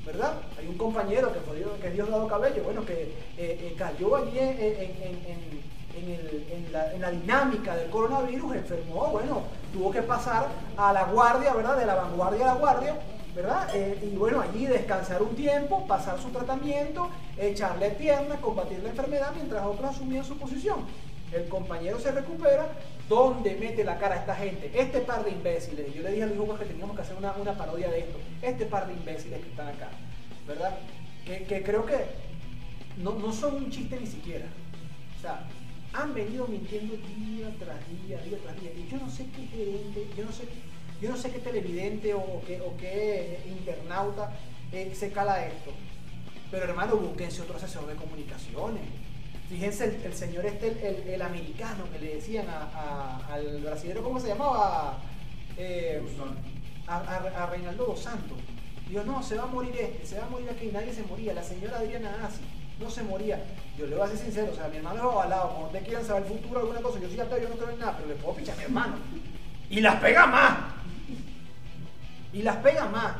¿verdad? 0.08 0.32
Hay 0.58 0.66
un 0.66 0.78
compañero 0.78 1.30
que, 1.32 1.40
fue 1.40 1.56
Dios- 1.56 1.70
que 1.80 1.88
es 1.88 1.92
Diosdado 1.92 2.26
Cabello, 2.26 2.62
bueno, 2.64 2.84
que 2.84 2.94
eh, 2.94 3.12
eh, 3.36 3.74
cayó 3.76 4.16
allí 4.16 4.38
en, 4.38 4.58
la, 6.72 7.10
dinámica 7.10 7.76
del 7.76 7.90
coronavirus, 7.90 8.56
enfermó, 8.56 9.08
bueno, 9.08 9.42
tuvo 9.72 9.90
que 9.90 10.02
pasar 10.02 10.48
a 10.76 10.92
la 10.92 11.04
guardia, 11.04 11.52
¿verdad? 11.52 11.76
De 11.76 11.84
la 11.84 11.94
vanguardia 11.94 12.44
a 12.50 12.54
la 12.54 12.60
guardia, 12.60 12.96
¿verdad? 13.34 13.68
Eh, 13.74 14.10
y 14.10 14.16
bueno, 14.16 14.40
allí 14.40 14.66
descansar 14.66 15.22
un 15.22 15.34
tiempo, 15.36 15.86
pasar 15.86 16.18
su 16.18 16.28
tratamiento, 16.30 17.10
echarle 17.36 17.90
pierna, 17.90 18.36
combatir 18.36 18.82
la 18.82 18.90
enfermedad 18.90 19.32
mientras 19.34 19.64
otros 19.66 19.90
asumían 19.90 20.24
su 20.24 20.38
posición. 20.38 20.86
El 21.32 21.46
compañero 21.48 21.98
se 22.00 22.10
recupera, 22.12 22.68
¿dónde 23.08 23.56
mete 23.56 23.84
la 23.84 23.98
cara 23.98 24.16
esta 24.16 24.34
gente? 24.34 24.70
Este 24.74 25.00
par 25.00 25.24
de 25.24 25.30
imbéciles. 25.30 25.94
Yo 25.94 26.02
le 26.02 26.10
dije 26.10 26.22
a 26.24 26.26
Luis 26.26 26.38
Hugo 26.38 26.58
que 26.58 26.64
teníamos 26.64 26.96
que 26.96 27.02
hacer 27.02 27.16
una, 27.16 27.32
una 27.32 27.56
parodia 27.56 27.90
de 27.90 28.00
esto. 28.00 28.18
Este 28.42 28.66
par 28.66 28.86
de 28.86 28.94
imbéciles 28.94 29.40
que 29.40 29.48
están 29.48 29.68
acá, 29.68 29.88
¿verdad? 30.46 30.78
Que, 31.24 31.44
que 31.44 31.62
creo 31.62 31.84
que 31.84 31.96
no, 32.98 33.12
no 33.14 33.32
son 33.32 33.56
un 33.56 33.70
chiste 33.70 33.98
ni 33.98 34.06
siquiera. 34.06 34.46
O 35.16 35.20
sea, 35.20 35.46
han 35.92 36.14
venido 36.14 36.46
mintiendo 36.46 36.94
día 36.96 37.50
tras 37.58 37.78
día, 38.06 38.18
día 38.18 38.38
tras 38.42 38.60
día. 38.60 38.70
Y 38.76 38.88
yo 38.90 38.98
no 38.98 39.10
sé 39.10 39.26
qué 39.34 39.46
gerente, 39.46 40.06
yo 40.16 40.24
no 40.24 40.32
sé, 40.32 40.44
yo 41.00 41.10
no 41.10 41.16
sé 41.16 41.30
qué 41.30 41.38
televidente 41.38 42.14
o, 42.14 42.42
qué, 42.46 42.60
o 42.60 42.76
qué 42.76 43.40
internauta 43.46 44.32
eh, 44.72 44.92
se 44.94 45.10
cala 45.10 45.46
esto. 45.46 45.72
Pero 46.50 46.64
hermano, 46.64 46.96
búsquense 46.96 47.42
otro 47.42 47.56
asesor 47.56 47.86
de 47.86 47.94
comunicaciones. 47.94 48.82
Fíjense 49.48 49.84
el, 49.84 50.02
el 50.04 50.14
señor 50.14 50.44
este, 50.46 50.68
el, 50.68 51.08
el- 51.08 51.22
americano 51.22 51.84
que 51.92 51.98
le 51.98 52.14
decían 52.16 52.46
a- 52.48 52.68
a- 52.74 53.32
al 53.34 53.60
brasileño, 53.62 54.02
¿cómo 54.02 54.20
se 54.20 54.28
llamaba? 54.28 54.98
Eh, 55.56 56.02
a, 56.86 56.96
a- 56.98 57.46
Reinaldo 57.46 57.86
dos 57.86 58.00
Santos. 58.00 58.36
Dijo, 58.88 59.02
no, 59.04 59.22
se 59.22 59.36
va 59.36 59.44
a 59.44 59.46
morir 59.46 59.74
este, 59.78 60.06
se 60.06 60.18
va 60.18 60.26
a 60.26 60.28
morir 60.28 60.48
aquí, 60.50 60.66
nadie 60.72 60.92
se 60.92 61.02
moría. 61.02 61.32
La 61.34 61.42
señora 61.42 61.78
Adriana 61.78 62.14
Asi 62.26 62.40
no 62.80 62.90
se 62.90 63.02
moría. 63.02 63.42
Yo 63.78 63.86
le 63.86 63.96
voy 63.96 64.04
a 64.06 64.08
ser 64.08 64.18
sincero, 64.18 64.50
o 64.52 64.54
sea, 64.54 64.68
mi 64.68 64.76
hermano 64.78 64.96
es 64.96 65.02
avalado. 65.02 65.48
Cuando 65.50 65.66
ustedes 65.66 65.84
quieran 65.86 66.04
saber 66.06 66.22
el 66.24 66.28
futuro, 66.28 66.60
alguna 66.60 66.80
cosa, 66.80 66.98
yo 67.00 67.08
soy 67.08 67.20
ateo, 67.20 67.38
yo 67.38 67.48
no 67.48 67.54
creo 67.56 67.70
en 67.70 67.78
nada, 67.78 67.96
pero 67.96 68.08
le 68.08 68.14
puedo 68.16 68.36
pichar 68.36 68.54
a 68.54 68.58
mi 68.58 68.64
hermano. 68.64 68.96
Y 69.70 69.80
las 69.80 69.96
pega 70.00 70.26
más. 70.26 70.58
Y 72.32 72.42
las 72.42 72.56
pega 72.56 72.86
más. 72.86 73.12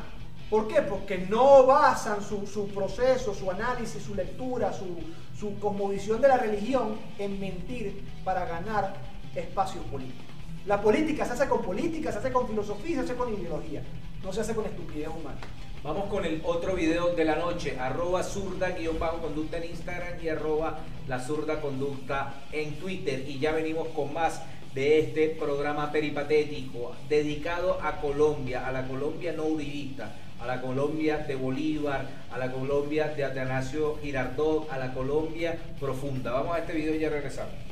¿Por 0.49 0.67
qué? 0.67 0.81
Porque 0.81 1.17
no 1.17 1.65
basan 1.65 2.23
su, 2.23 2.47
su 2.47 2.69
proceso, 2.69 3.35
su 3.35 3.51
análisis, 3.51 4.01
su 4.01 4.15
lectura, 4.15 4.73
su, 4.73 4.97
su 5.39 5.59
cosmovisión 5.59 6.21
de 6.21 6.27
la 6.27 6.37
religión 6.37 6.97
en 7.19 7.39
mentir 7.39 8.03
para 8.23 8.45
ganar 8.45 8.95
espacio 9.35 9.81
político. 9.83 10.23
La 10.65 10.81
política 10.81 11.25
se 11.25 11.33
hace 11.33 11.47
con 11.47 11.61
política, 11.61 12.11
se 12.11 12.17
hace 12.17 12.31
con 12.31 12.47
filosofía, 12.47 12.97
se 12.97 13.05
hace 13.05 13.15
con 13.15 13.33
ideología, 13.33 13.83
no 14.23 14.33
se 14.33 14.41
hace 14.41 14.55
con 14.55 14.65
estupidez 14.65 15.07
humana. 15.07 15.39
Vamos 15.83 16.09
con 16.09 16.25
el 16.25 16.41
otro 16.43 16.75
video 16.75 17.15
de 17.15 17.23
la 17.23 17.35
noche, 17.35 17.79
arroba 17.79 18.23
zurda 18.23 18.71
guion 18.71 18.97
conducta 18.97 19.57
en 19.57 19.69
Instagram 19.69 20.21
y 20.21 20.27
arroba 20.27 20.79
la 21.07 21.19
zurda 21.21 21.61
conducta 21.61 22.41
en 22.51 22.75
Twitter. 22.79 23.23
Y 23.27 23.39
ya 23.39 23.53
venimos 23.53 23.87
con 23.89 24.13
más 24.13 24.41
de 24.73 24.99
este 24.99 25.29
programa 25.29 25.91
peripatético 25.91 26.95
dedicado 27.07 27.79
a 27.81 28.01
Colombia, 28.01 28.67
a 28.67 28.71
la 28.71 28.87
Colombia 28.87 29.31
no 29.31 29.45
uribista, 29.45 30.15
a 30.41 30.45
la 30.45 30.61
Colombia 30.61 31.17
de 31.19 31.35
Bolívar, 31.35 32.07
a 32.31 32.37
la 32.37 32.51
Colombia 32.51 33.09
de 33.15 33.25
Atanasio 33.25 33.97
Girardot, 34.01 34.71
a 34.71 34.77
la 34.77 34.93
Colombia 34.93 35.57
profunda. 35.79 36.31
Vamos 36.31 36.55
a 36.55 36.59
este 36.59 36.73
video 36.73 36.95
y 36.95 36.99
ya 36.99 37.09
regresamos. 37.09 37.68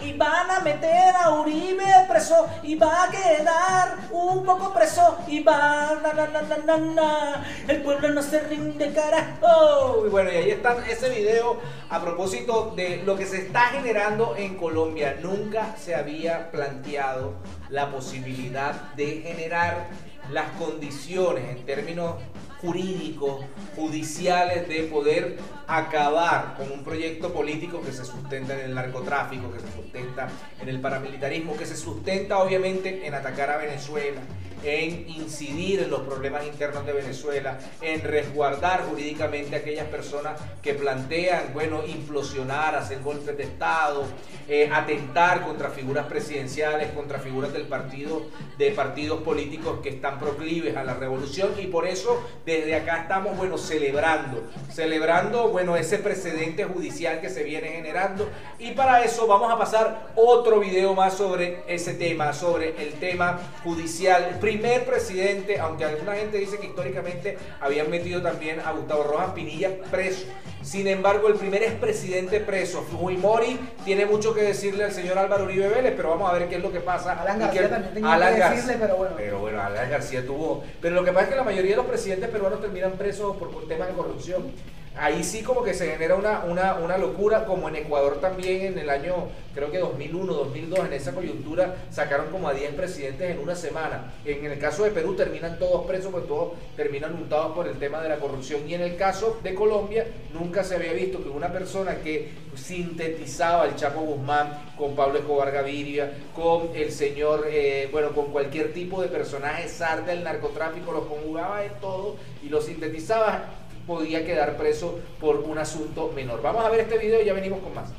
Y 0.00 0.12
van 0.12 0.50
a 0.50 0.60
meter 0.60 1.14
a 1.16 1.30
Uribe 1.40 1.84
preso 2.08 2.48
y 2.62 2.76
va 2.76 3.04
a 3.04 3.10
quedar 3.10 3.98
un 4.10 4.44
poco 4.44 4.72
preso 4.72 5.18
y 5.26 5.42
va, 5.42 5.98
na, 6.02 6.12
na, 6.12 6.26
na, 6.28 6.42
na, 6.42 6.56
na, 6.58 6.76
na. 6.78 7.44
el 7.66 7.82
pueblo 7.82 8.10
no 8.10 8.22
se 8.22 8.40
rinde 8.40 8.92
carajo. 8.92 10.06
Y 10.06 10.10
bueno, 10.10 10.30
y 10.32 10.36
ahí 10.36 10.50
está 10.50 10.76
ese 10.88 11.08
video 11.08 11.58
a 11.88 12.00
propósito 12.00 12.72
de 12.76 13.02
lo 13.04 13.16
que 13.16 13.26
se 13.26 13.38
está 13.38 13.60
generando 13.68 14.36
en 14.36 14.56
Colombia. 14.56 15.18
Nunca 15.20 15.74
se 15.76 15.94
había 15.94 16.50
planteado 16.50 17.34
la 17.68 17.90
posibilidad 17.90 18.72
de 18.94 19.22
generar 19.22 19.88
las 20.30 20.50
condiciones 20.52 21.48
en 21.48 21.64
términos 21.64 22.14
jurídicos, 22.60 23.44
judiciales, 23.76 24.68
de 24.68 24.82
poder 24.84 25.38
acabar 25.66 26.56
con 26.56 26.70
un 26.70 26.84
proyecto 26.84 27.32
político 27.32 27.80
que 27.80 27.92
se 27.92 28.04
sustenta 28.04 28.54
en 28.54 28.60
el 28.60 28.74
narcotráfico, 28.74 29.52
que 29.52 29.60
se 29.60 29.72
sustenta 29.72 30.28
en 30.60 30.68
el 30.68 30.80
paramilitarismo, 30.80 31.56
que 31.56 31.66
se 31.66 31.76
sustenta 31.76 32.38
obviamente 32.38 33.06
en 33.06 33.14
atacar 33.14 33.50
a 33.50 33.56
Venezuela, 33.56 34.20
en 34.62 35.08
incidir 35.08 35.80
en 35.80 35.90
los 35.90 36.00
problemas 36.00 36.46
internos 36.46 36.84
de 36.86 36.92
Venezuela, 36.92 37.58
en 37.80 38.02
resguardar 38.02 38.84
jurídicamente 38.84 39.56
a 39.56 39.58
aquellas 39.60 39.86
personas 39.86 40.40
que 40.62 40.74
plantean, 40.74 41.50
bueno, 41.52 41.82
implosionar, 41.86 42.74
hacer 42.74 43.00
golpes 43.00 43.36
de 43.36 43.44
Estado, 43.44 44.04
eh, 44.48 44.70
atentar 44.72 45.44
contra 45.44 45.70
figuras 45.70 46.06
presidenciales, 46.06 46.90
contra 46.92 47.18
figuras 47.18 47.52
del 47.52 47.66
partido, 47.66 48.26
de 48.58 48.70
partidos 48.72 49.22
políticos 49.22 49.80
que 49.82 49.90
están 49.90 50.18
proclives 50.18 50.76
a 50.76 50.84
la 50.84 50.94
revolución 50.94 51.52
y 51.58 51.66
por 51.66 51.86
eso 51.86 52.22
desde 52.44 52.74
acá 52.74 53.02
estamos, 53.02 53.36
bueno, 53.36 53.58
celebrando, 53.58 54.42
celebrando, 54.72 55.48
bueno, 55.48 55.76
ese 55.76 55.98
precedente 55.98 56.64
judicial 56.64 57.20
que 57.20 57.28
se 57.28 57.42
viene 57.42 57.68
generando 57.68 58.28
y 58.58 58.72
para 58.72 59.04
eso 59.04 59.26
vamos 59.26 59.52
a 59.52 59.58
pasar 59.58 60.10
otro 60.16 60.60
video 60.60 60.94
más 60.94 61.14
sobre 61.14 61.62
ese 61.66 61.94
tema, 61.94 62.32
sobre 62.32 62.82
el 62.82 62.94
tema 62.94 63.38
judicial. 63.62 64.38
Primer 64.50 64.84
presidente, 64.84 65.60
aunque 65.60 65.84
alguna 65.84 66.16
gente 66.16 66.36
dice 66.38 66.58
que 66.58 66.66
históricamente 66.66 67.38
habían 67.60 67.88
metido 67.88 68.20
también 68.20 68.58
a 68.58 68.72
Gustavo 68.72 69.04
Rojas 69.04 69.30
Pinilla 69.30 69.70
preso. 69.92 70.26
Sin 70.60 70.88
embargo, 70.88 71.28
el 71.28 71.34
primer 71.34 71.62
expresidente 71.62 72.40
preso, 72.40 72.82
Fujimori, 72.82 73.60
tiene 73.84 74.06
mucho 74.06 74.34
que 74.34 74.42
decirle 74.42 74.82
al 74.82 74.90
señor 74.92 75.18
Álvaro 75.18 75.44
Uribe 75.44 75.68
Vélez, 75.68 75.94
pero 75.96 76.10
vamos 76.10 76.28
a 76.28 76.34
ver 76.34 76.48
qué 76.48 76.56
es 76.56 76.62
lo 76.62 76.72
que 76.72 76.80
pasa. 76.80 77.12
Alan 77.12 77.38
García 77.38 77.62
que- 77.62 77.68
también 77.68 77.94
tenía 77.94 78.12
Alan 78.12 78.34
que 78.34 78.40
decirle, 78.56 78.76
pero 78.80 78.96
bueno. 78.96 79.14
Pero 79.16 79.38
bueno, 79.38 79.62
Alan 79.62 79.88
García 79.88 80.26
tuvo. 80.26 80.64
Pero 80.82 80.96
lo 80.96 81.04
que 81.04 81.12
pasa 81.12 81.24
es 81.26 81.30
que 81.30 81.36
la 81.36 81.44
mayoría 81.44 81.70
de 81.70 81.76
los 81.76 81.86
presidentes 81.86 82.28
peruanos 82.28 82.60
terminan 82.60 82.92
presos 82.92 83.36
por, 83.36 83.50
por 83.52 83.68
temas 83.68 83.86
de 83.86 83.94
corrupción. 83.94 84.50
Ahí 84.96 85.22
sí 85.22 85.42
como 85.42 85.62
que 85.62 85.72
se 85.72 85.88
genera 85.88 86.16
una, 86.16 86.44
una, 86.44 86.74
una 86.74 86.98
locura, 86.98 87.44
como 87.46 87.68
en 87.68 87.76
Ecuador 87.76 88.20
también 88.20 88.72
en 88.72 88.78
el 88.78 88.90
año, 88.90 89.28
creo 89.54 89.70
que 89.70 89.78
2001, 89.78 90.32
2002, 90.32 90.78
en 90.80 90.92
esa 90.92 91.12
coyuntura 91.12 91.76
sacaron 91.90 92.30
como 92.30 92.48
a 92.48 92.54
10 92.54 92.74
presidentes 92.74 93.30
en 93.30 93.38
una 93.38 93.54
semana. 93.54 94.12
En 94.24 94.44
el 94.44 94.58
caso 94.58 94.82
de 94.82 94.90
Perú 94.90 95.14
terminan 95.14 95.58
todos 95.58 95.86
presos, 95.86 96.10
pues 96.10 96.26
todos 96.26 96.54
terminan 96.76 97.14
untados 97.14 97.52
por 97.54 97.68
el 97.68 97.78
tema 97.78 98.02
de 98.02 98.08
la 98.08 98.16
corrupción. 98.16 98.68
Y 98.68 98.74
en 98.74 98.82
el 98.82 98.96
caso 98.96 99.38
de 99.42 99.54
Colombia, 99.54 100.06
nunca 100.32 100.64
se 100.64 100.74
había 100.74 100.92
visto 100.92 101.22
que 101.22 101.28
una 101.28 101.52
persona 101.52 101.96
que 102.02 102.30
sintetizaba 102.56 103.62
al 103.62 103.76
Chapo 103.76 104.00
Guzmán 104.00 104.72
con 104.76 104.96
Pablo 104.96 105.18
Escobar 105.18 105.52
Gaviria, 105.52 106.12
con 106.34 106.70
el 106.74 106.90
señor, 106.90 107.46
eh, 107.48 107.88
bueno, 107.92 108.10
con 108.10 108.32
cualquier 108.32 108.72
tipo 108.72 109.00
de 109.00 109.08
personaje 109.08 109.68
zar 109.68 110.04
del 110.04 110.24
narcotráfico, 110.24 110.92
lo 110.92 111.08
conjugaba 111.08 111.64
en 111.64 111.72
todo 111.80 112.16
y 112.42 112.48
lo 112.48 112.60
sintetizaba, 112.60 113.44
podía 113.86 114.24
quedar 114.24 114.56
preso 114.56 115.00
por 115.20 115.36
un 115.36 115.58
asunto 115.58 116.12
menor. 116.14 116.42
Vamos 116.42 116.64
a 116.64 116.70
ver 116.70 116.80
este 116.80 116.98
video 116.98 117.22
y 117.22 117.26
ya 117.26 117.34
venimos 117.34 117.60
con 117.60 117.74
más. 117.74 117.92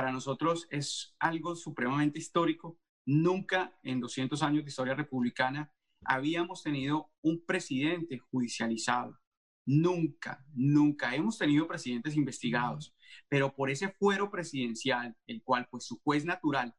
para 0.00 0.12
nosotros 0.12 0.66
es 0.70 1.14
algo 1.18 1.54
supremamente 1.54 2.18
histórico. 2.18 2.78
Nunca 3.04 3.78
en 3.82 4.00
200 4.00 4.42
años 4.42 4.64
de 4.64 4.70
historia 4.70 4.94
republicana 4.94 5.70
habíamos 6.06 6.62
tenido 6.62 7.12
un 7.20 7.44
presidente 7.44 8.18
judicializado. 8.18 9.18
Nunca, 9.66 10.42
nunca. 10.54 11.14
Hemos 11.14 11.36
tenido 11.36 11.68
presidentes 11.68 12.16
investigados, 12.16 12.94
pero 13.28 13.54
por 13.54 13.68
ese 13.68 13.90
fuero 13.90 14.30
presidencial, 14.30 15.14
el 15.26 15.42
cual 15.42 15.68
pues 15.70 15.84
su 15.84 16.00
juez 16.00 16.24
natural 16.24 16.74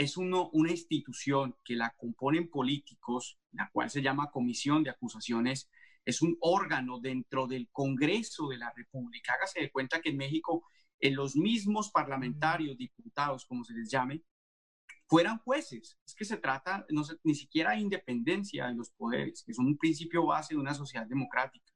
es 0.00 0.16
uno, 0.16 0.48
una 0.54 0.70
institución 0.70 1.56
que 1.62 1.76
la 1.76 1.94
componen 1.98 2.48
políticos, 2.48 3.38
la 3.52 3.70
cual 3.70 3.90
se 3.90 4.00
llama 4.00 4.30
Comisión 4.30 4.82
de 4.82 4.88
Acusaciones, 4.90 5.68
es 6.06 6.22
un 6.22 6.38
órgano 6.40 7.00
dentro 7.00 7.46
del 7.46 7.68
Congreso 7.70 8.48
de 8.48 8.56
la 8.56 8.72
República. 8.74 9.34
Hágase 9.34 9.60
de 9.60 9.70
cuenta 9.70 10.00
que 10.00 10.08
en 10.10 10.16
México 10.16 10.64
en 11.00 11.16
los 11.16 11.36
mismos 11.36 11.90
parlamentarios, 11.90 12.78
diputados, 12.78 13.44
como 13.44 13.62
se 13.64 13.74
les 13.74 13.90
llame, 13.90 14.22
fueran 15.06 15.38
jueces. 15.38 15.98
Es 16.06 16.14
que 16.14 16.24
se 16.24 16.38
trata 16.38 16.86
no 16.88 17.04
se- 17.04 17.16
ni 17.22 17.34
siquiera 17.34 17.72
de 17.72 17.80
independencia 17.80 18.68
de 18.68 18.74
los 18.74 18.90
poderes, 18.90 19.42
que 19.44 19.52
es 19.52 19.58
un 19.58 19.76
principio 19.76 20.24
base 20.24 20.54
de 20.54 20.60
una 20.60 20.72
sociedad 20.74 21.06
democrática. 21.06 21.72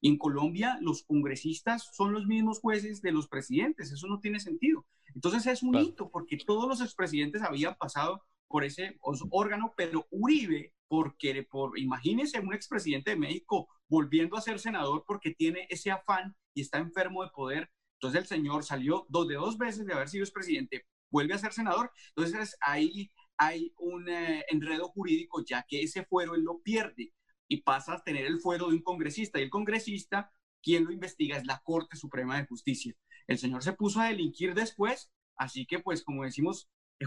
Y 0.00 0.08
en 0.08 0.18
Colombia 0.18 0.78
los 0.80 1.04
congresistas 1.04 1.90
son 1.92 2.12
los 2.12 2.26
mismos 2.26 2.58
jueces 2.60 3.02
de 3.02 3.12
los 3.12 3.28
presidentes, 3.28 3.92
eso 3.92 4.08
no 4.08 4.18
tiene 4.18 4.40
sentido. 4.40 4.84
Entonces 5.14 5.46
es 5.46 5.62
un 5.62 5.74
hito 5.76 6.10
porque 6.10 6.36
todos 6.36 6.68
los 6.68 6.80
expresidentes 6.80 7.42
habían 7.42 7.76
pasado 7.76 8.22
por 8.46 8.64
ese 8.64 8.98
órgano, 9.30 9.74
pero 9.76 10.06
Uribe, 10.10 10.72
porque 10.88 11.42
por, 11.42 11.78
imagínense 11.78 12.40
un 12.40 12.54
expresidente 12.54 13.10
de 13.10 13.16
México 13.16 13.68
volviendo 13.88 14.36
a 14.36 14.40
ser 14.40 14.58
senador 14.58 15.04
porque 15.06 15.34
tiene 15.34 15.66
ese 15.70 15.90
afán 15.90 16.34
y 16.54 16.62
está 16.62 16.78
enfermo 16.78 17.22
de 17.22 17.30
poder. 17.30 17.70
Entonces 17.94 18.22
el 18.22 18.26
señor 18.26 18.64
salió 18.64 19.06
dos 19.08 19.28
de 19.28 19.34
dos 19.34 19.58
veces 19.58 19.84
de 19.86 19.92
haber 19.92 20.08
sido 20.08 20.24
expresidente, 20.24 20.86
vuelve 21.10 21.34
a 21.34 21.38
ser 21.38 21.52
senador. 21.52 21.90
Entonces 22.16 22.56
ahí 22.60 23.10
hay 23.36 23.72
un 23.78 24.08
eh, 24.08 24.44
enredo 24.48 24.88
jurídico, 24.88 25.44
ya 25.44 25.64
que 25.68 25.82
ese 25.82 26.04
fuero 26.04 26.34
él 26.34 26.42
lo 26.42 26.60
pierde 26.60 27.12
y 27.48 27.62
pasa 27.62 27.94
a 27.94 28.02
tener 28.02 28.26
el 28.26 28.40
fuero 28.40 28.68
de 28.68 28.76
un 28.76 28.82
congresista. 28.82 29.38
Y 29.38 29.44
el 29.44 29.50
congresista, 29.50 30.30
quien 30.62 30.84
lo 30.84 30.92
investiga 30.92 31.36
es 31.36 31.46
la 31.46 31.60
Corte 31.64 31.96
Suprema 31.96 32.38
de 32.38 32.46
Justicia. 32.46 32.94
El 33.28 33.38
señor 33.38 33.62
se 33.62 33.74
puso 33.74 34.00
a 34.00 34.06
delinquir 34.06 34.54
después, 34.54 35.10
así 35.36 35.66
que 35.66 35.80
pues 35.80 36.02
como 36.02 36.24
decimos 36.24 36.70
eh, 36.98 37.04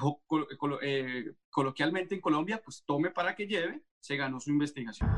eh, 0.83 1.33
coloquialmente 1.49 2.13
en 2.13 2.21
Colombia, 2.21 2.61
pues 2.63 2.83
tome 2.85 3.09
para 3.09 3.35
que 3.35 3.47
lleve, 3.47 3.81
se 3.99 4.17
ganó 4.17 4.39
su 4.39 4.51
investigación. 4.51 5.09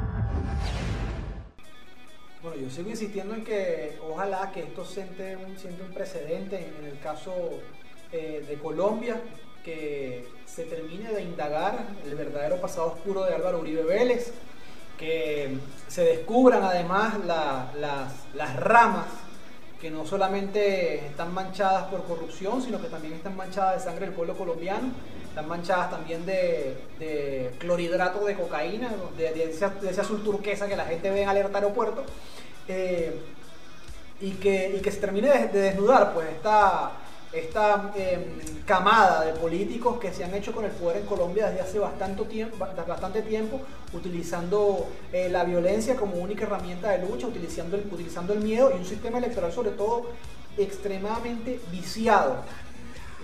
Bueno, 2.41 2.57
yo 2.61 2.69
sigo 2.69 2.89
insistiendo 2.89 3.35
en 3.35 3.43
que 3.43 3.99
ojalá 4.01 4.51
que 4.53 4.61
esto 4.61 4.85
siente 4.85 5.35
un, 5.35 5.57
siente 5.57 5.83
un 5.83 5.93
precedente 5.93 6.73
en 6.79 6.85
el 6.85 6.99
caso 6.99 7.33
eh, 8.13 8.45
de 8.47 8.55
Colombia, 8.55 9.21
que 9.65 10.25
se 10.45 10.63
termine 10.63 11.11
de 11.11 11.21
indagar 11.23 11.85
el 12.05 12.15
verdadero 12.15 12.61
pasado 12.61 12.93
oscuro 12.93 13.25
de 13.25 13.33
Álvaro 13.35 13.59
Uribe 13.59 13.83
Vélez, 13.83 14.33
que 14.97 15.57
se 15.89 16.03
descubran 16.05 16.63
además 16.63 17.23
la- 17.25 17.73
las, 17.77 18.33
las 18.35 18.55
ramas 18.57 19.07
que 19.83 19.91
no 19.91 20.05
solamente 20.05 21.07
están 21.07 21.33
manchadas 21.33 21.87
por 21.87 22.05
corrupción, 22.05 22.61
sino 22.61 22.81
que 22.81 22.87
también 22.87 23.15
están 23.15 23.35
manchadas 23.35 23.75
de 23.75 23.89
sangre 23.89 24.05
del 24.05 24.15
pueblo 24.15 24.37
colombiano, 24.37 24.93
están 25.27 25.45
manchadas 25.45 25.91
también 25.91 26.25
de, 26.25 26.77
de 26.99 27.51
clorhidrato 27.59 28.23
de 28.23 28.33
cocaína, 28.33 28.89
de, 29.17 29.33
de 29.33 29.43
ese, 29.51 29.65
azul 29.99 30.23
turquesa 30.23 30.69
que 30.69 30.77
la 30.77 30.85
gente 30.85 31.11
ve 31.11 31.23
en 31.23 31.27
alerta 31.27 31.57
aeropuerto, 31.57 32.05
eh, 32.69 33.13
y, 34.21 34.31
que, 34.35 34.73
y 34.77 34.79
que 34.79 34.89
se 34.89 35.01
termine 35.01 35.27
de, 35.27 35.47
de 35.49 35.59
desnudar 35.59 36.13
pues 36.13 36.29
esta, 36.29 36.93
esta 37.33 37.91
em, 37.95 38.39
camada 38.65 39.25
de 39.25 39.33
políticos 39.33 39.99
que 39.99 40.13
se 40.13 40.23
han 40.23 40.33
hecho 40.33 40.53
con 40.53 40.65
el 40.65 40.71
poder 40.71 40.97
en 40.97 41.05
Colombia 41.05 41.47
desde 41.47 41.61
hace 41.61 41.79
bastante 41.79 43.21
tiempo, 43.23 43.59
utilizando 43.93 44.87
eh, 45.11 45.29
la 45.29 45.43
violencia 45.43 45.95
como 45.95 46.15
única 46.15 46.45
herramienta 46.45 46.91
de 46.91 47.07
lucha, 47.07 47.27
utilizando 47.27 47.75
el, 47.75 47.83
utilizando 47.91 48.33
el 48.33 48.39
miedo 48.39 48.71
y 48.73 48.79
un 48.79 48.85
sistema 48.85 49.17
electoral 49.17 49.51
sobre 49.51 49.71
todo 49.71 50.07
extremadamente 50.57 51.59
viciado. 51.71 52.37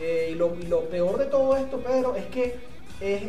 Eh, 0.01 0.30
y, 0.32 0.36
lo, 0.36 0.55
y 0.60 0.64
lo 0.64 0.82
peor 0.89 1.18
de 1.18 1.26
todo 1.26 1.55
esto, 1.55 1.80
Pedro, 1.80 2.16
es 2.16 2.26
que 2.28 2.55
es 3.01 3.24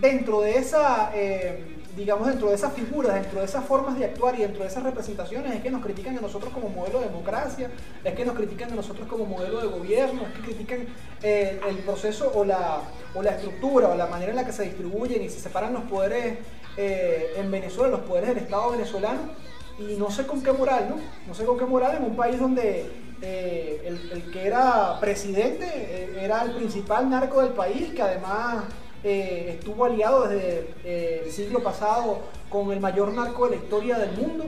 dentro 0.00 0.40
de 0.40 0.58
esa, 0.58 1.12
eh, 1.14 1.62
digamos, 1.96 2.26
dentro 2.26 2.48
de 2.48 2.54
esas 2.54 2.72
figuras, 2.72 3.14
dentro 3.14 3.40
de 3.40 3.46
esas 3.46 3.64
formas 3.64 3.98
de 3.98 4.04
actuar 4.04 4.34
y 4.34 4.42
dentro 4.42 4.62
de 4.62 4.68
esas 4.68 4.82
representaciones, 4.82 5.54
es 5.54 5.62
que 5.62 5.70
nos 5.70 5.82
critican 5.82 6.16
a 6.18 6.20
nosotros 6.20 6.52
como 6.52 6.68
modelo 6.68 7.00
de 7.00 7.06
democracia, 7.06 7.70
es 8.02 8.14
que 8.14 8.24
nos 8.24 8.34
critican 8.34 8.72
a 8.72 8.74
nosotros 8.74 9.06
como 9.08 9.26
modelo 9.26 9.60
de 9.60 9.68
gobierno, 9.68 10.22
es 10.22 10.32
que 10.34 10.40
critican 10.40 10.86
eh, 11.22 11.60
el 11.68 11.76
proceso 11.78 12.32
o 12.34 12.44
la, 12.44 12.80
o 13.14 13.22
la 13.22 13.30
estructura 13.32 13.88
o 13.88 13.94
la 13.96 14.06
manera 14.06 14.30
en 14.30 14.36
la 14.36 14.44
que 14.44 14.52
se 14.52 14.64
distribuyen 14.64 15.22
y 15.22 15.28
se 15.28 15.40
separan 15.40 15.72
los 15.72 15.84
poderes 15.84 16.38
eh, 16.76 17.34
en 17.36 17.50
Venezuela, 17.50 17.90
los 17.90 18.06
poderes 18.06 18.30
del 18.30 18.38
Estado 18.38 18.72
venezolano. 18.72 19.20
Y 19.78 19.96
no 19.96 20.10
sé 20.10 20.26
con 20.26 20.42
qué 20.42 20.52
moral, 20.52 20.86
¿no? 20.88 20.96
No 21.26 21.34
sé 21.34 21.44
con 21.44 21.58
qué 21.58 21.64
moral 21.64 21.96
en 21.96 22.04
un 22.04 22.14
país 22.16 22.38
donde 22.38 22.90
eh, 23.22 23.82
el, 24.12 24.30
que 24.30 24.46
era 24.46 24.98
presidente 25.00 26.14
era 26.20 26.42
el 26.42 26.52
principal 26.52 27.10
narco 27.10 27.40
del 27.40 27.52
país, 27.52 27.92
que 27.92 28.02
además 28.02 28.64
eh, 29.04 29.56
estuvo 29.58 29.84
aliado 29.84 30.26
desde 30.28 30.66
eh, 30.84 31.22
el 31.26 31.30
siglo 31.30 31.62
pasado 31.62 32.20
con 32.48 32.72
el 32.72 32.80
mayor 32.80 33.12
narco 33.12 33.44
de 33.48 33.56
la 33.56 33.62
historia 33.62 33.98
del 33.98 34.12
mundo 34.12 34.46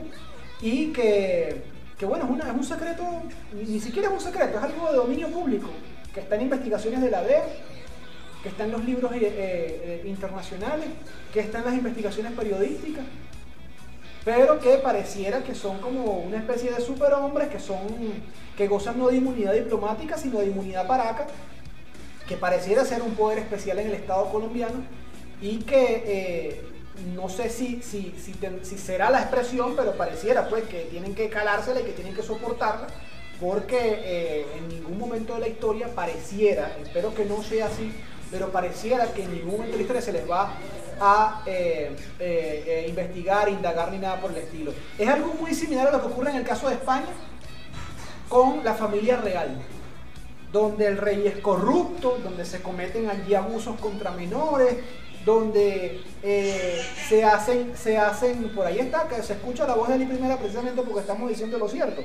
y 0.61 0.91
que, 0.91 1.61
bueno, 2.01 2.25
es, 2.25 2.31
una- 2.31 2.49
es 2.49 2.55
un 2.57 2.63
secreto, 2.63 3.03
ni, 3.53 3.79
siquiera 3.79 4.07
es 4.09 4.13
un 4.15 4.19
secreto, 4.19 4.57
es 4.57 4.63
algo 4.63 4.89
de 4.91 4.97
dominio 4.97 5.29
público, 5.29 5.69
que 6.13 6.21
está 6.21 6.35
en 6.35 6.41
investigaciones 6.43 7.01
de 7.01 7.11
la 7.11 7.21
DEA, 7.23 7.43
que 8.41 8.49
está 8.49 8.65
en 8.65 8.71
los 8.71 8.83
libros 8.83 9.11
eh, 9.15 10.01
internacionales, 10.05 10.87
que 11.33 11.39
está 11.41 11.59
en 11.59 11.65
las 11.65 11.73
investigaciones 11.75 12.33
periodísticas 12.33 13.05
pero 14.25 14.59
que 14.59 14.77
pareciera 14.79 15.41
que 15.41 15.55
son 15.55 15.79
como 15.79 16.19
una 16.19 16.37
especie 16.39 16.69
de 16.71 16.81
superhombres 16.81 17.47
que 17.47 17.59
son 17.61 17.77
que 18.57 18.67
gozan 18.67 18.97
no 18.99 19.07
de 19.07 19.15
inmunidad 19.17 19.53
diplomática 19.53 20.17
sino 20.17 20.39
de 20.39 20.47
inmunidad 20.47 20.85
paraca 20.85 21.27
que 22.27 22.37
pareciera 22.37 22.85
ser 22.85 23.01
un 23.01 23.15
poder 23.15 23.39
especial 23.39 23.79
en 23.79 23.87
el 23.87 23.93
Estado 23.93 24.29
colombiano 24.29 24.83
y 25.41 25.59
que 25.59 26.03
eh, 26.05 26.61
no 27.15 27.29
sé 27.29 27.49
si, 27.49 27.81
si, 27.81 28.13
será 28.77 29.09
la 29.09 29.21
expresión 29.21 29.75
pero 29.75 29.95
pareciera 29.95 30.49
pues 30.49 30.63
que 30.63 30.81
tienen 30.85 31.15
que 31.15 31.29
calársela 31.29 31.79
y 31.79 31.83
que 31.83 31.91
tienen 31.93 32.15
que 32.15 32.23
soportarla 32.23 32.87
porque 33.39 33.77
eh, 33.79 34.45
en 34.57 34.67
ningún 34.67 34.97
momento 34.97 35.35
de 35.35 35.41
la 35.41 35.47
historia 35.47 35.93
pareciera, 35.93 36.75
espero 36.81 37.13
que 37.13 37.23
no 37.23 37.43
sea 37.43 37.67
así, 37.67 37.93
pero 38.31 38.51
pareciera 38.51 39.13
que 39.13 39.23
en 39.23 39.35
ningún 39.35 39.51
momento 39.51 39.73
de 39.73 39.77
la 39.77 39.81
historia 39.83 40.01
se 40.01 40.11
les 40.11 40.29
va 40.29 40.53
a 40.99 41.43
eh, 41.45 42.85
investigar, 42.89 43.47
indagar 43.47 43.91
ni 43.91 43.99
nada 43.99 44.19
por 44.19 44.31
el 44.31 44.37
estilo. 44.37 44.73
Es 44.97 45.07
algo 45.07 45.35
muy 45.35 45.53
similar 45.53 45.89
a 45.89 45.91
lo 45.91 46.01
que 46.01 46.07
ocurre 46.07 46.31
en 46.31 46.37
el 46.37 46.43
caso 46.43 46.67
de 46.67 46.73
España 46.75 47.05
con 48.27 48.63
la 48.63 48.73
familia 48.73 49.17
real, 49.17 49.61
donde 50.57 50.87
el 50.87 50.97
rey 50.97 51.27
es 51.27 51.37
corrupto, 51.39 52.17
donde 52.23 52.45
se 52.45 52.61
cometen 52.61 53.09
allí 53.09 53.35
abusos 53.35 53.79
contra 53.79 54.11
menores, 54.11 54.77
donde 55.25 56.01
eh, 56.23 56.81
se 57.09 57.23
hacen, 57.23 57.75
se 57.75 57.97
hacen, 57.97 58.53
por 58.55 58.65
ahí 58.65 58.79
está, 58.79 59.07
que 59.07 59.21
se 59.21 59.33
escucha 59.33 59.67
la 59.67 59.75
voz 59.75 59.89
de 59.89 59.95
Eli 59.95 60.05
Primera 60.05 60.37
precisamente 60.37 60.81
porque 60.81 61.01
estamos 61.01 61.29
diciendo 61.29 61.57
lo 61.57 61.67
cierto. 61.67 62.01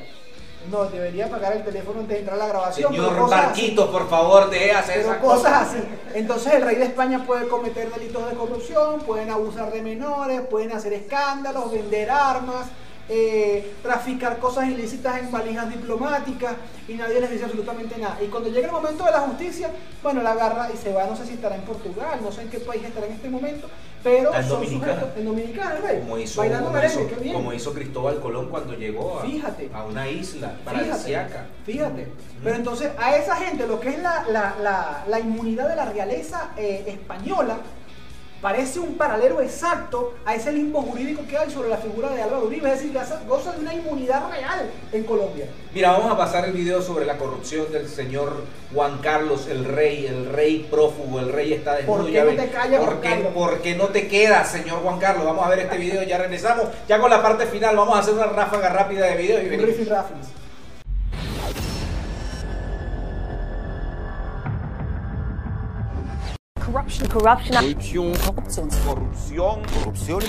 No, 0.71 0.85
debería 0.85 1.27
apagar 1.27 1.57
el 1.57 1.65
teléfono 1.65 2.01
antes 2.01 2.15
de 2.15 2.21
entrar 2.21 2.37
a 2.37 2.45
la 2.45 2.49
grabación. 2.49 2.93
Señor. 2.93 3.29
Marquitos, 3.29 3.91
por 3.91 4.09
favor, 4.09 4.49
deje 4.49 4.67
de 4.67 4.73
hacer 4.73 5.01
esas 5.01 5.17
cosas 5.19 5.39
cosas. 5.39 5.69
así. 5.69 5.79
Entonces 6.15 6.55
el 6.55 6.63
rey 6.63 6.77
de 6.77 6.85
España 6.85 7.25
puede 7.27 7.49
cometer 7.49 7.93
delitos 7.93 8.29
de 8.29 8.37
corrupción, 8.37 9.01
pueden 9.01 9.31
abusar 9.31 9.73
de 9.73 9.83
menores, 9.83 10.41
pueden 10.43 10.73
hacer 10.73 10.93
escándalos, 10.93 11.73
vender 11.73 12.11
armas, 12.11 12.67
eh, 13.15 13.75
traficar 13.83 14.39
cosas 14.39 14.69
ilícitas 14.69 15.19
en 15.19 15.31
valijas 15.31 15.69
diplomáticas 15.69 16.55
y 16.89 16.95
nadie 16.95 17.21
les 17.21 17.31
dice 17.31 17.45
absolutamente 17.45 17.99
nada. 17.99 18.17
Y 18.23 18.27
cuando 18.29 18.49
llega 18.49 18.67
el 18.67 18.73
momento 18.73 19.05
de 19.05 19.11
la 19.11 19.21
justicia, 19.21 19.69
bueno, 20.03 20.23
la 20.23 20.33
agarra 20.33 20.71
y 20.73 20.77
se 20.79 20.93
va, 20.95 21.05
no 21.05 21.15
sé 21.15 21.27
si 21.27 21.35
estará 21.35 21.57
en 21.57 21.63
Portugal, 21.63 22.19
no 22.23 22.33
sé 22.33 22.43
en 22.43 22.49
qué 22.51 22.59
país 22.61 22.83
estará 22.85 23.07
en 23.07 23.13
este 23.13 23.29
momento, 23.29 23.69
pero 24.03 24.35
en 24.35 24.43
son 24.43 24.61
Dominicana. 24.63 24.95
sujetos- 24.95 25.19
en 25.19 25.25
Dominicana, 25.27 25.75
Como 26.01 26.19
hizo, 26.19 26.41
bailando 26.41 26.65
como 26.69 26.77
merengue, 26.79 27.03
hizo- 27.05 27.15
qué 27.15 27.21
bien. 27.23 27.35
como 27.35 27.53
hizo 27.53 27.73
Cristóbal 27.75 28.21
Colón 28.21 28.49
cuando 28.49 28.75
llegó 28.75 29.19
a, 29.21 29.23
Fíjate. 29.25 29.69
a 29.75 29.85
una 29.85 30.09
isla 30.09 30.49
Fíjate, 30.49 30.65
paradisíaca. 30.65 31.47
fíjate. 31.67 32.09
Pero 32.43 32.57
entonces 32.57 32.91
a 32.99 33.15
esa 33.17 33.37
gente 33.37 33.67
lo 33.67 33.79
que 33.79 33.91
es 33.91 33.99
la, 34.03 34.25
la- 34.31 34.57
la- 34.63 35.05
la 35.07 35.21
inmunidad 35.21 35.69
de 35.69 35.77
la 35.77 35.85
realeza 35.85 36.51
eh, 36.57 36.85
española 36.87 37.59
parece 38.43 38.81
un 38.81 38.97
paralelo 38.97 39.41
exacto 39.41 40.15
a 40.27 40.35
ese 40.35 40.53
limbo 40.53 40.83
jurídico 40.83 41.23
que 41.29 41.39
hay 41.39 41.49
sobre 41.51 41.69
la 41.69 41.77
figura 41.79 42.11
de 42.11 42.21
Álvaro 42.23 42.45
Uribe, 42.47 42.69
es 42.73 42.81
decir, 42.83 42.93
goza- 43.29 43.53
de 43.53 43.61
una 43.61 43.73
inmunidad 43.73 44.29
real 44.31 44.69
en 44.93 45.05
Colombia. 45.05 45.47
Mira, 45.73 45.93
vamos 45.93 46.11
a 46.13 46.17
pasar 46.17 46.45
el 46.47 46.53
video 46.53 46.83
sobre 46.83 47.07
la 47.07 47.17
corrupción 47.17 47.71
del 47.73 47.89
señor 47.89 48.43
Juan 48.75 48.99
Carlos, 48.99 49.47
el 49.47 49.65
rey, 49.65 50.07
el 50.07 50.27
rey 50.27 50.67
prófugo, 50.71 51.21
el 51.21 51.33
rey 51.33 51.53
está 51.53 51.77
desnudo. 51.77 51.99
¿Por 51.99 52.07
qué 52.07 52.13
ya 52.13 52.21
no 52.25 52.27
ven. 52.27 52.37
te 52.37 52.49
callas, 52.51 52.81
¿Por 53.33 53.61
qué, 53.63 53.75
no 53.77 53.85
te 53.89 54.09
quedas, 54.09 54.51
señor 54.51 54.81
Juan 54.83 54.99
Carlos? 54.99 55.25
Vamos 55.25 55.47
a 55.47 55.49
ver 55.49 55.61
este 55.61 55.79
video, 55.79 56.03
ya 56.03 56.19
regresamos. 56.19 56.67
Ya 56.89 56.99
con 56.99 57.11
la 57.11 57.23
parte 57.23 57.47
final 57.47 57.77
vamos 57.77 57.95
a 57.97 58.01
hacer 58.01 58.15
una 58.15 58.27
ráfaga 58.27 58.69
rápida 58.71 59.07
de 59.07 59.17
videos 59.17 59.43
y 59.45 59.49
venimos. 59.49 59.77
Corruption, 67.13 67.75
corruption, 67.75 68.13
Corrupción. 68.25 68.69
Corrupción. 68.87 69.63
Corrupción. 69.75 70.21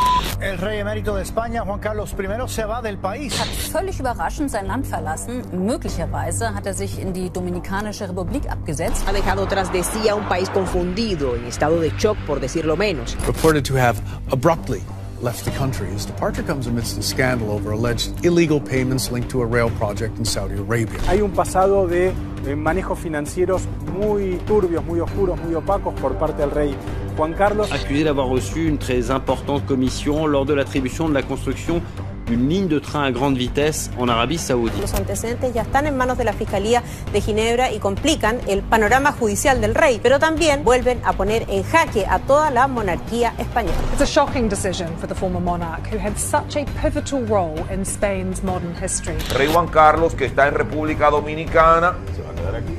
El 0.42 0.58
rey 0.58 0.80
emérito 0.80 1.16
de 1.16 1.22
España, 1.24 1.64
Juan 1.64 1.80
Carlos 1.80 2.14
I, 2.14 2.50
se 2.50 2.66
va 2.66 2.82
del 2.82 2.98
país. 2.98 3.40
hat 3.40 3.48
völlig 3.72 3.98
überraschend 4.02 4.50
sein 4.50 4.68
Land 4.68 4.86
verlassen. 4.86 5.44
Möglicherweise 5.66 6.54
hat 6.54 6.66
er 6.66 6.74
sich 6.74 7.00
in 7.00 7.14
die 7.14 7.30
Dominikanische 7.30 8.10
Republik 8.10 8.50
abgesetzt. 8.50 9.08
Ha 9.08 9.14
dejado 9.14 9.46
tras 9.48 9.72
de 9.72 9.82
sí 9.82 10.10
a 10.10 10.16
un 10.16 10.28
país 10.28 10.50
confundido, 10.50 11.38
en 11.38 11.46
estado 11.46 11.80
de 11.80 11.90
shock 11.98 12.18
por 12.28 12.42
decirlo 12.42 12.76
menos. 12.76 13.16
reported 13.26 13.64
to 13.64 13.78
have 13.78 14.02
abruptly 14.32 14.82
left 15.24 15.45
the 15.45 15.51
country. 15.51 15.88
His 15.88 16.05
departure 16.05 16.43
comes 16.43 16.67
amidst 16.67 16.97
a 16.97 17.01
scandal 17.01 17.51
over 17.51 17.71
alleged 17.71 18.26
illegal 18.26 18.59
payments 18.59 19.09
linked 19.09 19.30
to 19.32 19.41
a 19.41 19.45
rail 19.45 19.69
project 19.71 20.19
in 20.19 20.26
Saudi 20.26 20.55
Arabia. 20.55 20.99
Hay 21.07 21.21
un 21.21 21.32
pasado 21.32 21.88
de 21.88 22.13
eh, 22.45 22.55
manejos 22.55 22.99
financieros 22.99 23.63
muy 23.97 24.38
turbios, 24.45 24.84
muy 24.84 24.99
oscuros, 24.99 25.39
muy 25.41 25.55
opacos 25.55 25.93
por 25.95 26.17
parte 26.17 26.41
del 26.41 26.51
rey 26.51 26.76
Juan 27.15 27.34
Carlos. 27.34 27.71
Accusé 27.71 28.03
d'avoir 28.03 28.30
reçu 28.30 28.67
une 28.67 28.78
très 28.78 29.09
importante 29.11 29.65
commission 29.65 30.28
lors 30.28 30.45
de 30.45 30.53
l'attribution 30.53 31.07
de 31.07 31.13
la 31.13 31.24
construction 31.24 31.82
d'une 32.26 32.49
ligne 32.49 32.67
de 32.67 32.80
train 32.80 33.03
à 33.03 33.11
grande 33.11 33.38
vitesse 33.38 33.89
en 33.97 34.07
Arabie 34.07 34.38
Saoudite. 34.38 34.82
Los 34.82 34.93
antecedentes 34.93 35.53
ya 35.53 35.63
están 35.63 35.86
en 35.88 35.97
manos 35.97 36.17
de 36.17 36.24
la 36.24 36.34
Fiscalía 36.34 36.84
de 37.11 37.21
Ginebra 37.21 37.71
y 37.71 37.80
complican 37.80 38.39
el 38.47 38.61
panorama 38.61 39.11
judicial 39.11 39.61
del 39.61 39.76
rey, 39.76 39.99
pero 40.01 40.19
también 40.19 40.63
vuelven 40.63 41.01
a 41.03 41.13
poner 41.13 41.45
en 41.49 41.63
jaque 41.63 42.05
a 42.05 42.19
toda 42.19 42.49
la 42.51 42.67
monarquía 42.67 43.34
española. 43.38 43.76
It's 43.93 44.01
a 44.01 44.05
shocking 44.05 44.49
decision 44.49 44.89
for 44.97 45.07
the 45.07 45.15
former 45.15 45.41
monarch 45.41 45.88
who 45.91 45.99
had 45.99 46.17
such 46.17 46.55
a 46.55 46.65
pivotal 46.82 47.26
role 47.28 47.59
in 47.71 47.84
Spain's 47.86 48.43
modern 48.43 48.76
history. 48.76 49.17
Rey 49.38 49.47
Juan 49.47 49.67
Carlos, 49.67 50.15
que 50.15 50.26
está 50.26 50.47
en 50.47 50.55
República 50.55 51.09
Dominicana, 51.09 51.95
se 52.15 52.21
va 52.21 52.32
a 52.32 52.36
quedar 52.36 52.55
aquí. 52.55 52.74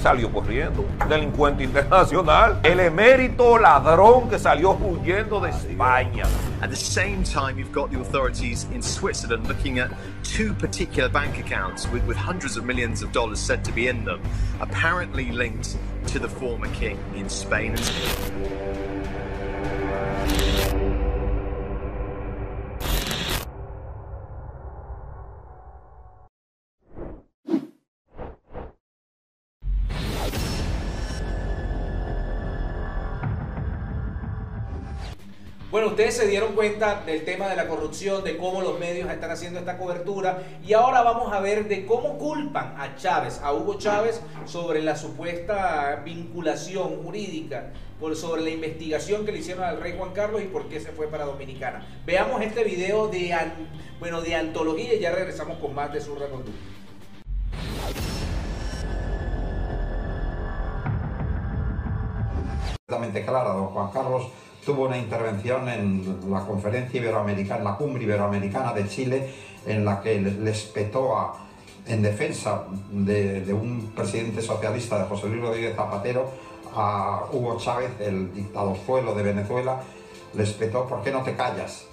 Salió 0.00 0.32
corriendo. 0.32 0.86
Delincuente 1.08 1.64
internacional. 1.64 2.60
El 2.62 2.80
emérito 2.80 3.58
ladrón 3.58 4.28
que 4.30 4.38
salió 4.38 4.72
huyendo 4.72 5.40
de 5.40 5.50
España. 5.50 6.24
At 6.62 6.70
the 6.70 6.76
same 6.76 7.22
time, 7.24 7.58
you've 7.58 7.72
got 7.72 7.90
the 7.90 8.00
authorities 8.00 8.66
in 8.72 8.82
Switzerland 8.82 9.46
looking 9.48 9.78
at 9.78 9.90
two 10.22 10.54
particular 10.54 11.10
bank 11.10 11.38
accounts 11.38 11.86
with, 11.92 12.02
with 12.06 12.16
hundreds 12.16 12.56
of 12.56 12.64
millions 12.64 13.02
of 13.02 13.12
dollars 13.12 13.38
said 13.38 13.62
to 13.64 13.72
be 13.72 13.88
in 13.88 14.04
them, 14.04 14.20
apparently 14.60 15.30
linked 15.30 15.76
to 16.06 16.18
the 16.18 16.28
former 16.28 16.68
king 16.68 16.98
in 17.14 17.28
Spain. 17.28 17.76
Bueno, 35.70 35.86
ustedes 35.86 36.16
se 36.16 36.26
dieron 36.26 36.54
cuenta 36.54 37.02
del 37.06 37.24
tema 37.24 37.46
de 37.46 37.54
la 37.54 37.68
corrupción, 37.68 38.24
de 38.24 38.36
cómo 38.36 38.60
los 38.60 38.80
medios 38.80 39.08
están 39.08 39.30
haciendo 39.30 39.60
esta 39.60 39.78
cobertura 39.78 40.42
y 40.66 40.72
ahora 40.72 41.02
vamos 41.02 41.32
a 41.32 41.38
ver 41.38 41.68
de 41.68 41.86
cómo 41.86 42.18
culpan 42.18 42.74
a 42.76 42.96
Chávez, 42.96 43.40
a 43.40 43.52
Hugo 43.52 43.78
Chávez, 43.78 44.20
sobre 44.46 44.82
la 44.82 44.96
supuesta 44.96 46.02
vinculación 46.04 47.04
jurídica, 47.04 47.70
sobre 48.14 48.42
la 48.42 48.50
investigación 48.50 49.24
que 49.24 49.30
le 49.30 49.38
hicieron 49.38 49.62
al 49.62 49.80
rey 49.80 49.94
Juan 49.96 50.10
Carlos 50.12 50.42
y 50.42 50.46
por 50.46 50.68
qué 50.68 50.80
se 50.80 50.90
fue 50.90 51.06
para 51.06 51.24
Dominicana. 51.24 51.86
Veamos 52.04 52.42
este 52.42 52.64
video 52.64 53.06
de, 53.06 53.32
bueno, 54.00 54.22
de 54.22 54.34
antología 54.34 54.94
y 54.94 54.98
ya 54.98 55.12
regresamos 55.12 55.58
con 55.58 55.72
más 55.72 55.92
de 55.92 56.00
Zurda 56.00 56.28
Conducta. 56.28 56.58
clara. 63.24 63.50
Don 63.50 63.66
Juan 63.66 63.90
Carlos 63.92 64.26
tuvo 64.64 64.86
una 64.86 64.98
intervención 64.98 65.68
en 65.68 66.18
la 66.30 66.40
conferencia 66.46 67.00
iberoamericana, 67.00 67.58
en 67.58 67.64
la 67.64 67.76
cumbre 67.76 68.02
iberoamericana 68.04 68.72
de 68.72 68.88
Chile, 68.88 69.30
en 69.66 69.84
la 69.84 70.00
que 70.00 70.20
les, 70.20 70.62
petó 70.62 71.16
a- 71.16 71.34
en 71.86 72.02
defensa 72.02 72.64
de, 72.90 73.52
un 73.52 73.92
presidente 73.94 74.42
socialista, 74.42 74.98
de 74.98 75.04
José 75.08 75.28
Luis 75.28 75.40
Rodríguez 75.42 75.74
Zapatero, 75.76 76.30
a 76.74 77.24
Hugo 77.32 77.56
Chávez, 77.58 77.90
el 78.00 78.32
dictadorzuelo 78.34 79.14
de 79.14 79.22
Venezuela, 79.22 79.80
les 80.34 80.52
petó, 80.52 80.86
¿por 80.86 81.02
qué 81.02 81.10
no 81.10 81.22
te 81.22 81.34
callas? 81.34 81.86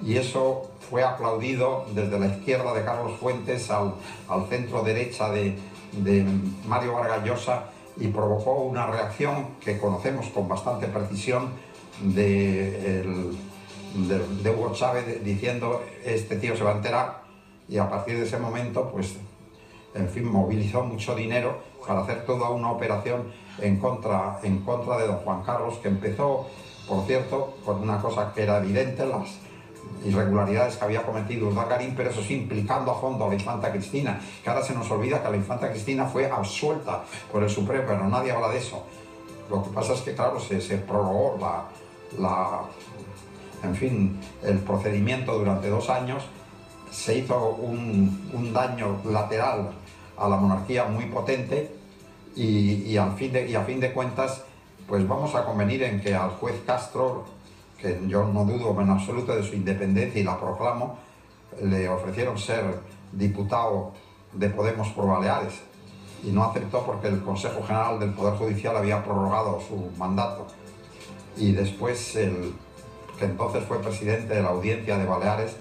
y 0.00 0.16
eso 0.16 0.70
fue 0.88 1.02
aplaudido 1.02 1.84
desde 1.92 2.20
la 2.20 2.26
izquierda 2.28 2.72
de 2.72 2.84
Carlos 2.84 3.18
Fuentes 3.18 3.68
al, 3.68 3.94
al 4.28 4.46
centro 4.46 4.82
derecha 4.82 5.28
de, 5.30 5.58
de 5.90 6.24
Mario 6.68 6.92
Vargas 6.94 7.24
Llosa 7.24 7.64
y 7.96 8.06
provocó 8.06 8.52
una 8.62 8.86
reacción 8.86 9.46
que 9.60 9.76
conocemos 9.76 10.26
con 10.28 10.46
bastante 10.46 10.86
precisión 10.86 11.48
de, 12.02 12.70
de- 13.94 14.42
de 14.42 14.50
Hugo 14.50 14.72
Chávez 14.74 15.22
diciendo 15.24 15.82
este 16.04 16.36
tío 16.36 16.56
se 16.56 16.64
va 16.64 16.72
a 16.72 16.76
enterar 16.76 17.22
y 17.68 17.78
a 17.78 17.88
partir 17.88 18.18
de 18.18 18.24
ese 18.26 18.38
momento 18.38 18.90
pues 18.90 19.16
en 19.94 20.08
fin 20.08 20.30
movilizó 20.30 20.82
mucho 20.84 21.14
dinero 21.14 21.58
para 21.86 22.00
hacer 22.02 22.24
toda 22.26 22.50
una 22.50 22.70
operación 22.70 23.32
en 23.60 23.78
contra, 23.78 24.38
en 24.42 24.58
contra 24.60 24.98
de 24.98 25.06
don 25.06 25.16
Juan 25.18 25.42
Carlos 25.42 25.74
que 25.82 25.88
empezó 25.88 26.46
por 26.86 27.04
cierto 27.06 27.56
con 27.64 27.82
una 27.82 28.00
cosa 28.00 28.32
que 28.34 28.42
era 28.42 28.58
evidente 28.58 29.04
las 29.06 29.38
irregularidades 30.04 30.76
que 30.76 30.84
había 30.84 31.02
cometido 31.02 31.48
Urdangarín, 31.48 31.94
pero 31.96 32.10
eso 32.10 32.22
sí, 32.22 32.34
implicando 32.34 32.92
a 32.92 33.00
fondo 33.00 33.24
a 33.24 33.28
la 33.28 33.34
infanta 33.34 33.70
Cristina, 33.72 34.20
que 34.44 34.48
ahora 34.50 34.62
se 34.62 34.74
nos 34.74 34.88
olvida 34.90 35.22
que 35.22 35.30
la 35.30 35.36
infanta 35.36 35.70
Cristina 35.70 36.06
fue 36.06 36.30
absuelta 36.30 37.04
por 37.32 37.42
el 37.42 37.48
Supremo, 37.50 37.84
pero 37.86 38.06
nadie 38.08 38.30
habla 38.30 38.48
de 38.48 38.58
eso. 38.58 38.84
Lo 39.50 39.62
que 39.62 39.70
pasa 39.70 39.94
es 39.94 40.02
que, 40.02 40.14
claro, 40.14 40.38
se, 40.40 40.60
se 40.60 40.76
prorrogó 40.76 41.36
la, 41.40 41.64
la, 42.18 42.62
en 43.62 43.74
fin, 43.74 44.20
el 44.42 44.58
procedimiento 44.58 45.38
durante 45.38 45.68
dos 45.68 45.90
años, 45.90 46.24
se 46.90 47.18
hizo 47.18 47.50
un, 47.60 48.52
daño 48.52 49.00
lateral 49.04 49.72
a 50.16 50.28
la 50.28 50.36
monarquía 50.36 50.84
muy 50.84 51.06
potente 51.06 51.70
y 52.34 52.96
al 52.96 53.14
fin 53.16 53.32
de, 53.32 53.48
y 53.48 53.54
a 53.54 53.62
fin 53.62 53.80
de 53.80 53.92
cuentas, 53.92 54.44
pues 54.86 55.06
vamos 55.06 55.34
a 55.34 55.44
convenir 55.44 55.82
en 55.82 56.00
que 56.00 56.14
al 56.14 56.30
juez 56.30 56.54
Castro, 56.64 57.24
que 57.78 58.00
yo 58.06 58.24
no 58.24 58.44
dudo 58.44 58.80
en 58.80 58.90
absoluto 58.90 59.36
de 59.36 59.42
su 59.42 59.54
independencia 59.54 60.20
y 60.20 60.24
la 60.24 60.40
proclamo, 60.40 60.98
le 61.62 61.88
ofrecieron 61.88 62.38
ser 62.38 62.80
diputado 63.12 63.92
de 64.32 64.48
Podemos 64.50 64.88
por 64.88 65.06
Baleares 65.06 65.60
y 66.22 66.30
no 66.30 66.44
aceptó 66.44 66.84
porque 66.84 67.08
el 67.08 67.22
Consejo 67.22 67.62
General 67.62 67.98
del 67.98 68.12
Poder 68.12 68.34
Judicial 68.34 68.76
había 68.76 69.02
prorrogado 69.04 69.60
su 69.60 69.90
mandato. 69.96 70.46
Y 71.38 71.52
después, 71.52 72.16
el 72.16 72.52
que 73.18 73.24
entonces 73.24 73.64
fue 73.64 73.80
presidente 73.80 74.34
de 74.34 74.42
la 74.42 74.50
audiencia 74.50 74.98
de 74.98 75.06
Baleares, 75.06 75.56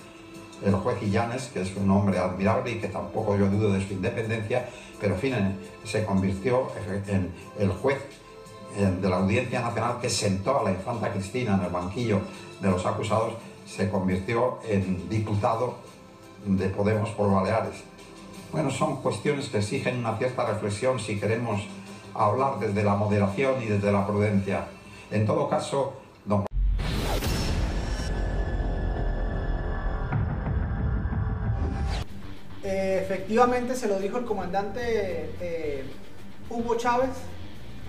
el 0.65 0.73
juez 0.73 0.97
Illanes, 1.03 1.49
que 1.53 1.61
es 1.61 1.75
un 1.75 1.89
hombre 1.91 2.17
admirable 2.17 2.71
y 2.71 2.75
que 2.79 2.87
tampoco 2.87 3.35
yo 3.37 3.47
dudo 3.47 3.71
de 3.71 3.85
su 3.85 3.93
independencia, 3.93 4.67
pero 4.99 5.13
en 5.15 5.19
fin, 5.19 5.33
en- 5.33 5.59
se 5.83 6.03
convirtió 6.03 6.67
en 7.07 7.31
el 7.59 7.69
juez 7.69 7.97
de 9.01 9.09
la 9.09 9.17
Audiencia 9.17 9.61
Nacional 9.61 9.97
que 10.01 10.09
sentó 10.09 10.59
a 10.59 10.63
la 10.63 10.71
infanta 10.71 11.11
Cristina 11.11 11.55
en 11.55 11.63
el 11.65 11.71
banquillo 11.71 12.19
de 12.61 12.69
los 12.69 12.85
acusados, 12.85 13.33
se 13.65 13.89
convirtió 13.89 14.59
en 14.67 15.07
diputado 15.09 15.75
de 16.45 16.69
Podemos 16.69 17.09
por 17.11 17.31
Baleares. 17.31 17.83
Bueno, 18.51 18.69
son 18.71 18.97
cuestiones 19.01 19.49
que 19.49 19.57
exigen 19.59 19.97
una 19.99 20.17
cierta 20.17 20.45
reflexión 20.45 20.99
si 20.99 21.19
queremos 21.19 21.61
hablar 22.13 22.59
desde 22.59 22.83
la 22.83 22.95
moderación 22.95 23.61
y 23.61 23.65
desde 23.65 23.91
la 23.91 24.05
prudencia. 24.07 24.67
En 25.09 25.25
todo 25.25 25.47
caso, 25.47 25.93
don 26.25 26.45
Eh, 32.63 32.99
efectivamente 33.01 33.75
se 33.75 33.87
lo 33.87 33.97
dijo 33.99 34.17
el 34.17 34.25
comandante 34.25 34.81
eh, 35.39 35.85
Hugo 36.49 36.75
Chávez. 36.75 37.11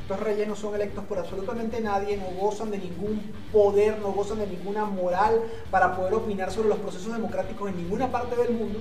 Estos 0.03 0.21
rellenos 0.21 0.61
son 0.61 0.75
electos 0.77 1.05
por 1.05 1.19
absolutamente 1.19 1.81
nadie, 1.81 2.17
no 2.17 2.27
gozan 2.41 2.71
de 2.71 2.79
ningún 2.79 3.21
poder, 3.53 3.99
no 3.99 4.13
gozan 4.13 4.39
de 4.39 4.47
ninguna 4.47 4.85
moral 4.85 5.43
para 5.71 5.97
poder 5.97 6.15
opinar 6.15 6.53
sobre 6.53 6.69
los 6.69 6.79
procesos 6.79 7.13
democráticos 7.13 7.69
en 7.69 7.77
ninguna 7.77 8.11
parte 8.11 8.37
del 8.37 8.53
mundo. 8.53 8.79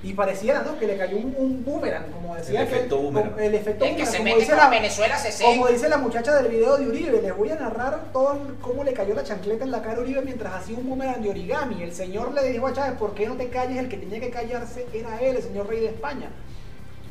Y 0.00 0.12
pareciera 0.12 0.62
¿no? 0.62 0.78
que 0.78 0.86
le 0.86 0.96
cayó 0.96 1.16
un, 1.16 1.34
un 1.36 1.64
boomerang, 1.64 2.12
como 2.12 2.36
decía 2.36 2.60
El 2.62 2.68
que- 2.68 2.74
efecto 2.76 2.98
boomerang. 2.98 3.38
El 3.40 3.54
efecto 3.56 3.84
El 3.84 3.90
que 3.96 4.02
boomerang, 4.04 4.10
se 4.12 4.16
como 4.18 4.24
mete 4.24 4.38
dice 4.40 4.50
con 4.52 4.58
la- 4.60 4.70
Venezuela 4.70 5.18
se 5.18 5.42
Como 5.44 5.62
seca. 5.64 5.72
dice 5.74 5.88
la 5.88 5.96
muchacha 5.98 6.34
del 6.40 6.52
video 6.52 6.76
de 6.76 6.86
Uribe, 6.86 7.20
les 7.22 7.36
voy 7.36 7.50
a 7.50 7.56
narrar 7.56 8.12
todo 8.12 8.32
el- 8.34 8.54
cómo 8.60 8.84
le 8.84 8.92
cayó 8.92 9.14
la 9.14 9.24
chancleta 9.24 9.64
en 9.64 9.72
la 9.72 9.82
cara 9.82 9.96
a 9.98 10.00
Uribe 10.00 10.22
mientras 10.22 10.54
hacía 10.54 10.78
un 10.78 10.88
boomerang 10.88 11.20
de 11.20 11.30
origami. 11.30 11.82
El 11.82 11.92
señor 11.92 12.32
le 12.32 12.44
dijo 12.48 12.68
a 12.68 12.72
Chávez, 12.72 12.96
¿por 12.96 13.14
qué 13.14 13.26
no 13.26 13.34
te 13.34 13.48
calles? 13.48 13.76
El 13.78 13.88
que 13.88 13.96
tenía 13.96 14.20
que 14.20 14.30
callarse 14.30 14.86
era 14.92 15.20
él, 15.20 15.34
el 15.36 15.42
señor 15.42 15.66
rey 15.68 15.80
de 15.80 15.86
España. 15.86 16.30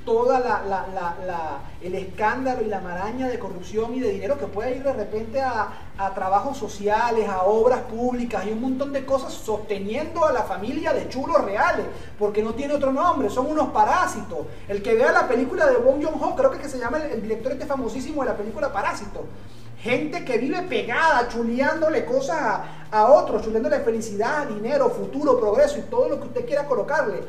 Toda 0.07 0.39
la, 0.39 1.59
el 1.81 1.93
escándalo 1.93 2.61
y 2.61 2.67
la 2.67 2.79
maraña 2.79 3.27
de 3.27 3.37
corrupción 3.37 3.93
y 3.93 3.99
de 3.99 4.09
dinero 4.09 4.37
que 4.37 4.45
puede 4.45 4.77
ir 4.77 4.83
de 4.83 4.93
repente 4.93 5.41
a, 5.41 5.67
trabajos 6.15 6.57
sociales, 6.57 7.27
a 7.27 7.43
obras 7.43 7.81
públicas 7.81 8.45
y 8.45 8.51
un 8.51 8.61
montón 8.61 8.93
de 8.93 9.05
cosas 9.05 9.33
sosteniendo 9.33 10.23
a 10.23 10.31
la 10.31 10.43
familia 10.43 10.93
de 10.93 11.09
chulos 11.09 11.43
reales, 11.43 11.85
porque 12.17 12.41
no 12.41 12.53
tiene 12.53 12.75
otro 12.75 12.93
nombre, 12.93 13.29
son 13.29 13.47
unos 13.47 13.67
parásitos. 13.71 14.45
El 14.69 14.81
que 14.81 14.95
vea 14.95 15.11
la 15.11 15.27
película 15.27 15.67
de 15.67 15.75
Bong 15.75 16.01
Joon-ho, 16.01 16.37
creo 16.37 16.51
que, 16.51 16.59
que 16.59 16.69
se 16.69 16.79
llama 16.79 16.99
el, 16.99 17.21
director 17.21 17.51
este 17.51 17.65
famosísimo 17.65 18.23
de 18.23 18.29
la 18.29 18.37
película 18.37 18.71
Parásito. 18.71 19.25
Gente 19.81 20.23
que 20.23 20.37
vive 20.37 20.61
pegada, 20.61 21.27
chuleándole 21.27 22.05
cosas 22.05 22.61
a 22.89 23.11
otros, 23.11 23.43
chuleándole 23.43 23.81
felicidad, 23.81 24.47
dinero, 24.47 24.89
futuro, 24.89 25.37
progreso 25.37 25.79
y 25.79 25.81
todo 25.81 26.07
lo 26.07 26.21
que 26.21 26.27
usted 26.27 26.45
quiera 26.45 26.65
colocarle. 26.65 27.23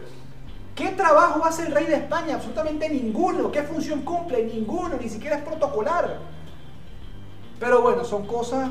¿Qué 0.79 0.91
trabajo 0.91 1.45
hace 1.45 1.63
el 1.67 1.73
rey 1.75 1.87
de 1.87 1.97
España? 1.97 2.37
Absolutamente 2.37 2.89
ninguno. 2.89 3.51
¿Qué 3.51 3.63
función 3.65 4.03
cumple? 4.03 4.45
Ninguno, 4.45 4.97
ni 5.03 5.09
siquiera 5.09 5.37
es 5.39 5.43
protocolar. 5.43 6.19
Pero 7.59 7.83
bueno, 7.83 8.05
son 8.05 8.25
cosas 8.29 8.69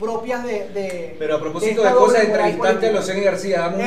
propias 0.00 0.42
de... 0.42 0.68
de 0.70 1.16
Pero 1.20 1.36
a 1.36 1.40
propósito 1.40 1.80
de 1.84 1.92
cosas, 1.92 2.24
entrevistaste 2.24 2.58
a 2.66 2.70
política. 2.72 2.92
Leoceni 2.92 3.20
García, 3.20 3.60
dame 3.60 3.76
un 3.76 3.82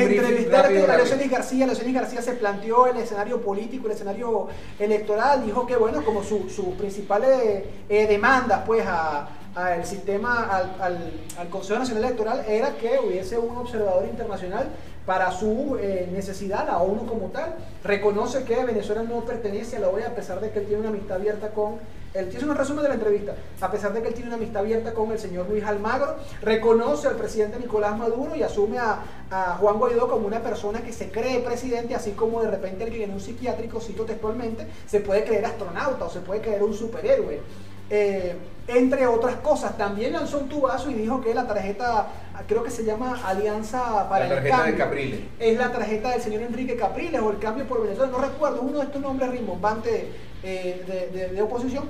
rápido, 0.49 0.83
a 0.83 0.87
rápido. 0.87 0.87
Leoceni 0.95 1.27
García, 1.27 1.65
Leoceni 1.65 1.91
García 1.91 2.21
se 2.21 2.31
planteó 2.35 2.87
el 2.87 2.95
escenario 2.95 3.41
político, 3.41 3.87
el 3.87 3.91
escenario 3.95 4.47
electoral, 4.79 5.45
dijo 5.45 5.67
que 5.67 5.75
bueno, 5.75 6.05
como 6.05 6.23
sus 6.23 6.53
su 6.53 6.73
principales 6.77 7.63
eh, 7.89 8.07
demandas 8.07 8.61
pues 8.65 8.85
a- 8.87 9.27
al 9.55 9.85
sistema, 9.85 10.69
al, 10.79 11.49
Consejo 11.49 11.79
Nacional 11.79 12.03
Electoral 12.03 12.45
era 12.47 12.75
que 12.75 12.99
hubiese 12.99 13.37
un 13.37 13.55
observador 13.57 14.05
internacional 14.05 14.67
para 15.05 15.31
su 15.31 15.77
eh, 15.79 16.09
necesidad, 16.11 16.67
la 16.67 16.79
ONU 16.79 17.05
como 17.05 17.27
tal, 17.27 17.55
reconoce 17.83 18.43
que 18.43 18.65
Venezuela 18.65 19.03
no 19.03 19.23
pertenece 19.23 19.77
a 19.77 19.79
la 19.79 19.89
OEA 19.89 20.07
a 20.07 20.15
pesar 20.15 20.41
de 20.41 20.49
que 20.49 20.59
él 20.59 20.65
tiene 20.65 20.81
una 20.81 20.89
amistad 20.89 21.17
abierta 21.17 21.49
con, 21.49 21.75
él 22.13 22.29
tiene 22.29 22.49
un 22.49 22.55
resumen 22.55 22.83
de 22.83 22.89
la 22.89 22.95
entrevista, 22.95 23.35
a 23.61 23.71
pesar 23.71 23.93
de 23.93 24.01
que 24.01 24.09
él 24.09 24.13
tiene 24.13 24.29
una 24.29 24.37
amistad 24.37 24.63
abierta 24.63 24.93
con 24.93 25.11
el 25.11 25.19
señor 25.19 25.47
Luis 25.47 25.63
Almagro, 25.63 26.15
reconoce 26.41 27.07
al 27.07 27.15
presidente 27.15 27.59
Nicolás 27.59 27.97
Maduro 27.97 28.35
y 28.35 28.41
asume 28.41 28.79
a, 28.79 28.99
a 29.29 29.57
Juan 29.57 29.77
Guaidó 29.77 30.09
como 30.09 30.27
una 30.27 30.41
persona 30.41 30.81
que 30.81 30.91
se 30.91 31.11
cree 31.11 31.39
presidente, 31.41 31.93
así 31.93 32.11
como 32.11 32.41
de 32.41 32.51
repente 32.51 32.85
que 32.87 33.03
en 33.03 33.11
un 33.11 33.21
psiquiátrico, 33.21 33.79
cito 33.79 34.05
textualmente, 34.05 34.65
se 34.87 35.01
puede 35.01 35.23
creer 35.23 35.45
astronauta 35.45 36.05
o 36.05 36.09
se 36.09 36.19
puede 36.21 36.41
creer 36.41 36.63
un 36.63 36.73
superhéroe. 36.73 37.41
Eh, 37.89 38.35
entre 38.67 39.05
otras 39.05 39.35
cosas, 39.35 39.77
también 39.77 40.13
lanzó 40.13 40.39
un 40.39 40.49
tubazo 40.49 40.89
y 40.89 40.95
dijo 40.95 41.21
que 41.21 41.35
la 41.35 41.45
tarjeta, 41.45 42.07
creo 42.47 42.63
que 42.63 42.71
se 42.71 42.83
llama 42.83 43.19
Alianza 43.23 44.09
para 44.09 44.27
La 44.27 44.33
el 44.33 44.35
tarjeta 44.37 44.57
de 44.57 44.63
Cambio, 44.63 44.85
Capriles. 44.85 45.19
es 45.39 45.57
la 45.57 45.71
tarjeta 45.71 46.09
del 46.11 46.21
señor 46.21 46.41
Enrique 46.41 46.75
Capriles 46.75 47.21
o 47.21 47.29
el 47.29 47.37
Cambio 47.37 47.67
por 47.67 47.83
Venezuela, 47.83 48.11
no 48.11 48.17
recuerdo, 48.17 48.61
uno 48.63 48.79
de 48.79 48.85
estos 48.85 49.01
nombres 49.01 49.29
rimbombantes 49.29 50.05
eh, 50.41 50.83
de, 51.13 51.19
de- 51.19 51.27
de 51.29 51.41
oposición. 51.43 51.83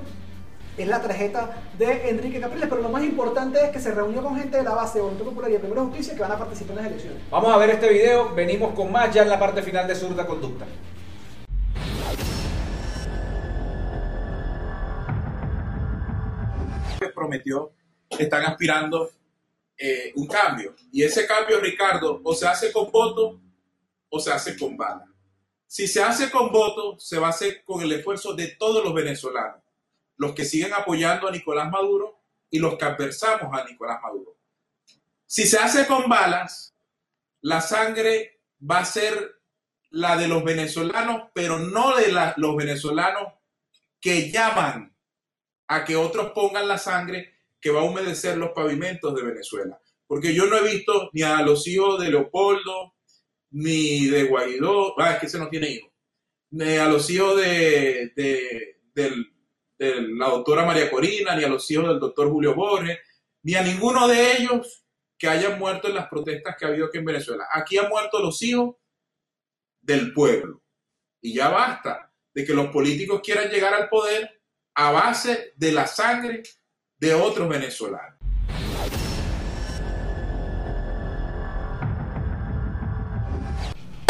Es 0.76 0.86
la 0.86 1.00
tarjeta 1.00 1.56
de 1.78 2.10
Enrique 2.10 2.38
Capriles, 2.38 2.68
pero 2.68 2.82
lo 2.82 2.90
más 2.90 3.02
importante 3.02 3.58
es 3.64 3.70
que 3.70 3.80
se 3.80 3.92
reunió 3.92 4.22
con 4.22 4.36
gente 4.36 4.58
de 4.58 4.62
la 4.62 4.74
base 4.74 4.98
de 4.98 5.04
Voluntad 5.04 5.24
Popular 5.24 5.48
y 5.48 5.54
de 5.54 5.58
Primera 5.60 5.80
Justicia 5.80 6.14
que 6.14 6.20
van 6.20 6.32
a 6.32 6.36
participar 6.38 6.76
en 6.76 6.82
las 6.82 6.92
elecciones. 6.92 7.22
Vamos 7.30 7.50
a 7.50 7.56
ver 7.56 7.70
este 7.70 7.88
video, 7.88 8.34
venimos 8.34 8.74
con 8.74 8.92
más 8.92 9.10
ya 9.14 9.22
en 9.22 9.30
la 9.30 9.38
parte 9.38 9.62
final 9.62 9.88
de 9.88 9.94
Zurda 9.94 10.26
Conducta. 10.26 10.66
Prometió, 17.26 17.72
están 18.10 18.44
aspirando 18.44 19.10
eh, 19.76 20.12
un 20.14 20.26
cambio. 20.26 20.74
Y 20.92 21.02
ese 21.02 21.26
cambio, 21.26 21.60
Ricardo, 21.60 22.20
o 22.22 22.34
se 22.34 22.46
hace 22.46 22.72
con 22.72 22.90
voto 22.90 23.40
o 24.08 24.20
se 24.20 24.32
hace 24.32 24.56
con 24.56 24.76
bala. 24.76 25.06
Si 25.66 25.88
se 25.88 26.02
hace 26.02 26.30
con 26.30 26.50
voto, 26.52 26.98
se 26.98 27.18
va 27.18 27.26
a 27.26 27.30
hacer 27.30 27.64
con 27.64 27.82
el 27.82 27.92
esfuerzo 27.92 28.34
de 28.34 28.48
todos 28.48 28.84
los 28.84 28.94
venezolanos, 28.94 29.60
los 30.16 30.32
que 30.32 30.44
siguen 30.44 30.72
apoyando 30.72 31.26
a 31.26 31.32
Nicolás 31.32 31.70
Maduro 31.70 32.20
y 32.48 32.60
los 32.60 32.78
que 32.78 32.84
adversamos 32.84 33.52
a 33.52 33.64
Nicolás 33.64 34.00
Maduro. 34.00 34.36
Si 35.26 35.44
se 35.46 35.58
hace 35.58 35.86
con 35.86 36.08
balas, 36.08 36.76
la 37.40 37.60
sangre 37.60 38.40
va 38.58 38.78
a 38.78 38.84
ser 38.84 39.40
la 39.90 40.16
de 40.16 40.28
los 40.28 40.44
venezolanos, 40.44 41.30
pero 41.34 41.58
no 41.58 41.96
de 41.96 42.12
los 42.36 42.56
venezolanos 42.56 43.32
que 44.00 44.30
llaman 44.30 44.95
a 45.68 45.84
que 45.84 45.96
otros 45.96 46.32
pongan 46.32 46.68
la 46.68 46.78
sangre 46.78 47.34
que 47.60 47.70
va 47.70 47.80
a 47.80 47.84
humedecer 47.84 48.36
los 48.36 48.50
pavimentos 48.50 49.14
de 49.14 49.22
Venezuela. 49.22 49.80
Porque 50.06 50.34
yo 50.34 50.46
no 50.46 50.56
he 50.56 50.62
visto 50.74 51.10
ni 51.12 51.22
a 51.22 51.42
los 51.42 51.66
hijos 51.66 52.00
de 52.00 52.10
Leopoldo, 52.10 52.94
ni 53.50 54.06
de 54.06 54.24
Guaidó, 54.24 54.98
ah, 55.00 55.12
es 55.14 55.18
que 55.20 55.26
ese 55.26 55.38
no 55.38 55.48
tiene 55.48 55.70
hijos, 55.70 55.90
ni 56.50 56.76
a 56.76 56.86
los 56.86 57.08
hijos 57.10 57.36
de, 57.36 58.12
de- 58.14 58.76
de 58.94 59.12
la 59.78 60.28
doctora 60.30 60.64
María 60.64 60.90
Corina, 60.90 61.36
ni 61.36 61.44
a 61.44 61.48
los 61.48 61.70
hijos 61.70 61.88
del 61.88 62.00
doctor 62.00 62.30
Julio 62.30 62.54
Borges, 62.54 62.98
ni 63.42 63.54
a 63.54 63.62
ninguno 63.62 64.08
de 64.08 64.32
ellos 64.38 64.84
que 65.18 65.28
hayan 65.28 65.58
muerto 65.58 65.88
en 65.88 65.94
las 65.94 66.08
protestas 66.08 66.56
que 66.58 66.64
ha 66.64 66.68
habido 66.68 66.86
aquí 66.86 66.98
en 66.98 67.04
Venezuela. 67.04 67.46
Aquí 67.52 67.76
han 67.78 67.88
muerto 67.88 68.20
los 68.20 68.40
hijos 68.42 68.76
del 69.80 70.12
pueblo. 70.12 70.62
Y 71.20 71.34
ya 71.34 71.48
basta 71.48 72.12
de 72.34 72.44
que 72.44 72.54
los 72.54 72.68
políticos 72.68 73.20
quieran 73.22 73.50
llegar 73.50 73.74
al 73.74 73.88
poder 73.88 74.35
a 74.76 74.92
base 74.92 75.54
de 75.56 75.72
la 75.72 75.86
sangre 75.86 76.42
de 76.98 77.14
otros 77.14 77.48
venezolanos. 77.48 78.20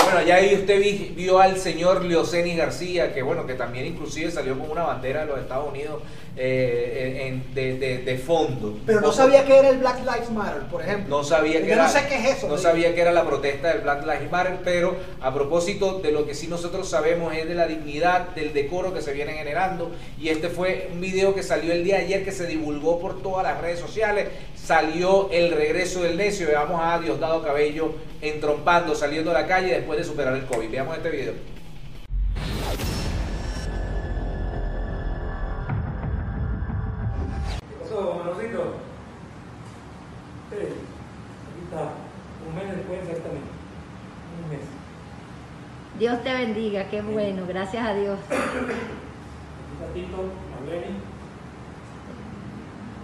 Bueno, 0.06 0.22
ya 0.24 0.36
ahí 0.36 0.54
usted 0.54 0.78
vi- 0.80 1.12
vio 1.16 1.40
al 1.40 1.58
señor 1.58 2.04
Leoceni 2.04 2.54
García, 2.54 3.12
que 3.12 3.22
bueno, 3.22 3.44
que 3.44 3.54
también 3.54 3.86
inclusive 3.86 4.30
salió 4.30 4.56
con 4.56 4.70
una 4.70 4.84
bandera 4.84 5.20
de 5.22 5.26
los 5.26 5.38
Estados 5.40 5.68
Unidos 5.68 6.00
eh, 6.38 7.24
en- 7.26 7.54
de, 7.54 7.78
de- 7.78 7.98
de 7.98 8.18
fondo. 8.18 8.78
Pero 8.86 9.00
no 9.00 9.10
sabía 9.10 9.44
que 9.46 9.56
era 9.58 9.70
el 9.70 9.78
Black 9.78 10.00
Lives 10.00 10.30
Matter, 10.30 10.62
por 10.70 10.82
ejemplo. 10.82 11.16
No 11.16 11.24
sabía 11.24 11.60
que 11.62 11.66
Yo 11.68 11.72
era, 11.72 11.84
no 11.84 11.88
sé 11.88 12.06
qué 12.08 12.16
es 12.16 12.36
eso. 12.36 12.46
No 12.46 12.58
sabía 12.58 12.94
que 12.94 13.00
era 13.00 13.10
la 13.10 13.24
protesta 13.26 13.68
del 13.68 13.80
Black 13.80 14.02
Lives 14.04 14.30
Matter, 14.30 14.58
pero 14.62 14.96
a 15.22 15.32
propósito 15.34 15.98
de 16.00 16.12
lo 16.12 16.26
que 16.26 16.34
sí 16.34 16.46
nosotros 16.46 16.88
sabemos 16.88 17.34
es 17.34 17.48
de 17.48 17.54
la 17.54 17.66
dignidad, 17.66 18.28
del 18.34 18.52
decoro 18.52 18.92
que 18.94 19.00
se 19.02 19.12
viene 19.12 19.32
generando. 19.32 19.90
Y 20.20 20.28
este 20.28 20.50
fue 20.50 20.88
un 20.92 21.00
video 21.00 21.34
que 21.34 21.42
salió 21.42 21.72
el 21.72 21.82
día 21.82 21.96
de 21.96 22.04
ayer, 22.04 22.24
que 22.24 22.32
se 22.32 22.46
divulgó 22.46 23.00
por 23.00 23.22
todas 23.22 23.42
las 23.42 23.60
redes 23.60 23.80
sociales. 23.80 24.28
Salió 24.66 25.30
el 25.30 25.52
regreso 25.52 26.02
del 26.02 26.16
necio. 26.16 26.48
Veamos 26.48 26.80
a 26.82 26.98
Diosdado 26.98 27.40
Cabello 27.40 27.94
entrompando, 28.20 28.96
saliendo 28.96 29.30
a 29.30 29.34
la 29.34 29.46
calle 29.46 29.68
después 29.68 29.96
de 29.96 30.04
superar 30.04 30.34
el 30.34 30.44
COVID. 30.44 30.68
Veamos 30.68 30.96
este 30.96 31.08
video. 31.08 31.34
¿Qué 37.60 37.76
pasó, 37.80 38.14
Manorcito? 38.18 38.74
Sí, 40.50 40.56
aquí 40.56 41.62
está. 41.62 41.92
Un 42.48 42.54
mes 42.56 42.76
después 42.76 42.98
exactamente. 43.02 43.48
Un 44.42 44.50
mes. 44.50 44.66
Dios 45.96 46.24
te 46.24 46.34
bendiga, 46.34 46.90
qué 46.90 47.02
bueno, 47.02 47.44
gracias 47.46 47.86
a 47.86 47.94
Dios. 47.94 48.18
Un 48.30 49.86
ratito, 49.86 50.24
Marlene. 50.50 50.86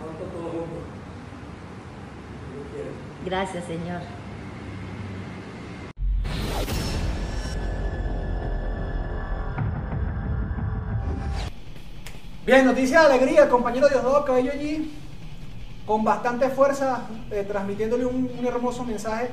Pronto 0.00 0.24
todos 0.24 0.50
juntos. 0.50 0.91
Gracias, 3.24 3.64
Señor. 3.64 4.00
Bien, 12.44 12.64
noticia 12.64 13.00
de 13.02 13.06
alegría, 13.06 13.48
compañero 13.48 13.88
Diosdado 13.88 14.24
Cabello 14.24 14.50
allí, 14.52 14.92
con 15.86 16.02
bastante 16.02 16.48
fuerza, 16.48 17.02
eh, 17.30 17.44
transmitiéndole 17.46 18.04
un, 18.04 18.28
un 18.36 18.46
hermoso 18.46 18.82
mensaje 18.84 19.28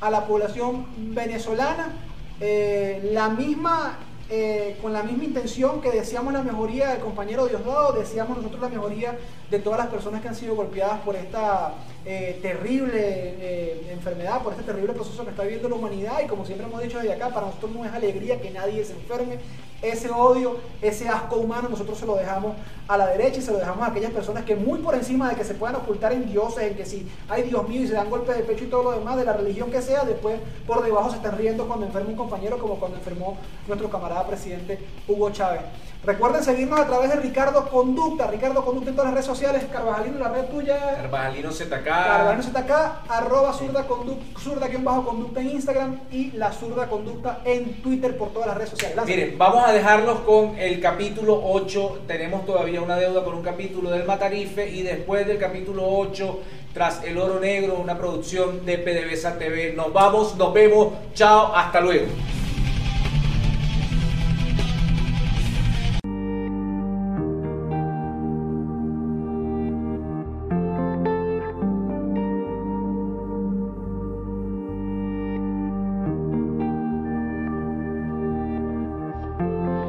a 0.00 0.10
la 0.10 0.26
población 0.26 0.86
venezolana. 1.14 1.92
Eh, 2.40 3.10
la 3.12 3.28
misma, 3.28 3.98
eh, 4.28 4.78
con 4.82 4.92
la 4.92 5.02
misma 5.02 5.24
intención 5.24 5.80
que 5.80 5.90
deseamos 5.90 6.32
la 6.32 6.42
mejoría 6.42 6.90
del 6.90 7.00
compañero 7.00 7.46
Diosdado, 7.46 7.92
deseamos 7.92 8.36
nosotros 8.38 8.60
la 8.60 8.68
mejoría 8.68 9.18
de 9.50 9.58
todas 9.58 9.78
las 9.78 9.88
personas 9.88 10.22
que 10.22 10.28
han 10.28 10.34
sido 10.34 10.54
golpeadas 10.54 11.00
por 11.00 11.16
esta 11.16 11.74
eh, 12.08 12.38
terrible 12.40 12.94
eh, 12.94 13.88
enfermedad, 13.90 14.40
por 14.40 14.52
este 14.52 14.62
terrible 14.62 14.92
proceso 14.92 15.24
que 15.24 15.30
está 15.30 15.42
viviendo 15.42 15.68
la 15.68 15.74
humanidad. 15.74 16.20
Y 16.24 16.28
como 16.28 16.46
siempre 16.46 16.64
hemos 16.64 16.80
dicho 16.80 16.98
desde 16.98 17.12
acá, 17.12 17.30
para 17.30 17.48
nosotros 17.48 17.72
no 17.72 17.84
es 17.84 17.92
alegría 17.92 18.40
que 18.40 18.50
nadie 18.52 18.84
se 18.84 18.92
enferme. 18.92 19.38
Ese 19.82 20.08
odio, 20.10 20.56
ese 20.80 21.08
asco 21.08 21.36
humano, 21.36 21.68
nosotros 21.68 21.98
se 21.98 22.06
lo 22.06 22.14
dejamos 22.14 22.54
a 22.86 22.96
la 22.96 23.08
derecha 23.08 23.40
y 23.40 23.42
se 23.42 23.50
lo 23.50 23.58
dejamos 23.58 23.82
a 23.82 23.90
aquellas 23.90 24.12
personas 24.12 24.44
que 24.44 24.54
muy 24.54 24.78
por 24.78 24.94
encima 24.94 25.28
de 25.30 25.34
que 25.34 25.44
se 25.44 25.54
puedan 25.54 25.74
ocultar 25.74 26.12
en 26.12 26.30
dioses, 26.30 26.62
en 26.62 26.76
que 26.76 26.86
si 26.86 27.08
hay 27.28 27.42
Dios 27.42 27.68
mío 27.68 27.82
y 27.82 27.88
se 27.88 27.94
dan 27.94 28.08
golpes 28.08 28.36
de 28.36 28.44
pecho 28.44 28.64
y 28.64 28.68
todo 28.68 28.84
lo 28.84 28.92
demás, 28.92 29.16
de 29.16 29.24
la 29.24 29.32
religión 29.32 29.70
que 29.72 29.82
sea, 29.82 30.04
después 30.04 30.38
por 30.64 30.84
debajo 30.84 31.10
se 31.10 31.16
están 31.16 31.36
riendo 31.36 31.66
cuando 31.66 31.86
enferma 31.86 32.08
un 32.08 32.16
compañero 32.16 32.56
como 32.58 32.76
cuando 32.76 32.98
enfermó 32.98 33.36
nuestro 33.66 33.90
camarada 33.90 34.26
presidente 34.26 34.78
Hugo 35.08 35.30
Chávez. 35.30 35.62
Recuerden 36.04 36.44
seguirnos 36.44 36.78
a 36.78 36.86
través 36.86 37.10
de 37.10 37.16
Ricardo 37.16 37.68
Conducta, 37.68 38.28
Ricardo 38.28 38.64
Conducta 38.64 38.90
en 38.90 38.96
todas 38.96 39.06
las 39.12 39.14
redes 39.14 39.26
sociales, 39.26 39.64
Carvajalino, 39.72 40.18
la 40.20 40.28
red 40.28 40.44
tuya. 40.44 40.78
Carvajalino 40.96 41.50
ZK. 41.50 41.84
Carvalho 41.84 42.42
ZK, 42.44 42.70
arroba 43.08 43.52
zurda, 43.52 43.88
conduc- 43.88 44.38
zurda 44.38 44.68
bajo 44.84 45.04
conducta 45.04 45.40
en 45.40 45.50
Instagram 45.50 45.98
y 46.12 46.30
la 46.32 46.52
zurda 46.52 46.86
conducta 46.88 47.40
en 47.44 47.82
Twitter 47.82 48.16
por 48.16 48.28
todas 48.32 48.46
las 48.46 48.56
redes 48.56 48.70
sociales. 48.70 49.04
Miren, 49.04 49.36
vamos 49.36 49.64
a 49.66 49.72
dejarlos 49.72 50.20
con 50.20 50.56
el 50.58 50.80
capítulo 50.80 51.40
8. 51.42 52.02
Tenemos 52.06 52.46
todavía 52.46 52.80
una 52.82 52.94
deuda 52.96 53.24
con 53.24 53.34
un 53.34 53.42
capítulo 53.42 53.90
del 53.90 54.04
Matarife 54.04 54.68
y 54.68 54.82
después 54.82 55.26
del 55.26 55.38
capítulo 55.38 55.82
8, 55.88 56.38
tras 56.72 57.02
El 57.02 57.18
Oro 57.18 57.40
Negro, 57.40 57.78
una 57.80 57.98
producción 57.98 58.64
de 58.64 58.78
PDVSA 58.78 59.38
TV. 59.38 59.72
Nos 59.72 59.92
vamos, 59.92 60.36
nos 60.36 60.52
vemos. 60.54 60.92
Chao, 61.14 61.52
hasta 61.52 61.80
luego. 61.80 62.06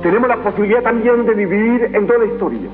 Tenemos 0.07 0.29
la 0.29 0.37
posibilidad 0.37 0.83
también 0.83 1.25
de 1.25 1.35
dividir 1.35 1.91
en 1.93 2.07
toda 2.07 2.19
la 2.19 2.25
historia. 2.27 2.69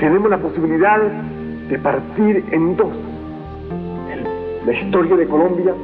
Tenemos 0.00 0.28
la 0.28 0.38
posibilidad 0.38 0.98
de 0.98 1.78
partir 1.78 2.44
en 2.50 2.76
dos. 2.76 2.92
La 4.66 4.72
historia 4.72 5.14
de 5.14 5.28
Colombia 5.28 5.74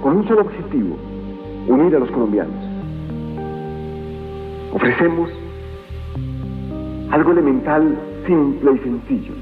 con 0.00 0.18
un 0.18 0.28
solo 0.28 0.42
objetivo, 0.42 0.96
unir 1.66 1.96
a 1.96 1.98
los 1.98 2.10
colombianos. 2.12 2.54
Ofrecemos 4.72 5.28
algo 7.10 7.32
elemental, 7.32 7.98
simple 8.28 8.74
y 8.74 8.78
sencillo. 8.78 9.34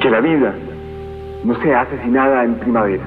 Que 0.00 0.08
la 0.08 0.20
vida 0.20 0.54
no 1.44 1.60
sea 1.60 1.82
asesinada 1.82 2.42
en 2.42 2.54
primavera. 2.54 3.04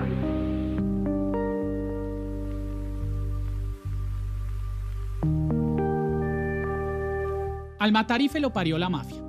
Al 7.79 7.91
Matarife 7.91 8.39
lo 8.39 8.51
parió 8.51 8.77
la 8.77 8.89
mafia. 8.89 9.23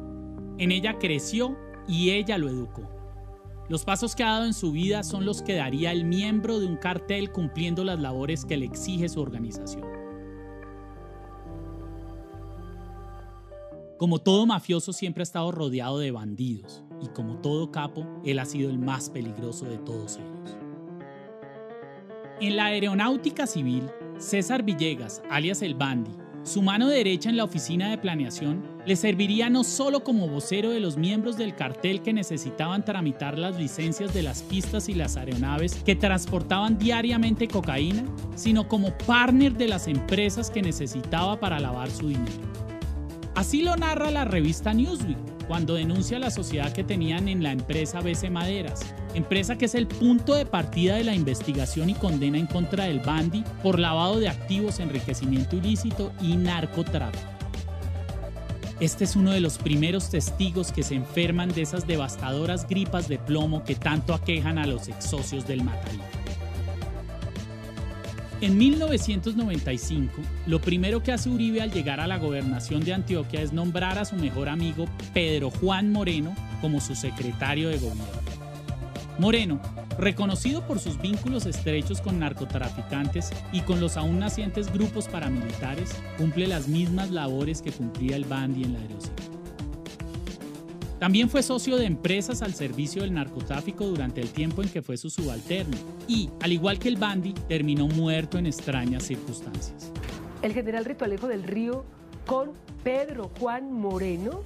En 0.58 0.72
ella 0.72 0.98
creció 0.98 1.56
y 1.86 2.10
ella 2.10 2.38
lo 2.38 2.48
educó. 2.48 2.82
Los 3.68 3.84
pasos 3.84 4.16
que 4.16 4.24
ha 4.24 4.30
dado 4.30 4.46
en 4.46 4.54
su 4.54 4.72
vida 4.72 5.02
son 5.02 5.26
los 5.26 5.42
que 5.42 5.54
daría 5.54 5.92
el 5.92 6.04
miembro 6.04 6.58
de 6.58 6.66
un 6.66 6.76
cartel 6.76 7.30
cumpliendo 7.30 7.84
las 7.84 8.00
labores 8.00 8.46
que 8.46 8.56
le 8.56 8.64
exige 8.64 9.08
su 9.10 9.20
organización. 9.20 9.86
Como 13.98 14.20
todo 14.20 14.46
mafioso 14.46 14.92
siempre 14.92 15.22
ha 15.22 15.24
estado 15.24 15.52
rodeado 15.52 15.98
de 15.98 16.12
bandidos 16.12 16.84
y 17.02 17.08
como 17.08 17.38
todo 17.38 17.70
capo, 17.70 18.06
él 18.24 18.38
ha 18.38 18.46
sido 18.46 18.70
el 18.70 18.78
más 18.78 19.10
peligroso 19.10 19.66
de 19.66 19.76
todos 19.78 20.16
ellos. 20.16 20.56
En 22.40 22.56
la 22.56 22.66
aeronáutica 22.66 23.46
civil, 23.46 23.90
César 24.16 24.62
Villegas, 24.62 25.22
alias 25.28 25.60
el 25.62 25.74
Bandi, 25.74 26.12
su 26.48 26.62
mano 26.62 26.88
derecha 26.88 27.28
en 27.28 27.36
la 27.36 27.44
oficina 27.44 27.90
de 27.90 27.98
planeación, 27.98 28.64
le 28.86 28.96
serviría 28.96 29.50
no 29.50 29.64
solo 29.64 30.02
como 30.02 30.28
vocero 30.28 30.70
de 30.70 30.80
los 30.80 30.96
miembros 30.96 31.36
del 31.36 31.54
cartel 31.54 32.00
que 32.00 32.14
necesitaban 32.14 32.84
tramitar 32.84 33.38
las 33.38 33.58
licencias 33.58 34.14
de 34.14 34.22
las 34.22 34.42
pistas 34.42 34.88
y 34.88 34.94
las 34.94 35.16
aeronaves 35.16 35.74
que 35.84 35.94
transportaban 35.94 36.78
diariamente 36.78 37.48
cocaína, 37.48 38.04
sino 38.34 38.66
como 38.66 38.96
partner 38.96 39.52
de 39.52 39.68
las 39.68 39.86
empresas 39.88 40.50
que 40.50 40.62
necesitaba 40.62 41.38
para 41.38 41.60
lavar 41.60 41.90
su 41.90 42.08
dinero. 42.08 42.32
Así 43.34 43.62
lo 43.62 43.76
narra 43.76 44.10
la 44.10 44.24
revista 44.24 44.72
Newsweek 44.72 45.37
cuando 45.48 45.74
denuncia 45.74 46.18
la 46.18 46.30
sociedad 46.30 46.72
que 46.72 46.84
tenían 46.84 47.26
en 47.26 47.42
la 47.42 47.50
empresa 47.50 48.00
BC 48.00 48.30
Maderas, 48.30 48.80
empresa 49.14 49.56
que 49.56 49.64
es 49.64 49.74
el 49.74 49.88
punto 49.88 50.34
de 50.34 50.46
partida 50.46 50.96
de 50.96 51.04
la 51.04 51.14
investigación 51.14 51.90
y 51.90 51.94
condena 51.94 52.38
en 52.38 52.46
contra 52.46 52.84
del 52.84 53.00
Bandi 53.00 53.42
por 53.62 53.78
lavado 53.78 54.20
de 54.20 54.28
activos, 54.28 54.78
enriquecimiento 54.78 55.56
ilícito 55.56 56.12
y 56.20 56.36
narcotráfico. 56.36 57.38
Este 58.78 59.02
es 59.02 59.16
uno 59.16 59.32
de 59.32 59.40
los 59.40 59.58
primeros 59.58 60.10
testigos 60.10 60.70
que 60.70 60.84
se 60.84 60.94
enferman 60.94 61.48
de 61.48 61.62
esas 61.62 61.86
devastadoras 61.86 62.68
gripas 62.68 63.08
de 63.08 63.18
plomo 63.18 63.64
que 63.64 63.74
tanto 63.74 64.14
aquejan 64.14 64.58
a 64.58 64.66
los 64.66 64.86
ex 64.86 65.04
socios 65.04 65.48
del 65.48 65.64
Matarife. 65.64 66.17
En 68.40 68.56
1995, 68.56 70.22
lo 70.46 70.60
primero 70.60 71.02
que 71.02 71.10
hace 71.10 71.28
Uribe 71.28 71.60
al 71.60 71.72
llegar 71.72 71.98
a 71.98 72.06
la 72.06 72.18
gobernación 72.18 72.84
de 72.84 72.94
Antioquia 72.94 73.42
es 73.42 73.52
nombrar 73.52 73.98
a 73.98 74.04
su 74.04 74.14
mejor 74.14 74.48
amigo 74.48 74.84
Pedro 75.12 75.50
Juan 75.50 75.90
Moreno 75.90 76.36
como 76.60 76.80
su 76.80 76.94
secretario 76.94 77.68
de 77.68 77.78
gobierno. 77.78 78.04
Moreno, 79.18 79.60
reconocido 79.98 80.64
por 80.64 80.78
sus 80.78 81.00
vínculos 81.00 81.46
estrechos 81.46 82.00
con 82.00 82.20
narcotraficantes 82.20 83.30
y 83.50 83.62
con 83.62 83.80
los 83.80 83.96
aún 83.96 84.20
nacientes 84.20 84.72
grupos 84.72 85.08
paramilitares, 85.08 85.90
cumple 86.16 86.46
las 86.46 86.68
mismas 86.68 87.10
labores 87.10 87.60
que 87.60 87.72
cumplía 87.72 88.14
el 88.14 88.24
Bandi 88.24 88.62
en 88.62 88.74
la 88.74 88.78
Aerocivil. 88.78 89.37
También 90.98 91.30
fue 91.30 91.44
socio 91.44 91.76
de 91.76 91.86
empresas 91.86 92.42
al 92.42 92.54
servicio 92.54 93.02
del 93.02 93.14
narcotráfico 93.14 93.84
durante 93.86 94.20
el 94.20 94.30
tiempo 94.30 94.62
en 94.62 94.68
que 94.68 94.82
fue 94.82 94.96
su 94.96 95.10
subalterno 95.10 95.76
y, 96.08 96.28
al 96.42 96.52
igual 96.52 96.80
que 96.80 96.88
el 96.88 96.96
Bandi, 96.96 97.34
terminó 97.48 97.86
muerto 97.86 98.36
en 98.36 98.46
extrañas 98.46 99.04
circunstancias. 99.04 99.92
el 100.42 100.52
general 100.52 100.84
Ritualejo 100.84 101.28
del 101.28 101.44
Río 101.44 101.84
con 102.26 102.52
Pedro 102.82 103.30
Juan 103.38 103.72
Moreno 103.72 104.42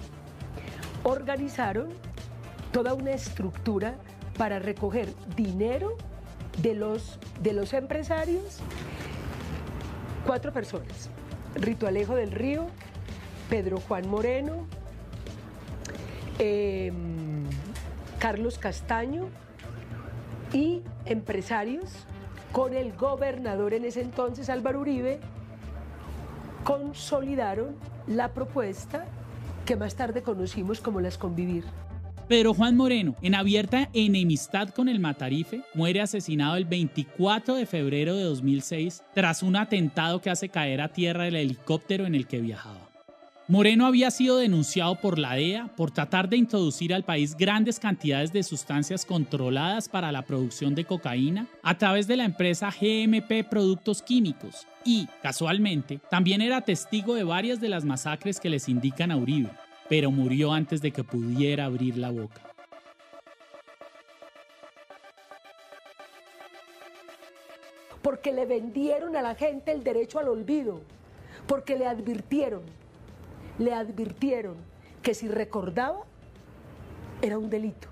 organizaron 1.04 1.88
toda 2.70 2.94
una 2.94 3.12
estructura 3.12 3.98
para 4.36 4.58
recoger 4.58 5.08
dinero 5.36 5.96
de 6.62 6.74
los, 6.74 7.18
de 7.42 7.54
los 7.54 7.72
empresarios. 7.72 8.60
Cuatro 10.26 10.52
personas. 10.52 11.08
Ritualejo 11.54 12.14
del 12.14 12.30
Río, 12.30 12.66
Pedro 13.50 13.80
Juan 13.80 14.08
Moreno, 14.08 14.66
em, 16.42 17.44
Carlos 18.18 18.58
Castaño 18.58 19.28
y 20.52 20.82
empresarios 21.06 21.90
con 22.52 22.74
el 22.74 22.92
gobernador 22.92 23.74
en 23.74 23.84
ese 23.84 24.02
entonces, 24.02 24.50
Álvaro 24.50 24.80
Uribe, 24.80 25.20
consolidaron 26.64 27.76
la 28.06 28.32
propuesta 28.32 29.06
que 29.64 29.76
más 29.76 29.94
tarde 29.94 30.22
conocimos 30.22 30.80
como 30.80 31.00
las 31.00 31.16
convivir. 31.16 31.64
Pedro 32.28 32.54
Juan 32.54 32.76
Moreno, 32.76 33.14
en 33.20 33.34
abierta 33.34 33.88
enemistad 33.92 34.70
con 34.70 34.88
el 34.88 35.00
Matarife, 35.00 35.62
muere 35.74 36.00
asesinado 36.00 36.56
el 36.56 36.64
24 36.64 37.54
de 37.54 37.66
febrero 37.66 38.16
de 38.16 38.24
2006 38.24 39.02
tras 39.14 39.42
un 39.42 39.56
atentado 39.56 40.20
que 40.20 40.30
hace 40.30 40.48
caer 40.48 40.80
a 40.80 40.88
tierra 40.88 41.26
el 41.26 41.36
helicóptero 41.36 42.06
en 42.06 42.14
el 42.14 42.26
que 42.26 42.40
viajaba. 42.40 42.91
Moreno 43.52 43.84
había 43.84 44.10
sido 44.10 44.38
denunciado 44.38 44.94
por 44.94 45.18
la 45.18 45.34
DEA 45.34 45.68
por 45.76 45.90
tratar 45.90 46.26
de 46.30 46.38
introducir 46.38 46.94
al 46.94 47.04
país 47.04 47.36
grandes 47.36 47.78
cantidades 47.78 48.32
de 48.32 48.42
sustancias 48.42 49.04
controladas 49.04 49.90
para 49.90 50.10
la 50.10 50.22
producción 50.22 50.74
de 50.74 50.86
cocaína 50.86 51.46
a 51.62 51.76
través 51.76 52.06
de 52.06 52.16
la 52.16 52.24
empresa 52.24 52.70
GMP 52.70 53.46
Productos 53.46 54.00
Químicos 54.00 54.66
y, 54.86 55.06
casualmente, 55.22 56.00
también 56.08 56.40
era 56.40 56.62
testigo 56.62 57.14
de 57.14 57.24
varias 57.24 57.60
de 57.60 57.68
las 57.68 57.84
masacres 57.84 58.40
que 58.40 58.48
les 58.48 58.70
indican 58.70 59.10
a 59.10 59.18
Uribe, 59.18 59.50
pero 59.86 60.10
murió 60.10 60.54
antes 60.54 60.80
de 60.80 60.90
que 60.90 61.04
pudiera 61.04 61.66
abrir 61.66 61.98
la 61.98 62.10
boca. 62.10 62.40
Porque 68.00 68.32
le 68.32 68.46
vendieron 68.46 69.14
a 69.14 69.20
la 69.20 69.34
gente 69.34 69.72
el 69.72 69.84
derecho 69.84 70.18
al 70.20 70.28
olvido, 70.28 70.80
porque 71.46 71.76
le 71.76 71.86
advirtieron, 71.86 72.62
le 73.58 73.74
advirtieron 73.74 74.56
que 75.02 75.14
si 75.14 75.28
recordaba 75.28 76.04
era 77.20 77.38
un 77.38 77.50
delito. 77.50 77.91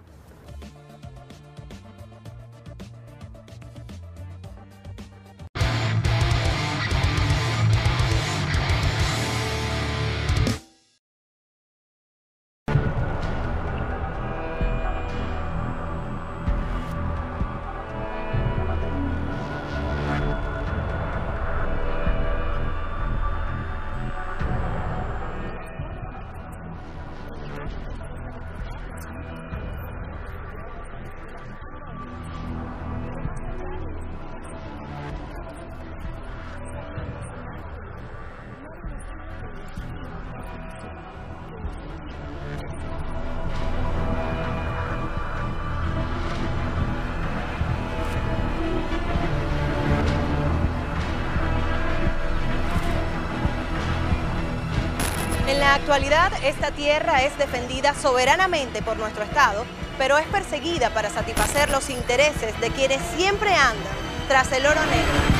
Actualidad, 55.91 56.31
esta 56.45 56.71
tierra 56.71 57.25
es 57.25 57.37
defendida 57.37 57.95
soberanamente 57.95 58.81
por 58.81 58.97
nuestro 58.97 59.25
Estado, 59.25 59.65
pero 59.99 60.19
es 60.19 60.27
perseguida 60.29 60.91
para 60.91 61.11
satisfacer 61.11 61.69
los 61.71 61.91
intereses 61.91 62.61
de 62.61 62.71
quienes 62.71 63.01
siempre 63.17 63.53
andan 63.53 63.93
tras 64.29 64.53
el 64.53 64.67
oro 64.67 64.81
negro. 64.87 65.40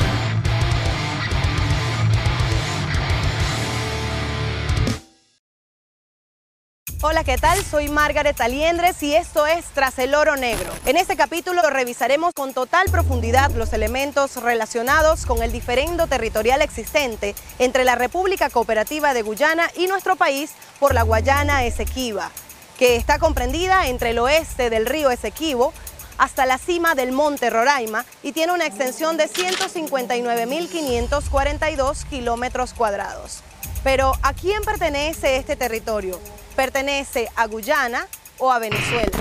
Hola, 7.03 7.23
¿qué 7.23 7.35
tal? 7.35 7.65
Soy 7.65 7.89
Margaret 7.89 8.39
Aliendres 8.39 9.01
y 9.01 9.15
esto 9.15 9.47
es 9.47 9.65
Tras 9.73 9.97
el 9.97 10.13
Oro 10.13 10.35
Negro. 10.35 10.71
En 10.85 10.97
este 10.97 11.15
capítulo 11.15 11.67
revisaremos 11.67 12.31
con 12.35 12.53
total 12.53 12.85
profundidad 12.91 13.49
los 13.55 13.73
elementos 13.73 14.35
relacionados 14.35 15.25
con 15.25 15.41
el 15.41 15.51
diferendo 15.51 16.05
territorial 16.05 16.61
existente 16.61 17.33
entre 17.57 17.85
la 17.85 17.95
República 17.95 18.51
Cooperativa 18.51 19.15
de 19.15 19.23
Guyana 19.23 19.67
y 19.75 19.87
nuestro 19.87 20.15
país 20.15 20.51
por 20.79 20.93
la 20.93 21.01
Guayana 21.01 21.65
Esequiba, 21.65 22.29
que 22.77 22.97
está 22.97 23.17
comprendida 23.17 23.87
entre 23.87 24.11
el 24.11 24.19
oeste 24.19 24.69
del 24.69 24.85
río 24.85 25.09
Esequibo 25.09 25.73
hasta 26.19 26.45
la 26.45 26.59
cima 26.59 26.93
del 26.93 27.13
monte 27.13 27.49
Roraima 27.49 28.05
y 28.21 28.31
tiene 28.31 28.53
una 28.53 28.67
extensión 28.67 29.17
de 29.17 29.27
159.542 29.27 32.05
kilómetros 32.11 32.75
cuadrados. 32.75 33.41
Pero 33.83 34.11
¿a 34.21 34.33
quién 34.33 34.61
pertenece 34.61 35.37
este 35.37 35.55
territorio? 35.55 36.19
¿Pertenece 36.55 37.29
a 37.35 37.47
Guyana 37.47 38.07
o 38.37 38.51
a 38.51 38.59
Venezuela? 38.59 39.17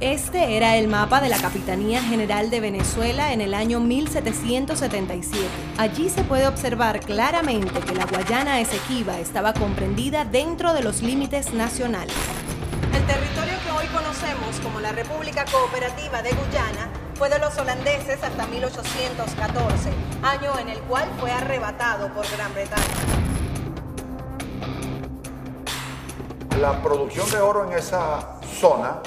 Este 0.00 0.56
era 0.56 0.76
el 0.78 0.88
mapa 0.88 1.20
de 1.20 1.28
la 1.28 1.36
Capitanía 1.36 2.02
General 2.02 2.48
de 2.48 2.60
Venezuela 2.60 3.34
en 3.34 3.42
el 3.42 3.52
año 3.52 3.80
1777. 3.80 5.44
Allí 5.76 6.08
se 6.08 6.24
puede 6.24 6.46
observar 6.46 7.00
claramente 7.00 7.80
que 7.80 7.94
la 7.94 8.06
Guayana 8.06 8.60
Esequiba 8.60 9.18
estaba 9.18 9.52
comprendida 9.52 10.24
dentro 10.24 10.72
de 10.72 10.82
los 10.82 11.02
límites 11.02 11.52
nacionales. 11.52 12.16
El 12.94 13.06
territorio 13.06 13.54
que 13.62 13.70
hoy 13.72 13.86
conocemos 13.88 14.58
como 14.62 14.80
la 14.80 14.92
República 14.92 15.44
Cooperativa 15.44 16.22
de 16.22 16.30
Guyana 16.30 16.88
fue 17.16 17.28
de 17.28 17.38
los 17.38 17.56
holandeses 17.58 18.22
hasta 18.22 18.46
1814, 18.46 19.90
año 20.22 20.58
en 20.58 20.70
el 20.70 20.78
cual 20.80 21.06
fue 21.20 21.30
arrebatado 21.30 22.10
por 22.14 22.26
Gran 22.30 22.54
Bretaña. 22.54 23.39
La 26.60 26.82
producción 26.82 27.30
de 27.30 27.40
oro 27.40 27.66
en 27.66 27.72
esa 27.72 28.38
zona 28.42 29.00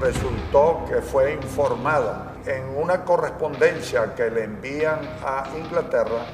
resultó 0.00 0.84
que 0.88 1.02
fue 1.02 1.32
informada 1.32 2.34
en 2.46 2.62
una 2.78 3.04
correspondencia 3.04 4.14
que 4.14 4.30
le 4.30 4.44
envían 4.44 5.00
a 5.20 5.48
Inglaterra, 5.58 6.26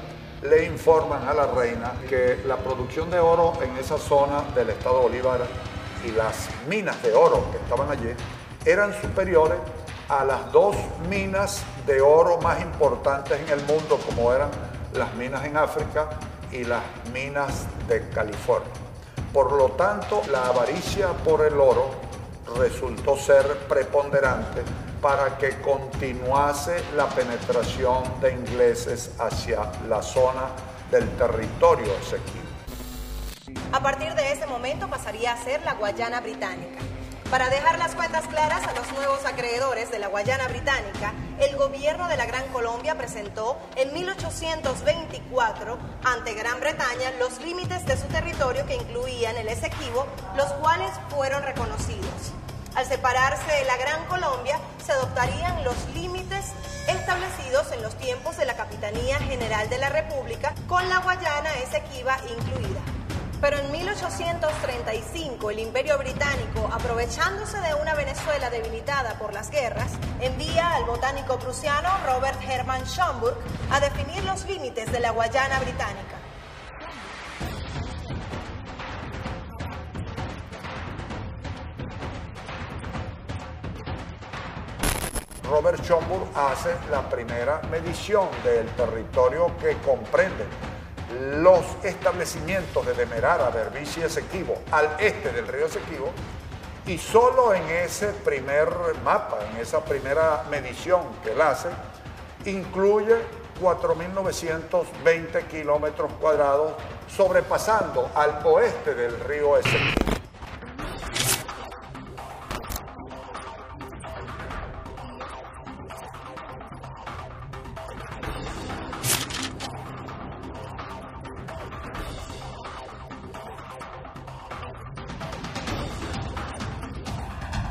le 0.43 0.65
informan 0.65 1.27
a 1.27 1.33
la 1.33 1.47
reina 1.47 1.93
que 2.07 2.43
la 2.45 2.57
producción 2.57 3.09
de 3.09 3.17
oro 3.17 3.53
en 3.63 3.75
esa 3.77 3.97
zona 3.97 4.43
del 4.53 4.69
estado 4.69 5.01
Bolívar 5.01 5.41
y 6.05 6.11
las 6.11 6.47
minas 6.67 7.01
de 7.01 7.15
oro 7.15 7.45
que 7.51 7.57
estaban 7.57 7.89
allí 7.89 8.13
eran 8.63 8.93
superiores 9.01 9.57
a 10.07 10.23
las 10.23 10.51
dos 10.51 10.75
minas 11.09 11.63
de 11.87 11.99
oro 11.99 12.37
más 12.41 12.61
importantes 12.61 13.39
en 13.39 13.49
el 13.49 13.65
mundo, 13.65 13.99
como 14.05 14.31
eran 14.31 14.51
las 14.93 15.15
minas 15.15 15.43
en 15.45 15.57
África 15.57 16.09
y 16.51 16.63
las 16.63 16.83
minas 17.11 17.65
de 17.87 18.07
California. 18.09 18.82
Por 19.33 19.51
lo 19.51 19.69
tanto, 19.69 20.21
la 20.31 20.45
avaricia 20.45 21.07
por 21.09 21.43
el 21.43 21.59
oro 21.59 21.89
resultó 22.55 23.17
ser 23.17 23.57
preponderante 23.67 24.61
para 25.01 25.39
que 25.39 25.59
continuase 25.59 26.83
la 26.95 27.09
penetración 27.09 28.03
de 28.21 28.31
ingleses 28.31 29.09
hacia 29.19 29.71
la 29.89 30.03
zona 30.03 30.49
del 30.91 31.09
territorio 31.17 31.91
esequibo. 31.95 32.43
A 33.71 33.81
partir 33.81 34.13
de 34.13 34.31
ese 34.31 34.45
momento 34.45 34.87
pasaría 34.87 35.33
a 35.33 35.37
ser 35.43 35.63
la 35.63 35.73
Guayana 35.73 36.21
Británica. 36.21 36.79
Para 37.33 37.49
dejar 37.49 37.79
las 37.79 37.95
cuentas 37.95 38.27
claras 38.27 38.61
a 38.67 38.73
los 38.73 38.93
nuevos 38.93 39.25
acreedores 39.25 39.89
de 39.89 39.97
la 39.97 40.07
Guayana 40.07 40.47
Británica, 40.49 41.15
el 41.39 41.55
gobierno 41.55 42.07
de 42.07 42.15
la 42.15 42.27
Gran 42.27 42.47
Colombia 42.49 42.93
presentó 42.93 43.57
en 43.75 43.91
1824 43.91 45.79
ante 46.03 46.35
Gran 46.35 46.59
Bretaña 46.59 47.09
los 47.17 47.41
límites 47.41 47.87
de 47.87 47.97
su 47.97 48.05
territorio 48.05 48.67
que 48.67 48.75
incluían 48.75 49.35
el 49.35 49.47
Esequibo, 49.47 50.05
los 50.37 50.45
cuales 50.61 50.91
fueron 51.09 51.41
reconocidos. 51.41 52.33
Al 52.75 52.85
separarse 52.85 53.51
de 53.51 53.65
la 53.65 53.77
Gran 53.77 54.05
Colombia, 54.05 54.59
se 54.85 54.91
adoptarían 54.91 55.63
los 55.63 55.89
límites 55.95 56.51
establecidos 56.87 57.71
en 57.71 57.81
los 57.81 57.95
tiempos 57.97 58.37
de 58.37 58.45
la 58.45 58.55
Capitanía 58.55 59.17
General 59.17 59.67
de 59.71 59.79
la 59.79 59.89
República, 59.89 60.53
con 60.67 60.87
la 60.87 60.99
Guayana 60.99 61.49
Esequiba 61.63 62.15
incluida. 62.29 63.02
Pero 63.43 63.57
en 63.57 63.69
1835 63.73 65.51
el 65.51 65.59
Imperio 65.59 65.97
Británico, 65.97 66.69
aprovechándose 66.71 67.59
de 67.59 67.73
una 67.73 67.93
Venezuela 67.93 68.49
debilitada 68.49 69.19
por 69.19 69.33
las 69.33 69.51
guerras, 69.51 69.91
envía 70.21 70.75
al 70.75 70.85
botánico 70.85 71.37
prusiano 71.37 71.89
Robert 72.05 72.39
Hermann 72.41 72.85
Schomburg 72.85 73.35
a 73.69 73.81
definir 73.81 74.23
los 74.23 74.47
límites 74.47 74.89
de 74.93 75.01
la 75.01 75.11
Guayana 75.11 75.59
Británica. 75.59 76.19
Robert 85.49 85.83
Schomburg 85.83 86.29
hace 86.33 86.73
la 86.89 87.09
primera 87.09 87.61
medición 87.69 88.29
del 88.45 88.67
territorio 88.67 89.51
que 89.57 89.75
comprende 89.85 90.45
los 91.41 91.61
establecimientos 91.83 92.85
de 92.85 92.93
Demerara, 92.93 93.49
Berbici 93.49 94.01
y 94.01 94.03
Esequibo 94.03 94.59
al 94.71 94.97
este 94.99 95.31
del 95.31 95.47
río 95.47 95.65
Esequibo 95.65 96.11
y 96.85 96.97
solo 96.97 97.53
en 97.53 97.63
ese 97.69 98.07
primer 98.07 98.69
mapa, 99.03 99.37
en 99.51 99.57
esa 99.61 99.83
primera 99.85 100.43
medición 100.49 101.01
que 101.23 101.31
él 101.31 101.41
hace, 101.41 101.69
incluye 102.45 103.15
4.920 103.61 105.47
kilómetros 105.47 106.11
cuadrados 106.19 106.73
sobrepasando 107.07 108.09
al 108.15 108.41
oeste 108.45 108.95
del 108.95 109.17
río 109.21 109.57
Esequibo. 109.57 110.22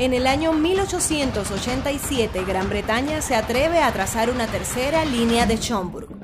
En 0.02 0.12
el 0.14 0.26
año 0.26 0.52
1887, 0.52 2.44
Gran 2.44 2.68
Bretaña 2.68 3.22
se 3.22 3.36
atreve 3.36 3.78
a 3.78 3.92
trazar 3.92 4.30
una 4.30 4.48
tercera 4.48 5.04
línea 5.04 5.46
de 5.46 5.58
Schomburg. 5.58 6.21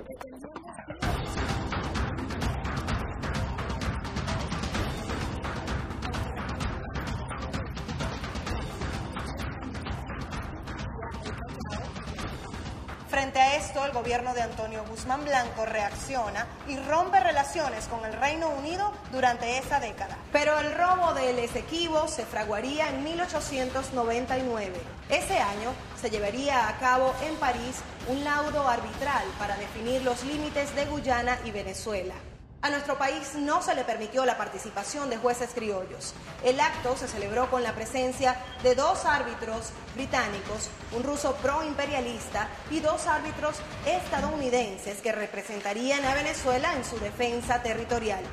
Frente 13.19 13.41
a 13.41 13.57
esto, 13.57 13.85
el 13.85 13.91
gobierno 13.91 14.33
de 14.33 14.43
Antonio 14.43 14.85
Guzmán 14.89 15.25
Blanco 15.25 15.67
reacciona 15.67 16.47
y 16.69 16.77
rompe 16.77 17.19
relaciones 17.19 17.89
con 17.89 18.05
el 18.05 18.13
Reino 18.13 18.49
Unido 18.49 18.93
durante 19.11 19.59
esa 19.59 19.81
década. 19.81 20.17
Pero 20.31 20.57
el 20.61 20.73
robo 20.73 21.15
del 21.15 21.41
Esequibo 21.41 22.07
se 22.07 22.25
fraguaría 22.25 22.89
en 22.91 23.03
1899. 23.03 24.73
Ese 25.09 25.37
año 25.37 25.73
se 26.01 26.11
llevaría 26.11 26.69
a 26.69 26.79
cabo 26.79 27.13
en 27.27 27.35
París 27.39 27.81
un 28.07 28.23
laudo 28.23 28.69
arbitral 28.69 29.25
para 29.37 29.57
definir 29.57 30.03
los 30.03 30.23
límites 30.23 30.73
de 30.77 30.85
Guyana 30.85 31.41
y 31.45 31.51
Venezuela. 31.51 32.15
A 32.61 32.71
nuestro 32.71 32.99
país 32.99 33.37
no 33.37 33.63
se 33.63 33.77
le 33.77 33.85
permitió 33.85 34.25
la 34.25 34.37
participación 34.37 35.09
de 35.09 35.17
jueces 35.17 35.51
criollos. 35.55 36.13
El 36.43 36.59
acto 36.59 36.97
se 36.97 37.07
celebró 37.07 37.49
con 37.51 37.63
la 37.63 37.73
presencia 37.73 38.37
de 38.65 38.75
dos 38.75 39.05
árbitros 39.05 39.71
británicos, 39.95 40.69
un 40.97 41.05
ruso 41.05 41.37
pro-imperialista 41.37 42.49
y 42.69 42.81
dos 42.81 43.07
árbitros 43.07 43.59
estadounidenses 43.87 45.01
que 45.01 45.13
representarían 45.13 46.05
a 46.05 46.15
Venezuela 46.15 46.75
en 46.75 46.85
su 46.85 46.99
defensa 46.99 47.63
territorial. 47.63 48.25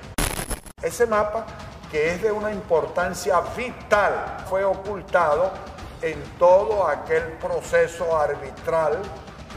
Ese 0.82 1.06
mapa, 1.06 1.46
que 1.92 2.16
es 2.16 2.24
de 2.24 2.32
una 2.32 2.52
importancia 2.52 3.42
vital, 3.56 4.38
fue 4.50 4.64
ocultado 4.64 5.54
en 6.02 6.20
todo 6.40 6.88
aquel 6.88 7.34
proceso 7.34 8.18
arbitral 8.18 9.04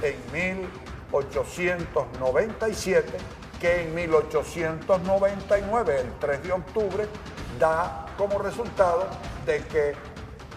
en 0.03 0.15
1897 0.31 3.17
que 3.61 3.83
en 3.83 3.95
1899, 3.95 6.01
el 6.01 6.19
3 6.19 6.43
de 6.43 6.53
octubre, 6.53 7.07
da 7.59 8.07
como 8.17 8.39
resultado 8.39 9.07
de 9.45 9.63
que 9.65 9.95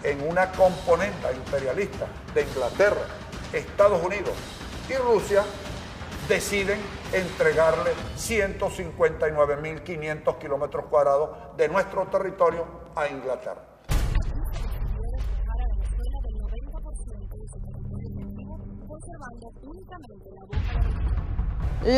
en 0.02 0.26
una 0.28 0.50
componente 0.52 1.34
imperialista 1.34 2.06
de 2.34 2.42
Inglaterra, 2.42 3.02
Estados 3.52 4.02
Unidos 4.04 4.32
y 4.88 4.94
Rusia 4.94 5.44
deciden 6.28 6.80
entregarle 7.12 7.90
159.500 8.16 10.38
kilómetros 10.38 10.86
cuadrados 10.86 11.56
de 11.56 11.68
nuestro 11.68 12.06
territorio 12.06 12.66
a 12.94 13.08
Inglaterra. 13.08 13.72
La 20.32 20.91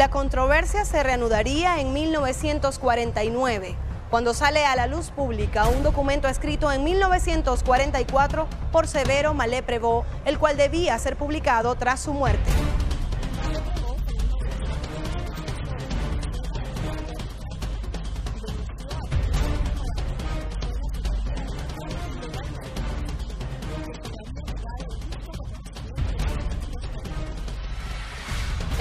controversia 0.08 0.86
se 0.86 1.02
reanudaría 1.02 1.78
en 1.78 1.92
1949, 1.92 3.76
cuando 4.08 4.32
sale 4.32 4.64
a 4.64 4.74
la 4.76 4.86
luz 4.86 5.10
pública 5.10 5.68
un 5.68 5.82
documento 5.82 6.26
escrito 6.26 6.72
en 6.72 6.84
1944 6.84 8.46
por 8.72 8.86
Severo 8.86 9.34
Malé 9.34 9.62
Prevot, 9.62 10.06
el 10.24 10.38
cual 10.38 10.56
debía 10.56 10.98
ser 10.98 11.16
publicado 11.16 11.74
tras 11.74 12.00
su 12.00 12.14
muerte. 12.14 12.50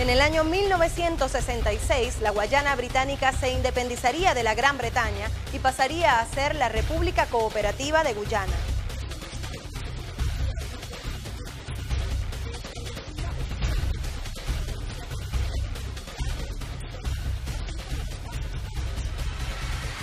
En 0.03 0.09
el 0.09 0.19
año 0.19 0.43
1966, 0.43 2.17
la 2.19 2.31
Guayana 2.31 2.75
Británica 2.75 3.31
se 3.31 3.53
independizaría 3.53 4.33
de 4.33 4.43
la 4.43 4.53
Gran 4.53 4.77
Bretaña 4.77 5.29
y 5.53 5.59
pasaría 5.59 6.19
a 6.19 6.25
ser 6.25 6.55
la 6.55 6.67
República 6.67 7.25
Cooperativa 7.27 8.03
de 8.03 8.13
Guyana. 8.13 8.51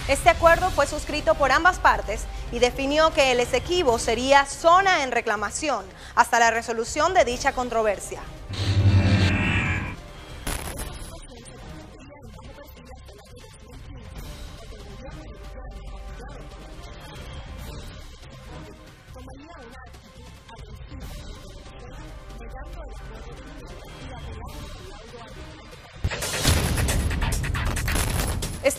Este 0.08 0.30
acuerdo 0.30 0.70
fue 0.70 0.86
suscrito 0.86 1.34
por 1.34 1.52
ambas 1.52 1.78
partes 1.78 2.24
y 2.52 2.58
definió 2.58 3.10
que 3.12 3.32
el 3.32 3.40
Esequibo 3.40 3.98
sería 3.98 4.46
zona 4.46 5.02
en 5.02 5.12
reclamación 5.12 5.84
hasta 6.14 6.38
la 6.38 6.50
resolución 6.50 7.12
de 7.12 7.26
dicha 7.26 7.52
controversia. 7.52 8.22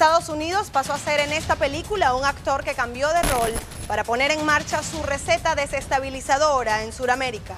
Estados 0.02 0.30
Unidos 0.30 0.72
pasó 0.72 0.94
a 0.94 0.98
ser 0.98 1.20
en 1.20 1.32
esta 1.32 1.58
película 1.58 2.16
un 2.16 2.26
actor 2.26 2.64
que 2.64 2.74
cambió 2.74 3.10
de 3.10 3.22
rol 3.22 3.52
para 3.88 4.04
poner 4.04 4.32
en 4.32 4.44
marcha 4.48 4.82
su 4.82 5.04
receta 5.04 5.54
desestabilizadora 5.54 6.82
en 6.82 6.92
Sudamérica. 6.92 7.54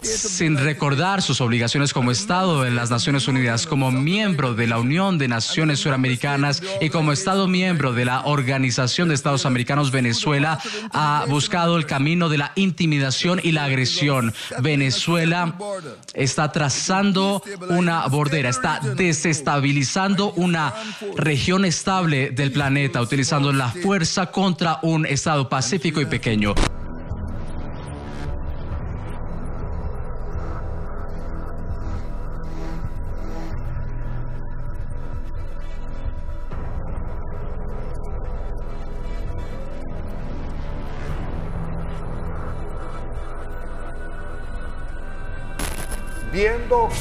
Sin 0.00 0.56
recordar 0.56 1.22
sus 1.22 1.40
obligaciones 1.40 1.92
como 1.92 2.10
Estado 2.10 2.62
de 2.62 2.70
las 2.70 2.90
Naciones 2.90 3.28
Unidas, 3.28 3.66
como 3.66 3.90
miembro 3.90 4.54
de 4.54 4.66
la 4.66 4.78
Unión 4.78 5.18
de 5.18 5.28
Naciones 5.28 5.80
Suramericanas 5.80 6.62
y 6.80 6.90
como 6.90 7.12
Estado 7.12 7.48
miembro 7.48 7.92
de 7.92 8.04
la 8.04 8.22
Organización 8.24 9.08
de 9.08 9.14
Estados 9.14 9.46
Americanos, 9.46 9.90
Venezuela 9.90 10.58
ha 10.92 11.24
buscado 11.28 11.76
el 11.76 11.86
camino 11.86 12.28
de 12.28 12.38
la 12.38 12.52
intimidación 12.56 13.40
y 13.42 13.52
la 13.52 13.64
agresión. 13.64 14.34
Venezuela 14.60 15.54
está 16.14 16.52
trazando 16.52 17.42
una 17.68 18.06
bordera, 18.06 18.48
está 18.48 18.80
desestabilizando 18.96 20.32
una 20.32 20.74
región 21.16 21.64
estable 21.64 22.30
del 22.30 22.52
planeta, 22.52 23.00
utilizando 23.00 23.52
la 23.52 23.68
fuerza 23.68 24.26
contra 24.26 24.78
un 24.82 25.06
Estado 25.06 25.48
pacífico 25.48 26.00
y 26.00 26.06
pequeño. 26.06 26.54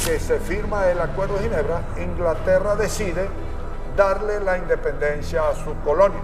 Que 0.06 0.20
se 0.20 0.40
firma 0.40 0.88
el 0.90 1.00
Acuerdo 1.00 1.36
de 1.36 1.44
Ginebra, 1.44 1.82
Inglaterra 1.98 2.76
decide 2.76 3.28
darle 3.96 4.40
la 4.40 4.58
independencia 4.58 5.48
a 5.48 5.56
su 5.56 5.76
colonia. 5.84 6.20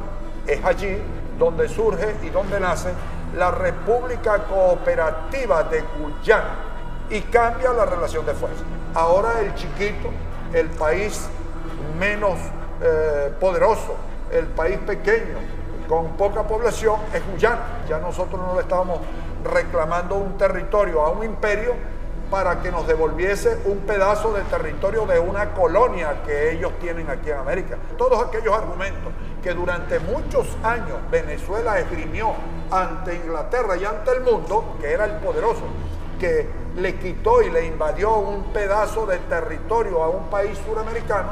Es 0.47 0.63
allí 0.65 0.97
donde 1.37 1.69
surge 1.69 2.15
y 2.23 2.29
donde 2.29 2.59
nace 2.59 2.89
la 3.35 3.51
República 3.51 4.39
Cooperativa 4.45 5.63
de 5.63 5.83
Guyana 5.99 6.55
y 7.09 7.21
cambia 7.21 7.71
la 7.71 7.85
relación 7.85 8.25
de 8.25 8.33
fuerza. 8.33 8.63
Ahora 8.95 9.41
el 9.41 9.53
chiquito, 9.53 10.09
el 10.53 10.69
país 10.69 11.27
menos 11.99 12.39
eh, 12.81 13.31
poderoso, 13.39 13.95
el 14.31 14.47
país 14.47 14.79
pequeño, 14.79 15.37
con 15.87 16.17
poca 16.17 16.43
población, 16.43 16.99
es 17.13 17.21
Guyana. 17.31 17.61
Ya 17.87 17.99
nosotros 17.99 18.41
no 18.41 18.55
le 18.55 18.61
estábamos 18.61 18.99
reclamando 19.43 20.15
un 20.15 20.35
territorio 20.37 21.01
a 21.01 21.11
un 21.11 21.23
imperio 21.23 21.75
para 22.29 22.61
que 22.61 22.71
nos 22.71 22.85
devolviese 22.85 23.57
un 23.65 23.79
pedazo 23.79 24.33
de 24.33 24.41
territorio 24.43 25.05
de 25.05 25.19
una 25.19 25.53
colonia 25.53 26.23
que 26.25 26.51
ellos 26.51 26.73
tienen 26.79 27.09
aquí 27.09 27.29
en 27.29 27.37
América. 27.37 27.77
Todos 27.97 28.25
aquellos 28.27 28.53
argumentos 28.53 29.13
que 29.41 29.53
durante 29.53 29.99
muchos 29.99 30.45
años 30.63 30.97
Venezuela 31.09 31.79
esgrimió 31.79 32.33
ante 32.69 33.15
Inglaterra 33.15 33.77
y 33.77 33.85
ante 33.85 34.11
el 34.11 34.21
mundo, 34.21 34.75
que 34.81 34.91
era 34.91 35.05
el 35.05 35.13
poderoso, 35.13 35.63
que 36.19 36.49
le 36.75 36.95
quitó 36.95 37.41
y 37.41 37.49
le 37.49 37.65
invadió 37.65 38.17
un 38.17 38.51
pedazo 38.51 39.05
de 39.05 39.19
territorio 39.19 40.03
a 40.03 40.09
un 40.09 40.29
país 40.29 40.57
suramericano, 40.65 41.29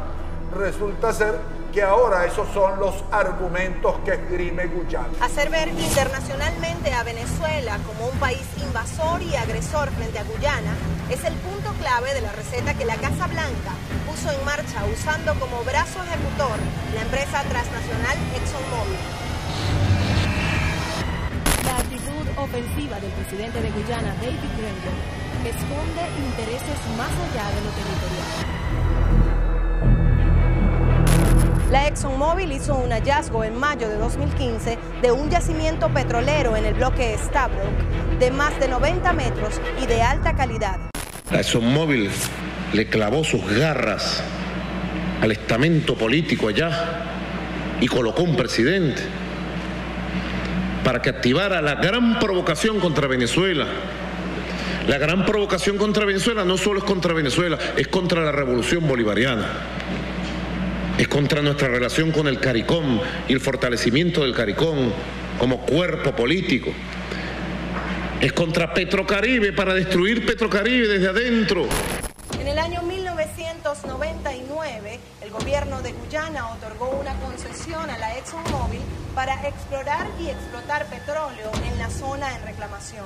resulta 0.57 1.11
ser 1.11 1.35
que 1.75 1.83
ahora 1.83 2.25
esos 2.25 2.47
son 2.53 2.79
los 2.79 2.95
argumentos 3.11 3.99
que 4.05 4.11
esgrime 4.11 4.65
Guyana. 4.67 5.09
Hacer 5.19 5.49
ver 5.49 5.67
internacionalmente 5.67 6.93
a 6.93 7.03
Venezuela 7.03 7.77
como 7.85 8.07
un 8.07 8.17
país 8.17 8.47
invasor 8.63 9.21
y 9.21 9.35
agresor 9.35 9.89
frente 9.91 10.17
a 10.17 10.23
Guyana 10.23 10.71
es 11.09 11.21
el 11.25 11.33
punto 11.33 11.73
clave 11.81 12.13
de 12.13 12.21
la 12.21 12.31
receta 12.31 12.75
que 12.75 12.85
la 12.85 12.95
Casa 12.95 13.27
Blanca 13.27 13.75
puso 14.07 14.31
en 14.31 14.45
marcha 14.45 14.85
usando 14.87 15.35
como 15.35 15.65
brazo 15.65 15.99
ejecutor 15.99 16.55
la 16.95 17.01
empresa 17.01 17.43
transnacional 17.43 18.17
ExxonMobil. 18.39 19.03
La 21.65 21.75
actitud 21.75 22.25
ofensiva 22.39 23.01
del 23.01 23.11
presidente 23.19 23.59
de 23.59 23.69
Guyana, 23.71 24.15
David 24.23 24.47
Grenville, 24.55 25.03
esconde 25.43 26.03
intereses 26.23 26.79
más 26.95 27.11
allá 27.11 27.51
de 27.51 27.59
lo 27.67 27.71
territorial. 27.75 28.94
La 31.71 31.87
ExxonMobil 31.87 32.51
hizo 32.51 32.75
un 32.75 32.91
hallazgo 32.91 33.43
en 33.43 33.57
mayo 33.57 33.89
de 33.89 33.95
2015 33.95 34.77
de 35.01 35.11
un 35.11 35.31
yacimiento 35.31 35.89
petrolero 35.89 36.55
en 36.55 36.63
el 36.63 36.75
bloque 36.75 37.17
Stabroek 37.17 38.19
de 38.19 38.29
más 38.29 38.59
de 38.59 38.67
90 38.67 39.13
metros 39.13 39.59
y 39.81 39.87
de 39.87 40.03
alta 40.03 40.35
calidad. 40.35 40.79
La 41.31 41.39
ExxonMobil 41.39 42.11
le 42.71 42.87
clavó 42.87 43.23
sus 43.23 43.43
garras 43.49 44.21
al 45.21 45.31
estamento 45.31 45.95
político 45.95 46.49
allá 46.49 47.03
y 47.81 47.87
colocó 47.87 48.21
un 48.21 48.35
presidente 48.35 49.01
para 50.83 51.01
que 51.01 51.09
activara 51.09 51.63
la 51.63 51.75
gran 51.75 52.19
provocación 52.19 52.79
contra 52.79 53.07
Venezuela. 53.07 53.65
La 54.87 54.99
gran 54.99 55.25
provocación 55.25 55.77
contra 55.77 56.05
Venezuela 56.05 56.45
no 56.45 56.59
solo 56.59 56.77
es 56.77 56.85
contra 56.85 57.11
Venezuela, 57.15 57.57
es 57.75 57.87
contra 57.87 58.21
la 58.21 58.31
revolución 58.31 58.87
bolivariana. 58.87 59.47
Es 60.97 61.09
contra 61.09 61.41
nuestra 61.41 61.67
relación 61.67 62.13
con 62.13 62.25
el 62.27 62.39
CARICOM 62.39 63.01
y 63.27 63.33
el 63.33 63.41
fortalecimiento 63.41 64.21
del 64.21 64.33
CARICOM 64.33 64.93
como 65.37 65.65
cuerpo 65.65 66.15
político. 66.15 66.71
Es 68.21 68.31
contra 68.31 68.73
Petrocaribe 68.73 69.51
para 69.51 69.73
destruir 69.73 70.25
Petrocaribe 70.25 70.87
desde 70.87 71.09
adentro. 71.09 71.67
En 72.39 72.47
el 72.47 72.57
año 72.57 72.81
1999, 72.83 74.93
el 74.93 74.99
gobierno 75.39 75.81
de 75.81 75.91
Guyana 75.91 76.49
otorgó 76.51 76.91
una 76.91 77.13
concesión 77.19 77.89
a 77.89 77.97
la 77.97 78.17
ExxonMobil 78.17 78.81
para 79.13 79.45
explorar 79.47 80.07
y 80.17 80.29
explotar 80.29 80.85
petróleo 80.85 81.51
en 81.65 81.77
la 81.77 81.89
zona 81.89 82.33
en 82.35 82.43
reclamación. 82.43 83.05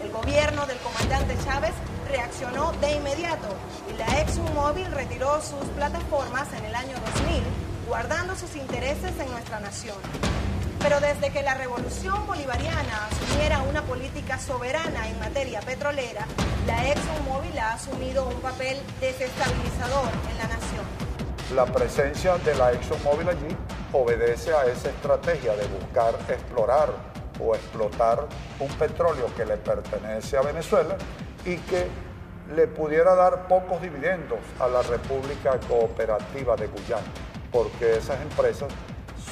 El 0.00 0.12
gobierno 0.12 0.66
del 0.66 0.78
comandante 0.78 1.36
Chávez 1.44 1.72
reaccionó 2.08 2.70
de 2.80 2.94
inmediato 2.94 3.48
y 3.90 3.98
la 3.98 4.20
ExxonMobil 4.20 4.86
retiró 4.92 5.40
sus 5.40 5.68
plataformas 5.74 6.46
en 6.52 6.64
el 6.64 6.74
año 6.76 6.94
2000, 7.16 7.42
guardando 7.88 8.36
sus 8.36 8.54
intereses 8.54 9.12
en 9.18 9.30
nuestra 9.32 9.58
nación. 9.58 9.96
Pero 10.78 11.00
desde 11.00 11.30
que 11.30 11.42
la 11.42 11.54
revolución 11.54 12.24
bolivariana 12.26 13.08
asumiera 13.10 13.62
una 13.62 13.82
política 13.82 14.38
soberana 14.38 15.08
en 15.08 15.18
materia 15.18 15.60
petrolera, 15.60 16.24
la 16.68 16.88
ExxonMobil 16.88 17.58
ha 17.58 17.72
asumido 17.72 18.28
un 18.28 18.40
papel 18.40 18.78
desestabilizador 19.00 20.10
en 20.30 20.38
la 20.38 20.44
nación. 20.44 21.13
La 21.52 21.66
presencia 21.66 22.38
de 22.38 22.54
la 22.54 22.72
ExxonMobil 22.72 23.28
allí 23.28 23.56
obedece 23.92 24.54
a 24.54 24.64
esa 24.64 24.88
estrategia 24.88 25.54
de 25.54 25.66
buscar 25.66 26.14
explorar 26.28 26.88
o 27.38 27.54
explotar 27.54 28.26
un 28.58 28.68
petróleo 28.78 29.26
que 29.36 29.44
le 29.44 29.58
pertenece 29.58 30.38
a 30.38 30.40
Venezuela 30.40 30.96
y 31.44 31.56
que 31.58 31.86
le 32.56 32.66
pudiera 32.66 33.14
dar 33.14 33.46
pocos 33.46 33.82
dividendos 33.82 34.38
a 34.58 34.68
la 34.68 34.80
República 34.82 35.60
Cooperativa 35.68 36.56
de 36.56 36.66
Guyana, 36.66 37.02
porque 37.52 37.98
esas 37.98 38.20
empresas 38.22 38.72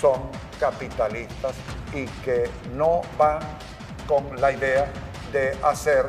son 0.01 0.21
capitalistas 0.61 1.55
y 1.95 2.05
que 2.23 2.51
no 2.75 3.01
van 3.17 3.41
con 4.07 4.39
la 4.41 4.53
idea 4.53 4.87
de 5.33 5.57
hacer 5.63 6.07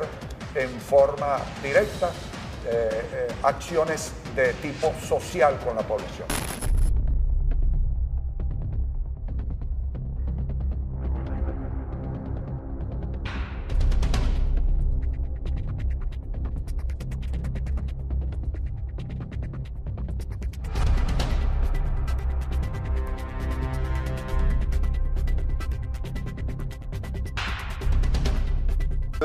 en 0.54 0.68
forma 0.80 1.38
directa 1.62 2.10
eh, 2.66 2.88
eh, 3.12 3.28
acciones 3.42 4.12
de 4.34 4.52
tipo 4.54 4.92
social 5.00 5.58
con 5.64 5.76
la 5.76 5.82
población. 5.82 6.26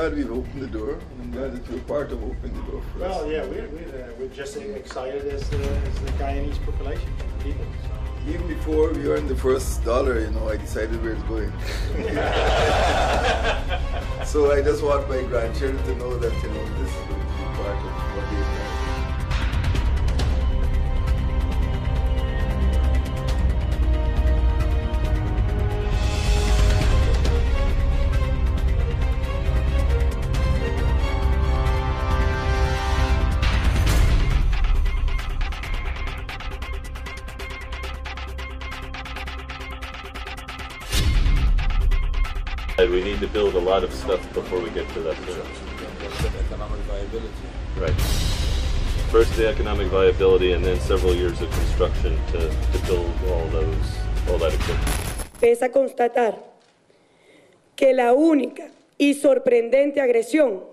glad 0.00 0.16
we've 0.16 0.32
opened 0.32 0.62
the 0.62 0.66
door, 0.66 0.92
and 0.94 1.22
I'm 1.22 1.30
glad 1.30 1.52
that 1.52 1.70
you're 1.70 1.80
part 1.80 2.10
of 2.10 2.22
opening 2.22 2.54
the 2.54 2.70
door 2.70 2.82
for 2.92 3.04
us. 3.04 3.16
Well, 3.16 3.30
yeah, 3.30 3.44
we're, 3.44 3.68
we're, 3.68 3.79
just 4.34 4.56
excited 4.56 5.26
as 5.26 5.48
the, 5.50 5.56
as 5.56 6.00
the 6.00 6.10
Guyanese 6.12 6.64
population, 6.64 7.12
people. 7.42 7.66
So. 7.82 7.90
Even 8.28 8.46
before 8.46 8.92
we 8.92 9.08
earned 9.08 9.28
the 9.28 9.36
first 9.36 9.84
dollar, 9.84 10.20
you 10.20 10.30
know, 10.30 10.48
I 10.48 10.56
decided 10.56 11.02
where 11.02 11.12
it's 11.12 11.22
going. 11.24 11.50
so 14.26 14.52
I 14.52 14.62
just 14.62 14.82
want 14.82 15.08
my 15.08 15.22
grandchildren 15.22 15.82
to 15.84 15.94
know 15.96 16.16
that, 16.18 16.32
you 16.42 16.50
know, 16.50 16.64
this 16.80 16.92
stuff 44.10 44.34
before 44.34 44.60
we 44.60 44.70
get 44.70 44.88
to 44.94 45.00
that 45.00 45.14
point. 45.22 45.38
Economic 46.46 46.80
viability. 46.90 47.46
Right. 47.78 47.94
First 49.10 49.36
the 49.36 49.48
economic 49.48 49.86
viability 49.88 50.52
and 50.52 50.64
then 50.64 50.80
several 50.80 51.14
years 51.14 51.40
of 51.40 51.50
construction 51.50 52.18
to, 52.32 52.38
to 52.72 52.78
build 52.86 53.10
all 53.28 53.46
those 53.48 53.86
all 54.28 54.38
that 54.38 54.52
equipment. 54.52 54.90
Pesa 55.40 55.70
constatar 55.70 56.34
que 57.76 57.92
la 57.94 58.12
única 58.12 58.70
y 58.98 59.14
sorprendente 59.14 60.00
agresión 60.00 60.64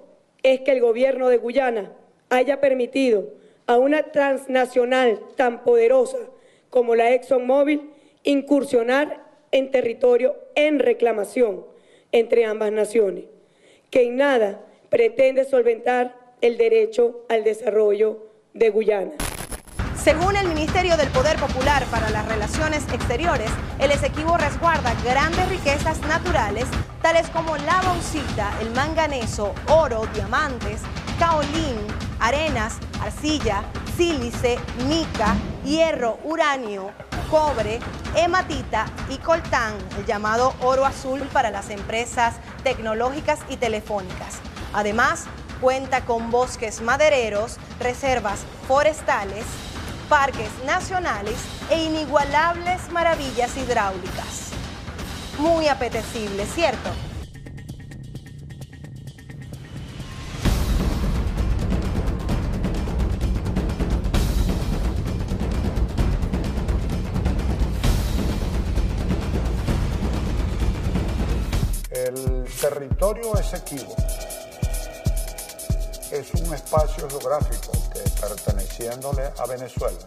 es 0.44 0.62
que 0.62 0.72
el 0.72 0.82
gobierno 0.82 1.30
de 1.30 1.38
Guyana 1.38 1.92
haya 2.30 2.60
permitido 2.60 3.30
a 3.68 3.78
una 3.78 4.12
transnacional 4.12 5.20
tan 5.36 5.64
poderosa 5.64 6.18
como 6.70 6.96
la 6.96 7.12
ExxonMobil 7.14 7.90
incursionar 8.24 9.24
en 9.52 9.72
territorio 9.72 10.36
en 10.56 10.80
reclamación 10.80 11.77
entre 12.12 12.46
ambas 12.46 12.72
naciones, 12.72 13.26
que 13.90 14.08
en 14.08 14.18
nada 14.18 14.62
pretende 14.90 15.46
solventar 15.46 16.16
el 16.42 16.58
derecho 16.58 17.26
al 17.30 17.44
desarrollo 17.44 18.28
de 18.54 18.70
Guyana. 18.70 19.12
Según 20.02 20.38
el 20.38 20.48
Ministerio 20.48 20.96
del 20.96 21.10
Poder 21.10 21.38
Popular 21.38 21.84
para 21.92 22.10
las 22.10 22.26
Relaciones 22.28 22.84
Exteriores, 22.94 23.50
el 23.80 23.92
Esequibo 23.92 24.38
resguarda 24.38 24.94
grandes 25.04 25.50
riquezas 25.50 26.00
naturales, 26.02 26.66
tales 27.02 27.28
como 27.30 27.58
la 27.58 27.82
bauxita, 27.82 28.54
el 28.62 28.70
manganeso, 28.72 29.54
oro, 29.68 30.06
diamantes, 30.14 30.82
caolín, 31.20 31.76
arenas, 32.20 32.78
arcilla, 33.02 33.64
sílice, 33.98 34.58
mica, 34.88 35.36
hierro, 35.66 36.20
uranio, 36.24 36.92
cobre, 37.30 37.80
hematita 38.16 38.86
y 39.10 39.18
coltán, 39.18 39.74
el 39.98 40.06
llamado 40.06 40.54
oro 40.62 40.86
azul 40.86 41.22
para 41.34 41.52
las 41.52 41.70
empresas 41.70 42.36
tecnológicas 42.64 43.40
y 43.50 43.58
telefónicas. 43.58 44.40
Además, 44.74 45.26
cuenta 45.62 46.06
con 46.06 46.32
bosques 46.32 46.82
madereros, 46.82 47.58
reservas 47.80 48.40
forestales, 48.68 49.46
parques 50.10 50.50
nacionales 50.66 51.36
e 51.70 51.84
inigualables 51.84 52.90
maravillas 52.92 53.56
hidráulicas. 53.58 54.52
Muy 55.40 55.68
apetecible, 55.68 56.46
¿cierto? 56.46 56.90
Territorio 72.60 73.38
Esequibo 73.38 73.96
es 76.12 76.34
un 76.42 76.54
espacio 76.56 77.08
geográfico 77.08 77.72
que 77.94 78.00
perteneciéndole 78.20 79.32
a 79.38 79.46
Venezuela. 79.46 80.00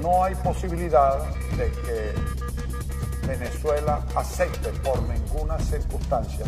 No 0.00 0.22
hay 0.22 0.36
posibilidad 0.36 1.18
de 1.56 1.72
que 1.72 3.26
Venezuela 3.26 4.06
acepte 4.14 4.68
por 4.80 5.02
ninguna 5.02 5.58
circunstancia 5.58 6.46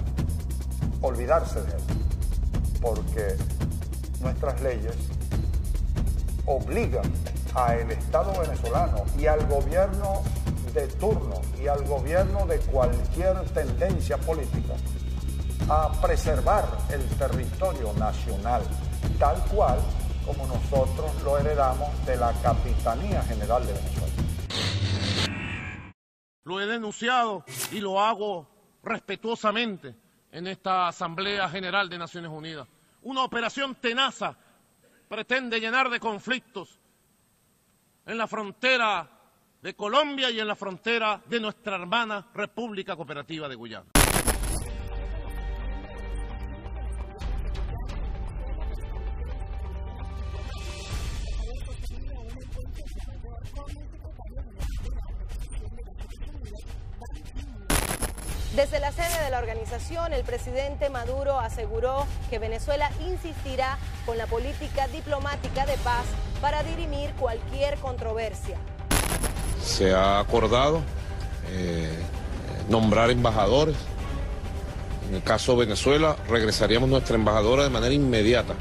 olvidarse 1.00 1.60
de 1.62 1.72
él, 1.72 1.82
porque 2.80 3.36
nuestras 4.20 4.60
leyes 4.60 4.94
obligan 6.46 7.10
al 7.54 7.90
Estado 7.90 8.32
venezolano 8.40 9.04
y 9.18 9.26
al 9.26 9.44
gobierno 9.48 10.22
de 10.72 10.86
turno 10.86 11.40
y 11.60 11.68
al 11.68 11.84
gobierno 11.84 12.46
de 12.46 12.58
cualquier 12.60 13.40
tendencia 13.50 14.16
política 14.18 14.74
a 15.68 15.92
preservar 16.00 16.64
el 16.90 17.04
territorio 17.18 17.92
nacional, 17.94 18.62
tal 19.18 19.42
cual 19.46 19.78
como 20.24 20.46
nosotros 20.46 21.10
lo 21.22 21.38
heredamos 21.38 21.88
de 22.06 22.16
la 22.16 22.32
Capitanía 22.42 23.22
General 23.22 23.66
de 23.66 23.72
Venezuela. 23.72 24.12
Lo 26.44 26.60
he 26.60 26.66
denunciado 26.66 27.44
y 27.72 27.80
lo 27.80 28.00
hago 28.00 28.48
respetuosamente 28.82 29.94
en 30.32 30.46
esta 30.46 30.88
Asamblea 30.88 31.48
General 31.48 31.88
de 31.88 31.98
Naciones 31.98 32.30
Unidas. 32.30 32.66
Una 33.02 33.24
operación 33.24 33.74
tenaza 33.74 34.36
pretende 35.08 35.60
llenar 35.60 35.90
de 35.90 36.00
conflictos 36.00 36.78
en 38.06 38.16
la 38.16 38.26
frontera 38.26 39.17
de 39.62 39.74
Colombia 39.74 40.30
y 40.30 40.40
en 40.40 40.46
la 40.46 40.54
frontera 40.54 41.20
de 41.26 41.40
nuestra 41.40 41.76
hermana 41.76 42.26
República 42.34 42.96
Cooperativa 42.96 43.48
de 43.48 43.54
Guyana. 43.54 43.86
Desde 58.54 58.80
la 58.80 58.90
sede 58.90 59.22
de 59.22 59.30
la 59.30 59.38
organización, 59.38 60.12
el 60.12 60.24
presidente 60.24 60.90
Maduro 60.90 61.38
aseguró 61.38 62.08
que 62.28 62.40
Venezuela 62.40 62.90
insistirá 63.08 63.78
con 64.04 64.18
la 64.18 64.26
política 64.26 64.88
diplomática 64.88 65.64
de 65.64 65.76
paz 65.78 66.06
para 66.40 66.64
dirimir 66.64 67.12
cualquier 67.12 67.78
controversia. 67.78 68.58
Se 69.62 69.92
ha 69.92 70.20
acordado 70.20 70.82
eh, 71.50 71.90
nombrar 72.68 73.10
embajadores. 73.10 73.76
En 75.08 75.14
el 75.14 75.22
caso 75.22 75.52
de 75.52 75.66
Venezuela, 75.66 76.16
regresaríamos 76.28 76.88
nuestra 76.88 77.16
embajadora 77.16 77.64
de 77.64 77.70
manera 77.70 77.94
inmediata 77.94 78.54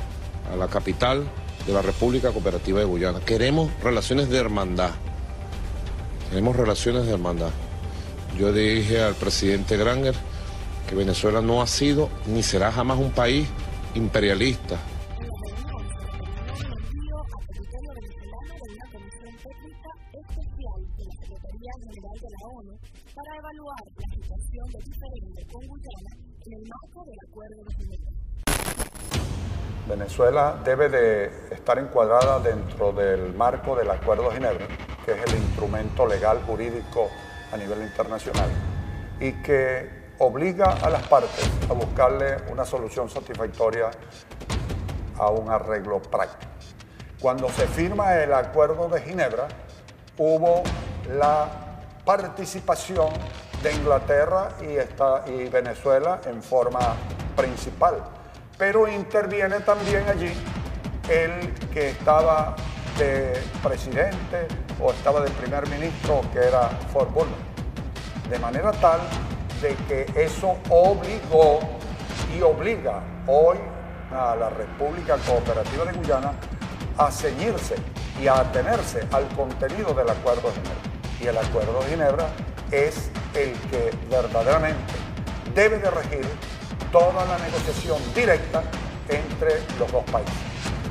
a 0.52 0.56
la 0.56 0.68
capital 0.68 1.26
de 1.66 1.74
la 1.74 1.82
República 1.82 2.32
Cooperativa 2.32 2.80
de 2.80 2.86
Guyana. 2.86 3.20
Queremos 3.20 3.70
relaciones 3.84 4.30
de 4.30 4.38
hermandad. 4.38 4.92
Queremos 6.30 6.56
relaciones 6.56 7.06
de 7.06 7.14
hermandad. 7.14 7.52
Yo 8.38 8.54
dije 8.54 9.02
al 9.02 9.16
presidente 9.16 9.76
Granger 9.76 10.16
que 10.88 10.96
Venezuela 10.96 11.42
no 11.42 11.62
ha 11.62 11.68
sido 11.68 12.10
ni 12.28 12.44
será 12.44 12.72
jamás 12.72 12.98
un 12.98 13.12
país 13.12 13.48
imperialista. 13.96 14.78
Venezuela 29.88 30.60
debe 30.66 30.90
de 30.90 31.26
estar 31.52 31.80
encuadrada 31.80 32.40
dentro 32.40 32.92
del 32.92 33.34
marco 33.34 33.76
del 33.76 33.90
Acuerdo 33.90 34.30
de 34.30 34.36
Ginebra, 34.36 34.68
que 35.06 35.12
es 35.14 35.24
el 35.24 35.38
instrumento 35.38 36.06
legal 36.06 36.42
jurídico 36.46 37.10
a 37.52 37.58
nivel 37.58 37.84
internacional 37.84 38.50
y 39.20 39.32
que 39.42 40.14
obliga 40.20 40.74
a 40.74 40.90
las 40.90 41.08
partes 41.08 41.50
a 41.70 41.74
buscarle 41.74 42.38
una 42.52 42.66
solución 42.66 43.10
satisfactoria 43.10 43.92
a 45.18 45.30
un 45.30 45.50
arreglo 45.50 46.02
práctico. 46.02 46.52
Cuando 47.22 47.50
se 47.50 47.66
firma 47.68 48.16
el 48.16 48.34
Acuerdo 48.34 48.90
de 48.90 49.02
Ginebra, 49.02 49.48
hubo 50.18 50.64
la 51.10 51.48
participación 52.04 53.10
de 53.64 53.74
Inglaterra 53.74 54.50
y, 54.62 54.76
esta, 54.76 55.24
y 55.28 55.50
Venezuela 55.50 56.22
en 56.26 56.44
forma 56.44 56.96
principal, 57.38 58.04
pero 58.58 58.88
interviene 58.88 59.62
también 59.62 60.04
allí 60.10 60.34
el 61.08 61.54
que 61.72 61.92
estaba 61.92 62.56
de 62.98 63.42
presidente 63.64 64.48
o 64.82 64.92
estaba 64.92 65.22
de 65.22 65.30
primer 65.32 65.70
ministro, 65.70 66.22
que 66.34 66.40
era 66.40 66.70
Fort 66.92 67.14
Bulman. 67.14 67.40
De 68.30 68.40
manera 68.40 68.72
tal 68.74 69.00
de 69.62 69.76
que 69.88 70.22
eso 70.22 70.58
obligó 70.70 71.60
y 72.36 72.42
obliga 72.42 73.02
hoy 73.28 73.58
a 74.12 74.36
la 74.36 74.50
República 74.50 75.16
Cooperativa 75.26 75.86
de 75.86 75.94
Guyana 75.94 76.34
a 76.98 77.12
ceñirse 77.12 77.76
y 78.22 78.28
a 78.28 78.40
atenerse 78.40 79.08
al 79.12 79.28
contenido 79.30 79.94
del 79.94 80.10
Acuerdo 80.10 80.50
de 80.50 80.56
Ginebra. 80.56 81.22
Y 81.22 81.28
el 81.28 81.38
Acuerdo 81.38 81.80
de 81.84 81.90
Ginebra 81.90 82.28
es 82.72 83.10
el 83.34 83.54
que 83.70 83.92
verdaderamente 84.10 84.94
debe 85.54 85.78
de 85.78 85.90
regir 85.92 86.26
toda 86.92 87.26
la 87.26 87.38
negociación 87.40 87.98
directa 88.16 88.64
entre 89.10 89.62
los 89.80 89.92
dos 89.92 90.04
países. 90.06 90.34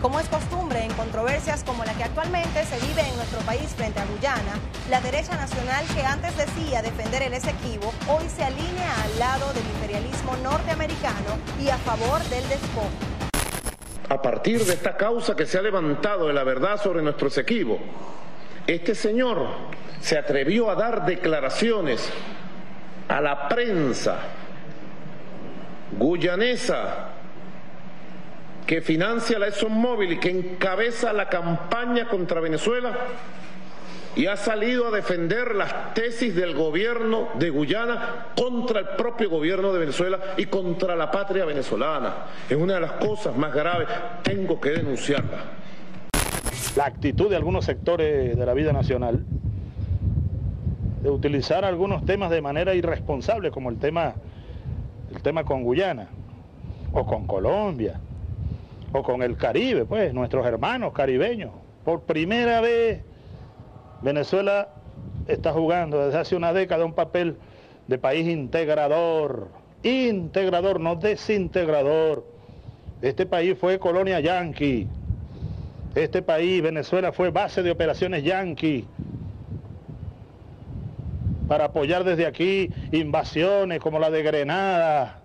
Como 0.03 0.21
es 0.21 0.29
costumbre 0.29 0.85
en 0.85 0.93
controversias 0.93 1.65
como 1.65 1.85
la 1.85 1.95
que 1.95 2.05
actualmente 2.05 2.65
se 2.65 2.79
vive 2.87 3.01
en 3.01 3.17
nuestro 3.17 3.41
país 3.41 3.75
frente 3.75 3.99
a 3.99 4.05
Guyana, 4.05 4.59
la 4.91 5.01
derecha 5.01 5.37
nacional 5.37 5.85
que 5.95 6.03
antes 6.05 6.37
decía 6.37 6.83
defender 6.83 7.23
el 7.23 7.33
Esequibo, 7.33 7.93
hoy 8.07 8.29
se 8.29 8.45
alinea 8.45 9.03
al 9.05 9.19
lado 9.19 9.53
del 9.55 9.65
imperialismo 9.65 10.37
norteamericano 10.43 11.39
y 11.61 11.71
a 11.71 11.79
favor 11.79 12.23
del 12.25 12.47
despojo. 12.49 12.91
A 14.09 14.23
partir 14.23 14.65
de 14.65 14.75
esta 14.75 14.97
causa 14.97 15.35
que 15.35 15.47
se 15.47 15.59
ha 15.59 15.63
levantado 15.63 16.29
de 16.29 16.35
la 16.35 16.45
verdad 16.45 16.81
sobre 16.81 17.03
nuestro 17.03 17.29
Esequibo, 17.29 17.79
este 18.67 18.95
señor 18.95 19.49
se 20.01 20.19
atrevió 20.19 20.71
a 20.71 20.75
dar 20.75 21.07
declaraciones 21.07 22.09
a 23.09 23.21
la 23.21 23.49
prensa 23.49 24.19
guyanesa 25.93 27.09
que 28.67 28.81
financia 28.83 29.39
la 29.39 29.49
ExxonMobil 29.49 30.13
y 30.13 30.19
que 30.19 30.31
encabeza 30.31 31.13
la 31.13 31.29
campaña 31.29 32.09
contra 32.09 32.41
Venezuela 32.41 32.93
y 34.17 34.27
ha 34.27 34.37
salido 34.37 34.89
a 34.89 34.91
defender 34.91 35.55
las 35.55 35.95
tesis 35.95 36.35
del 36.35 36.55
gobierno 36.55 37.29
de 37.39 37.51
Guyana 37.51 38.29
contra 38.35 38.81
el 38.81 38.89
propio 38.97 39.29
gobierno 39.29 39.73
de 39.75 39.79
Venezuela 39.79 40.19
y 40.39 40.47
contra 40.47 40.97
la 40.97 41.11
patria 41.11 41.45
venezolana. 41.45 42.15
Es 42.49 42.57
una 42.57 42.75
de 42.75 42.81
las 42.81 42.93
cosas 42.93 43.37
más 43.37 43.53
graves, 43.53 43.87
tengo 44.23 44.59
que 44.59 44.71
denunciarla. 44.71 45.45
La 46.77 46.87
actitud 46.87 47.29
de 47.29 47.37
algunos 47.37 47.67
sectores 47.67 48.37
de 48.37 48.47
la 48.47 48.55
vida 48.55 48.73
nacional 48.73 49.23
de 51.03 51.11
utilizar 51.11 51.65
algunos 51.65 52.05
temas 52.05 52.31
de 52.31 52.41
manera 52.41 52.75
irresponsable, 52.75 53.51
como 53.51 53.69
el 53.71 53.79
tema, 53.79 54.15
tema 55.27 55.43
con 55.43 55.65
Guyana 55.65 56.07
o 56.93 57.05
con 57.05 57.27
Colombia 57.27 57.99
o 58.93 59.03
con 59.03 59.25
el 59.25 59.37
Caribe, 59.37 59.85
pues, 59.85 60.15
nuestros 60.15 60.47
hermanos 60.47 60.93
caribeños. 60.93 61.51
Por 61.85 62.03
primera 62.03 62.61
vez, 62.61 63.03
Venezuela 64.03 64.69
está 65.27 65.53
jugando 65.53 66.05
desde 66.05 66.21
hace 66.21 66.37
una 66.37 66.53
década 66.53 66.85
un 66.85 66.93
papel 66.93 67.39
de 67.89 67.99
país 67.99 68.29
integrador, 68.29 69.49
integrador, 69.83 70.79
no 70.79 70.95
desintegrador. 70.95 72.25
Este 73.03 73.27
país 73.27 73.59
fue 73.59 73.81
colonia 73.81 74.21
yanqui. 74.21 74.87
Este 75.97 76.23
país, 76.23 76.63
Venezuela, 76.63 77.11
fue 77.11 77.31
base 77.31 77.65
de 77.65 77.73
operaciones 77.73 78.23
yanqui 78.23 78.87
para 81.49 81.67
apoyar 81.67 82.05
desde 82.05 82.27
aquí 82.27 82.71
invasiones 82.93 83.81
como 83.81 83.99
la 83.99 84.11
de 84.11 84.23
Grenada, 84.23 85.21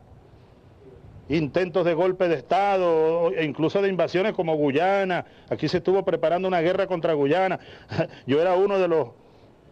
intentos 1.30 1.86
de 1.86 1.94
golpe 1.94 2.28
de 2.28 2.36
Estado 2.36 3.32
e 3.32 3.44
incluso 3.44 3.82
de 3.82 3.90
invasiones 3.90 4.34
como 4.34 4.56
Guyana. 4.56 5.26
Aquí 5.50 5.68
se 5.68 5.78
estuvo 5.78 6.04
preparando 6.04 6.48
una 6.48 6.62
guerra 6.62 6.88
contra 6.88 7.14
Guyana. 7.14 7.60
Yo 8.28 8.42
era 8.42 8.56
uno 8.56 8.78
de 8.78 8.88
los 8.88 9.10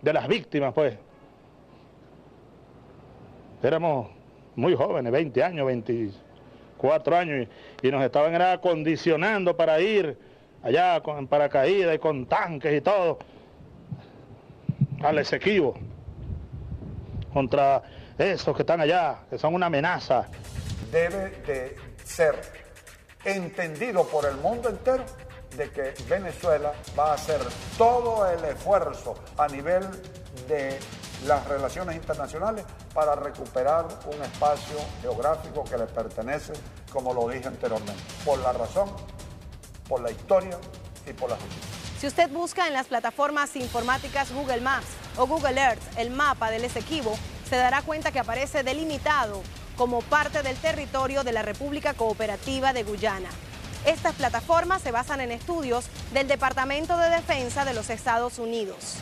de 0.02 0.14
las 0.14 0.28
víctimas, 0.28 0.74
pues. 0.74 0.98
Éramos 3.62 4.08
muy 4.56 4.74
jóvenes, 4.74 5.12
20 5.12 5.44
años, 5.44 5.68
24 5.68 7.18
años, 7.18 7.48
y, 7.82 7.92
nos 7.92 8.02
estaban 8.04 8.34
era, 8.34 8.54
acondicionando 8.54 9.58
para 9.58 9.82
ir 9.82 10.18
allá 10.64 11.02
con 11.02 11.28
paracaídas 11.28 11.96
y 11.96 12.00
con 12.00 12.26
tanques 12.26 12.78
y 12.78 12.82
todo 12.82 13.20
al 15.02 15.20
Esequibo 15.20 15.76
contra 17.30 17.82
esos 18.18 18.56
que 18.56 18.64
están 18.64 18.82
allá, 18.82 19.20
que 19.30 19.38
son 19.38 19.54
una 19.56 19.68
amenaza 19.68 20.28
debe 20.92 21.30
de 21.46 21.76
ser 22.04 22.36
entendido 23.24 24.06
por 24.06 24.26
el 24.26 24.36
mundo 24.38 24.70
entero 24.70 25.04
de 25.56 25.70
que 25.72 25.94
Venezuela 26.08 26.74
va 26.98 27.12
a 27.12 27.14
hacer 27.16 27.40
todo 27.78 28.30
el 28.30 28.44
esfuerzo 28.46 29.16
a 29.38 29.48
nivel 29.48 29.84
de 30.48 30.80
las 31.26 31.46
relaciones 31.48 31.96
internacionales 31.96 32.66
para 32.94 33.16
recuperar 33.16 33.86
un 34.06 34.22
espacio 34.24 34.78
geográfico 35.02 35.64
que 35.66 35.78
le 35.78 35.86
pertenece, 35.86 36.54
como 36.92 37.14
lo 37.14 37.28
dije 37.28 37.48
anteriormente, 37.48 38.02
por 38.24 38.40
la 38.40 38.54
razón, 38.54 38.90
por 39.88 40.02
la 40.02 40.12
historia 40.12 40.58
y 41.06 41.14
por 41.14 41.30
la 41.30 41.36
justicia. 41.36 41.79
Si 42.00 42.08
usted 42.08 42.30
busca 42.30 42.66
en 42.66 42.74
las 42.74 42.88
plataformas 42.88 43.58
informáticas 43.58 44.32
Google 44.32 44.62
Maps, 44.62 44.88
o 45.18 45.28
Google 45.28 45.60
Earth, 45.60 45.82
el 45.98 46.12
mapa 46.12 46.50
del 46.50 46.64
Esequibo, 46.64 47.14
se 47.50 47.58
dará 47.58 47.82
cuenta 47.82 48.14
que 48.14 48.20
aparece 48.20 48.64
delimitado 48.64 49.44
como 49.76 50.02
parte 50.02 50.42
del 50.42 50.56
territorio 50.56 51.26
de 51.26 51.34
la 51.34 51.42
República 51.42 51.94
Cooperativa 51.94 52.72
de 52.72 52.84
Guyana. 52.84 53.28
Estas 53.86 54.16
plataformas 54.16 54.82
se 54.82 54.92
basan 54.92 55.20
en 55.20 55.34
estudios 55.34 55.88
del 56.14 56.30
Departamento 56.30 56.98
de 56.98 57.10
Defensa 57.10 57.66
de 57.66 57.74
los 57.74 57.90
Estados 57.90 58.40
Unidos. 58.40 58.96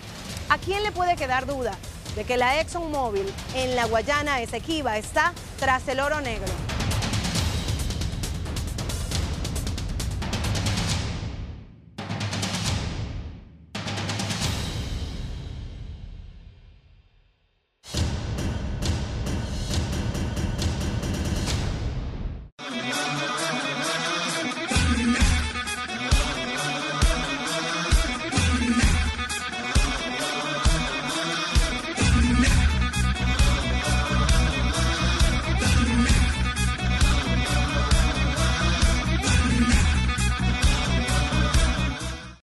¿A 0.49 0.57
quién 0.57 0.81
le 0.81 0.91
puede 0.91 1.15
quedar 1.15 1.45
duda 1.45 1.77
de 2.15 2.23
que 2.23 2.37
la 2.37 2.59
ExxonMobil 2.59 3.31
en 3.53 3.75
la 3.75 3.85
Guayana 3.85 4.41
Esequiba 4.41 4.97
está 4.97 5.33
tras 5.59 5.87
el 5.87 5.99
oro 5.99 6.19
negro? 6.21 6.51